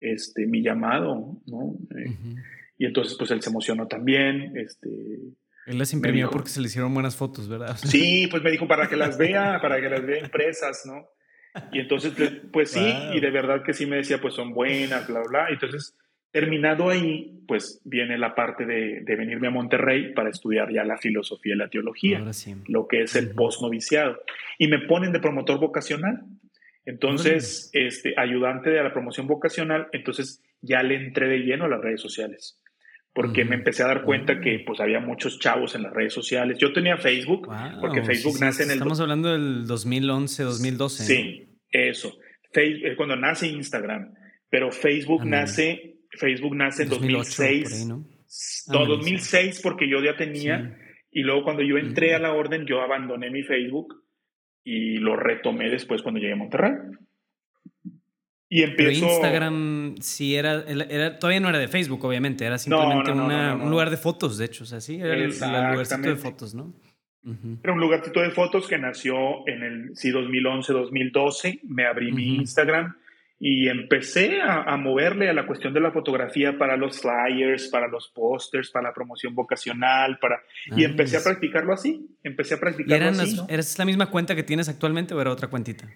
este, 0.00 0.46
mi 0.46 0.62
llamado, 0.62 1.40
¿no? 1.46 1.74
Eh, 1.96 2.16
y 2.78 2.86
entonces, 2.86 3.16
pues 3.18 3.30
él 3.30 3.42
se 3.42 3.50
emocionó 3.50 3.86
también, 3.88 4.56
este... 4.56 4.88
Él 5.66 5.78
las 5.78 5.92
imprimió 5.92 6.30
porque 6.30 6.48
se 6.48 6.60
le 6.60 6.66
hicieron 6.66 6.94
buenas 6.94 7.16
fotos, 7.16 7.48
¿verdad? 7.48 7.76
Sí, 7.76 8.26
pues 8.30 8.42
me 8.42 8.50
dijo 8.50 8.66
para 8.66 8.88
que 8.88 8.96
las 8.96 9.18
vea, 9.18 9.60
para 9.60 9.80
que 9.80 9.90
las 9.90 10.04
vea 10.04 10.18
impresas, 10.18 10.84
¿no? 10.86 11.06
Y 11.72 11.80
entonces, 11.80 12.12
pues, 12.16 12.32
pues 12.52 12.70
sí, 12.70 12.92
y 13.12 13.20
de 13.20 13.30
verdad 13.30 13.62
que 13.62 13.74
sí 13.74 13.84
me 13.84 13.96
decía, 13.96 14.20
pues 14.20 14.34
son 14.34 14.54
buenas, 14.54 15.06
bla, 15.06 15.20
bla. 15.28 15.48
Entonces, 15.50 15.96
terminado 16.32 16.88
ahí, 16.88 17.42
pues 17.48 17.80
viene 17.84 18.16
la 18.16 18.34
parte 18.34 18.64
de, 18.64 19.00
de 19.00 19.16
venirme 19.16 19.48
a 19.48 19.50
Monterrey 19.50 20.12
para 20.14 20.30
estudiar 20.30 20.72
ya 20.72 20.84
la 20.84 20.96
filosofía 20.96 21.54
y 21.54 21.58
la 21.58 21.68
teología, 21.68 22.24
lo 22.68 22.86
que 22.86 23.02
es 23.02 23.16
el 23.16 23.30
post-noviciado. 23.30 24.20
Y 24.58 24.68
me 24.68 24.78
ponen 24.80 25.12
de 25.12 25.20
promotor 25.20 25.58
vocacional. 25.58 26.24
Entonces, 26.86 27.70
este, 27.72 28.14
ayudante 28.16 28.70
de 28.70 28.82
la 28.82 28.92
promoción 28.92 29.26
vocacional, 29.26 29.88
entonces 29.92 30.42
ya 30.62 30.82
le 30.82 30.96
entré 30.96 31.28
de 31.28 31.38
lleno 31.38 31.66
a 31.66 31.68
las 31.68 31.80
redes 31.80 32.00
sociales. 32.00 32.58
Porque 33.12 33.44
me 33.44 33.56
empecé 33.56 33.82
a 33.82 33.88
dar 33.88 34.02
cuenta 34.04 34.40
que 34.40 34.62
pues 34.64 34.78
había 34.78 35.00
muchos 35.00 35.40
chavos 35.40 35.74
en 35.74 35.82
las 35.82 35.92
redes 35.92 36.14
sociales. 36.14 36.58
Yo 36.58 36.72
tenía 36.72 36.96
Facebook, 36.96 37.48
porque 37.80 38.02
Facebook 38.02 38.38
nace 38.40 38.62
en 38.62 38.70
el... 38.70 38.76
Estamos 38.76 39.00
hablando 39.00 39.32
del 39.32 39.66
2011, 39.66 40.44
2012. 40.44 41.04
Sí, 41.04 41.48
eso. 41.70 42.16
Facebook, 42.52 42.96
cuando 42.96 43.16
nace 43.16 43.48
Instagram. 43.48 44.14
Pero 44.48 44.70
Facebook 44.70 45.24
nace, 45.24 45.96
Facebook 46.12 46.56
nace 46.56 46.84
en 46.84 46.88
2006. 46.88 47.86
¿no? 47.86 48.04
2006 48.86 49.60
porque 49.62 49.88
yo 49.88 50.02
ya 50.02 50.16
tenía... 50.16 50.76
Y 51.12 51.22
luego 51.22 51.42
cuando 51.42 51.62
yo 51.62 51.76
entré 51.76 52.14
a 52.14 52.20
la 52.20 52.32
orden, 52.32 52.66
yo 52.66 52.80
abandoné 52.80 53.30
mi 53.30 53.42
Facebook 53.42 54.04
y 54.62 54.98
lo 54.98 55.16
retomé 55.16 55.68
después 55.68 56.02
cuando 56.02 56.20
llegué 56.20 56.34
a 56.34 56.36
Monterrey. 56.36 56.72
Y 58.48 58.62
empezó... 58.62 59.00
Pero 59.00 59.12
Instagram 59.12 59.94
sí 60.00 60.36
era, 60.36 60.64
era, 60.68 61.18
todavía 61.18 61.40
no 61.40 61.48
era 61.48 61.58
de 61.58 61.68
Facebook, 61.68 62.04
obviamente, 62.04 62.44
era 62.44 62.58
simplemente 62.58 63.12
un 63.12 63.70
lugar 63.70 63.90
de 63.90 63.96
fotos, 63.96 64.38
de 64.38 64.44
hecho, 64.44 64.64
o 64.64 64.66
sea, 64.66 64.80
sí, 64.80 65.00
era 65.00 65.14
el, 65.14 65.30
lugarcito 65.30 66.08
de 66.08 66.16
fotos, 66.16 66.54
¿no? 66.54 66.74
Era 67.62 67.72
un 67.72 67.80
lugarcito 67.80 68.20
de 68.20 68.30
fotos 68.30 68.66
que 68.66 68.78
nació 68.78 69.46
en 69.46 69.62
el 69.62 69.96
sí, 69.96 70.10
2011, 70.10 70.72
2012, 70.72 71.60
me 71.64 71.86
abrí 71.86 72.12
mi 72.12 72.36
Instagram 72.36 72.96
y 73.42 73.68
empecé 73.68 74.42
a, 74.42 74.64
a, 74.64 74.76
moverle 74.76 75.30
a 75.30 75.32
la 75.32 75.46
cuestión 75.46 75.72
de 75.72 75.80
la 75.80 75.90
fotografía 75.90 76.58
para 76.58 76.76
los 76.76 77.00
flyers, 77.00 77.68
para 77.68 77.88
los 77.88 78.08
pósters, 78.14 78.70
para 78.70 78.88
la 78.88 78.94
promoción 78.94 79.34
vocacional, 79.34 80.18
para 80.20 80.42
y 80.76 80.84
empecé 80.84 81.16
a 81.16 81.24
practicarlo 81.24 81.72
así, 81.72 82.06
empecé 82.22 82.54
a 82.54 82.60
practicarlo 82.60 83.08
así. 83.08 83.36
¿no? 83.36 83.46
¿Eres 83.48 83.78
la 83.78 83.86
misma 83.86 84.10
cuenta 84.10 84.36
que 84.36 84.42
tienes 84.42 84.68
actualmente 84.68 85.14
o 85.14 85.20
era 85.22 85.30
otra 85.30 85.48
cuentita? 85.48 85.88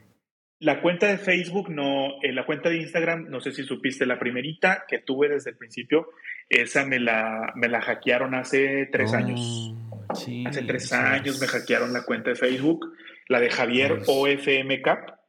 La 0.60 0.80
cuenta 0.80 1.08
de 1.08 1.18
Facebook 1.18 1.68
no, 1.68 2.22
eh, 2.22 2.32
la 2.32 2.46
cuenta 2.46 2.70
de 2.70 2.78
Instagram, 2.78 3.28
no 3.28 3.40
sé 3.40 3.52
si 3.52 3.64
supiste, 3.64 4.06
la 4.06 4.18
primerita 4.18 4.84
que 4.88 5.00
tuve 5.00 5.28
desde 5.28 5.50
el 5.50 5.58
principio, 5.58 6.08
esa 6.48 6.86
me 6.86 6.98
la, 6.98 7.52
me 7.56 7.68
la 7.68 7.82
hackearon 7.82 8.34
hace 8.34 8.88
tres 8.90 9.12
oh, 9.12 9.16
años. 9.16 9.74
hace 10.46 10.62
tres 10.62 10.90
años 10.94 11.38
me 11.42 11.46
hackearon 11.46 11.92
la 11.92 12.04
cuenta 12.04 12.30
de 12.30 12.36
Facebook, 12.36 12.96
la 13.28 13.40
de 13.40 13.50
Javier 13.50 14.00
OFM 14.06 14.80
Cap. 14.80 15.23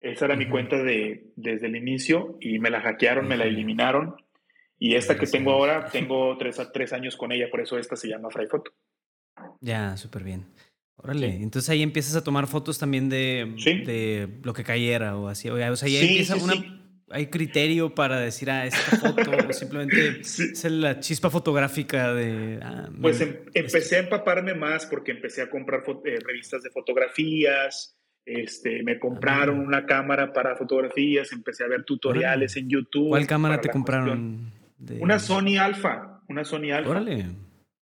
Esa 0.00 0.26
era 0.26 0.36
mi 0.36 0.48
cuenta 0.48 0.82
de, 0.82 1.32
desde 1.36 1.66
el 1.66 1.76
inicio 1.76 2.38
y 2.40 2.58
me 2.58 2.70
la 2.70 2.80
hackearon, 2.80 3.26
me 3.26 3.36
la 3.36 3.44
eliminaron. 3.44 4.16
Y 4.78 4.94
esta 4.94 5.18
que 5.18 5.26
tengo 5.26 5.52
ahora, 5.52 5.88
tengo 5.90 6.36
tres, 6.38 6.60
tres 6.72 6.92
años 6.92 7.16
con 7.16 7.32
ella, 7.32 7.48
por 7.50 7.60
eso 7.60 7.78
esta 7.78 7.96
se 7.96 8.08
llama 8.08 8.30
Frayfoto. 8.30 8.72
Ya, 9.60 9.96
súper 9.96 10.22
bien. 10.22 10.46
Órale, 10.96 11.36
entonces 11.36 11.70
ahí 11.70 11.82
empiezas 11.82 12.16
a 12.16 12.24
tomar 12.24 12.48
fotos 12.48 12.78
también 12.78 13.08
de, 13.08 13.54
de 13.86 14.40
lo 14.42 14.52
que 14.52 14.64
cayera 14.64 15.16
o 15.16 15.28
así. 15.28 15.48
O 15.48 15.56
sea, 15.76 15.86
ahí 15.86 15.96
empieza 15.96 16.36
una. 16.36 16.54
¿Hay 17.10 17.28
criterio 17.28 17.94
para 17.94 18.20
decir, 18.20 18.50
ah, 18.50 18.66
esta 18.66 18.96
foto 18.96 19.30
o 19.48 19.52
simplemente 19.52 20.20
es 20.20 20.64
la 20.64 21.00
chispa 21.00 21.30
fotográfica 21.30 22.12
de... 22.12 22.58
Ah, 22.62 22.90
pues 23.00 23.20
em, 23.22 23.36
empecé 23.54 23.96
a 23.96 24.00
empaparme 24.00 24.54
más 24.54 24.84
porque 24.84 25.12
empecé 25.12 25.40
a 25.40 25.48
comprar 25.48 25.84
eh, 26.04 26.18
revistas 26.22 26.62
de 26.62 26.70
fotografías, 26.70 27.97
este, 28.28 28.82
me 28.82 28.98
compraron 28.98 29.58
una 29.58 29.86
cámara 29.86 30.32
para 30.32 30.56
fotografías, 30.56 31.32
empecé 31.32 31.64
a 31.64 31.68
ver 31.68 31.84
tutoriales 31.84 32.56
en 32.56 32.68
YouTube. 32.68 33.08
¿Cuál 33.08 33.26
cámara 33.26 33.60
te 33.60 33.70
compraron? 33.70 34.52
Una 35.00 35.18
Sony 35.18 35.58
Alpha, 35.58 36.22
una 36.28 36.44
Sony 36.44 36.70
Alpha. 36.72 36.90
Órale. 36.90 37.26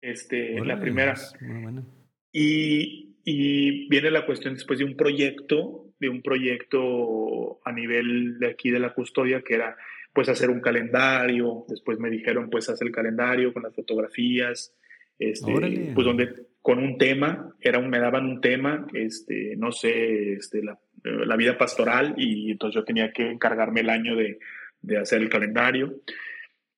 Este, 0.02 0.60
la 0.65 0.80
primera. 0.80 1.15
Muy 1.40 1.61
buena. 1.61 1.84
Y, 2.32 3.15
y, 3.24 3.88
viene 3.88 4.11
la 4.11 4.26
cuestión 4.26 4.53
después 4.53 4.80
de 4.80 4.86
un 4.86 4.98
proyecto, 4.98 5.94
de 5.99 6.10
un 6.10 6.22
proyecto 6.22 7.61
a 7.64 7.72
nivel 7.72 8.38
de 8.40 8.48
aquí 8.49 8.70
de 8.70 8.80
la 8.80 8.94
custodia, 8.94 9.41
que 9.41 9.56
era 9.56 9.78
pues 10.14 10.30
hacer 10.30 10.49
un 10.49 10.60
calendario, 10.60 11.65
después 11.68 11.99
me 11.99 12.10
dijeron 12.10 12.49
pues 12.49 12.70
hacer 12.70 12.88
el 12.88 12.94
calendario 12.94 13.53
con 13.53 13.64
las 13.64 13.74
fotografías, 13.74 14.76
este, 15.18 15.91
pues 15.95 16.06
donde 16.06 16.30
con 16.64 16.80
un 16.80 16.98
tema, 16.98 17.53
era 17.61 17.77
un, 17.77 17.90
me 17.90 17.99
daban 17.99 18.26
un 18.26 18.41
tema, 18.41 18.88
este, 18.94 19.56
no 19.57 19.72
sé, 19.72 20.34
este, 20.34 20.64
la, 20.64 20.80
la 21.03 21.35
vida 21.35 21.57
pastoral 21.57 22.15
y 22.18 22.52
entonces 22.52 22.76
yo 22.76 22.85
tenía 22.85 23.11
que 23.11 23.30
encargarme 23.30 23.81
el 23.81 23.90
año 23.90 24.15
de, 24.15 24.40
de 24.81 24.98
hacer 24.98 25.22
el 25.22 25.30
calendario. 25.30 26.02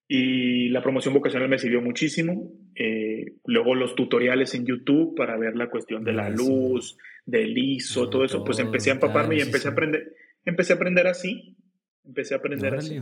Y 0.07 0.69
la 0.69 0.81
promoción 0.81 1.13
vocacional 1.13 1.49
me 1.49 1.59
sirvió 1.59 1.81
muchísimo. 1.81 2.51
Eh, 2.75 3.33
luego 3.45 3.75
los 3.75 3.95
tutoriales 3.95 4.55
en 4.55 4.65
YouTube 4.65 5.15
para 5.15 5.37
ver 5.37 5.55
la 5.55 5.69
cuestión 5.69 6.03
de 6.03 6.13
la 6.13 6.29
luz, 6.29 6.97
del 7.25 7.57
ISO, 7.57 8.09
todo 8.09 8.25
eso, 8.25 8.43
pues 8.43 8.59
empecé 8.59 8.89
a 8.89 8.93
empaparme 8.93 9.37
y 9.37 9.41
empecé 9.41 9.67
a 9.67 9.71
aprender, 9.71 10.13
empecé 10.45 10.73
a 10.73 10.75
aprender 10.75 11.07
así, 11.07 11.55
empecé 12.03 12.33
a 12.33 12.37
aprender 12.37 12.75
así. 12.75 13.01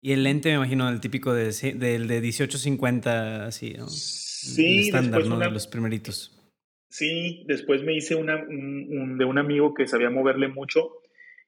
Y 0.00 0.12
el 0.12 0.24
lente, 0.24 0.48
me 0.50 0.56
imagino, 0.56 0.88
el 0.88 1.00
típico 1.00 1.32
de, 1.32 1.52
del 1.74 2.06
de 2.08 2.20
1850, 2.20 3.46
así, 3.46 3.74
¿no? 3.74 3.86
Sí, 4.42 4.78
el 4.78 4.84
estándar, 4.86 5.24
¿no? 5.26 5.38
de 5.38 5.50
los 5.50 5.66
primeritos. 5.66 6.36
Sí, 6.88 7.44
después 7.46 7.82
me 7.82 7.94
hice 7.94 8.16
una, 8.16 8.36
de 8.36 9.24
un 9.24 9.38
amigo 9.38 9.72
que 9.72 9.86
sabía 9.86 10.10
moverle 10.10 10.48
mucho 10.48 10.90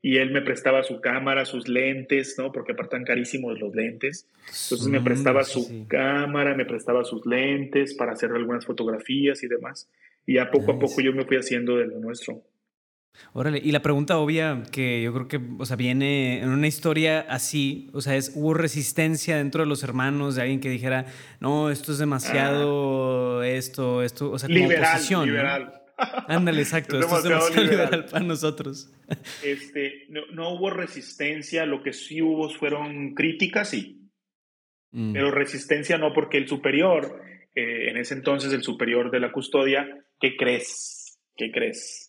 y 0.00 0.18
él 0.18 0.30
me 0.30 0.42
prestaba 0.42 0.82
su 0.82 1.00
cámara, 1.00 1.44
sus 1.44 1.66
lentes, 1.66 2.36
¿no? 2.38 2.52
Porque 2.52 2.72
aparte 2.72 2.96
están 2.96 3.04
carísimos 3.04 3.58
los 3.58 3.74
lentes. 3.74 4.28
Entonces 4.46 4.86
me 4.86 5.00
prestaba 5.00 5.44
su 5.44 5.86
cámara, 5.88 6.54
me 6.54 6.64
prestaba 6.64 7.04
sus 7.04 7.26
lentes 7.26 7.94
para 7.94 8.12
hacer 8.12 8.30
algunas 8.30 8.64
fotografías 8.64 9.42
y 9.42 9.48
demás. 9.48 9.90
Y 10.24 10.38
a 10.38 10.50
poco 10.50 10.72
a 10.72 10.78
poco 10.78 11.00
yo 11.00 11.12
me 11.12 11.24
fui 11.24 11.36
haciendo 11.36 11.76
de 11.76 11.86
lo 11.86 11.98
nuestro. 11.98 12.42
Órale, 13.32 13.60
y 13.62 13.72
la 13.72 13.82
pregunta 13.82 14.18
obvia 14.18 14.62
que 14.70 15.02
yo 15.02 15.12
creo 15.12 15.28
que, 15.28 15.40
o 15.58 15.66
sea, 15.66 15.76
viene 15.76 16.40
en 16.40 16.50
una 16.50 16.66
historia 16.66 17.20
así, 17.28 17.90
o 17.92 18.00
sea, 18.00 18.16
es, 18.16 18.32
¿hubo 18.34 18.54
resistencia 18.54 19.36
dentro 19.36 19.62
de 19.62 19.68
los 19.68 19.82
hermanos 19.82 20.36
de 20.36 20.42
alguien 20.42 20.60
que 20.60 20.68
dijera, 20.68 21.06
no, 21.40 21.70
esto 21.70 21.92
es 21.92 21.98
demasiado, 21.98 23.40
ah. 23.40 23.46
esto, 23.46 24.02
esto, 24.02 24.30
o 24.30 24.38
sea, 24.38 24.48
como 24.48 24.58
liberal, 24.58 25.00
Liberal. 25.24 25.84
Ándale, 26.28 26.60
exacto. 26.60 26.98
Esto 27.00 27.18
es 27.18 27.22
demasiado 27.24 27.64
liberal. 27.64 28.06
para 28.10 28.24
nosotros. 28.24 28.92
Este, 29.42 30.06
no, 30.08 30.50
hubo 30.50 30.70
resistencia, 30.70 31.66
lo 31.66 31.82
que 31.82 31.92
sí 31.92 32.20
hubo 32.20 32.48
fueron 32.50 33.14
críticas, 33.14 33.70
sí. 33.70 34.10
Mm. 34.90 35.12
Pero 35.12 35.30
resistencia 35.30 35.98
no, 35.98 36.12
porque 36.12 36.38
el 36.38 36.48
superior, 36.48 37.22
eh, 37.54 37.90
en 37.90 37.96
ese 37.96 38.14
entonces 38.14 38.52
el 38.52 38.62
superior 38.62 39.10
de 39.10 39.20
la 39.20 39.32
custodia, 39.32 39.86
¿qué 40.20 40.36
crees? 40.36 41.20
¿Qué 41.36 41.50
crees? 41.50 42.03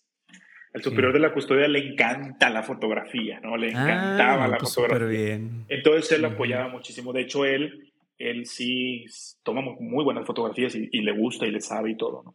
Al 0.76 0.82
superior 0.82 1.14
de 1.14 1.20
la 1.20 1.32
custodia 1.32 1.66
le 1.68 1.78
encanta 1.78 2.50
la 2.50 2.62
fotografía, 2.62 3.40
¿no? 3.40 3.56
Le 3.56 3.68
ah, 3.68 3.70
encantaba 3.70 4.46
la 4.46 4.58
pues 4.58 4.74
fotografía. 4.74 5.08
Bien. 5.08 5.64
Entonces 5.70 6.12
él 6.12 6.24
apoyaba 6.26 6.68
muchísimo. 6.68 7.14
De 7.14 7.22
hecho, 7.22 7.46
él, 7.46 7.92
él 8.18 8.44
sí 8.44 9.06
toma 9.42 9.62
muy 9.62 10.04
buenas 10.04 10.26
fotografías 10.26 10.74
y, 10.74 10.86
y 10.92 11.00
le 11.00 11.12
gusta 11.12 11.46
y 11.46 11.50
le 11.50 11.62
sabe 11.62 11.92
y 11.92 11.96
todo, 11.96 12.22
¿no? 12.24 12.34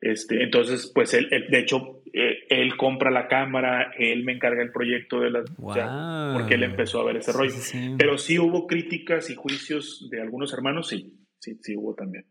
Este, 0.00 0.42
entonces, 0.42 0.90
pues 0.94 1.12
él, 1.14 1.28
de 1.28 1.58
hecho, 1.58 2.02
eh, 2.12 2.38
él, 2.48 2.76
compra 2.76 3.10
la 3.10 3.26
cámara, 3.26 3.92
él 3.98 4.24
me 4.24 4.32
encarga 4.32 4.62
el 4.62 4.70
proyecto 4.70 5.20
de 5.20 5.30
la... 5.30 5.44
porque 6.32 6.54
él 6.54 6.62
empezó 6.62 7.00
a 7.00 7.04
ver 7.04 7.16
ese 7.16 7.32
rollo. 7.32 7.54
Pero 7.98 8.16
sí 8.16 8.38
hubo 8.38 8.68
críticas 8.68 9.28
y 9.30 9.34
juicios 9.34 10.08
de 10.10 10.22
algunos 10.22 10.54
hermanos, 10.54 10.88
sí, 10.88 11.12
sí, 11.40 11.58
sí 11.60 11.76
hubo 11.76 11.94
también. 11.94 12.24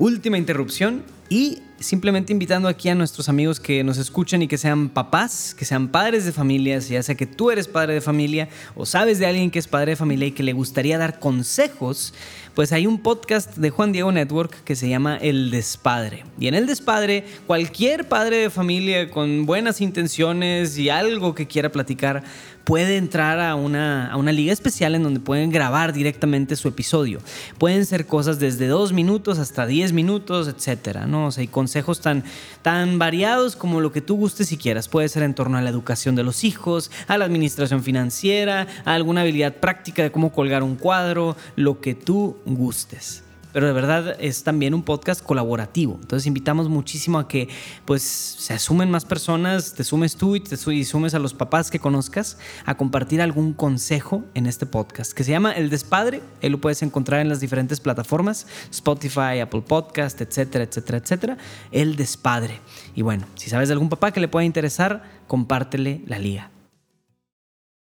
Última 0.00 0.38
interrupción 0.38 1.02
y 1.28 1.58
simplemente 1.78 2.32
invitando 2.32 2.68
aquí 2.68 2.88
a 2.88 2.94
nuestros 2.94 3.28
amigos 3.28 3.60
que 3.60 3.84
nos 3.84 3.98
escuchen 3.98 4.40
y 4.40 4.48
que 4.48 4.56
sean 4.56 4.88
papás, 4.88 5.54
que 5.54 5.66
sean 5.66 5.88
padres 5.88 6.24
de 6.24 6.32
familia, 6.32 6.78
ya 6.78 7.02
sea 7.02 7.16
que 7.16 7.26
tú 7.26 7.50
eres 7.50 7.68
padre 7.68 7.92
de 7.92 8.00
familia 8.00 8.48
o 8.74 8.86
sabes 8.86 9.18
de 9.18 9.26
alguien 9.26 9.50
que 9.50 9.58
es 9.58 9.68
padre 9.68 9.90
de 9.90 9.96
familia 9.96 10.28
y 10.28 10.32
que 10.32 10.42
le 10.42 10.54
gustaría 10.54 10.96
dar 10.96 11.18
consejos 11.18 12.14
pues 12.54 12.72
hay 12.72 12.86
un 12.86 12.98
podcast 12.98 13.56
de 13.56 13.70
Juan 13.70 13.92
Diego 13.92 14.10
Network 14.10 14.64
que 14.64 14.74
se 14.74 14.88
llama 14.88 15.16
El 15.16 15.50
Despadre. 15.50 16.24
Y 16.38 16.48
en 16.48 16.54
El 16.54 16.66
Despadre, 16.66 17.24
cualquier 17.46 18.08
padre 18.08 18.38
de 18.38 18.50
familia 18.50 19.10
con 19.10 19.46
buenas 19.46 19.80
intenciones 19.80 20.76
y 20.76 20.90
algo 20.90 21.34
que 21.34 21.46
quiera 21.46 21.70
platicar, 21.70 22.24
puede 22.70 22.98
entrar 22.98 23.40
a 23.40 23.56
una, 23.56 24.06
a 24.12 24.16
una 24.16 24.30
liga 24.30 24.52
especial 24.52 24.94
en 24.94 25.02
donde 25.02 25.18
pueden 25.18 25.50
grabar 25.50 25.92
directamente 25.92 26.54
su 26.54 26.68
episodio. 26.68 27.18
Pueden 27.58 27.84
ser 27.84 28.06
cosas 28.06 28.38
desde 28.38 28.68
dos 28.68 28.92
minutos 28.92 29.40
hasta 29.40 29.66
diez 29.66 29.92
minutos, 29.92 30.46
etcétera, 30.46 31.08
¿no? 31.08 31.30
Hay 31.36 31.48
consejos 31.48 32.00
tan, 32.00 32.22
tan 32.62 33.00
variados 33.00 33.56
como 33.56 33.80
lo 33.80 33.90
que 33.90 34.00
tú 34.00 34.14
gustes 34.14 34.52
y 34.52 34.56
quieras. 34.56 34.86
Puede 34.86 35.08
ser 35.08 35.24
en 35.24 35.34
torno 35.34 35.58
a 35.58 35.62
la 35.62 35.70
educación 35.70 36.14
de 36.14 36.22
los 36.22 36.44
hijos, 36.44 36.92
a 37.08 37.18
la 37.18 37.24
administración 37.24 37.82
financiera, 37.82 38.68
a 38.84 38.94
alguna 38.94 39.22
habilidad 39.22 39.56
práctica 39.56 40.04
de 40.04 40.12
cómo 40.12 40.30
colgar 40.30 40.62
un 40.62 40.76
cuadro, 40.76 41.36
lo 41.56 41.80
que 41.80 41.96
tú 41.96 42.36
gustes 42.46 43.24
pero 43.52 43.66
de 43.66 43.72
verdad 43.72 44.16
es 44.20 44.44
también 44.44 44.74
un 44.74 44.82
podcast 44.82 45.22
colaborativo. 45.22 45.98
Entonces 46.00 46.26
invitamos 46.26 46.68
muchísimo 46.68 47.18
a 47.18 47.28
que 47.28 47.48
pues 47.84 48.02
se 48.02 48.54
asumen 48.54 48.90
más 48.90 49.04
personas, 49.04 49.74
te 49.74 49.84
sumes 49.84 50.16
tú 50.16 50.36
y 50.36 50.40
te 50.40 50.56
sumes 50.56 51.14
a 51.14 51.18
los 51.18 51.34
papás 51.34 51.70
que 51.70 51.78
conozcas 51.78 52.38
a 52.64 52.76
compartir 52.76 53.20
algún 53.22 53.52
consejo 53.52 54.24
en 54.34 54.46
este 54.46 54.66
podcast 54.66 55.12
que 55.12 55.24
se 55.24 55.30
llama 55.30 55.52
El 55.52 55.70
Despadre. 55.70 56.22
Él 56.40 56.52
lo 56.52 56.60
puedes 56.60 56.82
encontrar 56.82 57.20
en 57.20 57.28
las 57.28 57.40
diferentes 57.40 57.80
plataformas, 57.80 58.46
Spotify, 58.70 59.40
Apple 59.42 59.62
Podcast, 59.62 60.20
etcétera, 60.20 60.64
etcétera, 60.64 60.98
etcétera. 60.98 61.38
El 61.72 61.96
Despadre. 61.96 62.60
Y 62.94 63.02
bueno, 63.02 63.26
si 63.34 63.50
sabes 63.50 63.68
de 63.68 63.72
algún 63.72 63.88
papá 63.88 64.12
que 64.12 64.20
le 64.20 64.28
pueda 64.28 64.44
interesar, 64.44 65.02
compártele 65.26 66.02
la 66.06 66.18
liga. 66.18 66.50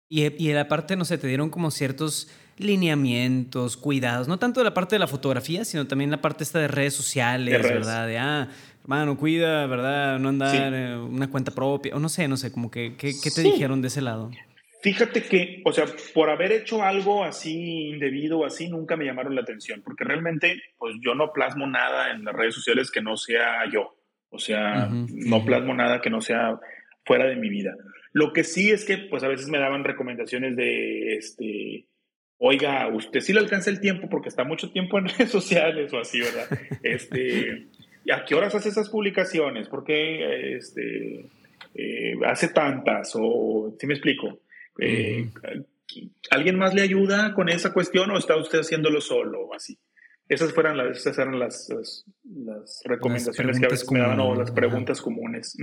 Y, 0.07 0.43
y 0.43 0.53
aparte, 0.53 0.95
no 0.95 1.05
sé, 1.05 1.17
te 1.17 1.27
dieron 1.27 1.49
como 1.49 1.71
ciertos 1.71 2.27
lineamientos, 2.57 3.77
cuidados, 3.77 4.27
no 4.27 4.39
tanto 4.39 4.61
de 4.61 4.63
la 4.63 4.73
parte 4.73 4.95
de 4.95 4.99
la 4.99 5.07
fotografía, 5.07 5.65
sino 5.65 5.87
también 5.87 6.11
la 6.11 6.21
parte 6.21 6.43
esta 6.43 6.59
de 6.59 6.67
redes 6.67 6.93
sociales, 6.93 7.61
¿verdad? 7.61 8.07
De, 8.07 8.17
ah, 8.17 8.49
hermano, 8.81 9.17
cuida, 9.17 9.65
¿verdad? 9.67 10.19
No 10.19 10.29
andar 10.29 10.73
en 10.73 10.99
una 10.99 11.29
cuenta 11.29 11.51
propia, 11.51 11.95
o 11.95 11.99
no 11.99 12.07
sé, 12.07 12.27
no 12.27 12.37
sé, 12.37 12.51
como 12.51 12.71
que, 12.71 12.95
¿qué, 12.97 13.13
te 13.33 13.41
dijeron 13.41 13.81
de 13.81 13.89
ese 13.89 14.01
lado? 14.01 14.31
Fíjate 14.81 15.23
que, 15.23 15.61
o 15.65 15.73
sea, 15.73 15.85
por 16.13 16.29
haber 16.29 16.51
hecho 16.51 16.83
algo 16.83 17.23
así 17.23 17.89
indebido 17.89 18.45
así, 18.45 18.69
nunca 18.69 18.95
me 18.95 19.05
llamaron 19.05 19.35
la 19.35 19.41
atención, 19.41 19.81
porque 19.83 20.03
realmente, 20.03 20.61
pues 20.77 20.95
yo 21.03 21.15
no 21.15 21.33
plasmo 21.33 21.65
nada 21.67 22.11
en 22.11 22.23
las 22.23 22.35
redes 22.35 22.53
sociales 22.53 22.91
que 22.91 23.01
no 23.01 23.17
sea 23.17 23.69
yo, 23.71 23.97
o 24.29 24.37
sea, 24.37 24.87
no 24.91 25.43
plasmo 25.43 25.73
nada 25.73 26.01
que 26.01 26.09
no 26.09 26.21
sea 26.21 26.59
fuera 27.03 27.25
de 27.25 27.35
mi 27.35 27.49
vida. 27.49 27.73
Lo 28.13 28.31
que 28.31 28.43
sí 28.43 28.71
es 28.71 28.85
que, 28.85 28.97
pues 28.97 29.23
a 29.23 29.27
veces 29.27 29.49
me 29.49 29.59
daban 29.59 29.83
recomendaciones 29.83 30.55
de, 30.55 31.15
este, 31.17 31.87
oiga, 32.47 32.87
usted 32.89 33.21
sí 33.21 33.33
le 33.33 33.39
alcanza 33.39 33.71
el 33.71 33.79
tiempo 33.79 34.07
porque 34.07 34.29
está 34.29 34.43
mucho 34.43 34.69
tiempo 34.71 34.99
en 34.99 35.07
redes 35.09 35.31
sociales 35.31 35.91
o 35.93 35.99
así, 35.99 36.19
¿verdad? 36.19 36.47
Este, 36.83 37.67
¿A 38.13 38.23
qué 38.23 38.35
horas 38.35 38.53
hace 38.53 38.69
esas 38.69 38.89
publicaciones? 38.89 39.67
¿Por 39.67 39.83
qué 39.83 40.55
este, 40.55 41.25
eh, 41.73 42.13
hace 42.25 42.49
tantas? 42.49 43.13
O, 43.15 43.75
¿sí 43.79 43.87
me 43.87 43.95
explico? 43.95 44.39
Eh, 44.79 45.27
¿Alguien 46.29 46.57
más 46.57 46.75
le 46.75 46.83
ayuda 46.83 47.33
con 47.33 47.49
esa 47.49 47.73
cuestión 47.73 48.11
o 48.11 48.17
está 48.17 48.37
usted 48.37 48.59
haciéndolo 48.59 49.01
solo 49.01 49.47
o 49.47 49.55
así? 49.55 49.77
Esas, 50.27 50.53
fueran 50.53 50.75
las, 50.75 50.97
esas 50.97 51.19
eran 51.19 51.37
las, 51.37 51.69
las, 52.23 52.81
recomendaciones 52.83 53.59
que 53.59 53.65
a 53.67 53.69
veces 53.69 53.91
me 53.91 53.99
daban 53.99 54.19
o 54.19 54.33
las 54.33 54.49
preguntas 54.49 54.99
comunes. 54.99 55.55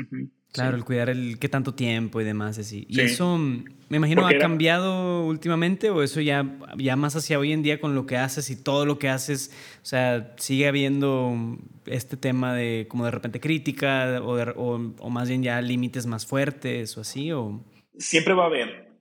claro, 0.52 0.76
el 0.76 0.84
cuidar 0.84 1.10
el 1.10 1.40
qué 1.40 1.48
tanto 1.48 1.74
tiempo 1.74 2.20
y 2.20 2.24
demás 2.24 2.58
así. 2.58 2.86
¿Y 2.88 3.00
eso, 3.00 3.36
me 3.38 3.96
imagino, 3.96 4.24
ha 4.24 4.38
cambiado 4.38 5.26
últimamente 5.26 5.90
o 5.90 6.04
eso 6.04 6.20
ya, 6.20 6.46
ya 6.78 6.94
más 6.94 7.16
hacia 7.16 7.40
hoy 7.40 7.52
en 7.52 7.64
día 7.64 7.80
con 7.80 7.96
lo 7.96 8.06
que 8.06 8.16
haces 8.16 8.50
y 8.50 8.62
todo 8.62 8.86
lo 8.86 9.00
que 9.00 9.08
haces? 9.08 9.50
O 9.82 9.84
sea, 9.84 10.32
¿sigue 10.38 10.68
habiendo 10.68 11.58
este 11.86 12.16
tema 12.16 12.54
de 12.54 12.86
como 12.88 13.04
de 13.04 13.10
repente 13.10 13.40
crítica 13.40 14.20
o, 14.22 14.36
o, 14.36 15.10
más 15.10 15.28
bien 15.28 15.42
ya 15.42 15.60
límites 15.60 16.06
más 16.06 16.24
fuertes 16.24 16.96
o 16.96 17.00
así? 17.00 17.32
O... 17.32 17.64
Siempre 17.98 18.34
va 18.34 18.44
a 18.44 18.46
haber. 18.46 18.92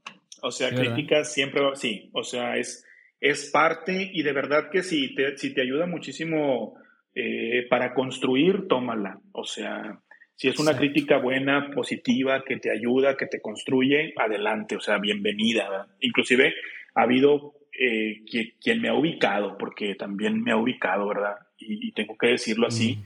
O 0.41 0.49
sea, 0.49 0.73
críticas 0.73 1.31
siempre 1.31 1.61
va 1.61 1.75
Sí, 1.75 2.09
o 2.13 2.23
sea, 2.23 2.57
es 2.57 2.83
es 3.21 3.51
parte 3.51 4.09
y 4.11 4.23
de 4.23 4.33
verdad 4.33 4.69
que 4.71 4.81
si 4.81 5.13
te, 5.13 5.37
si 5.37 5.53
te 5.53 5.61
ayuda 5.61 5.85
muchísimo 5.85 6.75
eh, 7.13 7.67
para 7.69 7.93
construir, 7.93 8.67
tómala. 8.67 9.19
O 9.31 9.43
sea, 9.43 10.01
si 10.35 10.47
es 10.47 10.57
una 10.59 10.75
crítica 10.75 11.17
buena, 11.17 11.69
positiva, 11.69 12.43
que 12.43 12.57
te 12.57 12.71
ayuda, 12.71 13.15
que 13.15 13.27
te 13.27 13.39
construye, 13.39 14.13
adelante, 14.17 14.75
o 14.75 14.81
sea, 14.81 14.97
bienvenida. 14.97 15.87
Inclusive 15.99 16.55
ha 16.95 17.03
habido 17.03 17.53
eh, 17.79 18.23
quien, 18.59 18.81
me 18.81 18.89
ha 18.89 18.95
ubicado, 18.95 19.55
porque 19.57 19.93
también 19.93 20.41
me 20.41 20.51
ha 20.51 20.57
ubicado, 20.57 21.07
¿verdad? 21.07 21.35
Y, 21.59 21.91
tengo 21.91 22.17
que 22.17 22.27
decirlo 22.27 22.65
así. 22.65 22.97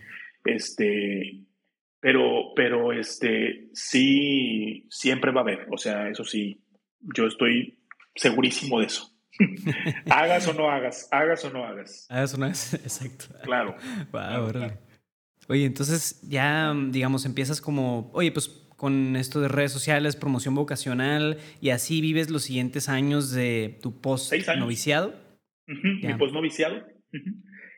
Este, 0.46 1.42
pero, 2.00 2.54
pero 2.56 2.94
este, 2.94 3.68
sí, 3.74 4.86
siempre 4.90 5.32
va 5.32 5.42
a 5.42 5.44
haber, 5.44 5.68
o 5.72 5.78
sea, 5.78 6.08
eso 6.08 6.24
sí, 6.24 6.62
yo 7.02 7.26
estoy 7.26 7.80
segurísimo 8.16 8.80
de 8.80 8.86
eso. 8.86 9.15
hagas 10.10 10.48
o 10.48 10.54
no 10.54 10.70
hagas, 10.70 11.08
hagas 11.12 11.46
o 11.46 11.50
no 11.50 11.66
hagas. 11.66 12.08
Hagas 12.10 12.34
o 12.34 12.38
no 12.38 12.46
hagas, 12.46 12.74
exacto. 12.74 13.26
Claro. 13.44 13.76
Oye, 15.48 15.66
entonces 15.66 16.22
ya, 16.28 16.74
digamos, 16.90 17.26
empiezas 17.26 17.62
como, 17.62 18.10
oye, 18.14 18.32
pues 18.32 18.50
con 18.76 19.16
esto 19.16 19.40
de 19.40 19.48
redes 19.48 19.72
sociales, 19.72 20.16
promoción 20.16 20.56
vocacional, 20.56 21.38
y 21.62 21.70
así 21.70 22.02
vives 22.02 22.30
los 22.30 22.44
siguientes 22.44 22.90
años 22.90 23.32
de 23.32 23.80
tu 23.82 24.02
post-noviciado. 24.02 25.14
Mi 25.68 26.14
post-noviciado. 26.16 26.84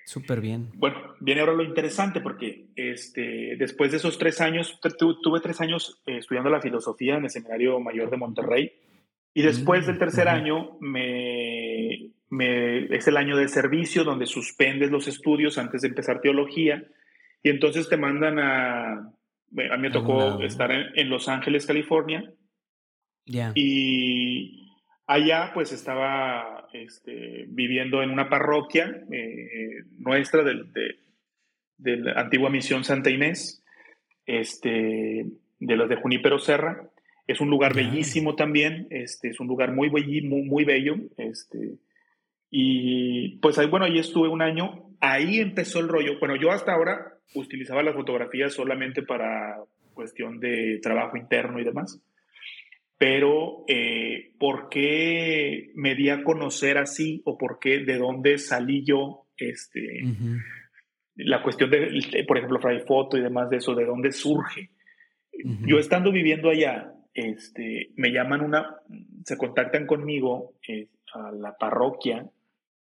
Súper 0.05 0.39
bien. 0.39 0.69
Bueno, 0.75 1.15
viene 1.19 1.41
ahora 1.41 1.53
lo 1.53 1.63
interesante 1.63 2.21
porque 2.21 2.69
este, 2.77 3.57
después 3.57 3.91
de 3.91 3.97
esos 3.97 4.17
tres 4.17 4.39
años, 4.39 4.79
tuve 4.97 5.41
tres 5.41 5.59
años 5.59 6.01
eh, 6.05 6.17
estudiando 6.19 6.49
la 6.49 6.61
filosofía 6.61 7.17
en 7.17 7.25
el 7.25 7.29
Seminario 7.29 7.79
Mayor 7.81 8.09
de 8.09 8.15
Monterrey 8.15 8.71
y 9.37 9.43
después 9.43 9.85
del 9.85 9.99
tercer 9.99 10.27
año 10.27 10.79
me, 10.79 12.09
es 12.89 13.07
el 13.07 13.17
año 13.17 13.37
de 13.37 13.47
servicio 13.47 14.03
donde 14.03 14.25
suspendes 14.25 14.89
los 14.89 15.07
estudios 15.07 15.59
antes 15.59 15.83
de 15.83 15.89
empezar 15.89 16.21
teología 16.21 16.83
y 17.43 17.49
entonces 17.49 17.87
te 17.87 17.97
mandan 17.97 18.39
a... 18.39 18.93
A 18.93 19.77
mí 19.77 19.81
me 19.81 19.91
tocó 19.91 20.41
estar 20.41 20.71
en, 20.71 21.09
Los 21.11 21.29
Ángeles, 21.29 21.67
California. 21.67 22.33
Y 23.53 24.73
allá 25.05 25.51
pues 25.53 25.71
estaba 25.71 26.67
este, 26.73 27.45
viviendo 27.47 28.01
en 28.01 28.09
una 28.09 28.29
parroquia 28.29 29.03
eh, 29.11 29.83
nuestra 29.99 30.43
del, 30.43 30.73
de, 30.73 31.97
la 31.97 32.13
antigua 32.13 32.49
misión 32.49 32.83
Santa 32.83 33.11
Inés, 33.11 33.63
este, 34.25 35.27
de 35.59 35.77
las 35.77 35.87
de 35.89 35.95
Junípero 35.97 36.39
Serra. 36.39 36.89
Es 37.27 37.41
un 37.41 37.49
lugar 37.49 37.75
bellísimo 37.75 38.35
también, 38.35 38.87
este, 38.89 39.27
es 39.29 39.39
un 39.39 39.47
lugar 39.47 39.73
muy, 39.73 39.89
muy, 39.89 40.21
muy 40.21 40.63
bello. 40.63 40.95
Este, 41.17 41.77
y 42.49 43.37
pues 43.39 43.57
ahí, 43.57 43.67
bueno, 43.67 43.85
ahí 43.85 43.99
estuve 43.99 44.29
un 44.29 44.41
año, 44.41 44.89
ahí 45.01 45.39
empezó 45.39 45.79
el 45.79 45.89
rollo. 45.89 46.17
Bueno, 46.19 46.37
yo 46.37 46.51
hasta 46.51 46.71
ahora 46.71 47.17
utilizaba 47.35 47.83
las 47.83 47.95
fotografías 47.95 48.53
solamente 48.53 49.03
para 49.03 49.57
cuestión 49.93 50.39
de 50.39 50.79
trabajo 50.81 51.17
interno 51.17 51.59
y 51.59 51.65
demás. 51.65 52.01
Pero, 52.97 53.63
eh, 53.67 54.31
¿por 54.39 54.69
qué 54.69 55.71
me 55.75 55.95
di 55.95 56.09
a 56.09 56.23
conocer 56.23 56.77
así 56.77 57.21
o 57.25 57.37
por 57.37 57.59
qué, 57.59 57.79
de 57.79 57.97
dónde 57.97 58.37
salí 58.37 58.83
yo? 58.85 59.27
Este, 59.37 60.01
La 61.15 61.43
cuestión 61.43 61.69
de, 61.69 62.23
por 62.27 62.37
ejemplo, 62.37 62.59
Fray 62.59 62.79
Foto 62.81 63.17
y 63.17 63.21
demás 63.21 63.49
de 63.49 63.57
eso, 63.57 63.75
¿de 63.75 63.85
dónde 63.85 64.11
surge? 64.11 64.71
Yo 65.67 65.77
estando 65.77 66.11
viviendo 66.11 66.49
allá, 66.49 66.91
este, 67.17 67.89
me 67.95 68.11
llaman 68.11 68.41
una, 68.41 68.75
se 69.25 69.37
contactan 69.37 69.87
conmigo 69.87 70.53
eh, 70.67 70.87
a 71.13 71.31
la 71.31 71.57
parroquia 71.57 72.29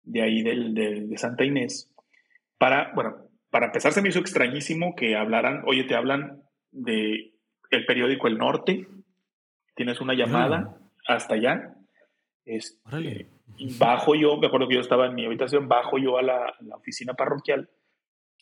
de 0.02 0.22
ahí 0.22 0.42
del, 0.42 0.74
de, 0.74 1.16
Santa 1.16 1.44
Inés 1.44 1.94
para, 2.58 2.92
bueno, 2.94 3.18
para 3.50 3.66
empezar 3.66 3.92
se 3.92 4.02
me 4.02 4.08
hizo 4.08 4.18
extrañísimo 4.18 4.96
que 4.96 5.14
hablaran, 5.14 5.62
oye, 5.64 5.84
te 5.84 5.94
hablan 5.94 6.42
de 6.72 7.34
el 7.70 7.86
periódico 7.86 8.26
El 8.26 8.38
Norte, 8.38 8.88
tienes 9.76 10.00
una 10.00 10.14
llamada 10.14 10.76
hasta 11.06 11.36
allá, 11.36 11.76
este, 12.44 13.28
bajo 13.78 14.16
yo, 14.16 14.38
me 14.38 14.48
acuerdo 14.48 14.66
que 14.66 14.74
yo 14.74 14.80
estaba 14.80 15.06
en 15.06 15.14
mi 15.14 15.24
habitación, 15.24 15.68
bajo 15.68 15.98
yo 15.98 16.18
a 16.18 16.22
la, 16.22 16.52
oficina 16.74 17.14
parroquial 17.14 17.70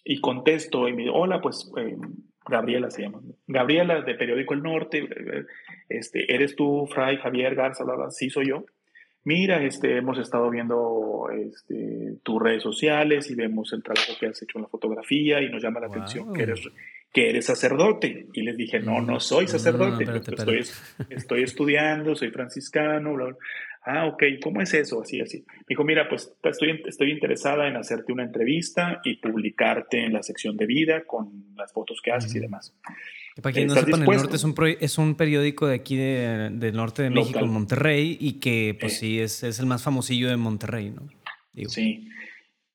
y 0.03 0.19
contesto 0.23 0.89
y 0.89 0.95
me 0.95 1.03
digo, 1.03 1.15
hola, 1.15 1.43
pues 1.43 1.71
eh, 1.77 1.99
Gabriela 2.47 2.91
se 2.91 3.03
llama. 3.03 3.21
Gabriela 3.47 4.03
de 4.03 4.15
Periódico 4.15 4.55
El 4.55 4.63
Norte, 4.63 5.09
este, 5.89 6.33
¿eres 6.33 6.55
tú, 6.57 6.87
Fray 6.93 7.17
Javier 7.17 7.55
Garza? 7.55 7.85
Sí, 8.11 8.31
soy 8.31 8.49
yo. 8.49 8.65
mira, 9.25 9.63
este, 9.63 9.97
hemos 9.97 10.19
estado 10.19 10.51
viendo 10.51 11.29
este, 11.33 12.17
tus 12.23 12.43
redes 12.43 12.63
sociales 12.63 13.31
y 13.31 13.35
vemos 13.35 13.73
el 13.73 13.83
trabajo 13.83 14.13
que 14.19 14.27
has 14.27 14.43
hecho 14.43 14.59
en 14.59 14.63
la 14.63 14.69
fotografía 14.69 15.41
y 15.41 15.51
nos 15.51 15.63
llama 15.63 15.81
la 15.81 15.87
atención 15.87 16.33
que 16.35 16.43
eres, 16.43 16.61
que 17.13 17.31
eres 17.31 17.47
sacerdote. 17.47 18.27
Y 18.35 18.43
les 18.43 18.57
dije, 18.57 18.81
no, 18.81 19.01
no 19.01 19.21
soy 19.21 19.49
sacerdote, 19.49 20.05
Estoy, 20.05 20.65
estoy, 21.09 21.43
estudiando, 21.43 22.15
soy 22.15 22.31
franciscano, 22.31 23.15
bla, 23.15 23.27
bla. 23.27 23.37
Ah, 23.87 24.07
ok, 24.07 24.23
¿cómo 24.43 24.63
es 24.63 24.73
eso? 24.73 25.03
Así, 25.03 25.21
así. 25.21 25.45
Me 25.47 25.65
dijo, 25.69 25.85
mira, 25.85 26.09
pues 26.09 26.35
estoy, 26.43 26.83
estoy 26.87 27.11
interesada 27.11 27.69
en 27.69 27.77
hacerte 27.77 28.13
una 28.13 28.25
entrevista 28.25 29.01
y 29.05 29.17
publicarte 29.17 30.03
en 30.03 30.15
la 30.15 30.23
sección 30.23 30.57
de 30.57 30.65
vida 30.65 31.05
con 31.05 31.55
las 31.55 31.73
fotos 31.73 32.01
que 32.03 32.11
haces 32.11 32.35
y 32.35 32.41
demás. 32.41 32.75
Para 33.43 33.53
quien 33.53 33.67
no 33.67 33.75
sepan, 33.75 34.03
El 34.03 34.07
Norte 34.07 34.37
es 34.37 34.45
un, 34.45 34.55
es 34.81 34.99
un 34.99 35.17
periódico 35.17 35.67
de 35.67 35.75
aquí 35.75 35.97
del 35.97 36.75
norte 36.75 37.03
de 37.03 37.11
México, 37.11 37.41
en 37.41 37.51
Monterrey, 37.51 38.17
y 38.19 38.41
que 38.41 38.77
pues 38.81 38.99
sí, 38.99 39.21
es, 39.21 39.43
es, 39.43 39.59
el 39.59 39.67
más 39.67 39.83
famosillo 39.83 40.31
de 40.31 40.37
Monterrey, 40.37 40.91
¿no? 40.91 41.09
Sí. 41.69 42.09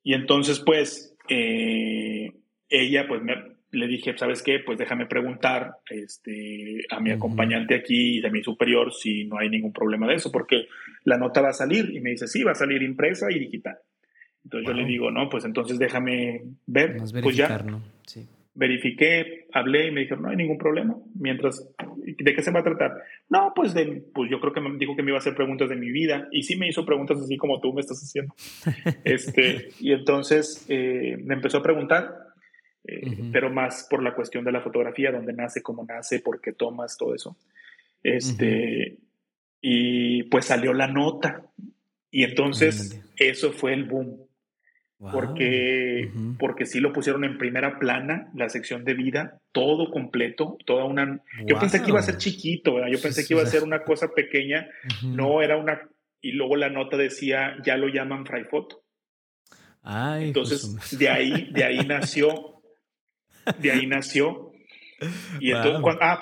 Y 0.04 0.14
entonces, 0.14 0.60
pues, 0.60 1.16
eh, 1.28 2.34
ella, 2.70 3.08
pues, 3.08 3.22
le 3.72 3.88
dije, 3.88 4.18
¿sabes 4.18 4.42
qué? 4.42 4.60
Pues 4.60 4.78
déjame 4.78 5.06
preguntar 5.06 5.74
este, 5.90 6.86
a 6.90 7.00
mi 7.00 7.12
acompañante 7.12 7.76
aquí 7.76 8.20
y 8.20 8.26
a 8.26 8.30
mi 8.30 8.44
superior 8.44 8.94
si 8.94 9.26
no 9.26 9.38
hay 9.38 9.50
ningún 9.50 9.74
problema 9.74 10.08
de 10.08 10.16
eso, 10.16 10.32
porque 10.32 10.68
la 11.04 11.18
nota 11.18 11.42
va 11.42 11.50
a 11.50 11.54
salir. 11.54 11.90
Y 11.94 12.00
me 12.00 12.12
dice, 12.12 12.28
sí, 12.28 12.44
va 12.44 12.52
a 12.52 12.56
salir 12.56 12.82
impresa 12.82 13.32
y 13.32 13.40
digital. 13.40 13.78
Entonces 14.44 14.68
yo 14.68 14.74
le 14.74 14.86
digo, 14.86 15.12
no, 15.12 15.30
pues 15.30 15.46
entonces 15.46 15.78
déjame 15.78 16.42
ver. 16.66 16.98
pues 17.22 17.36
ya. 17.36 17.60
¿no? 17.60 17.84
Sí 18.06 18.28
verifiqué, 18.60 19.48
hablé 19.54 19.88
y 19.88 19.92
me 19.92 20.02
dijeron, 20.02 20.24
no 20.24 20.30
hay 20.30 20.36
ningún 20.36 20.58
problema. 20.58 20.98
Mientras, 21.16 21.66
¿de 21.96 22.36
qué 22.36 22.42
se 22.42 22.52
va 22.52 22.60
a 22.60 22.64
tratar? 22.64 22.92
No, 23.30 23.54
pues, 23.56 23.74
de, 23.74 24.04
pues 24.14 24.30
yo 24.30 24.42
creo 24.42 24.52
que 24.52 24.60
me 24.60 24.78
dijo 24.78 24.98
que 24.98 25.02
me 25.02 25.12
iba 25.12 25.18
a 25.18 25.20
hacer 25.20 25.34
preguntas 25.34 25.70
de 25.70 25.78
mi 25.78 25.90
vida 25.92 26.28
y 26.32 26.44
sí 26.44 26.58
me 26.58 26.68
hizo 26.68 26.86
preguntas 26.86 27.20
así 27.20 27.38
como 27.38 27.62
tú 27.62 27.74
me 27.74 27.80
estás 27.80 28.02
haciendo. 28.04 28.36
este, 29.06 29.70
y 29.80 29.94
entonces 29.94 30.66
eh, 30.68 31.18
me 31.24 31.36
empezó 31.36 31.60
a 31.60 31.64
preguntar, 31.64 32.14
eh, 32.92 33.30
pero 33.32 33.50
más 33.50 33.88
por 33.90 34.02
la 34.02 34.16
cuestión 34.16 34.44
de 34.44 34.52
la 34.52 34.62
fotografía, 34.62 35.12
dónde 35.12 35.34
nace, 35.34 35.62
cómo 35.62 35.84
nace, 35.84 36.20
por 36.20 36.42
qué 36.42 36.54
tomas, 36.54 36.98
todo 36.98 37.14
eso. 37.14 37.38
Este, 38.04 38.98
Y 39.62 40.24
pues 40.24 40.46
salió 40.46 40.74
la 40.74 40.88
nota. 40.88 41.44
Y 42.12 42.24
entonces 42.24 43.02
eso 43.18 43.52
fue 43.52 43.74
el 43.74 43.84
boom. 43.86 44.30
Porque, 45.00 46.12
porque 46.38 46.66
sí 46.66 46.82
lo 46.82 46.92
pusieron 46.92 47.24
en 47.24 47.38
primera 47.38 47.80
plana, 47.80 48.30
la 48.36 48.50
sección 48.50 48.84
de 48.84 48.96
vida, 48.96 49.40
todo 49.54 49.92
completo, 49.92 50.58
toda 50.66 50.84
una... 50.84 51.22
Yo 51.46 51.58
pensé 51.58 51.82
que 51.82 51.90
iba 51.90 52.00
a 52.00 52.04
ser 52.04 52.18
chiquito, 52.18 52.86
yo 52.86 53.02
pensé 53.02 53.26
que 53.26 53.34
iba 53.34 53.44
a 53.44 53.46
ser 53.46 53.64
una 53.64 53.84
cosa 53.84 54.10
pequeña, 54.10 54.68
no 55.04 55.42
era 55.42 55.56
una... 55.56 55.88
Y 56.22 56.34
luego 56.34 56.58
la 56.58 56.70
nota 56.70 56.98
decía, 56.98 57.56
ya 57.64 57.78
lo 57.78 57.88
llaman 57.88 58.26
Fray 58.26 58.44
Foto. 58.44 58.84
entonces, 60.20 61.00
de 61.00 61.08
ahí, 61.08 61.50
de 61.54 61.64
ahí 61.64 61.80
nació, 61.88 62.59
de 63.60 63.72
ahí 63.72 63.88
nació. 63.88 64.52
Y 65.40 65.52
entonces, 65.52 65.98
ah, 66.02 66.20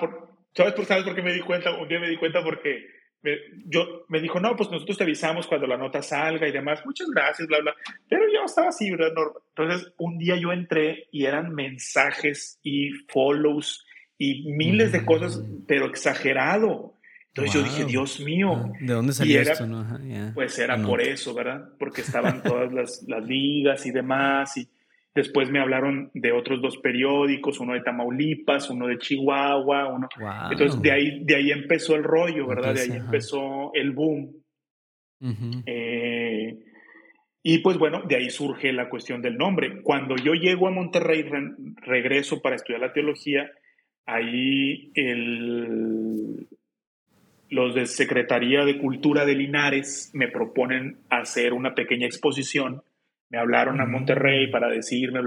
¿sabes, 0.54 0.74
por, 0.74 0.84
¿sabes 0.86 1.04
por 1.04 1.14
qué 1.14 1.22
me 1.22 1.32
di 1.32 1.40
cuenta? 1.40 1.76
Un 1.76 1.88
día 1.88 1.98
me 1.98 2.08
di 2.08 2.16
cuenta 2.16 2.42
porque 2.42 2.86
me, 3.22 3.32
yo, 3.66 4.04
me 4.08 4.20
dijo, 4.20 4.38
no, 4.38 4.54
pues 4.56 4.70
nosotros 4.70 4.96
te 4.96 5.04
avisamos 5.04 5.46
cuando 5.46 5.66
la 5.66 5.76
nota 5.76 6.02
salga 6.02 6.46
y 6.46 6.52
demás, 6.52 6.80
muchas 6.84 7.08
gracias, 7.08 7.48
bla, 7.48 7.60
bla. 7.60 7.74
Pero 8.08 8.22
yo 8.32 8.44
estaba 8.44 8.68
así, 8.68 8.90
¿verdad? 8.90 9.12
Entonces, 9.56 9.92
un 9.98 10.18
día 10.18 10.36
yo 10.36 10.52
entré 10.52 11.08
y 11.10 11.24
eran 11.24 11.54
mensajes 11.54 12.60
y 12.62 12.90
follows 13.08 13.84
y 14.16 14.52
miles 14.52 14.92
de 14.92 15.04
cosas, 15.04 15.38
mm. 15.38 15.66
pero 15.66 15.86
exagerado. 15.86 16.94
Entonces 17.28 17.54
yo 17.54 17.62
dije, 17.62 17.84
Dios 17.84 18.20
mío. 18.20 18.50
Ah, 18.52 18.72
¿De 18.80 18.92
dónde 18.92 19.12
salió 19.12 19.40
esto? 19.40 19.66
No? 19.66 19.86
Pues 20.34 20.58
era 20.58 20.76
por 20.82 21.00
eso, 21.00 21.34
¿verdad? 21.34 21.68
Porque 21.78 22.00
estaban 22.00 22.42
todas 22.42 22.72
las, 22.72 23.04
las 23.06 23.24
ligas 23.24 23.86
y 23.86 23.92
demás. 23.92 24.56
Y, 24.56 24.68
Después 25.14 25.50
me 25.50 25.60
hablaron 25.60 26.10
de 26.14 26.32
otros 26.32 26.62
dos 26.62 26.78
periódicos, 26.78 27.58
uno 27.60 27.74
de 27.74 27.80
Tamaulipas, 27.80 28.70
uno 28.70 28.86
de 28.86 28.98
Chihuahua, 28.98 29.88
uno. 29.88 30.08
Entonces 30.50 30.80
de 30.80 30.92
ahí, 30.92 31.24
de 31.24 31.36
ahí 31.36 31.50
empezó 31.50 31.96
el 31.96 32.04
rollo, 32.04 32.46
¿verdad? 32.46 32.74
de 32.74 32.82
ahí 32.82 32.92
empezó 32.92 33.72
el 33.74 33.92
boom. 33.92 34.32
Eh, 35.66 36.56
y 37.42 37.58
pues 37.58 37.78
bueno, 37.78 38.02
de 38.02 38.16
ahí 38.16 38.30
surge 38.30 38.72
la 38.72 38.88
cuestión 38.88 39.22
del 39.22 39.36
nombre. 39.36 39.82
Cuando 39.82 40.16
yo 40.16 40.34
llego 40.34 40.68
a 40.68 40.70
Monterrey, 40.70 41.24
regreso 41.76 42.40
para 42.40 42.56
estudiar 42.56 42.80
la 42.80 42.92
teología, 42.92 43.50
ahí 44.06 44.90
el, 44.94 46.46
los 47.50 47.74
de 47.74 47.86
Secretaría 47.86 48.64
de 48.64 48.78
Cultura 48.78 49.24
de 49.24 49.34
Linares 49.34 50.10
me 50.14 50.28
proponen 50.28 50.98
hacer 51.08 51.52
una 51.52 51.74
pequeña 51.74 52.06
exposición 52.06 52.82
me 53.30 53.38
hablaron 53.38 53.80
a 53.80 53.86
Monterrey 53.86 54.50
para 54.50 54.68
decirme 54.68 55.20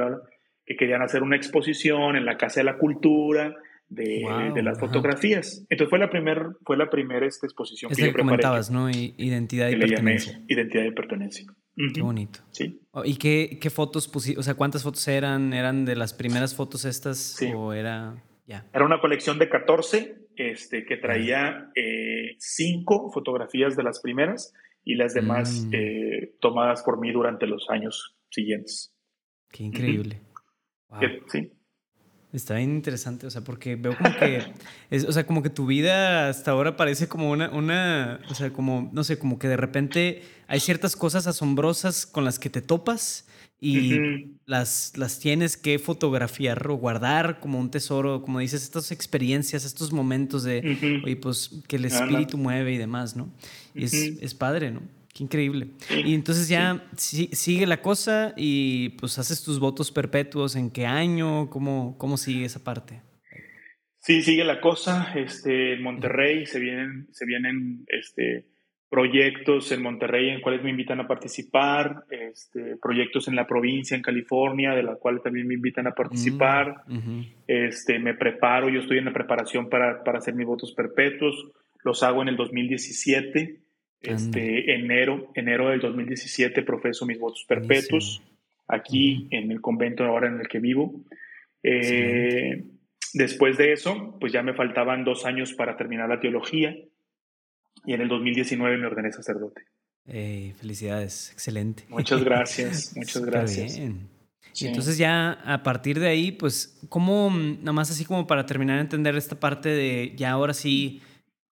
que 0.65 0.75
querían 0.75 1.01
hacer 1.01 1.23
una 1.23 1.35
exposición 1.35 2.15
en 2.15 2.25
la 2.25 2.37
Casa 2.37 2.61
de 2.61 2.65
la 2.65 2.77
Cultura 2.77 3.55
de, 3.91 4.61
las 4.63 4.79
fotografías. 4.79 5.65
Entonces 5.69 5.89
fue 5.89 5.99
la 5.99 6.09
primera 6.09 6.53
fue 6.65 6.77
la 6.77 6.89
primera 6.89 7.25
esta 7.25 7.45
exposición 7.45 7.91
que, 7.91 8.01
yo 8.01 8.13
preparé. 8.13 8.23
comentabas, 8.23 8.71
¿no? 8.71 8.89
Identidad 8.89 9.69
y 9.69 9.75
pertenencia. 9.75 10.41
Identidad 10.47 10.85
y 10.85 10.91
pertenencia. 10.91 11.45
Qué 11.93 12.01
bonito. 12.01 12.39
Sí. 12.51 12.79
Oh, 12.91 13.03
¿Y 13.03 13.15
qué, 13.15 13.57
qué 13.61 13.69
fotos 13.69 14.07
pusiste? 14.07 14.39
O 14.39 14.43
sea, 14.43 14.53
¿cuántas 14.53 14.83
fotos 14.83 15.07
eran? 15.07 15.53
¿Eran 15.53 15.85
de 15.85 15.95
las 15.95 16.13
primeras 16.13 16.55
fotos 16.55 16.85
estas? 16.85 17.37
¿O 17.55 17.73
era...? 17.73 18.15
ya 18.45 18.65
Era 18.73 18.85
una 18.85 18.99
colección 18.99 19.39
de 19.39 19.49
14 19.49 20.15
este, 20.35 20.85
que 20.85 20.97
traía 20.97 21.71
eh, 21.75 22.35
cinco 22.39 23.11
fotografías 23.11 23.75
de 23.75 23.83
las 23.83 23.99
primeras 24.01 24.53
y 24.83 24.95
las 24.95 25.13
demás 25.13 25.65
mm. 25.65 25.73
eh, 25.73 26.35
tomadas 26.39 26.83
por 26.83 26.99
mí 26.99 27.11
durante 27.11 27.47
los 27.47 27.69
años 27.69 28.15
siguientes. 28.29 28.93
Qué 29.49 29.63
increíble. 29.63 30.21
Sí. 31.31 31.51
Está 32.33 32.55
bien 32.55 32.71
interesante, 32.71 33.27
o 33.27 33.29
sea, 33.29 33.43
porque 33.43 33.75
veo 33.75 33.95
como 33.97 34.15
que, 34.15 34.41
es, 34.89 35.03
o 35.03 35.11
sea, 35.11 35.25
como 35.25 35.43
que 35.43 35.49
tu 35.49 35.65
vida 35.65 36.29
hasta 36.29 36.51
ahora 36.51 36.77
parece 36.77 37.07
como 37.09 37.29
una, 37.29 37.49
una, 37.49 38.21
o 38.29 38.33
sea, 38.33 38.53
como, 38.53 38.89
no 38.93 39.03
sé, 39.03 39.19
como 39.19 39.37
que 39.37 39.49
de 39.49 39.57
repente 39.57 40.21
hay 40.47 40.61
ciertas 40.61 40.95
cosas 40.95 41.27
asombrosas 41.27 42.05
con 42.05 42.23
las 42.23 42.39
que 42.39 42.49
te 42.49 42.61
topas 42.61 43.27
y 43.63 44.39
las, 44.47 44.93
las 44.97 45.19
tienes 45.19 45.55
que 45.55 45.77
fotografiar 45.77 46.67
o 46.67 46.75
guardar 46.75 47.39
como 47.39 47.59
un 47.59 47.69
tesoro, 47.69 48.23
como 48.23 48.39
dices, 48.39 48.63
estas 48.63 48.91
experiencias, 48.91 49.65
estos 49.65 49.93
momentos 49.93 50.43
de, 50.43 51.01
oye, 51.05 51.15
pues 51.15 51.61
que 51.67 51.75
el 51.75 51.85
espíritu 51.85 52.39
mueve 52.39 52.73
y 52.73 52.77
demás, 52.77 53.15
¿no? 53.15 53.31
Y 53.75 53.83
es, 53.83 53.93
es, 53.93 54.33
padre, 54.33 54.71
¿no? 54.71 54.81
Qué 55.13 55.23
increíble. 55.23 55.67
Y 56.03 56.15
entonces 56.15 56.47
ya 56.47 56.89
sigue 56.97 57.67
la 57.67 57.83
cosa 57.83 58.33
y 58.35 58.89
pues 58.89 59.19
haces 59.19 59.43
tus 59.43 59.59
votos 59.59 59.91
perpetuos, 59.91 60.55
¿en 60.55 60.71
qué 60.71 60.87
año? 60.87 61.51
¿Cómo, 61.51 61.95
cómo 61.99 62.17
sigue 62.17 62.45
esa 62.45 62.63
parte? 62.63 63.03
Sí, 63.99 64.23
sigue 64.23 64.43
la 64.43 64.59
cosa. 64.59 65.13
Este, 65.15 65.73
en 65.73 65.83
Monterrey 65.83 66.47
se 66.47 66.59
vienen, 66.59 67.07
se 67.11 67.25
vienen 67.27 67.85
este, 67.89 68.47
proyectos 68.91 69.71
en 69.71 69.81
Monterrey 69.81 70.31
en 70.31 70.41
cuales 70.41 70.61
me 70.61 70.69
invitan 70.69 70.99
a 70.99 71.07
participar, 71.07 72.03
este, 72.09 72.75
proyectos 72.75 73.29
en 73.29 73.37
la 73.37 73.47
provincia, 73.47 73.95
en 73.95 74.03
California, 74.03 74.71
de 74.71 74.83
la 74.83 74.95
cual 74.95 75.21
también 75.23 75.47
me 75.47 75.53
invitan 75.53 75.87
a 75.87 75.91
participar. 75.91 76.83
Mm, 76.87 77.21
este, 77.47 77.99
me 77.99 78.15
preparo, 78.15 78.67
yo 78.67 78.81
estoy 78.81 78.97
en 78.97 79.05
la 79.05 79.13
preparación 79.13 79.69
para, 79.69 80.03
para, 80.03 80.17
hacer 80.17 80.35
mis 80.35 80.45
votos 80.45 80.73
perpetuos, 80.73 81.47
los 81.85 82.03
hago 82.03 82.21
en 82.21 82.27
el 82.27 82.35
2017, 82.35 83.59
este, 84.01 84.75
enero, 84.75 85.31
enero 85.35 85.69
del 85.69 85.79
2017 85.79 86.61
profeso 86.63 87.05
mis 87.05 87.17
votos 87.17 87.45
perpetuos 87.47 88.21
aquí 88.67 89.27
en 89.31 89.51
el 89.51 89.61
convento 89.61 90.03
ahora 90.03 90.27
en 90.27 90.41
el 90.41 90.49
que 90.49 90.59
vivo. 90.59 90.99
Eh, 91.63 92.65
después 93.13 93.57
de 93.57 93.71
eso, 93.71 94.17
pues 94.19 94.33
ya 94.33 94.43
me 94.43 94.53
faltaban 94.53 95.05
dos 95.05 95.25
años 95.25 95.53
para 95.53 95.77
terminar 95.77 96.09
la 96.09 96.19
teología 96.19 96.75
y 97.85 97.93
en 97.93 98.01
el 98.01 98.07
2019 98.07 98.77
me 98.77 98.87
ordené 98.87 99.11
sacerdote. 99.11 99.63
felicidades, 100.05 101.31
excelente. 101.31 101.85
Muchas 101.89 102.23
gracias, 102.25 102.93
muchas 102.95 103.25
gracias. 103.25 103.79
Y 104.59 104.67
entonces 104.67 104.97
ya 104.97 105.33
a 105.45 105.63
partir 105.63 105.99
de 105.99 106.07
ahí, 106.07 106.31
pues, 106.31 106.79
¿cómo, 106.89 107.31
nada 107.31 107.71
más 107.71 107.89
así 107.89 108.05
como 108.05 108.27
para 108.27 108.45
terminar 108.45 108.77
de 108.77 108.81
entender 108.81 109.15
esta 109.15 109.39
parte 109.39 109.69
de 109.69 110.13
ya 110.17 110.31
ahora 110.31 110.53
sí, 110.53 111.01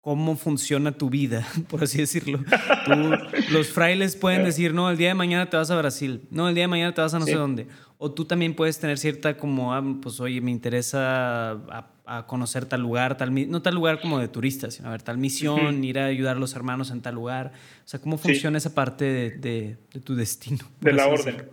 cómo 0.02 0.36
funciona 0.36 0.92
tu 0.92 1.10
vida, 1.10 1.48
por 1.70 1.84
así 1.84 2.00
decirlo? 2.00 2.40
los 3.52 3.70
frailes 3.70 4.16
pueden 4.16 4.44
decir, 4.44 4.74
no, 4.74 4.90
el 4.90 4.98
día 4.98 5.10
de 5.10 5.14
mañana 5.16 5.50
te 5.50 5.58
vas 5.58 5.72
a 5.72 5.78
Brasil, 5.78 6.28
no, 6.30 6.50
el 6.50 6.56
día 6.56 6.66
de 6.66 6.70
mañana 6.70 6.94
te 6.94 7.02
vas 7.02 7.14
a 7.14 7.20
no 7.20 7.26
sé 7.26 7.36
dónde. 7.36 7.68
O 7.98 8.12
tú 8.14 8.26
también 8.26 8.56
puedes 8.56 8.80
tener 8.80 8.98
cierta 8.98 9.38
como, 9.38 9.74
ah, 9.74 9.84
pues, 10.02 10.20
oye, 10.20 10.42
me 10.42 10.52
interesa 10.52 11.52
a 11.52 11.92
conocer 12.28 12.66
tal 12.66 12.82
lugar, 12.82 13.18
tal, 13.18 13.34
no 13.50 13.62
tal 13.62 13.76
lugar 13.76 14.02
como 14.02 14.20
de 14.20 14.28
turistas, 14.28 14.74
sino 14.74 14.90
a 14.90 14.92
ver, 14.92 15.02
tal 15.02 15.18
misión, 15.18 15.84
ir 15.84 16.00
a 16.00 16.06
ayudar 16.06 16.38
a 16.38 16.40
los 16.40 16.56
hermanos 16.56 16.92
en 16.92 17.02
tal 17.02 17.16
lugar. 17.16 17.52
O 17.86 17.88
sea, 17.88 18.02
¿cómo 18.02 18.18
funciona 18.18 18.58
esa 18.58 18.74
parte 18.74 19.32
de, 19.38 19.78
tu 20.04 20.16
destino? 20.16 20.66
De 20.82 20.94
la 20.94 21.08
orden. 21.08 21.50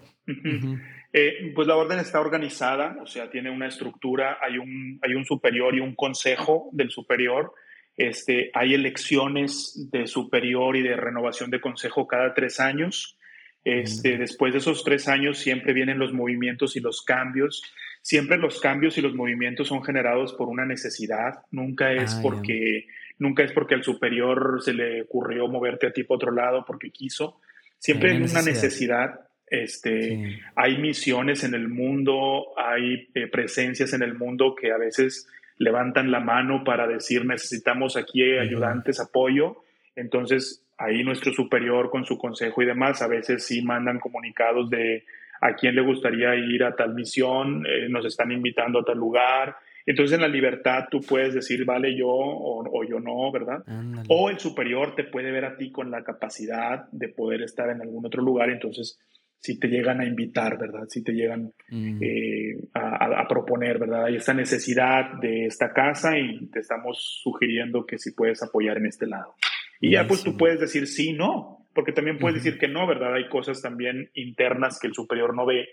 Eh, 1.13 1.53
pues 1.55 1.67
la 1.67 1.77
orden 1.77 1.99
está 1.99 2.21
organizada, 2.21 2.99
o 3.01 3.07
sea, 3.07 3.31
tiene 3.31 3.49
una 3.49 3.69
estructura, 3.69 4.37
hay 4.43 4.59
un, 4.59 4.99
hay 5.03 5.15
un 5.15 5.25
superior 5.25 5.75
y 5.75 5.81
un 5.81 5.95
consejo 5.95 6.69
del 6.73 6.91
superior. 6.91 7.55
Este, 7.97 8.51
hay 8.53 8.75
elecciones 8.75 9.89
de 9.91 10.07
superior 10.07 10.77
y 10.77 10.83
de 10.83 10.95
renovación 10.95 11.51
de 11.51 11.61
consejo 11.61 12.07
cada 12.07 12.35
tres 12.35 12.61
años. 12.61 13.19
Este, 13.65 14.19
después 14.19 14.53
de 14.53 14.59
esos 14.59 14.85
tres 14.85 15.09
años 15.09 15.39
siempre 15.39 15.73
vienen 15.73 15.99
los 15.99 16.13
movimientos 16.13 16.77
y 16.77 16.81
los 16.81 17.03
cambios. 17.03 17.63
Siempre 18.07 18.39
los 18.39 18.61
cambios 18.61 18.97
y 18.99 19.01
los 19.01 19.17
movimientos 19.17 19.67
son 19.67 19.83
generados 19.83 20.33
por 20.35 20.49
una 20.49 20.65
necesidad. 20.65 21.41
Nunca 21.51 21.91
es 21.91 22.15
ah, 22.15 22.21
porque 22.23 22.87
nunca 23.19 23.43
es 23.43 23.51
porque 23.51 23.75
al 23.75 23.83
superior 23.83 24.63
se 24.63 24.75
le 24.75 25.03
ocurrió 25.03 25.49
moverte 25.49 25.89
a 25.89 25.93
ti 25.93 26.05
por 26.05 26.15
otro 26.15 26.31
lado 26.31 26.65
porque 26.65 26.93
quiso. 26.93 27.41
Siempre 27.81 28.13
hay 28.13 28.19
una 28.19 28.43
necesidad. 28.43 29.23
Este, 29.49 30.39
Hay 30.55 30.79
misiones 30.79 31.43
en 31.43 31.55
el 31.55 31.67
mundo, 31.67 32.57
hay 32.57 33.09
eh, 33.13 33.27
presencias 33.27 33.93
en 33.93 34.05
el 34.05 34.15
mundo 34.15 34.55
que 34.55 34.71
a 34.71 34.79
veces 34.79 35.27
levantan 35.59 36.13
la 36.13 36.21
mano 36.21 36.63
para 36.63 36.87
decir 36.87 37.25
necesitamos 37.25 37.97
aquí 37.97 38.23
ayudantes, 38.23 39.01
apoyo. 39.01 39.65
Entonces, 39.97 40.65
ahí 40.79 41.03
nuestro 41.03 41.33
superior 41.33 41.91
con 41.91 42.05
su 42.05 42.19
consejo 42.19 42.63
y 42.63 42.67
demás, 42.67 43.03
a 43.03 43.09
veces 43.09 43.45
sí 43.45 43.63
mandan 43.63 43.99
comunicados 43.99 44.71
de 44.71 45.03
a 45.47 45.55
quién 45.55 45.75
le 45.75 45.83
gustaría 45.83 46.35
ir 46.35 46.65
a 46.65 46.75
tal 46.75 46.95
misión, 46.95 47.65
eh, 47.67 47.89
nos 47.89 48.05
están 48.05 48.33
invitando 48.33 48.81
a 48.81 48.85
tal 48.85 48.99
lugar. 48.99 49.57
Entonces 49.85 50.17
en 50.17 50.23
la 50.23 50.29
libertad 50.29 50.87
tú 50.91 51.01
puedes 51.01 51.35
decir, 51.35 51.65
vale 51.65 51.97
yo 51.97 52.09
o, 52.09 52.85
yo 52.85 52.99
no, 52.99 53.31
¿verdad? 53.31 53.63
O 54.09 54.29
el 54.31 54.41
superior 54.41 54.97
te 54.97 55.05
puede 55.05 55.31
ver 55.31 55.45
a 55.45 55.57
ti 55.57 55.71
con 55.71 55.93
la 55.93 56.03
capacidad 56.03 56.89
de 56.91 57.09
poder 57.09 57.43
estar 57.43 57.71
en 57.71 57.81
algún 57.81 58.05
otro 58.05 58.21
lugar, 58.21 58.51
entonces 58.51 58.99
si 59.39 59.61
te 59.61 59.69
llegan 59.69 60.01
a 60.01 60.07
invitar, 60.07 60.59
¿verdad? 60.59 60.87
Si 60.89 61.05
te 61.05 61.13
llegan 61.13 61.53
mm. 61.71 62.03
eh, 62.03 62.57
a, 62.75 63.29
proponer, 63.29 63.79
¿verdad? 63.79 64.07
Hay 64.07 64.17
esta 64.17 64.35
necesidad 64.35 65.21
de 65.21 65.47
esta 65.47 65.73
casa 65.73 66.19
y 66.19 66.49
te 66.49 66.59
estamos 66.59 67.21
sugiriendo 67.23 67.87
que 67.87 67.97
si 67.99 68.13
puedes 68.13 68.43
apoyar 68.43 68.79
en 68.79 68.87
este 68.87 69.07
lado. 69.07 69.37
Y 69.81 69.93
ya 69.93 70.07
pues 70.09 70.25
tú 70.25 70.37
puedes 70.37 70.59
decir 70.59 70.89
sí, 70.89 71.13
no, 71.13 71.66
porque 71.77 71.93
también 71.93 72.19
puedes 72.19 72.43
decir 72.43 72.59
que 72.59 72.67
no, 72.67 72.89
¿verdad? 72.89 73.15
Hay 73.15 73.29
cosas 73.29 73.63
también 73.63 74.11
internas 74.15 74.81
que 74.81 74.89
el 74.89 74.95
superior 74.95 75.33
no 75.33 75.47
ve 75.47 75.69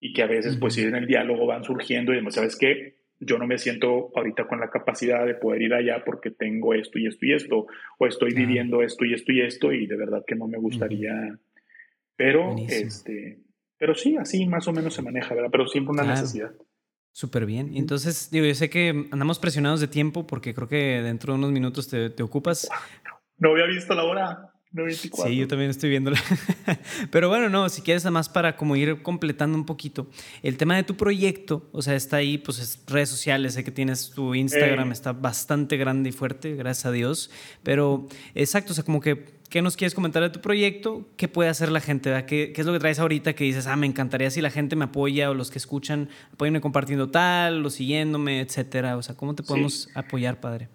y 0.00 0.14
que 0.14 0.22
a 0.22 0.26
veces 0.26 0.56
pues 0.56 0.74
si 0.74 0.82
en 0.84 0.94
el 0.94 1.06
diálogo 1.06 1.44
van 1.44 1.64
surgiendo 1.64 2.12
y 2.12 2.16
demás, 2.16 2.36
¿sabes 2.36 2.56
qué? 2.56 2.96
Yo 3.20 3.36
no 3.36 3.46
me 3.46 3.58
siento 3.58 4.10
ahorita 4.14 4.46
con 4.46 4.60
la 4.60 4.70
capacidad 4.70 5.26
de 5.26 5.34
poder 5.34 5.60
ir 5.60 5.74
allá 5.74 6.02
porque 6.06 6.30
tengo 6.30 6.72
esto 6.72 6.98
y 6.98 7.06
esto 7.06 7.26
y 7.26 7.34
esto, 7.34 7.66
o 7.98 8.06
estoy 8.06 8.32
viviendo 8.32 8.80
esto 8.82 9.04
y 9.04 9.12
esto 9.12 9.32
y 9.32 9.42
esto 9.42 9.72
y 9.72 9.86
de 9.86 9.96
verdad 9.96 10.24
que 10.26 10.36
no 10.36 10.46
me 10.46 10.56
gustaría 10.56 11.38
pero, 12.18 12.56
este, 12.68 13.38
pero 13.78 13.94
sí, 13.94 14.16
así 14.16 14.44
más 14.44 14.66
o 14.66 14.72
menos 14.72 14.92
se 14.92 15.02
maneja, 15.02 15.36
¿verdad? 15.36 15.50
Pero 15.52 15.68
siempre 15.68 15.92
una 15.92 16.02
necesidad. 16.02 16.50
Súper 17.12 17.46
bien. 17.46 17.76
Entonces, 17.76 18.28
digo, 18.32 18.44
yo 18.44 18.54
sé 18.56 18.68
que 18.68 19.06
andamos 19.12 19.38
presionados 19.38 19.80
de 19.80 19.86
tiempo 19.86 20.26
porque 20.26 20.52
creo 20.52 20.68
que 20.68 21.00
dentro 21.00 21.32
de 21.32 21.38
unos 21.38 21.52
minutos 21.52 21.88
te, 21.88 22.10
te 22.10 22.22
ocupas. 22.22 22.68
No 23.40 23.52
había 23.52 23.66
visto 23.66 23.94
la 23.94 24.02
hora. 24.02 24.52
Sí, 25.24 25.36
yo 25.36 25.48
también 25.48 25.70
estoy 25.70 25.88
viéndola. 25.88 26.20
Pero 27.10 27.28
bueno, 27.30 27.48
no, 27.48 27.68
si 27.70 27.80
quieres 27.80 28.04
además 28.04 28.28
para 28.28 28.56
como 28.56 28.76
ir 28.76 29.02
completando 29.02 29.56
un 29.56 29.64
poquito, 29.64 30.08
el 30.42 30.58
tema 30.58 30.76
de 30.76 30.82
tu 30.82 30.96
proyecto, 30.96 31.66
o 31.72 31.80
sea, 31.80 31.94
está 31.94 32.18
ahí, 32.18 32.36
pues 32.36 32.82
redes 32.86 33.08
sociales, 33.08 33.54
sé 33.54 33.64
que 33.64 33.70
tienes 33.70 34.10
tu 34.10 34.34
Instagram, 34.34 34.92
está 34.92 35.12
bastante 35.12 35.78
grande 35.78 36.10
y 36.10 36.12
fuerte, 36.12 36.54
gracias 36.54 36.86
a 36.86 36.92
Dios. 36.92 37.30
Pero 37.62 38.08
exacto, 38.34 38.72
o 38.72 38.74
sea, 38.74 38.84
como 38.84 39.00
que, 39.00 39.38
¿qué 39.48 39.62
nos 39.62 39.74
quieres 39.74 39.94
comentar 39.94 40.22
de 40.22 40.30
tu 40.30 40.40
proyecto? 40.42 41.08
¿Qué 41.16 41.28
puede 41.28 41.48
hacer 41.48 41.70
la 41.70 41.80
gente? 41.80 42.24
¿Qué, 42.26 42.52
¿Qué, 42.52 42.60
es 42.60 42.66
lo 42.66 42.74
que 42.74 42.78
traes 42.78 42.98
ahorita 42.98 43.34
que 43.34 43.44
dices, 43.44 43.66
ah, 43.66 43.76
me 43.76 43.86
encantaría 43.86 44.30
si 44.30 44.42
la 44.42 44.50
gente 44.50 44.76
me 44.76 44.84
apoya 44.84 45.30
o 45.30 45.34
los 45.34 45.50
que 45.50 45.58
escuchan, 45.58 46.10
apoyenme 46.32 46.60
compartiendo 46.60 47.08
tal, 47.08 47.64
o 47.64 47.70
siguiéndome, 47.70 48.40
etcétera? 48.40 48.98
O 48.98 49.02
sea, 49.02 49.16
¿cómo 49.16 49.34
te 49.34 49.42
podemos 49.42 49.88
apoyar, 49.94 50.40
padre? 50.40 50.68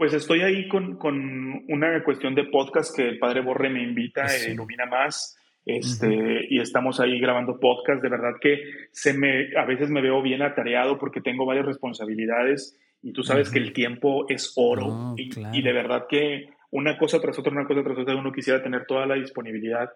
Pues 0.00 0.14
estoy 0.14 0.40
ahí 0.40 0.66
con, 0.66 0.96
con, 0.96 1.62
una 1.68 2.02
cuestión 2.02 2.34
de 2.34 2.44
podcast 2.44 2.96
que 2.96 3.06
el 3.06 3.18
padre 3.18 3.42
Borre 3.42 3.68
me 3.68 3.82
invita, 3.82 4.26
sí. 4.28 4.52
Ilumina 4.52 4.86
Más, 4.86 5.38
este, 5.66 6.46
y 6.48 6.58
estamos 6.58 7.00
ahí 7.00 7.20
grabando 7.20 7.60
podcast. 7.60 8.02
De 8.02 8.08
verdad 8.08 8.32
que 8.40 8.62
se 8.92 9.12
me, 9.12 9.54
a 9.58 9.66
veces 9.66 9.90
me 9.90 10.00
veo 10.00 10.22
bien 10.22 10.40
atareado 10.40 10.96
porque 10.96 11.20
tengo 11.20 11.44
varias 11.44 11.66
responsabilidades 11.66 12.80
y 13.02 13.12
tú 13.12 13.22
sabes 13.22 13.50
que 13.50 13.58
el 13.58 13.74
tiempo 13.74 14.24
es 14.30 14.54
oro 14.56 15.14
y, 15.18 15.60
de 15.60 15.72
verdad 15.74 16.06
que 16.08 16.48
una 16.70 16.96
cosa 16.96 17.20
tras 17.20 17.38
otra, 17.38 17.52
una 17.52 17.66
cosa 17.66 17.82
tras 17.82 17.98
otra, 17.98 18.16
uno 18.16 18.32
quisiera 18.32 18.62
tener 18.62 18.86
toda 18.86 19.04
la 19.04 19.16
disponibilidad. 19.16 19.90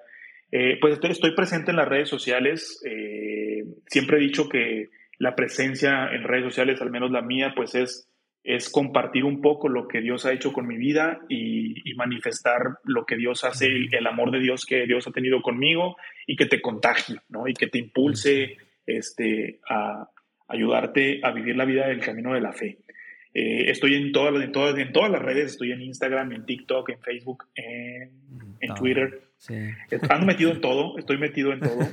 Eh, 0.53 0.77
pues 0.83 0.93
estoy, 0.93 1.13
estoy, 1.13 1.35
presente 1.35 1.71
en 1.71 1.79
las 1.79 1.89
redes 1.89 2.11
sociales. 2.11 2.79
Eh, 2.87 3.65
siempre 3.87 4.19
he 4.19 4.21
dicho 4.21 4.51
que 4.51 4.91
la 5.19 5.35
presencia 5.35 6.11
en 6.13 6.25
redes 6.25 6.45
sociales, 6.45 6.83
al 6.83 6.91
menos 6.91 7.11
la 7.11 7.23
mía, 7.23 7.55
pues 7.57 7.75
es 7.75 8.11
es 8.45 8.69
compartir 8.69 9.25
un 9.25 9.41
poco 9.41 9.71
lo 9.71 9.89
que 9.89 10.03
Dios 10.03 10.27
ha 10.27 10.33
hecho 10.33 10.53
con 10.53 10.67
mi 10.67 10.77
vida 10.77 11.21
y, 11.29 11.95
manifestar 11.97 12.79
lo 12.85 13.07
que 13.07 13.17
Dios 13.17 13.45
hace, 13.45 13.67
el, 13.67 14.07
amor 14.07 14.33
de 14.33 14.41
Dios 14.41 14.67
que 14.67 14.85
Dios 14.85 15.07
ha 15.07 15.13
tenido 15.13 15.41
conmigo 15.41 15.97
y 16.27 16.37
que 16.37 16.47
te 16.47 16.61
contagie, 16.61 17.21
¿no? 17.29 17.47
Y 17.47 17.55
que 17.55 17.69
te 17.69 17.79
impulse 17.79 18.57
este, 18.85 19.61
a 19.69 20.11
ayudarte 20.49 21.21
a 21.23 21.31
vivir 21.31 21.57
la 21.57 21.65
vida 21.65 21.87
del 21.87 22.01
camino 22.01 22.35
de 22.35 22.41
la 22.41 22.53
fe. 22.53 22.79
Eh, 23.33 23.71
estoy 23.71 23.95
en 23.95 24.13
todas, 24.13 24.43
en, 24.43 24.53
todas, 24.53 24.77
en 24.77 24.93
todas 24.93 25.11
las 25.11 25.23
redes, 25.23 25.53
estoy 25.53 25.73
en 25.73 25.83
Instagram, 25.83 26.33
en 26.33 26.45
TikTok, 26.45 26.91
en 26.91 27.01
Facebook, 27.01 27.45
en, 27.55 28.11
en 28.61 28.75
Twitter. 28.75 29.23
Sí. 29.39 29.55
Ando 30.11 30.27
metido 30.27 30.51
en 30.51 30.61
todo, 30.61 30.99
estoy 30.99 31.17
metido 31.19 31.53
en 31.53 31.61
todo. 31.61 31.79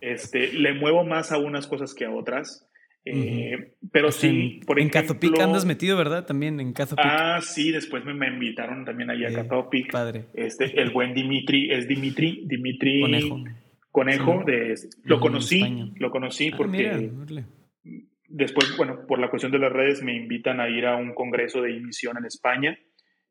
Este, 0.00 0.52
le 0.52 0.74
muevo 0.74 1.04
más 1.04 1.30
a 1.30 1.38
unas 1.38 1.68
cosas 1.68 1.94
que 1.94 2.04
a 2.04 2.10
otras. 2.10 2.68
Eh, 3.04 3.74
pero 3.90 4.12
sí, 4.12 4.28
en, 4.60 4.66
por 4.66 4.78
ejemplo. 4.78 5.00
En 5.00 5.06
Cazopic 5.06 5.40
andas 5.40 5.64
metido, 5.64 5.96
¿verdad? 5.96 6.24
También 6.24 6.60
en 6.60 6.72
Cazopic. 6.72 7.04
Ah, 7.04 7.40
sí, 7.42 7.72
después 7.72 8.04
me, 8.04 8.28
invitaron 8.28 8.84
también 8.84 9.10
allá 9.10 9.28
a 9.28 9.32
Cazopic. 9.42 9.90
Padre. 9.90 10.26
Este, 10.34 10.80
el 10.80 10.90
buen 10.90 11.12
Dimitri, 11.12 11.72
es 11.72 11.88
Dimitri, 11.88 12.44
Dimitri 12.46 13.00
Conejo. 13.00 13.44
Conejo, 13.90 14.42
de, 14.46 14.74
lo 15.04 15.20
conocí, 15.20 15.92
lo 15.96 16.10
conocí 16.10 16.50
ah, 16.50 16.56
porque 16.56 17.10
después, 18.32 18.74
bueno, 18.78 19.06
por 19.06 19.18
la 19.18 19.28
cuestión 19.28 19.52
de 19.52 19.58
las 19.58 19.70
redes 19.70 20.02
me 20.02 20.16
invitan 20.16 20.60
a 20.60 20.68
ir 20.68 20.86
a 20.86 20.96
un 20.96 21.14
congreso 21.14 21.60
de 21.60 21.76
emisión 21.76 22.16
en 22.16 22.24
España, 22.24 22.78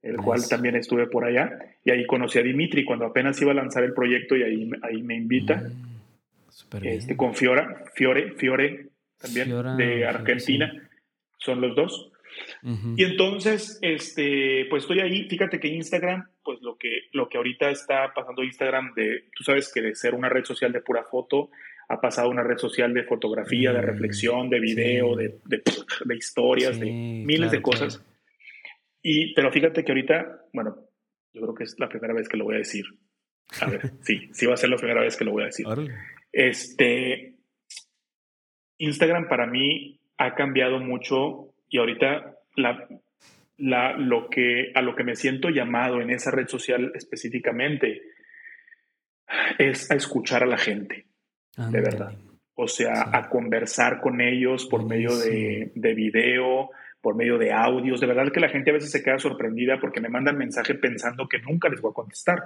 el 0.04 0.18
cual 0.18 0.48
también 0.48 0.76
estuve 0.76 1.08
por 1.08 1.26
allá, 1.26 1.58
y 1.84 1.90
ahí 1.92 2.06
conocí 2.06 2.38
a 2.38 2.44
Dimitri 2.44 2.86
cuando 2.86 3.06
apenas 3.06 3.42
iba 3.42 3.52
a 3.52 3.56
lanzar 3.56 3.84
el 3.84 3.94
proyecto 3.94 4.36
y 4.36 4.44
ahí, 4.44 4.70
ahí 4.84 5.02
me 5.02 5.16
invita. 5.16 5.64
Mm, 5.64 6.86
este, 6.86 7.18
con 7.18 7.34
Fiora, 7.34 7.86
Fiore, 7.96 8.34
Fiore, 8.34 8.90
también 9.22 9.78
de 9.78 10.06
Argentina, 10.06 10.72
son 11.38 11.62
los 11.62 11.76
dos. 11.76 12.12
Y 12.96 13.04
entonces, 13.04 13.80
este, 13.82 14.66
pues 14.70 14.84
estoy 14.84 15.00
ahí, 15.00 15.28
fíjate 15.28 15.60
que 15.60 15.68
Instagram, 15.68 16.28
pues 16.44 16.62
lo 16.62 16.78
que, 16.78 17.10
lo 17.12 17.28
que 17.28 17.38
ahorita 17.38 17.70
está 17.70 18.14
pasando 18.14 18.44
Instagram, 18.44 18.94
de, 18.96 19.26
tú 19.36 19.44
sabes 19.44 19.72
que 19.74 19.82
de 19.82 19.96
ser 19.96 20.16
una 20.16 20.30
red 20.30 20.46
social 20.46 20.72
de 20.72 20.82
pura 20.82 21.04
foto, 21.04 21.50
ha 21.90 22.00
pasado 22.00 22.30
una 22.30 22.44
red 22.44 22.58
social 22.58 22.94
de 22.94 23.04
fotografía, 23.04 23.74
de 23.74 23.82
mm, 23.82 23.86
reflexión, 23.86 24.50
de 24.50 24.60
video, 24.60 25.16
de, 25.16 25.40
de, 25.46 26.16
historias, 26.16 26.80
de 26.80 26.86
miles 26.86 27.52
de 27.52 27.62
cosas. 27.62 28.04
Y, 29.02 29.34
pero 29.34 29.52
fíjate 29.52 29.84
que 29.84 29.92
ahorita, 29.92 30.46
bueno, 30.54 30.78
yo 31.34 31.42
creo 31.42 31.56
que 31.56 31.64
es 31.66 31.76
la 31.80 31.90
primera 31.90 32.14
vez 32.14 32.30
que 32.30 32.38
lo 32.38 32.46
voy 32.46 32.56
a 32.56 32.60
decir. 32.60 32.86
A 33.60 33.70
ver, 33.70 33.92
sí, 34.02 34.30
sí 34.32 34.46
va 34.46 34.54
a 34.54 34.58
ser 34.58 34.70
la 34.70 34.78
primera 34.78 35.02
vez 35.02 35.18
que 35.18 35.26
lo 35.26 35.32
voy 35.32 35.44
a 35.44 35.48
decir. 35.48 35.66
Este, 36.32 37.36
Instagram 38.82 39.28
para 39.28 39.46
mí 39.46 40.00
ha 40.18 40.34
cambiado 40.34 40.80
mucho 40.80 41.54
y 41.70 41.78
ahorita 41.78 42.36
la, 42.56 42.88
la, 43.58 43.96
lo 43.96 44.28
que, 44.28 44.72
a 44.74 44.82
lo 44.82 44.96
que 44.96 45.04
me 45.04 45.16
siento 45.16 45.50
llamado 45.50 46.02
en 46.02 46.10
esa 46.10 46.32
red 46.32 46.48
social 46.48 46.92
específicamente 46.96 48.02
es 49.60 49.90
a 49.92 49.96
escuchar 49.96 50.44
a 50.44 50.48
la 50.48 50.58
gente, 50.58 51.06
de 51.56 51.82
verdad. 51.82 52.14
O 52.56 52.68
sea, 52.68 53.10
a 53.14 53.30
conversar 53.30 54.02
con 54.02 54.20
ellos 54.20 54.66
por 54.66 54.86
medio 54.86 55.16
de, 55.16 55.72
de 55.74 55.94
video, 55.94 56.70
por 57.02 57.16
medio 57.16 57.38
de 57.38 57.54
audios. 57.54 58.02
De 58.02 58.08
verdad 58.08 58.32
que 58.32 58.40
la 58.40 58.50
gente 58.50 58.72
a 58.72 58.74
veces 58.74 58.92
se 58.92 59.02
queda 59.04 59.20
sorprendida 59.20 59.80
porque 59.80 60.02
me 60.02 60.10
mandan 60.10 60.38
mensaje 60.38 60.76
pensando 60.76 61.28
que 61.28 61.40
nunca 61.40 61.70
les 61.70 61.82
voy 61.82 61.92
a 61.92 61.96
contestar. 61.96 62.40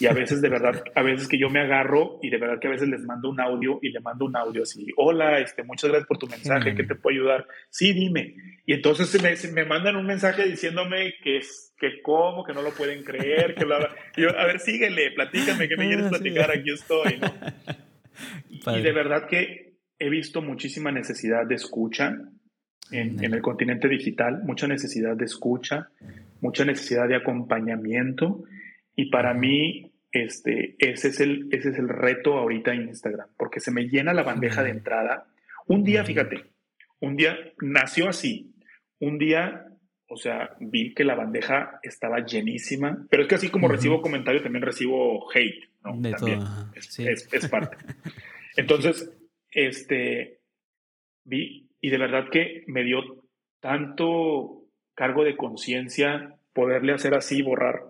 Y 0.00 0.06
a 0.06 0.12
veces, 0.12 0.40
de 0.40 0.48
verdad, 0.48 0.82
a 0.94 1.02
veces 1.02 1.26
que 1.26 1.38
yo 1.38 1.50
me 1.50 1.60
agarro 1.60 2.20
y 2.22 2.30
de 2.30 2.38
verdad 2.38 2.60
que 2.60 2.68
a 2.68 2.70
veces 2.70 2.88
les 2.88 3.02
mando 3.02 3.30
un 3.30 3.40
audio 3.40 3.80
y 3.82 3.90
le 3.90 3.98
mando 4.00 4.26
un 4.26 4.36
audio 4.36 4.62
así, 4.62 4.86
hola, 4.96 5.40
este, 5.40 5.64
muchas 5.64 5.90
gracias 5.90 6.06
por 6.06 6.18
tu 6.18 6.28
mensaje, 6.28 6.74
¿qué 6.76 6.84
te 6.84 6.94
puedo 6.94 7.16
ayudar? 7.16 7.46
Sí, 7.68 7.92
dime. 7.92 8.36
Y 8.64 8.74
entonces 8.74 9.20
me, 9.20 9.52
me 9.52 9.64
mandan 9.64 9.96
un 9.96 10.06
mensaje 10.06 10.44
diciéndome 10.44 11.14
que, 11.22 11.40
que 11.78 12.00
cómo, 12.00 12.44
que 12.44 12.52
no 12.52 12.62
lo 12.62 12.70
pueden 12.70 13.02
creer, 13.02 13.56
que 13.56 13.64
bla, 13.64 13.88
Y 14.16 14.22
yo, 14.22 14.38
a 14.38 14.46
ver, 14.46 14.60
síguele, 14.60 15.10
platícame, 15.10 15.68
¿qué 15.68 15.76
me 15.76 15.88
quieres 15.88 16.06
ah, 16.06 16.10
platicar? 16.10 16.50
Aquí 16.52 16.70
estoy, 16.70 17.18
¿no? 17.18 17.32
Y 18.76 18.82
de 18.82 18.92
verdad 18.92 19.28
que 19.28 19.78
he 20.00 20.10
visto 20.10 20.42
muchísima 20.42 20.90
necesidad 20.90 21.46
de 21.46 21.54
escucha 21.54 22.16
en, 22.90 23.22
en, 23.22 23.32
el 23.32 23.40
continente 23.40 23.86
digital, 23.88 24.42
mucha 24.42 24.66
necesidad 24.66 25.16
de 25.16 25.24
escucha, 25.24 25.90
mucha 26.40 26.64
necesidad 26.64 27.06
de 27.06 27.14
acompañamiento 27.14 28.44
y 28.98 29.10
para 29.10 29.32
mí, 29.32 29.87
este, 30.12 30.76
ese, 30.78 31.08
es 31.08 31.20
el, 31.20 31.48
ese 31.52 31.70
es 31.70 31.78
el 31.78 31.88
reto 31.88 32.38
ahorita 32.38 32.72
en 32.72 32.88
Instagram, 32.88 33.28
porque 33.36 33.60
se 33.60 33.70
me 33.70 33.84
llena 33.88 34.14
la 34.14 34.22
bandeja 34.22 34.62
de 34.62 34.70
entrada. 34.70 35.26
Un 35.66 35.84
día, 35.84 36.04
fíjate, 36.04 36.44
un 37.00 37.16
día 37.16 37.36
nació 37.60 38.08
así. 38.08 38.54
Un 39.00 39.18
día 39.18 39.68
o 40.08 40.16
sea, 40.16 40.56
vi 40.58 40.94
que 40.94 41.04
la 41.04 41.14
bandeja 41.14 41.80
estaba 41.82 42.24
llenísima, 42.24 43.06
pero 43.10 43.22
es 43.22 43.28
que 43.28 43.34
así 43.34 43.50
como 43.50 43.68
recibo 43.68 44.00
comentarios, 44.00 44.42
también 44.42 44.64
recibo 44.64 45.30
hate, 45.30 45.70
¿no? 45.84 46.00
De 46.00 46.12
también. 46.12 46.40
todo. 46.40 46.72
Es, 46.74 47.28
es, 47.30 47.48
parte. 47.48 47.76
Entonces, 48.56 49.12
este, 49.50 50.40
vi 51.24 51.68
y 51.80 51.90
de 51.90 51.98
verdad 51.98 52.30
que 52.30 52.64
me 52.66 52.84
dio 52.84 53.00
tanto 53.60 54.64
cargo 54.94 55.24
de 55.24 55.36
conciencia 55.36 56.38
poderle 56.54 56.94
hacer 56.94 57.14
así, 57.14 57.42
borrar, 57.42 57.82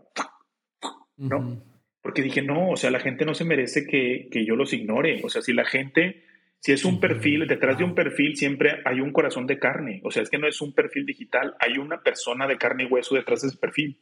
¿no? 1.16 1.62
Porque 2.08 2.22
dije, 2.22 2.40
no, 2.40 2.70
o 2.70 2.76
sea, 2.78 2.90
la 2.90 3.00
gente 3.00 3.26
no 3.26 3.34
se 3.34 3.44
merece 3.44 3.86
que, 3.86 4.30
que 4.30 4.46
yo 4.46 4.56
los 4.56 4.72
ignore. 4.72 5.20
O 5.24 5.28
sea, 5.28 5.42
si 5.42 5.52
la 5.52 5.66
gente 5.66 6.24
si 6.58 6.72
es 6.72 6.86
un 6.86 7.00
perfil, 7.00 7.46
detrás 7.46 7.76
de 7.76 7.84
un 7.84 7.94
perfil 7.94 8.34
siempre 8.34 8.80
hay 8.86 9.02
un 9.02 9.12
corazón 9.12 9.46
de 9.46 9.58
carne. 9.58 10.00
O 10.04 10.10
sea, 10.10 10.22
es 10.22 10.30
que 10.30 10.38
no 10.38 10.48
es 10.48 10.58
un 10.62 10.72
perfil 10.72 11.04
digital, 11.04 11.54
hay 11.60 11.76
una 11.76 12.02
persona 12.02 12.46
de 12.46 12.56
carne 12.56 12.84
y 12.84 12.86
hueso 12.86 13.14
detrás 13.14 13.42
de 13.42 13.48
ese 13.48 13.58
perfil. 13.58 14.00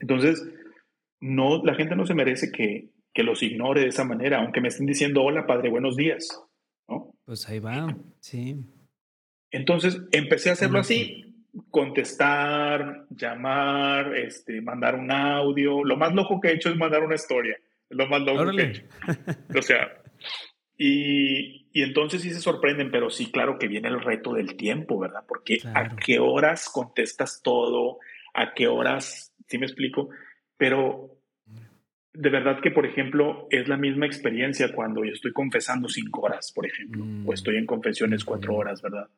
Entonces, 0.00 0.42
no, 1.20 1.62
la 1.62 1.74
gente 1.74 1.96
no 1.96 2.06
se 2.06 2.14
merece 2.14 2.50
que, 2.50 2.94
que, 3.12 3.22
los 3.22 3.42
ignore 3.42 3.82
de 3.82 3.88
esa 3.88 4.04
manera, 4.04 4.38
aunque 4.38 4.62
me 4.62 4.68
estén 4.68 4.86
diciendo, 4.86 5.22
hola 5.22 5.46
padre, 5.46 5.68
buenos 5.68 5.96
días. 5.96 6.26
¿no? 6.88 7.14
Pues 7.26 7.46
ahí 7.46 7.58
va, 7.58 7.94
sí. 8.20 8.56
Entonces, 9.50 10.00
empecé 10.12 10.48
a 10.48 10.54
hacerlo 10.54 10.80
así, 10.80 11.29
contestar, 11.70 13.06
llamar, 13.10 14.16
este, 14.16 14.60
mandar 14.60 14.94
un 14.94 15.10
audio. 15.10 15.84
Lo 15.84 15.96
más 15.96 16.14
loco 16.14 16.40
que 16.40 16.48
he 16.48 16.54
hecho 16.54 16.70
es 16.70 16.76
mandar 16.76 17.02
una 17.02 17.14
historia. 17.14 17.56
Es 17.88 17.96
lo 17.96 18.06
más 18.06 18.20
loco 18.22 18.50
que 18.56 18.62
he 18.62 18.66
hecho. 18.66 18.82
O 19.56 19.62
sea, 19.62 20.00
y, 20.76 21.66
y, 21.72 21.82
entonces 21.82 22.22
sí 22.22 22.30
se 22.30 22.40
sorprenden, 22.40 22.90
pero 22.90 23.10
sí, 23.10 23.30
claro 23.30 23.58
que 23.58 23.68
viene 23.68 23.88
el 23.88 24.00
reto 24.00 24.32
del 24.32 24.56
tiempo, 24.56 24.98
¿verdad? 24.98 25.24
Porque 25.26 25.58
a 25.74 25.96
qué 25.96 26.18
horas 26.18 26.70
contestas 26.72 27.42
todo, 27.42 27.98
a 28.32 28.54
qué 28.54 28.66
horas, 28.66 29.34
sí 29.46 29.58
me 29.58 29.66
explico, 29.66 30.08
pero 30.56 31.20
de 32.12 32.30
verdad 32.30 32.60
que, 32.60 32.70
por 32.70 32.86
ejemplo, 32.86 33.46
es 33.50 33.68
la 33.68 33.76
misma 33.76 34.06
experiencia 34.06 34.72
cuando 34.74 35.04
yo 35.04 35.12
estoy 35.12 35.32
confesando 35.32 35.88
cinco 35.88 36.22
horas, 36.22 36.52
por 36.52 36.66
ejemplo, 36.66 37.04
o 37.24 37.32
estoy 37.32 37.56
en 37.56 37.66
confesiones 37.66 38.24
cuatro 38.24 38.54
horas, 38.54 38.82
¿verdad? 38.82 39.08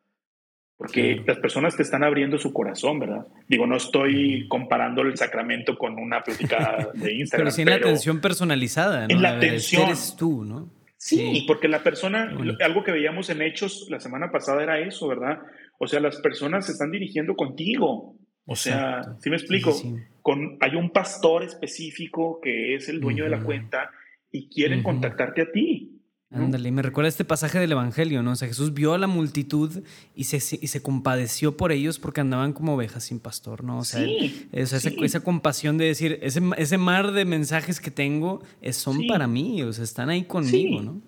Porque 0.83 1.23
las 1.27 1.39
personas 1.39 1.77
te 1.77 1.83
están 1.83 2.03
abriendo 2.03 2.39
su 2.39 2.53
corazón, 2.53 2.99
¿verdad? 2.99 3.27
Digo, 3.49 3.67
no 3.67 3.77
estoy 3.77 4.49
comparando 4.49 5.03
el 5.03 5.17
sacramento 5.17 5.79
con 5.79 5.99
una 5.99 6.23
plática 6.23 6.89
de 6.95 7.15
Instagram. 7.15 7.45
pero 7.45 7.51
sí 7.51 7.63
en 7.63 7.71
la 7.71 7.77
atención 7.77 8.21
personalizada, 8.21 9.07
¿no? 9.07 9.15
En 9.15 9.23
la 9.23 9.37
atención. 9.37 9.83
Eres 9.83 10.17
tú, 10.19 10.45
¿no? 10.45 10.71
Sí, 10.97 11.45
porque 11.49 11.69
la 11.69 11.83
persona, 11.83 12.33
algo 12.61 12.85
que 12.85 12.93
veíamos 12.93 13.29
en 13.31 13.43
Hechos 13.43 13.89
la 13.91 13.99
semana 13.99 14.31
pasada 14.31 14.63
era 14.63 14.79
eso, 14.79 15.09
¿verdad? 15.09 15.41
O 15.79 15.87
sea, 15.89 15.99
las 15.99 16.21
personas 16.21 16.67
se 16.67 16.73
están 16.73 16.93
dirigiendo 16.93 17.35
contigo. 17.35 18.17
O 18.47 18.57
sea, 18.57 19.03
¿sí 19.21 19.31
me 19.31 19.37
explico? 19.37 19.73
Con, 20.21 20.59
hay 20.61 20.77
un 20.77 20.91
pastor 20.91 21.45
específico 21.45 22.41
que 22.41 22.75
es 22.75 22.89
el 22.89 23.01
dueño 23.01 23.25
de 23.25 23.31
la 23.31 23.43
cuenta 23.43 23.91
y 24.31 24.49
quieren 24.49 24.83
contactarte 24.83 25.43
a 25.43 25.51
ti. 25.53 26.02
Ándale, 26.33 26.71
me 26.71 26.83
recuerda 26.83 27.09
este 27.09 27.25
pasaje 27.25 27.59
del 27.59 27.73
Evangelio, 27.73 28.23
¿no? 28.23 28.33
O 28.33 28.37
sea, 28.37 28.49
Jesús 28.49 28.73
vio 28.73 28.95
a 28.95 28.99
la 28.99 29.07
multitud 29.07 29.83
y 30.15 30.25
se, 30.25 30.37
y 30.37 30.67
se 30.67 30.83
compadeció 30.83 31.57
por 31.57 31.73
ellos 31.73 31.99
porque 31.99 32.23
andaban 32.23 32.53
como 32.53 32.75
ovejas 32.75 33.05
sin 33.05 33.21
pastor, 33.21 33.65
¿no? 33.65 33.79
O 33.79 33.85
sea, 33.85 34.07
esa, 34.53 34.77
esa, 34.77 35.21
compasión 35.21 35.77
de 35.77 35.87
decir, 35.87 36.19
ese, 36.23 36.41
ese 36.57 36.79
mar 36.79 37.13
de 37.13 37.25
mensajes 37.25 37.81
que 37.81 37.91
tengo 37.91 38.43
son 38.71 39.07
para 39.07 39.27
mí, 39.27 39.63
o 39.63 39.73
sea, 39.73 39.85
están 39.85 40.09
ahí 40.09 40.25
conmigo, 40.25 40.83
¿no? 40.83 41.03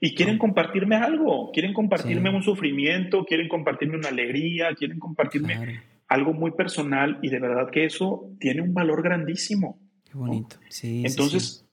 Y 0.00 0.14
quieren 0.14 0.38
compartirme 0.38 0.94
algo, 0.94 1.50
quieren 1.52 1.74
compartirme 1.74 2.34
un 2.34 2.42
sufrimiento, 2.44 3.24
quieren 3.24 3.48
compartirme 3.48 3.96
una 3.96 4.10
alegría, 4.10 4.74
quieren 4.76 5.00
compartirme 5.00 5.80
algo 6.06 6.32
muy 6.32 6.52
personal 6.52 7.18
y 7.20 7.30
de 7.30 7.40
verdad 7.40 7.70
que 7.70 7.84
eso 7.84 8.30
tiene 8.38 8.62
un 8.62 8.72
valor 8.74 9.02
grandísimo. 9.02 9.80
Qué 10.04 10.16
bonito, 10.16 10.56
sí. 10.68 11.02
Entonces, 11.04 11.68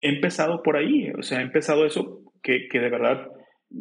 he 0.00 0.10
empezado 0.10 0.62
por 0.62 0.76
ahí, 0.76 1.10
o 1.18 1.22
sea, 1.22 1.40
he 1.40 1.42
empezado 1.42 1.84
eso 1.84 2.22
que, 2.46 2.68
que, 2.68 2.78
de 2.78 2.88
verdad 2.88 3.28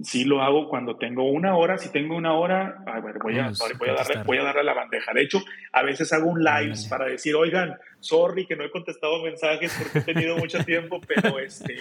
sí 0.02 0.24
lo 0.24 0.42
hago 0.42 0.68
cuando 0.68 0.98
tengo 0.98 1.30
una 1.30 1.56
hora. 1.56 1.78
Si 1.78 1.92
tengo 1.92 2.16
una 2.18 2.34
hora, 2.34 2.84
a 2.88 3.00
ver, 3.00 3.18
voy, 3.22 3.38
a, 3.38 3.52
voy, 3.78 3.90
a 3.90 3.94
darle, 3.94 4.24
voy 4.24 4.38
a 4.40 4.44
darle 4.44 4.64
la 4.64 4.74
bandeja. 4.74 5.14
De 5.14 5.22
hecho, 5.22 5.40
a 5.72 5.84
veces 5.84 6.12
hago 6.14 6.30
un 6.30 6.44
live 6.44 6.74
para 6.90 7.06
decir, 7.06 7.36
oigan, 7.36 7.76
sorry 8.00 8.48
que 8.48 8.56
no 8.56 8.66
he 8.66 8.72
contestado 8.72 9.24
mensajes 9.24 9.72
porque 9.78 10.00
he 10.00 10.14
tenido 10.14 10.36
mucho 10.38 10.64
tiempo, 10.66 11.00
pero 11.08 11.38
este, 11.40 11.76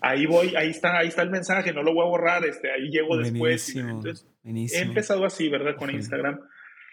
ahí 0.00 0.26
voy, 0.26 0.56
ahí 0.56 0.70
está, 0.70 0.98
ahí 0.98 1.08
está 1.08 1.22
el 1.22 1.30
mensaje, 1.30 1.72
no 1.72 1.82
lo 1.82 1.94
voy 1.94 2.04
a 2.04 2.10
borrar, 2.10 2.44
este, 2.44 2.72
ahí 2.72 2.90
llego 2.90 3.16
después. 3.16 3.74
Entonces, 3.76 4.26
he 4.44 4.82
empezado 4.82 5.24
así, 5.24 5.48
¿verdad? 5.48 5.76
Con 5.76 5.90
Instagram. 5.90 6.40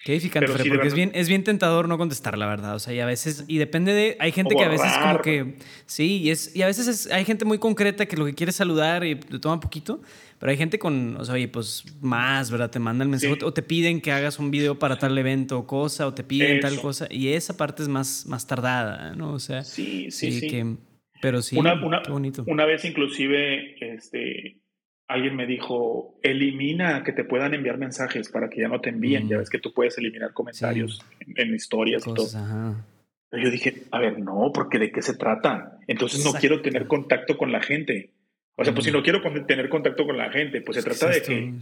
Qué 0.04 0.14
edificante, 0.14 0.52
porque 0.52 0.88
es 0.88 0.96
bien, 0.96 1.12
es 1.14 1.30
bien 1.30 1.44
tentador 1.44 1.88
no 1.88 1.98
contestar, 2.00 2.36
la 2.36 2.48
verdad. 2.48 2.76
O 2.76 2.80
sea, 2.80 2.92
y 2.92 3.00
a 3.00 3.06
veces, 3.06 3.46
y 3.48 3.60
depende 3.60 3.94
de, 3.94 4.18
hay 4.20 4.32
gente 4.32 4.56
que 4.56 4.64
a 4.64 4.68
veces 4.68 4.92
como 4.98 5.22
que, 5.22 5.58
sí, 5.86 6.18
y, 6.24 6.32
es, 6.32 6.56
y 6.56 6.64
a 6.64 6.66
veces 6.66 7.08
hay 7.12 7.24
gente 7.24 7.46
muy 7.46 7.60
concreta 7.60 8.08
que 8.08 8.18
lo 8.18 8.26
que 8.26 8.34
quiere 8.34 8.52
saludar 8.52 9.06
y 9.06 9.16
te 9.16 9.38
toma 9.38 9.60
poquito, 9.60 10.02
pero 10.40 10.50
hay 10.50 10.58
gente 10.58 10.80
con, 10.80 11.18
o 11.18 11.24
sea, 11.24 11.36
oye, 11.36 11.48
pues 11.48 11.86
más, 12.02 12.50
¿verdad? 12.50 12.72
Te 12.72 12.80
mandan 12.80 13.08
el 13.08 13.12
mensaje 13.12 13.38
o 13.44 13.54
te 13.54 13.62
piden 13.62 14.02
que 14.02 14.12
hagas 14.12 14.40
un 14.40 14.50
video 14.50 14.80
para 14.80 14.98
tal 14.98 15.16
evento 15.16 15.60
o 15.60 15.68
cosa, 15.68 16.08
o 16.08 16.16
te 16.16 16.24
piden 16.24 16.62
tal 16.62 16.82
cosa, 16.82 17.08
y 17.08 17.28
esa 17.30 17.56
parte 17.56 17.84
es 17.84 17.88
más, 17.88 18.26
más 18.26 18.48
tardada, 18.48 19.14
¿no? 19.16 19.34
O 19.34 19.40
sea, 19.40 19.64
sí, 19.64 20.10
sí, 20.10 20.32
sí. 20.32 20.48
Que, 20.48 20.78
pero 21.22 21.44
sí, 21.44 21.58
una, 21.58 21.76
una, 21.86 22.02
qué 22.02 22.12
bonito. 22.12 22.44
Una 22.48 22.66
vez 22.66 22.86
inclusive, 22.86 23.76
este, 23.80 24.61
alguien 25.12 25.36
me 25.36 25.46
dijo, 25.46 26.18
elimina 26.24 27.04
que 27.04 27.12
te 27.12 27.24
puedan 27.24 27.54
enviar 27.54 27.78
mensajes 27.78 28.30
para 28.30 28.50
que 28.50 28.62
ya 28.62 28.68
no 28.68 28.80
te 28.80 28.90
envíen. 28.90 29.28
Ya 29.28 29.38
ves 29.38 29.50
que 29.50 29.60
tú 29.60 29.74
puedes 29.74 29.98
eliminar 29.98 30.34
comentarios 30.34 31.04
en, 31.36 31.54
historias 31.54 32.08
y 32.08 32.14
todo. 32.14 32.28
Pero 33.30 33.44
yo 33.44 33.50
dije, 33.50 33.84
a 33.92 34.00
ver, 34.00 34.20
no, 34.20 34.52
porque 34.54 34.80
¿de 34.80 34.92
qué 34.92 35.02
se 35.02 35.16
trata? 35.16 35.80
Entonces 35.88 36.24
no 36.26 36.34
quiero 36.34 36.62
tener 36.62 36.88
contacto 36.88 37.38
con 37.38 37.52
la 37.52 37.62
gente. 37.62 38.12
O 38.56 38.64
sea, 38.64 38.74
pues 38.74 38.86
si 38.86 38.92
no 38.92 39.02
quiero 39.02 39.22
tener 39.46 39.70
contacto 39.70 40.06
con 40.06 40.18
la 40.18 40.30
gente, 40.30 40.62
pues 40.62 40.78
se 40.78 40.84
trata 40.84 41.10
de 41.10 41.22
que, 41.22 41.54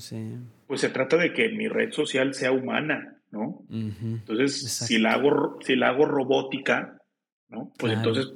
pues 0.68 0.82
se 0.82 0.90
trata 0.90 1.18
de 1.18 1.34
que 1.34 1.50
mi 1.50 1.68
red 1.68 1.92
social 1.92 2.34
sea 2.34 2.52
humana, 2.52 3.20
¿no? 3.32 3.64
Entonces, 3.70 4.68
si 4.68 4.98
la 4.98 5.14
hago, 5.14 5.60
si 5.62 5.76
la 5.76 5.90
hago 5.90 6.06
robótica, 6.06 6.98
¿no? 7.48 7.72
Pues 7.78 7.94
entonces, 7.94 8.34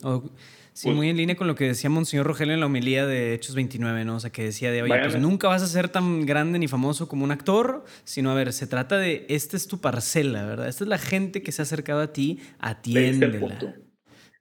Sí, 0.74 0.90
muy 0.90 1.10
en 1.10 1.18
línea 1.18 1.36
con 1.36 1.46
lo 1.46 1.54
que 1.54 1.66
decía 1.66 1.90
Monseñor 1.90 2.26
Rogelio 2.26 2.56
en 2.56 2.60
la 2.60 2.66
homilía 2.66 3.06
de 3.06 3.36
Hechos 3.36 3.54
29, 3.54 4.06
¿no? 4.06 4.16
O 4.16 4.20
sea, 4.20 4.32
que 4.32 4.44
decía 4.44 4.72
de, 4.72 4.82
oye, 4.82 5.00
pues 5.02 5.20
nunca 5.20 5.48
vas 5.48 5.62
a 5.62 5.68
ser 5.68 5.88
tan 5.88 6.26
grande 6.26 6.58
ni 6.58 6.68
famoso 6.68 7.08
como 7.08 7.24
un 7.24 7.32
actor, 7.32 7.84
sino, 8.04 8.32
a 8.32 8.36
ver, 8.36 8.54
se 8.54 8.66
trata 8.66 8.98
de, 8.98 9.26
esta 9.30 9.56
es 9.56 9.68
tu 9.68 9.80
parcela, 9.80 10.46
¿verdad? 10.46 10.68
Esta 10.68 10.84
es 10.84 10.88
la 10.88 10.98
gente 10.98 11.44
que 11.44 11.52
se 11.52 11.62
ha 11.62 11.64
acercado 11.64 12.02
a 12.02 12.12
ti, 12.12 12.40
atiéndela. 12.58 13.04
Le 13.04 13.12
diste 13.12 13.26
el 13.26 13.40
punto. 13.40 13.74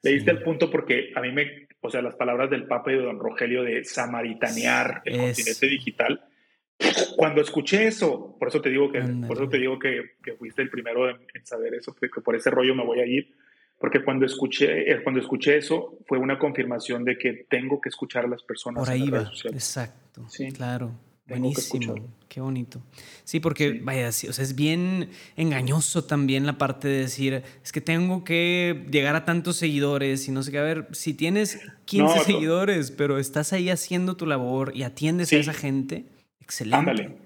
Le 0.03 0.11
diste 0.11 0.31
el 0.31 0.43
punto 0.43 0.71
porque 0.71 1.13
a 1.15 1.21
mí 1.21 1.33
me, 1.33 1.69
o 1.83 1.91
sea, 1.91 2.01
las 2.01 2.15
palabras 2.15 2.49
del 2.49 2.65
Papa 2.67 2.93
y 2.93 2.97
de 2.97 3.03
Don 3.03 3.19
Rogelio 3.21 3.63
de 3.63 3.85
samaritanear 3.85 5.03
el 5.05 5.19
continente 5.19 5.67
digital, 5.67 6.25
cuando 7.15 7.43
escuché 7.43 7.87
eso, 7.87 8.37
por 8.39 8.49
eso 8.49 8.63
te 8.63 8.71
digo 8.71 8.91
que, 8.91 9.01
por 9.01 9.37
eso 9.37 9.49
te 9.51 9.59
digo 9.59 9.79
que, 9.79 10.13
que 10.25 10.33
fuiste 10.33 10.63
el 10.63 10.71
primero 10.71 11.11
en, 11.11 11.19
en 11.35 11.47
saber 11.47 11.75
eso, 11.75 11.95
porque 11.95 12.23
por 12.23 12.35
ese 12.35 12.51
rollo 12.51 12.75
me 12.75 12.85
voy 12.85 13.01
a 13.01 13.07
ir 13.07 13.35
porque 13.83 14.05
cuando 14.05 14.25
escuché, 14.25 14.93
eh, 14.93 15.03
cuando 15.03 15.21
escuché 15.21 15.57
eso 15.57 15.99
fue 16.07 16.17
una 16.17 16.39
confirmación 16.39 17.05
de 17.05 17.19
que 17.19 17.47
tengo 17.51 17.81
que 17.81 17.89
escuchar 17.89 18.27
a 18.27 18.29
las 18.29 18.41
personas. 18.45 18.85
Por 18.85 18.93
ahí 18.93 19.11
va, 19.11 19.29
exacto, 19.47 20.25
sí, 20.29 20.53
claro. 20.53 20.93
Buenísimo, 21.27 21.97
qué 22.29 22.41
bonito. 22.41 22.81
Sí, 23.25 23.41
porque 23.41 23.81
vaya, 23.83 24.09
o 24.09 24.13
sea, 24.13 24.45
es 24.45 24.55
bien 24.55 25.09
engañoso 25.35 26.05
también 26.05 26.47
la 26.47 26.59
parte 26.59 26.87
de 26.87 26.99
decir, 26.99 27.43
es 27.65 27.73
que 27.73 27.81
tengo 27.81 28.23
que 28.23 28.87
llegar 28.89 29.17
a 29.17 29.25
tantos 29.25 29.57
seguidores 29.57 30.29
y 30.29 30.31
no 30.31 30.45
sé 30.45 30.53
qué. 30.53 30.59
A 30.59 30.63
ver, 30.63 30.87
si 30.93 31.13
tienes 31.13 31.61
15 31.87 32.21
seguidores, 32.21 32.93
pero 32.93 33.19
estás 33.19 33.53
ahí 33.53 33.69
haciendo 33.69 34.17
tu 34.17 34.27
labor 34.27 34.71
y 34.77 34.85
atiendes 34.85 35.33
a 35.33 35.39
esa 35.39 35.55
gente, 35.55 36.05
excelente. 36.39 36.77
Ándale, 36.77 37.17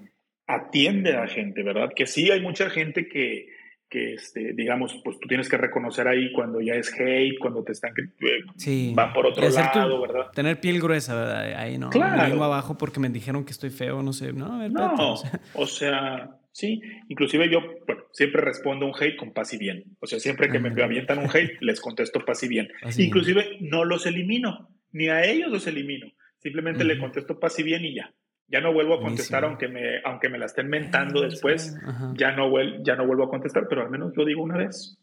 atiende 0.47 1.15
a 1.15 1.19
la 1.19 1.27
gente, 1.27 1.61
¿verdad? 1.61 1.91
Que 1.95 2.07
sí 2.07 2.31
hay 2.31 2.41
mucha 2.41 2.71
gente 2.71 3.07
que, 3.07 3.56
que 3.89 4.13
este, 4.13 4.53
digamos, 4.53 4.99
pues 5.03 5.19
tú 5.19 5.27
tienes 5.27 5.47
que 5.49 5.57
reconocer 5.57 6.07
ahí 6.07 6.31
cuando 6.33 6.59
ya 6.59 6.73
es 6.75 6.93
hate, 6.93 7.37
cuando 7.39 7.63
te 7.63 7.71
están 7.71 7.93
eh, 7.97 8.93
va 8.97 9.13
por 9.13 9.25
otro 9.25 9.47
lado, 9.49 10.01
¿verdad? 10.01 10.31
Tener 10.33 10.59
piel 10.59 10.81
gruesa, 10.81 11.15
¿verdad? 11.15 11.59
Ahí 11.59 11.77
no. 11.77 11.89
Claro. 11.89 12.43
abajo 12.43 12.77
porque 12.77 12.99
me 12.99 13.09
dijeron 13.09 13.45
que 13.45 13.51
estoy 13.51 13.69
feo, 13.69 14.03
no 14.03 14.13
sé. 14.13 14.33
No, 14.33 14.61
a 14.61 14.67
no 14.67 15.15
o, 15.53 15.67
sea. 15.67 16.37
sí. 16.51 16.81
Inclusive 17.07 17.49
yo, 17.49 17.61
bueno, 17.85 18.03
siempre 18.11 18.41
respondo 18.41 18.85
un 18.85 18.93
hate 18.99 19.15
con 19.15 19.33
paz 19.33 19.53
y 19.53 19.57
bien. 19.57 19.83
O 19.99 20.07
sea, 20.07 20.19
siempre 20.19 20.49
que 20.49 20.59
me 20.59 20.69
avientan 20.81 21.19
un 21.19 21.29
hate, 21.29 21.61
les 21.61 21.79
contesto 21.79 22.25
paz 22.25 22.43
y 22.43 22.47
bien. 22.49 22.69
Inclusive 22.97 23.57
no 23.61 23.85
los 23.85 24.05
elimino, 24.05 24.69
ni 24.91 25.07
a 25.07 25.23
ellos 25.23 25.49
los 25.49 25.65
elimino. 25.67 26.07
Simplemente 26.39 26.83
le 26.83 26.99
contesto 26.99 27.39
paz 27.39 27.57
y 27.59 27.63
bien 27.63 27.85
y 27.85 27.95
ya. 27.95 28.13
Ya 28.49 28.61
no 28.61 28.73
vuelvo 28.73 28.95
a 28.95 29.01
contestar, 29.01 29.43
aunque 29.43 29.67
me, 29.67 30.01
aunque 30.05 30.29
me 30.29 30.37
la 30.37 30.45
estén 30.45 30.69
mentando 30.69 31.21
ah, 31.21 31.25
después, 31.25 31.75
ya 32.13 32.31
no, 32.31 32.49
ya 32.81 32.95
no 32.95 33.05
vuelvo 33.05 33.25
a 33.25 33.29
contestar, 33.29 33.65
pero 33.69 33.81
al 33.81 33.89
menos 33.89 34.15
lo 34.15 34.23
digo 34.23 34.41
una 34.41 34.57
vez. 34.57 34.97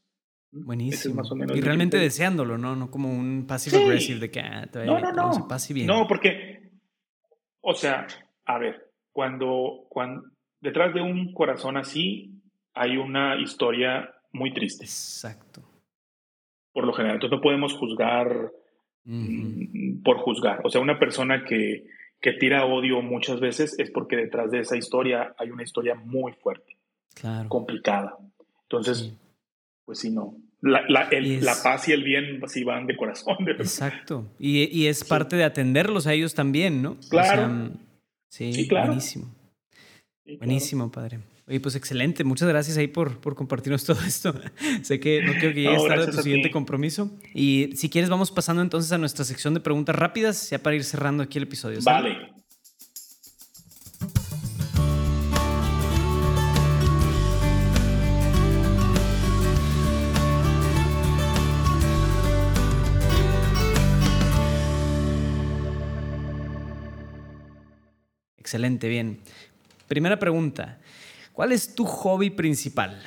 ¿Mm? 0.53 0.65
Buenísimo. 0.65 1.23
y 1.55 1.61
realmente 1.61 1.99
deseándolo, 1.99 2.57
¿no? 2.57 2.75
No 2.75 2.91
como 2.91 3.11
un 3.13 3.47
passive 3.47 3.83
aggressive 3.83 4.21
de 4.21 4.31
que 4.31 4.41
ah, 4.41 4.67
no, 4.87 4.99
no, 4.99 5.13
no. 5.13 5.47
bien. 5.71 5.87
No, 5.87 6.07
porque, 6.07 6.71
o 7.61 7.75
sea, 7.75 8.07
a 8.47 8.59
ver, 8.59 8.91
cuando, 9.13 9.87
cuando 9.89 10.23
detrás 10.61 10.95
de 10.95 11.03
un 11.03 11.35
corazón 11.35 11.77
así, 11.77 12.41
hay 12.73 12.97
una 12.97 13.41
historia 13.41 14.11
muy 14.33 14.53
triste. 14.53 14.85
Exacto. 14.85 15.63
Por 16.73 16.87
lo 16.87 16.93
general, 16.93 17.17
entonces 17.17 17.37
no 17.37 17.43
podemos 17.43 17.75
juzgar 17.75 18.51
mm, 19.05 20.03
por 20.03 20.19
juzgar. 20.19 20.61
O 20.65 20.71
sea, 20.71 20.81
una 20.81 20.99
persona 20.99 21.45
que, 21.45 21.87
que 22.25 22.33
tira 22.33 22.65
odio 22.65 23.03
muchas 23.03 23.39
veces 23.39 23.79
es 23.79 23.91
porque 23.91 24.17
detrás 24.17 24.51
de 24.51 24.61
esa 24.61 24.79
historia 24.79 25.35
hay 25.37 25.51
una 25.51 25.63
historia 25.63 25.95
muy 25.95 26.33
fuerte, 26.33 26.79
claro. 27.13 27.51
complicada. 27.51 28.17
Entonces, 28.63 29.13
pues 29.85 29.99
sí, 29.99 30.11
no. 30.11 30.35
La, 30.63 30.81
la, 30.89 31.07
la, 31.11 31.55
paz 31.63 31.87
y 31.89 31.93
el 31.93 32.03
bien 32.03 32.41
sí 32.49 32.65
van 32.65 32.87
de 32.87 32.97
corazón. 32.97 33.37
Exacto. 33.47 34.25
Y, 34.39 34.75
y 34.75 34.87
es 34.87 35.05
parte 35.05 35.37
de 35.37 35.45
atenderlos 35.45 36.07
a 36.07 36.15
ellos 36.15 36.33
también, 36.33 36.81
¿no? 36.81 36.97
Claro. 37.11 37.73
sí, 38.31 38.67
claro. 38.69 38.87
buenísimo. 38.87 39.27
buenísimo, 40.39 40.91
padre. 40.91 41.19
Oye, 41.47 41.61
pues 41.61 41.75
excelente. 41.75 42.25
Muchas 42.25 42.49
gracias 42.49 42.79
ahí 42.79 42.87
por, 42.87 43.21
por 43.21 43.35
compartirnos 43.35 43.85
todo 43.85 44.01
esto. 44.01 44.35
sé 44.83 44.99
que 44.99 45.23
no 45.23 45.33
quiero 45.33 45.55
que 45.55 45.61
llegues 45.61 45.83
no, 45.83 45.89
tarde 45.89 46.05
a 46.05 46.11
tu 46.11 46.23
siguiente 46.23 46.51
compromiso. 46.51 47.11
Y 47.35 47.71
si 47.77 47.91
quieres, 47.91 48.09
vamos 48.09 48.31
pasando 48.31 48.63
entonces 48.63 48.91
a 48.93 48.99
nuestra 48.99 49.27
sección 49.27 49.53
de 49.53 49.61
preguntas 49.61 49.95
rápidas, 49.95 50.49
ya 50.49 50.59
para 50.59 50.77
ir 50.77 50.85
cerrando 50.85 51.23
aquí 51.23 51.37
el 51.37 51.45
episodio. 51.45 51.81
Vale. 51.83 52.33
Excelente, 68.39 68.89
bien. 68.89 69.21
Primera 69.89 70.19
pregunta. 70.19 70.79
¿Cuál 71.35 71.51
es 71.51 71.75
tu 71.75 71.85
hobby 71.85 72.31
principal? 72.31 73.03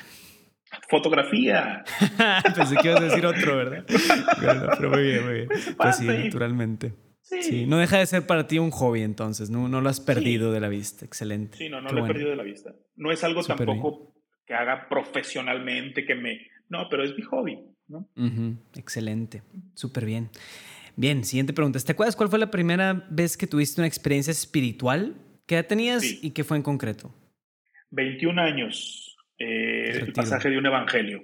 Fotografía. 0.90 1.82
Pensé 2.54 2.76
que 2.76 2.88
ibas 2.88 3.00
a 3.00 3.04
decir 3.04 3.24
otro, 3.24 3.56
¿verdad? 3.56 3.86
pero 4.78 4.90
muy 4.90 5.02
bien, 5.02 5.24
muy 5.24 5.34
bien. 5.34 5.48
Pues 5.78 5.96
sí, 5.96 6.06
naturalmente. 6.06 6.92
Sí. 7.22 7.64
No 7.66 7.78
deja 7.78 7.98
de 7.98 8.06
ser 8.06 8.26
para 8.26 8.46
ti 8.46 8.58
un 8.58 8.70
hobby 8.70 9.00
entonces, 9.00 9.48
no, 9.48 9.66
no 9.68 9.80
lo 9.80 9.88
has 9.88 10.00
perdido 10.00 10.52
de 10.52 10.60
la 10.60 10.68
vista. 10.68 11.06
Excelente. 11.06 11.56
Sí, 11.56 11.70
no, 11.70 11.80
no 11.80 11.88
lo 11.88 12.04
he 12.04 12.06
perdido 12.06 12.28
de 12.28 12.36
la 12.36 12.42
vista. 12.42 12.74
No 12.96 13.10
es 13.10 13.24
algo 13.24 13.42
tampoco 13.42 14.14
que 14.46 14.52
haga 14.52 14.88
profesionalmente, 14.90 16.04
que 16.04 16.14
me... 16.14 16.38
No, 16.68 16.86
pero 16.90 17.04
es 17.04 17.16
mi 17.16 17.22
hobby, 17.22 17.58
¿no? 17.86 18.10
Excelente, 18.74 19.42
súper 19.72 20.04
bien. 20.04 20.28
Bien, 20.96 21.24
siguiente 21.24 21.54
pregunta. 21.54 21.78
¿Te 21.80 21.92
acuerdas 21.92 22.14
cuál 22.14 22.28
fue 22.28 22.38
la 22.38 22.50
primera 22.50 23.06
vez 23.08 23.38
que 23.38 23.46
tuviste 23.46 23.80
una 23.80 23.88
experiencia 23.88 24.32
espiritual? 24.32 25.16
¿Qué 25.46 25.54
edad 25.54 25.66
tenías 25.66 26.04
y 26.04 26.32
qué 26.32 26.44
fue 26.44 26.58
en 26.58 26.62
concreto? 26.62 27.14
21 27.90 28.40
años, 28.40 29.16
eh, 29.38 29.90
el 29.90 30.12
pasaje 30.12 30.50
de 30.50 30.58
un 30.58 30.66
evangelio. 30.66 31.22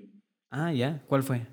Ah, 0.50 0.72
ya, 0.72 1.02
¿cuál 1.06 1.22
fue? 1.22 1.46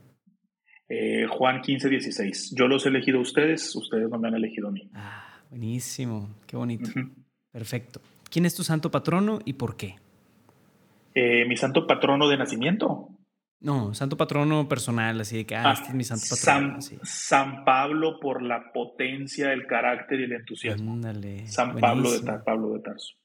Eh, 0.87 1.25
Juan 1.27 1.61
15, 1.61 1.89
16. 1.89 2.53
Yo 2.55 2.67
los 2.67 2.85
he 2.85 2.89
elegido 2.89 3.19
a 3.19 3.21
ustedes, 3.21 3.75
ustedes 3.75 4.09
no 4.09 4.19
me 4.19 4.27
han 4.27 4.35
elegido 4.35 4.67
a 4.67 4.71
mí. 4.71 4.89
Ah, 4.93 5.41
buenísimo, 5.49 6.35
qué 6.45 6.57
bonito. 6.57 6.89
Perfecto. 7.51 8.01
¿Quién 8.29 8.45
es 8.45 8.55
tu 8.55 8.63
santo 8.63 8.91
patrono 8.91 9.39
y 9.45 9.53
por 9.53 9.75
qué? 9.75 9.95
Eh, 11.13 11.45
mi 11.45 11.57
santo 11.57 11.85
patrono 11.87 12.27
de 12.27 12.37
nacimiento. 12.37 13.09
No, 13.61 13.93
santo 13.93 14.17
patrono 14.17 14.67
personal, 14.67 15.21
así 15.21 15.37
de 15.37 15.45
que, 15.45 15.55
ah, 15.55 15.71
este 15.73 15.89
es 15.89 15.93
mi 15.93 16.03
santo 16.03 16.25
patrono. 16.29 16.81
San, 16.81 16.99
San, 17.03 17.63
Pablo 17.63 18.19
por 18.19 18.41
la 18.41 18.71
potencia, 18.73 19.53
el 19.53 19.67
carácter 19.67 20.19
y 20.21 20.23
el 20.23 20.33
entusiasmo. 20.33 20.99
San 21.45 21.77
Pablo 21.77 22.11
de, 22.11 22.39
Pablo 22.43 22.73
de 22.73 22.79
Tarso. 22.79 23.15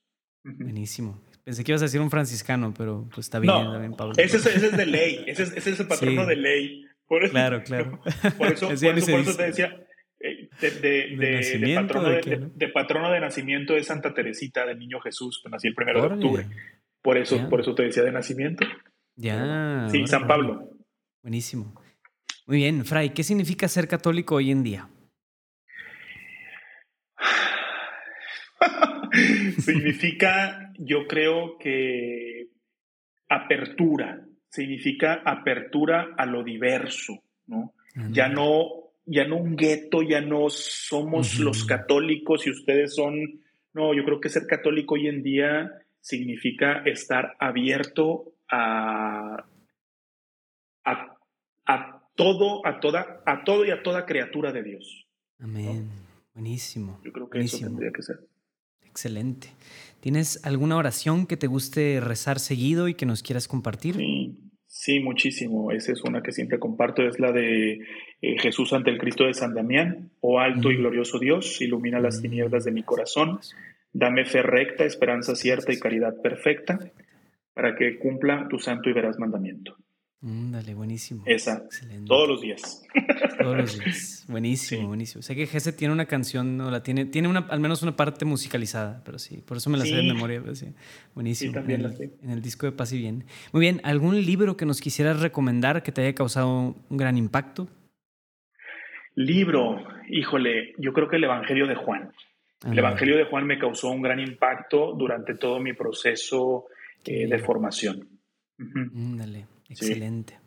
Buenísimo. 0.44 1.20
Pensé 1.46 1.62
que 1.62 1.70
ibas 1.70 1.82
a 1.82 1.84
decir 1.84 2.00
un 2.00 2.10
franciscano, 2.10 2.74
pero 2.76 3.08
pues 3.14 3.28
está 3.28 3.38
bien, 3.38 3.54
no, 3.54 3.96
Pablo. 3.96 4.14
Ese, 4.16 4.38
es, 4.38 4.46
ese 4.46 4.66
es 4.66 4.76
de 4.76 4.84
ley, 4.84 5.22
ese 5.28 5.44
es, 5.44 5.52
ese 5.52 5.70
es 5.70 5.78
el 5.78 5.86
patrono 5.86 6.26
de 6.26 6.34
ley. 6.34 6.84
Por 7.06 7.22
eso, 7.22 7.30
claro, 7.30 7.62
claro. 7.62 8.00
Por 8.36 8.48
eso, 8.48 8.66
por 8.66 8.74
eso, 8.74 9.12
por 9.12 9.20
eso 9.20 9.36
te 9.36 9.44
decía, 9.44 9.86
eh, 10.18 10.48
de, 10.60 10.70
de, 10.72 11.16
de, 11.16 11.58
de, 11.60 11.74
patrono 11.76 12.08
de, 12.08 12.68
patrono 12.68 13.12
de, 13.12 13.20
nacimiento 13.20 13.76
es 13.76 13.86
Santa 13.86 14.12
Teresita 14.12 14.66
del 14.66 14.80
Niño 14.80 14.98
Jesús, 14.98 15.40
que 15.40 15.48
nací 15.48 15.68
el 15.68 15.76
primero 15.76 16.02
de 16.02 16.14
octubre. 16.14 16.46
Por 17.00 17.16
eso, 17.16 17.48
por 17.48 17.60
eso 17.60 17.76
te 17.76 17.84
decía 17.84 18.02
de 18.02 18.10
nacimiento. 18.10 18.66
Ya. 19.14 19.86
Sí, 19.88 20.04
San 20.08 20.26
Pablo. 20.26 20.68
Buenísimo. 21.22 21.80
Muy 22.46 22.56
bien, 22.56 22.84
Fray, 22.84 23.10
¿qué 23.10 23.22
significa 23.22 23.68
ser 23.68 23.86
católico 23.86 24.34
hoy 24.34 24.50
en 24.50 24.64
día? 24.64 24.88
significa, 29.60 30.65
yo 30.78 31.06
creo 31.06 31.58
que 31.58 32.48
apertura, 33.28 34.26
significa 34.48 35.22
apertura 35.24 36.14
a 36.16 36.26
lo 36.26 36.42
diverso, 36.42 37.22
¿no? 37.46 37.74
Ya 38.10 38.28
no, 38.28 38.92
ya 39.06 39.26
no 39.26 39.36
un 39.36 39.56
gueto, 39.56 40.02
ya 40.02 40.20
no 40.20 40.50
somos 40.50 41.38
los 41.38 41.64
católicos 41.64 42.46
y 42.46 42.50
ustedes 42.50 42.94
son, 42.94 43.40
no, 43.72 43.94
yo 43.94 44.04
creo 44.04 44.20
que 44.20 44.28
ser 44.28 44.46
católico 44.46 44.94
hoy 44.94 45.08
en 45.08 45.22
día 45.22 45.72
significa 46.00 46.82
estar 46.84 47.36
abierto 47.40 48.34
a, 48.50 49.46
a, 50.84 51.16
a 51.66 52.02
todo, 52.14 52.66
a 52.66 52.80
toda, 52.80 53.22
a 53.24 53.44
todo 53.44 53.64
y 53.64 53.70
a 53.70 53.82
toda 53.82 54.04
criatura 54.04 54.52
de 54.52 54.62
Dios. 54.62 55.06
Amén. 55.38 55.88
Buenísimo. 56.34 57.00
Yo 57.02 57.12
creo 57.12 57.30
que 57.30 57.40
eso 57.40 57.58
tendría 57.58 57.90
que 57.92 58.02
ser. 58.02 58.20
Excelente. 58.84 59.48
¿Tienes 60.06 60.38
alguna 60.44 60.76
oración 60.76 61.26
que 61.26 61.36
te 61.36 61.48
guste 61.48 61.98
rezar 61.98 62.38
seguido 62.38 62.86
y 62.86 62.94
que 62.94 63.06
nos 63.06 63.24
quieras 63.24 63.48
compartir? 63.48 63.96
Sí, 63.96 64.38
sí, 64.68 65.00
muchísimo. 65.00 65.72
Esa 65.72 65.90
es 65.90 66.04
una 66.04 66.22
que 66.22 66.30
siempre 66.30 66.60
comparto, 66.60 67.02
es 67.02 67.18
la 67.18 67.32
de 67.32 67.80
eh, 68.22 68.38
Jesús 68.38 68.72
ante 68.72 68.92
el 68.92 68.98
Cristo 68.98 69.24
de 69.24 69.34
San 69.34 69.52
Damián. 69.52 70.12
Oh 70.20 70.38
alto 70.38 70.70
y 70.70 70.76
glorioso 70.76 71.18
Dios, 71.18 71.60
ilumina 71.60 71.98
las 71.98 72.22
tinieblas 72.22 72.62
de 72.62 72.70
mi 72.70 72.84
corazón. 72.84 73.40
Dame 73.92 74.24
fe 74.26 74.42
recta, 74.42 74.84
esperanza 74.84 75.34
cierta 75.34 75.72
y 75.72 75.80
caridad 75.80 76.14
perfecta, 76.22 76.78
para 77.52 77.74
que 77.74 77.98
cumpla 77.98 78.46
tu 78.48 78.60
santo 78.60 78.88
y 78.88 78.92
veraz 78.92 79.18
mandamiento. 79.18 79.76
Dale, 80.20 80.74
buenísimo. 80.74 81.22
Esa. 81.26 81.62
Excelente. 81.66 82.06
Todos 82.08 82.28
los 82.28 82.40
días. 82.40 82.82
Todos 83.38 83.56
los 83.56 83.78
días. 83.78 84.24
Buenísimo, 84.28 84.88
buenísimo. 84.88 85.22
Sé 85.22 85.36
que 85.36 85.46
Jesse 85.46 85.76
tiene 85.76 85.94
una 85.94 86.06
canción, 86.06 86.56
no 86.56 86.70
la 86.70 86.82
tiene, 86.82 87.04
tiene 87.04 87.28
una, 87.28 87.46
al 87.48 87.60
menos 87.60 87.82
una 87.82 87.94
parte 87.94 88.24
musicalizada, 88.24 89.02
pero 89.04 89.20
sí, 89.20 89.36
por 89.46 89.58
eso 89.58 89.70
me 89.70 89.78
la 89.78 89.84
sé 89.84 89.94
de 89.94 90.02
memoria. 90.02 90.42
sí. 90.54 90.74
Buenísimo. 91.14 91.52
también 91.52 91.80
en, 91.80 91.86
la 91.86 91.92
sé. 91.92 92.10
En 92.22 92.30
el 92.30 92.42
disco 92.42 92.66
de 92.66 92.72
Paz 92.72 92.92
y 92.92 92.98
Bien. 92.98 93.24
Muy 93.52 93.60
bien, 93.60 93.80
¿algún 93.84 94.20
libro 94.20 94.56
que 94.56 94.66
nos 94.66 94.80
quisieras 94.80 95.20
recomendar 95.20 95.84
que 95.84 95.92
te 95.92 96.00
haya 96.00 96.14
causado 96.14 96.74
un 96.88 96.96
gran 96.96 97.16
impacto? 97.16 97.68
Libro, 99.14 99.84
híjole, 100.08 100.74
yo 100.78 100.92
creo 100.92 101.08
que 101.08 101.16
el 101.16 101.24
Evangelio 101.24 101.66
de 101.68 101.76
Juan. 101.76 102.10
el 102.64 102.78
Evangelio 102.78 103.16
de 103.16 103.24
Juan 103.26 103.46
me 103.46 103.58
causó 103.58 103.90
un 103.90 104.02
gran 104.02 104.18
impacto 104.18 104.92
durante 104.94 105.34
todo 105.34 105.60
mi 105.60 105.72
proceso 105.72 106.64
eh, 107.04 107.28
de 107.28 107.38
formación. 107.38 108.08
Dale. 108.58 109.55
Excelente. 109.68 110.38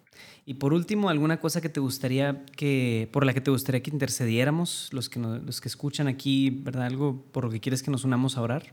Y 0.46 0.56
por 0.56 0.74
último, 0.74 1.10
¿alguna 1.10 1.40
cosa 1.40 1.62
que 1.62 1.70
te 1.70 1.80
gustaría 1.80 2.44
que, 2.58 3.08
por 3.12 3.26
la 3.26 3.34
que 3.34 3.42
te 3.42 3.52
gustaría 3.52 3.82
que 3.82 3.92
intercediéramos, 3.92 4.90
los 4.94 5.10
que, 5.10 5.20
los 5.20 5.62
que 5.62 5.68
escuchan 5.68 6.08
aquí, 6.08 6.50
¿verdad? 6.50 6.86
¿Algo 6.86 7.24
por 7.32 7.46
lo 7.46 7.52
que 7.52 7.60
quieres 7.60 7.84
que 7.84 7.92
nos 7.92 8.04
unamos 8.04 8.38
a 8.38 8.42
orar? 8.42 8.64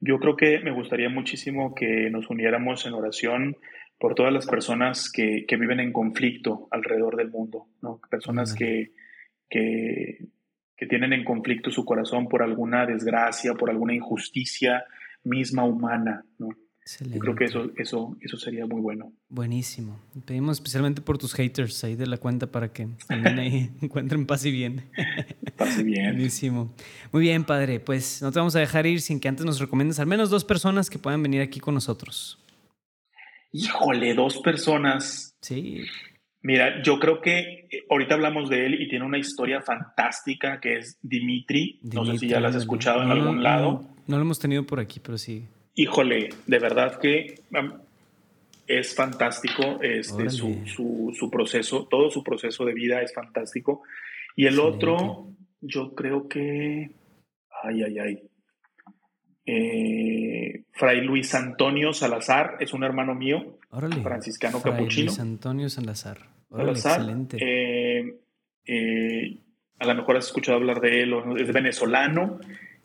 Yo 0.00 0.18
creo 0.18 0.36
que 0.36 0.60
me 0.60 0.72
gustaría 0.72 1.08
muchísimo 1.08 1.74
que 1.74 2.10
nos 2.10 2.30
uniéramos 2.30 2.86
en 2.86 2.94
oración 2.94 3.56
por 3.98 4.14
todas 4.14 4.32
las 4.32 4.46
personas 4.46 5.12
que, 5.12 5.44
que 5.46 5.56
viven 5.56 5.78
en 5.78 5.92
conflicto 5.92 6.68
alrededor 6.70 7.16
del 7.16 7.30
mundo, 7.30 7.66
¿no? 7.82 8.00
Personas 8.10 8.54
que, 8.54 8.92
que, 9.48 10.26
que 10.74 10.86
tienen 10.86 11.12
en 11.12 11.22
conflicto 11.22 11.70
su 11.70 11.84
corazón 11.84 12.26
por 12.26 12.42
alguna 12.42 12.86
desgracia, 12.86 13.52
por 13.54 13.68
alguna 13.68 13.94
injusticia 13.94 14.84
misma 15.22 15.64
humana, 15.64 16.24
¿no? 16.38 16.48
Yo 16.98 17.18
creo 17.18 17.34
que 17.34 17.44
eso, 17.44 17.70
eso, 17.76 18.16
eso 18.20 18.36
sería 18.36 18.66
muy 18.66 18.80
bueno. 18.80 19.12
Buenísimo. 19.28 20.00
Pedimos 20.24 20.58
especialmente 20.58 21.00
por 21.00 21.18
tus 21.18 21.34
haters 21.34 21.84
ahí 21.84 21.94
de 21.94 22.06
la 22.06 22.16
cuenta 22.16 22.46
para 22.46 22.72
que 22.72 22.88
también 23.06 23.38
ahí 23.38 23.70
encuentren 23.80 24.26
paz 24.26 24.44
y 24.44 24.50
bien. 24.50 24.90
Paz 25.56 25.78
y 25.78 25.84
bien. 25.84 26.12
Buenísimo. 26.12 26.74
Muy 27.12 27.22
bien, 27.22 27.44
padre. 27.44 27.80
Pues 27.80 28.20
no 28.22 28.32
te 28.32 28.38
vamos 28.38 28.56
a 28.56 28.60
dejar 28.60 28.86
ir 28.86 29.00
sin 29.00 29.20
que 29.20 29.28
antes 29.28 29.46
nos 29.46 29.60
recomiendes 29.60 30.00
al 30.00 30.06
menos 30.06 30.30
dos 30.30 30.44
personas 30.44 30.90
que 30.90 30.98
puedan 30.98 31.22
venir 31.22 31.42
aquí 31.42 31.60
con 31.60 31.74
nosotros. 31.74 32.38
Híjole, 33.52 34.14
dos 34.14 34.38
personas. 34.38 35.36
Sí. 35.40 35.82
Mira, 36.42 36.82
yo 36.82 36.98
creo 36.98 37.20
que 37.20 37.38
eh, 37.38 37.68
ahorita 37.90 38.14
hablamos 38.14 38.48
de 38.48 38.66
él 38.66 38.80
y 38.80 38.88
tiene 38.88 39.04
una 39.04 39.18
historia 39.18 39.60
fantástica 39.60 40.58
que 40.60 40.78
es 40.78 40.98
Dimitri. 41.02 41.80
no 41.82 42.04
sé 42.04 42.18
si 42.18 42.28
ya 42.28 42.40
la 42.40 42.48
has 42.48 42.56
escuchado 42.56 43.02
en 43.02 43.10
algún 43.10 43.42
lado. 43.42 43.84
no 44.06 44.16
lo 44.16 44.22
hemos 44.22 44.38
tenido 44.38 44.64
por 44.64 44.80
aquí, 44.80 45.00
pero 45.00 45.18
sí. 45.18 45.46
Híjole, 45.74 46.30
de 46.46 46.58
verdad 46.58 46.98
que 46.98 47.40
es 48.66 48.94
fantástico 48.94 49.80
este, 49.82 50.30
su, 50.30 51.12
su, 51.14 51.30
proceso, 51.30 51.86
todo 51.90 52.10
su 52.10 52.22
proceso 52.22 52.64
de 52.64 52.72
vida 52.72 53.02
es 53.02 53.12
fantástico. 53.12 53.82
Y 54.36 54.46
el 54.46 54.60
otro, 54.60 55.28
yo 55.60 55.94
creo 55.94 56.28
que, 56.28 56.90
ay, 57.62 57.82
ay, 57.82 57.98
ay, 57.98 58.22
Eh, 59.44 60.62
Fray 60.72 61.00
Luis 61.00 61.34
Antonio 61.34 61.92
Salazar 61.92 62.56
es 62.60 62.72
un 62.72 62.84
hermano 62.84 63.14
mío, 63.14 63.58
franciscano 64.02 64.60
Fray 64.60 64.74
capuchino. 64.74 65.06
Luis 65.06 65.18
Antonio 65.18 65.68
Salazar. 65.68 66.18
Salazar. 66.48 67.00
excelente. 67.00 67.38
Eh, 67.40 68.14
eh, 68.66 69.38
a 69.80 69.86
lo 69.86 69.94
mejor 69.94 70.16
has 70.16 70.26
escuchado 70.26 70.58
hablar 70.58 70.80
de 70.80 71.02
él, 71.02 71.14
es 71.38 71.52
venezolano, 71.52 72.38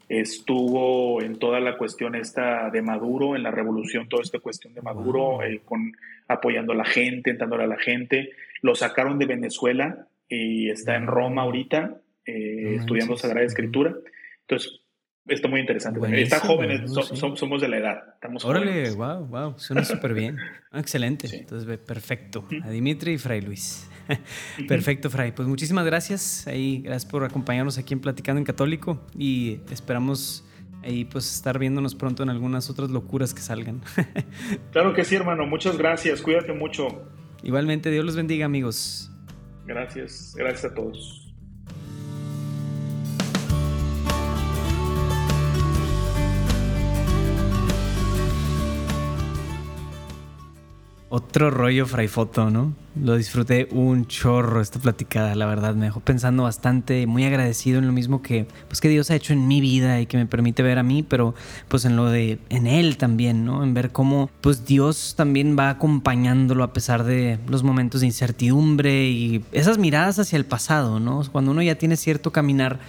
estuvo 0.09 1.21
en 1.21 1.37
toda 1.39 1.59
la 1.59 1.77
cuestión 1.77 2.15
esta 2.15 2.69
de 2.69 2.81
Maduro, 2.81 3.35
en 3.35 3.43
la 3.43 3.51
revolución, 3.51 4.07
toda 4.07 4.23
esta 4.23 4.39
cuestión 4.39 4.73
de 4.73 4.81
Maduro, 4.81 5.39
con, 5.65 5.93
apoyando 6.27 6.73
a 6.73 6.75
la 6.75 6.85
gente, 6.85 7.31
entándole 7.31 7.63
a 7.63 7.67
la 7.67 7.79
gente. 7.79 8.31
Lo 8.61 8.75
sacaron 8.75 9.19
de 9.19 9.25
Venezuela 9.25 10.07
y 10.29 10.69
está 10.69 10.95
en 10.95 11.07
Roma 11.07 11.43
ahorita, 11.43 11.97
estudiando 12.25 13.17
Sagrada 13.17 13.45
Escritura. 13.45 13.95
Entonces, 14.41 14.81
está 15.27 15.47
muy 15.47 15.59
interesante. 15.59 16.21
Están 16.21 16.41
jóvenes, 16.41 16.91
somos 17.35 17.61
de 17.61 17.67
la 17.67 17.77
edad. 17.77 18.03
Estamos 18.13 18.45
Órale, 18.45 18.91
wow, 18.91 19.25
wow, 19.25 19.53
suena 19.57 19.83
súper 19.83 20.13
bien. 20.13 20.37
Ah, 20.71 20.79
excelente. 20.79 21.27
Entonces, 21.31 21.77
perfecto. 21.79 22.47
A 22.63 22.69
Dimitri 22.69 23.13
y 23.13 23.17
Fray 23.17 23.41
Luis. 23.41 23.89
perfecto, 24.67 25.09
Fray. 25.09 25.31
Pues 25.31 25.47
muchísimas 25.47 25.85
gracias. 25.85 26.47
Ahí, 26.47 26.81
gracias 26.81 27.09
por 27.09 27.23
acompañarnos 27.23 27.77
aquí 27.77 27.93
en 27.93 28.01
Platicando 28.01 28.39
en 28.39 28.45
Católico 28.45 29.05
y 29.17 29.59
esperamos 29.71 30.47
ahí 30.83 31.05
pues 31.05 31.33
estar 31.33 31.57
viéndonos 31.57 31.95
pronto 31.95 32.23
en 32.23 32.29
algunas 32.29 32.69
otras 32.69 32.91
locuras 32.91 33.33
que 33.33 33.41
salgan. 33.41 33.81
claro 34.71 34.93
que 34.93 35.03
sí, 35.03 35.15
hermano. 35.15 35.45
Muchas 35.45 35.77
gracias. 35.77 36.21
Cuídate 36.21 36.53
mucho. 36.53 36.87
Igualmente, 37.43 37.89
Dios 37.89 38.05
los 38.05 38.15
bendiga, 38.15 38.45
amigos. 38.45 39.11
Gracias. 39.65 40.35
Gracias 40.37 40.71
a 40.71 40.75
todos. 40.75 41.24
Otro 51.17 51.49
rollo 51.49 51.87
Foto, 51.87 52.49
¿no? 52.49 52.73
Lo 53.01 53.15
disfruté 53.15 53.69
un 53.71 54.05
chorro 54.05 54.59
esta 54.59 54.79
platicada, 54.79 55.33
la 55.33 55.45
verdad. 55.45 55.73
Me 55.73 55.85
dejó 55.85 56.01
pensando 56.01 56.43
bastante, 56.43 57.07
muy 57.07 57.23
agradecido 57.23 57.79
en 57.79 57.87
lo 57.87 57.93
mismo 57.93 58.21
que, 58.21 58.49
pues, 58.67 58.81
que 58.81 58.89
Dios 58.89 59.09
ha 59.09 59.15
hecho 59.15 59.31
en 59.31 59.47
mi 59.47 59.61
vida 59.61 60.01
y 60.01 60.07
que 60.07 60.17
me 60.17 60.25
permite 60.25 60.61
ver 60.61 60.77
a 60.77 60.83
mí, 60.83 61.03
pero 61.03 61.33
pues 61.69 61.85
en 61.85 61.95
lo 61.95 62.09
de, 62.09 62.39
en 62.49 62.67
Él 62.67 62.97
también, 62.97 63.45
¿no? 63.45 63.63
En 63.63 63.73
ver 63.73 63.93
cómo, 63.93 64.29
pues 64.41 64.65
Dios 64.65 65.13
también 65.15 65.57
va 65.57 65.69
acompañándolo 65.69 66.65
a 66.65 66.73
pesar 66.73 67.05
de 67.05 67.39
los 67.47 67.63
momentos 67.63 68.01
de 68.01 68.07
incertidumbre 68.07 69.05
y 69.07 69.41
esas 69.53 69.77
miradas 69.77 70.19
hacia 70.19 70.35
el 70.35 70.45
pasado, 70.45 70.99
¿no? 70.99 71.21
Cuando 71.31 71.51
uno 71.51 71.61
ya 71.61 71.75
tiene 71.75 71.95
cierto 71.95 72.33
caminar 72.33 72.79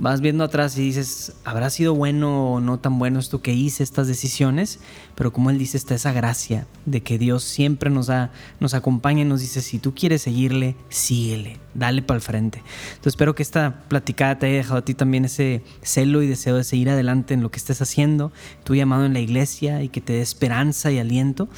vas 0.00 0.22
viendo 0.22 0.44
atrás 0.44 0.78
y 0.78 0.82
dices, 0.82 1.34
¿habrá 1.44 1.68
sido 1.68 1.94
bueno 1.94 2.54
o 2.54 2.60
no 2.60 2.78
tan 2.78 2.98
bueno 2.98 3.20
esto 3.20 3.42
que 3.42 3.52
hice, 3.52 3.82
estas 3.82 4.08
decisiones? 4.08 4.80
Pero 5.14 5.30
como 5.30 5.50
él 5.50 5.58
dice, 5.58 5.76
está 5.76 5.94
esa 5.94 6.12
gracia 6.12 6.66
de 6.86 7.02
que 7.02 7.18
Dios 7.18 7.44
siempre 7.44 7.90
nos, 7.90 8.06
da, 8.06 8.32
nos 8.60 8.72
acompaña 8.72 9.22
y 9.22 9.24
nos 9.26 9.42
dice, 9.42 9.60
si 9.60 9.78
tú 9.78 9.94
quieres 9.94 10.22
seguirle, 10.22 10.74
síguele, 10.88 11.58
dale 11.74 12.00
para 12.00 12.16
el 12.16 12.22
frente. 12.22 12.62
Entonces 12.88 13.12
espero 13.12 13.34
que 13.34 13.42
esta 13.42 13.82
platicada 13.88 14.38
te 14.38 14.46
haya 14.46 14.56
dejado 14.56 14.78
a 14.78 14.84
ti 14.84 14.94
también 14.94 15.26
ese 15.26 15.62
celo 15.82 16.22
y 16.22 16.26
deseo 16.26 16.56
de 16.56 16.64
seguir 16.64 16.88
adelante 16.88 17.34
en 17.34 17.42
lo 17.42 17.50
que 17.50 17.58
estés 17.58 17.82
haciendo, 17.82 18.32
tu 18.64 18.74
llamado 18.74 19.04
en 19.04 19.12
la 19.12 19.20
iglesia 19.20 19.82
y 19.82 19.90
que 19.90 20.00
te 20.00 20.14
dé 20.14 20.22
esperanza 20.22 20.90
y 20.90 20.98
aliento. 20.98 21.50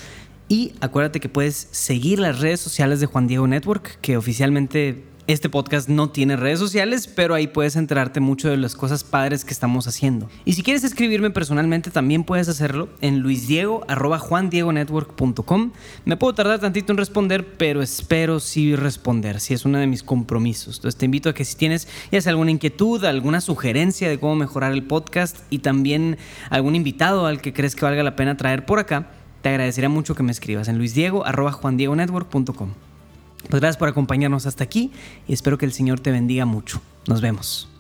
Y 0.49 0.73
acuérdate 0.81 1.21
que 1.21 1.29
puedes 1.29 1.69
seguir 1.71 2.19
las 2.19 2.41
redes 2.41 2.61
sociales 2.61 2.99
de 2.99 3.07
Juan 3.07 3.29
Diego 3.29 3.47
Network, 3.47 4.01
que 4.01 4.17
oficialmente 4.17 5.05
este 5.27 5.49
podcast 5.49 5.89
no 5.89 6.11
tiene 6.11 6.37
redes 6.37 6.59
sociales, 6.59 7.07
pero 7.07 7.35
ahí 7.35 7.47
puedes 7.47 7.77
enterarte 7.77 8.19
mucho 8.21 8.49
de 8.49 8.57
las 8.57 8.75
cosas 8.75 9.05
padres 9.05 9.45
que 9.45 9.53
estamos 9.53 9.87
haciendo. 9.87 10.29
Y 10.45 10.55
si 10.55 10.65
quieres 10.65 10.83
escribirme 10.85 11.31
personalmente, 11.31 11.91
también 11.91 12.25
puedes 12.25 12.49
hacerlo 12.49 12.89
en 13.01 13.21
luisdiego.juandiegonetwork.com. 13.21 15.73
Me 16.05 16.17
puedo 16.17 16.35
tardar 16.35 16.59
tantito 16.59 16.91
en 16.93 16.99
responder, 16.99 17.55
pero 17.57 17.83
espero 17.83 18.41
sí 18.41 18.75
responder, 18.75 19.39
si 19.41 19.55
es 19.55 19.65
uno 19.65 19.79
de 19.79 19.87
mis 19.87 20.03
compromisos. 20.03 20.75
Entonces 20.77 20.99
te 20.99 21.05
invito 21.05 21.29
a 21.29 21.35
que 21.35 21.45
si 21.45 21.55
tienes 21.57 21.87
ya 22.11 22.21
sea 22.21 22.31
alguna 22.31 22.51
inquietud, 22.51 23.05
alguna 23.05 23.41
sugerencia 23.41 24.09
de 24.09 24.19
cómo 24.19 24.35
mejorar 24.35 24.73
el 24.73 24.83
podcast 24.83 25.39
y 25.51 25.61
también 25.61 26.19
algún 26.51 26.75
invitado 26.75 27.27
al 27.27 27.41
que 27.41 27.53
crees 27.53 27.77
que 27.77 27.85
valga 27.85 28.03
la 28.03 28.17
pena 28.17 28.37
traer 28.37 28.67
por 28.67 28.81
acá, 28.81 29.11
te 29.41 29.51
agradecería 29.51 29.89
mucho 29.89 30.15
que 30.15 30.23
me 30.23 30.31
escribas 30.33 30.69
en 30.69 30.77
luisdiego.juandiegonetwork.com. 30.79 32.92
Pues 33.49 33.61
gracias 33.61 33.77
por 33.77 33.89
acompañarnos 33.89 34.47
hasta 34.47 34.65
aquí 34.65 34.93
y 35.27 35.33
espero 35.33 35.59
que 35.59 35.67
el 35.67 35.73
Señor 35.73 36.01
te 36.01 36.11
bendiga 36.11 36.45
mucho. 36.47 36.81
Nos 37.07 37.21
vemos. 37.21 37.72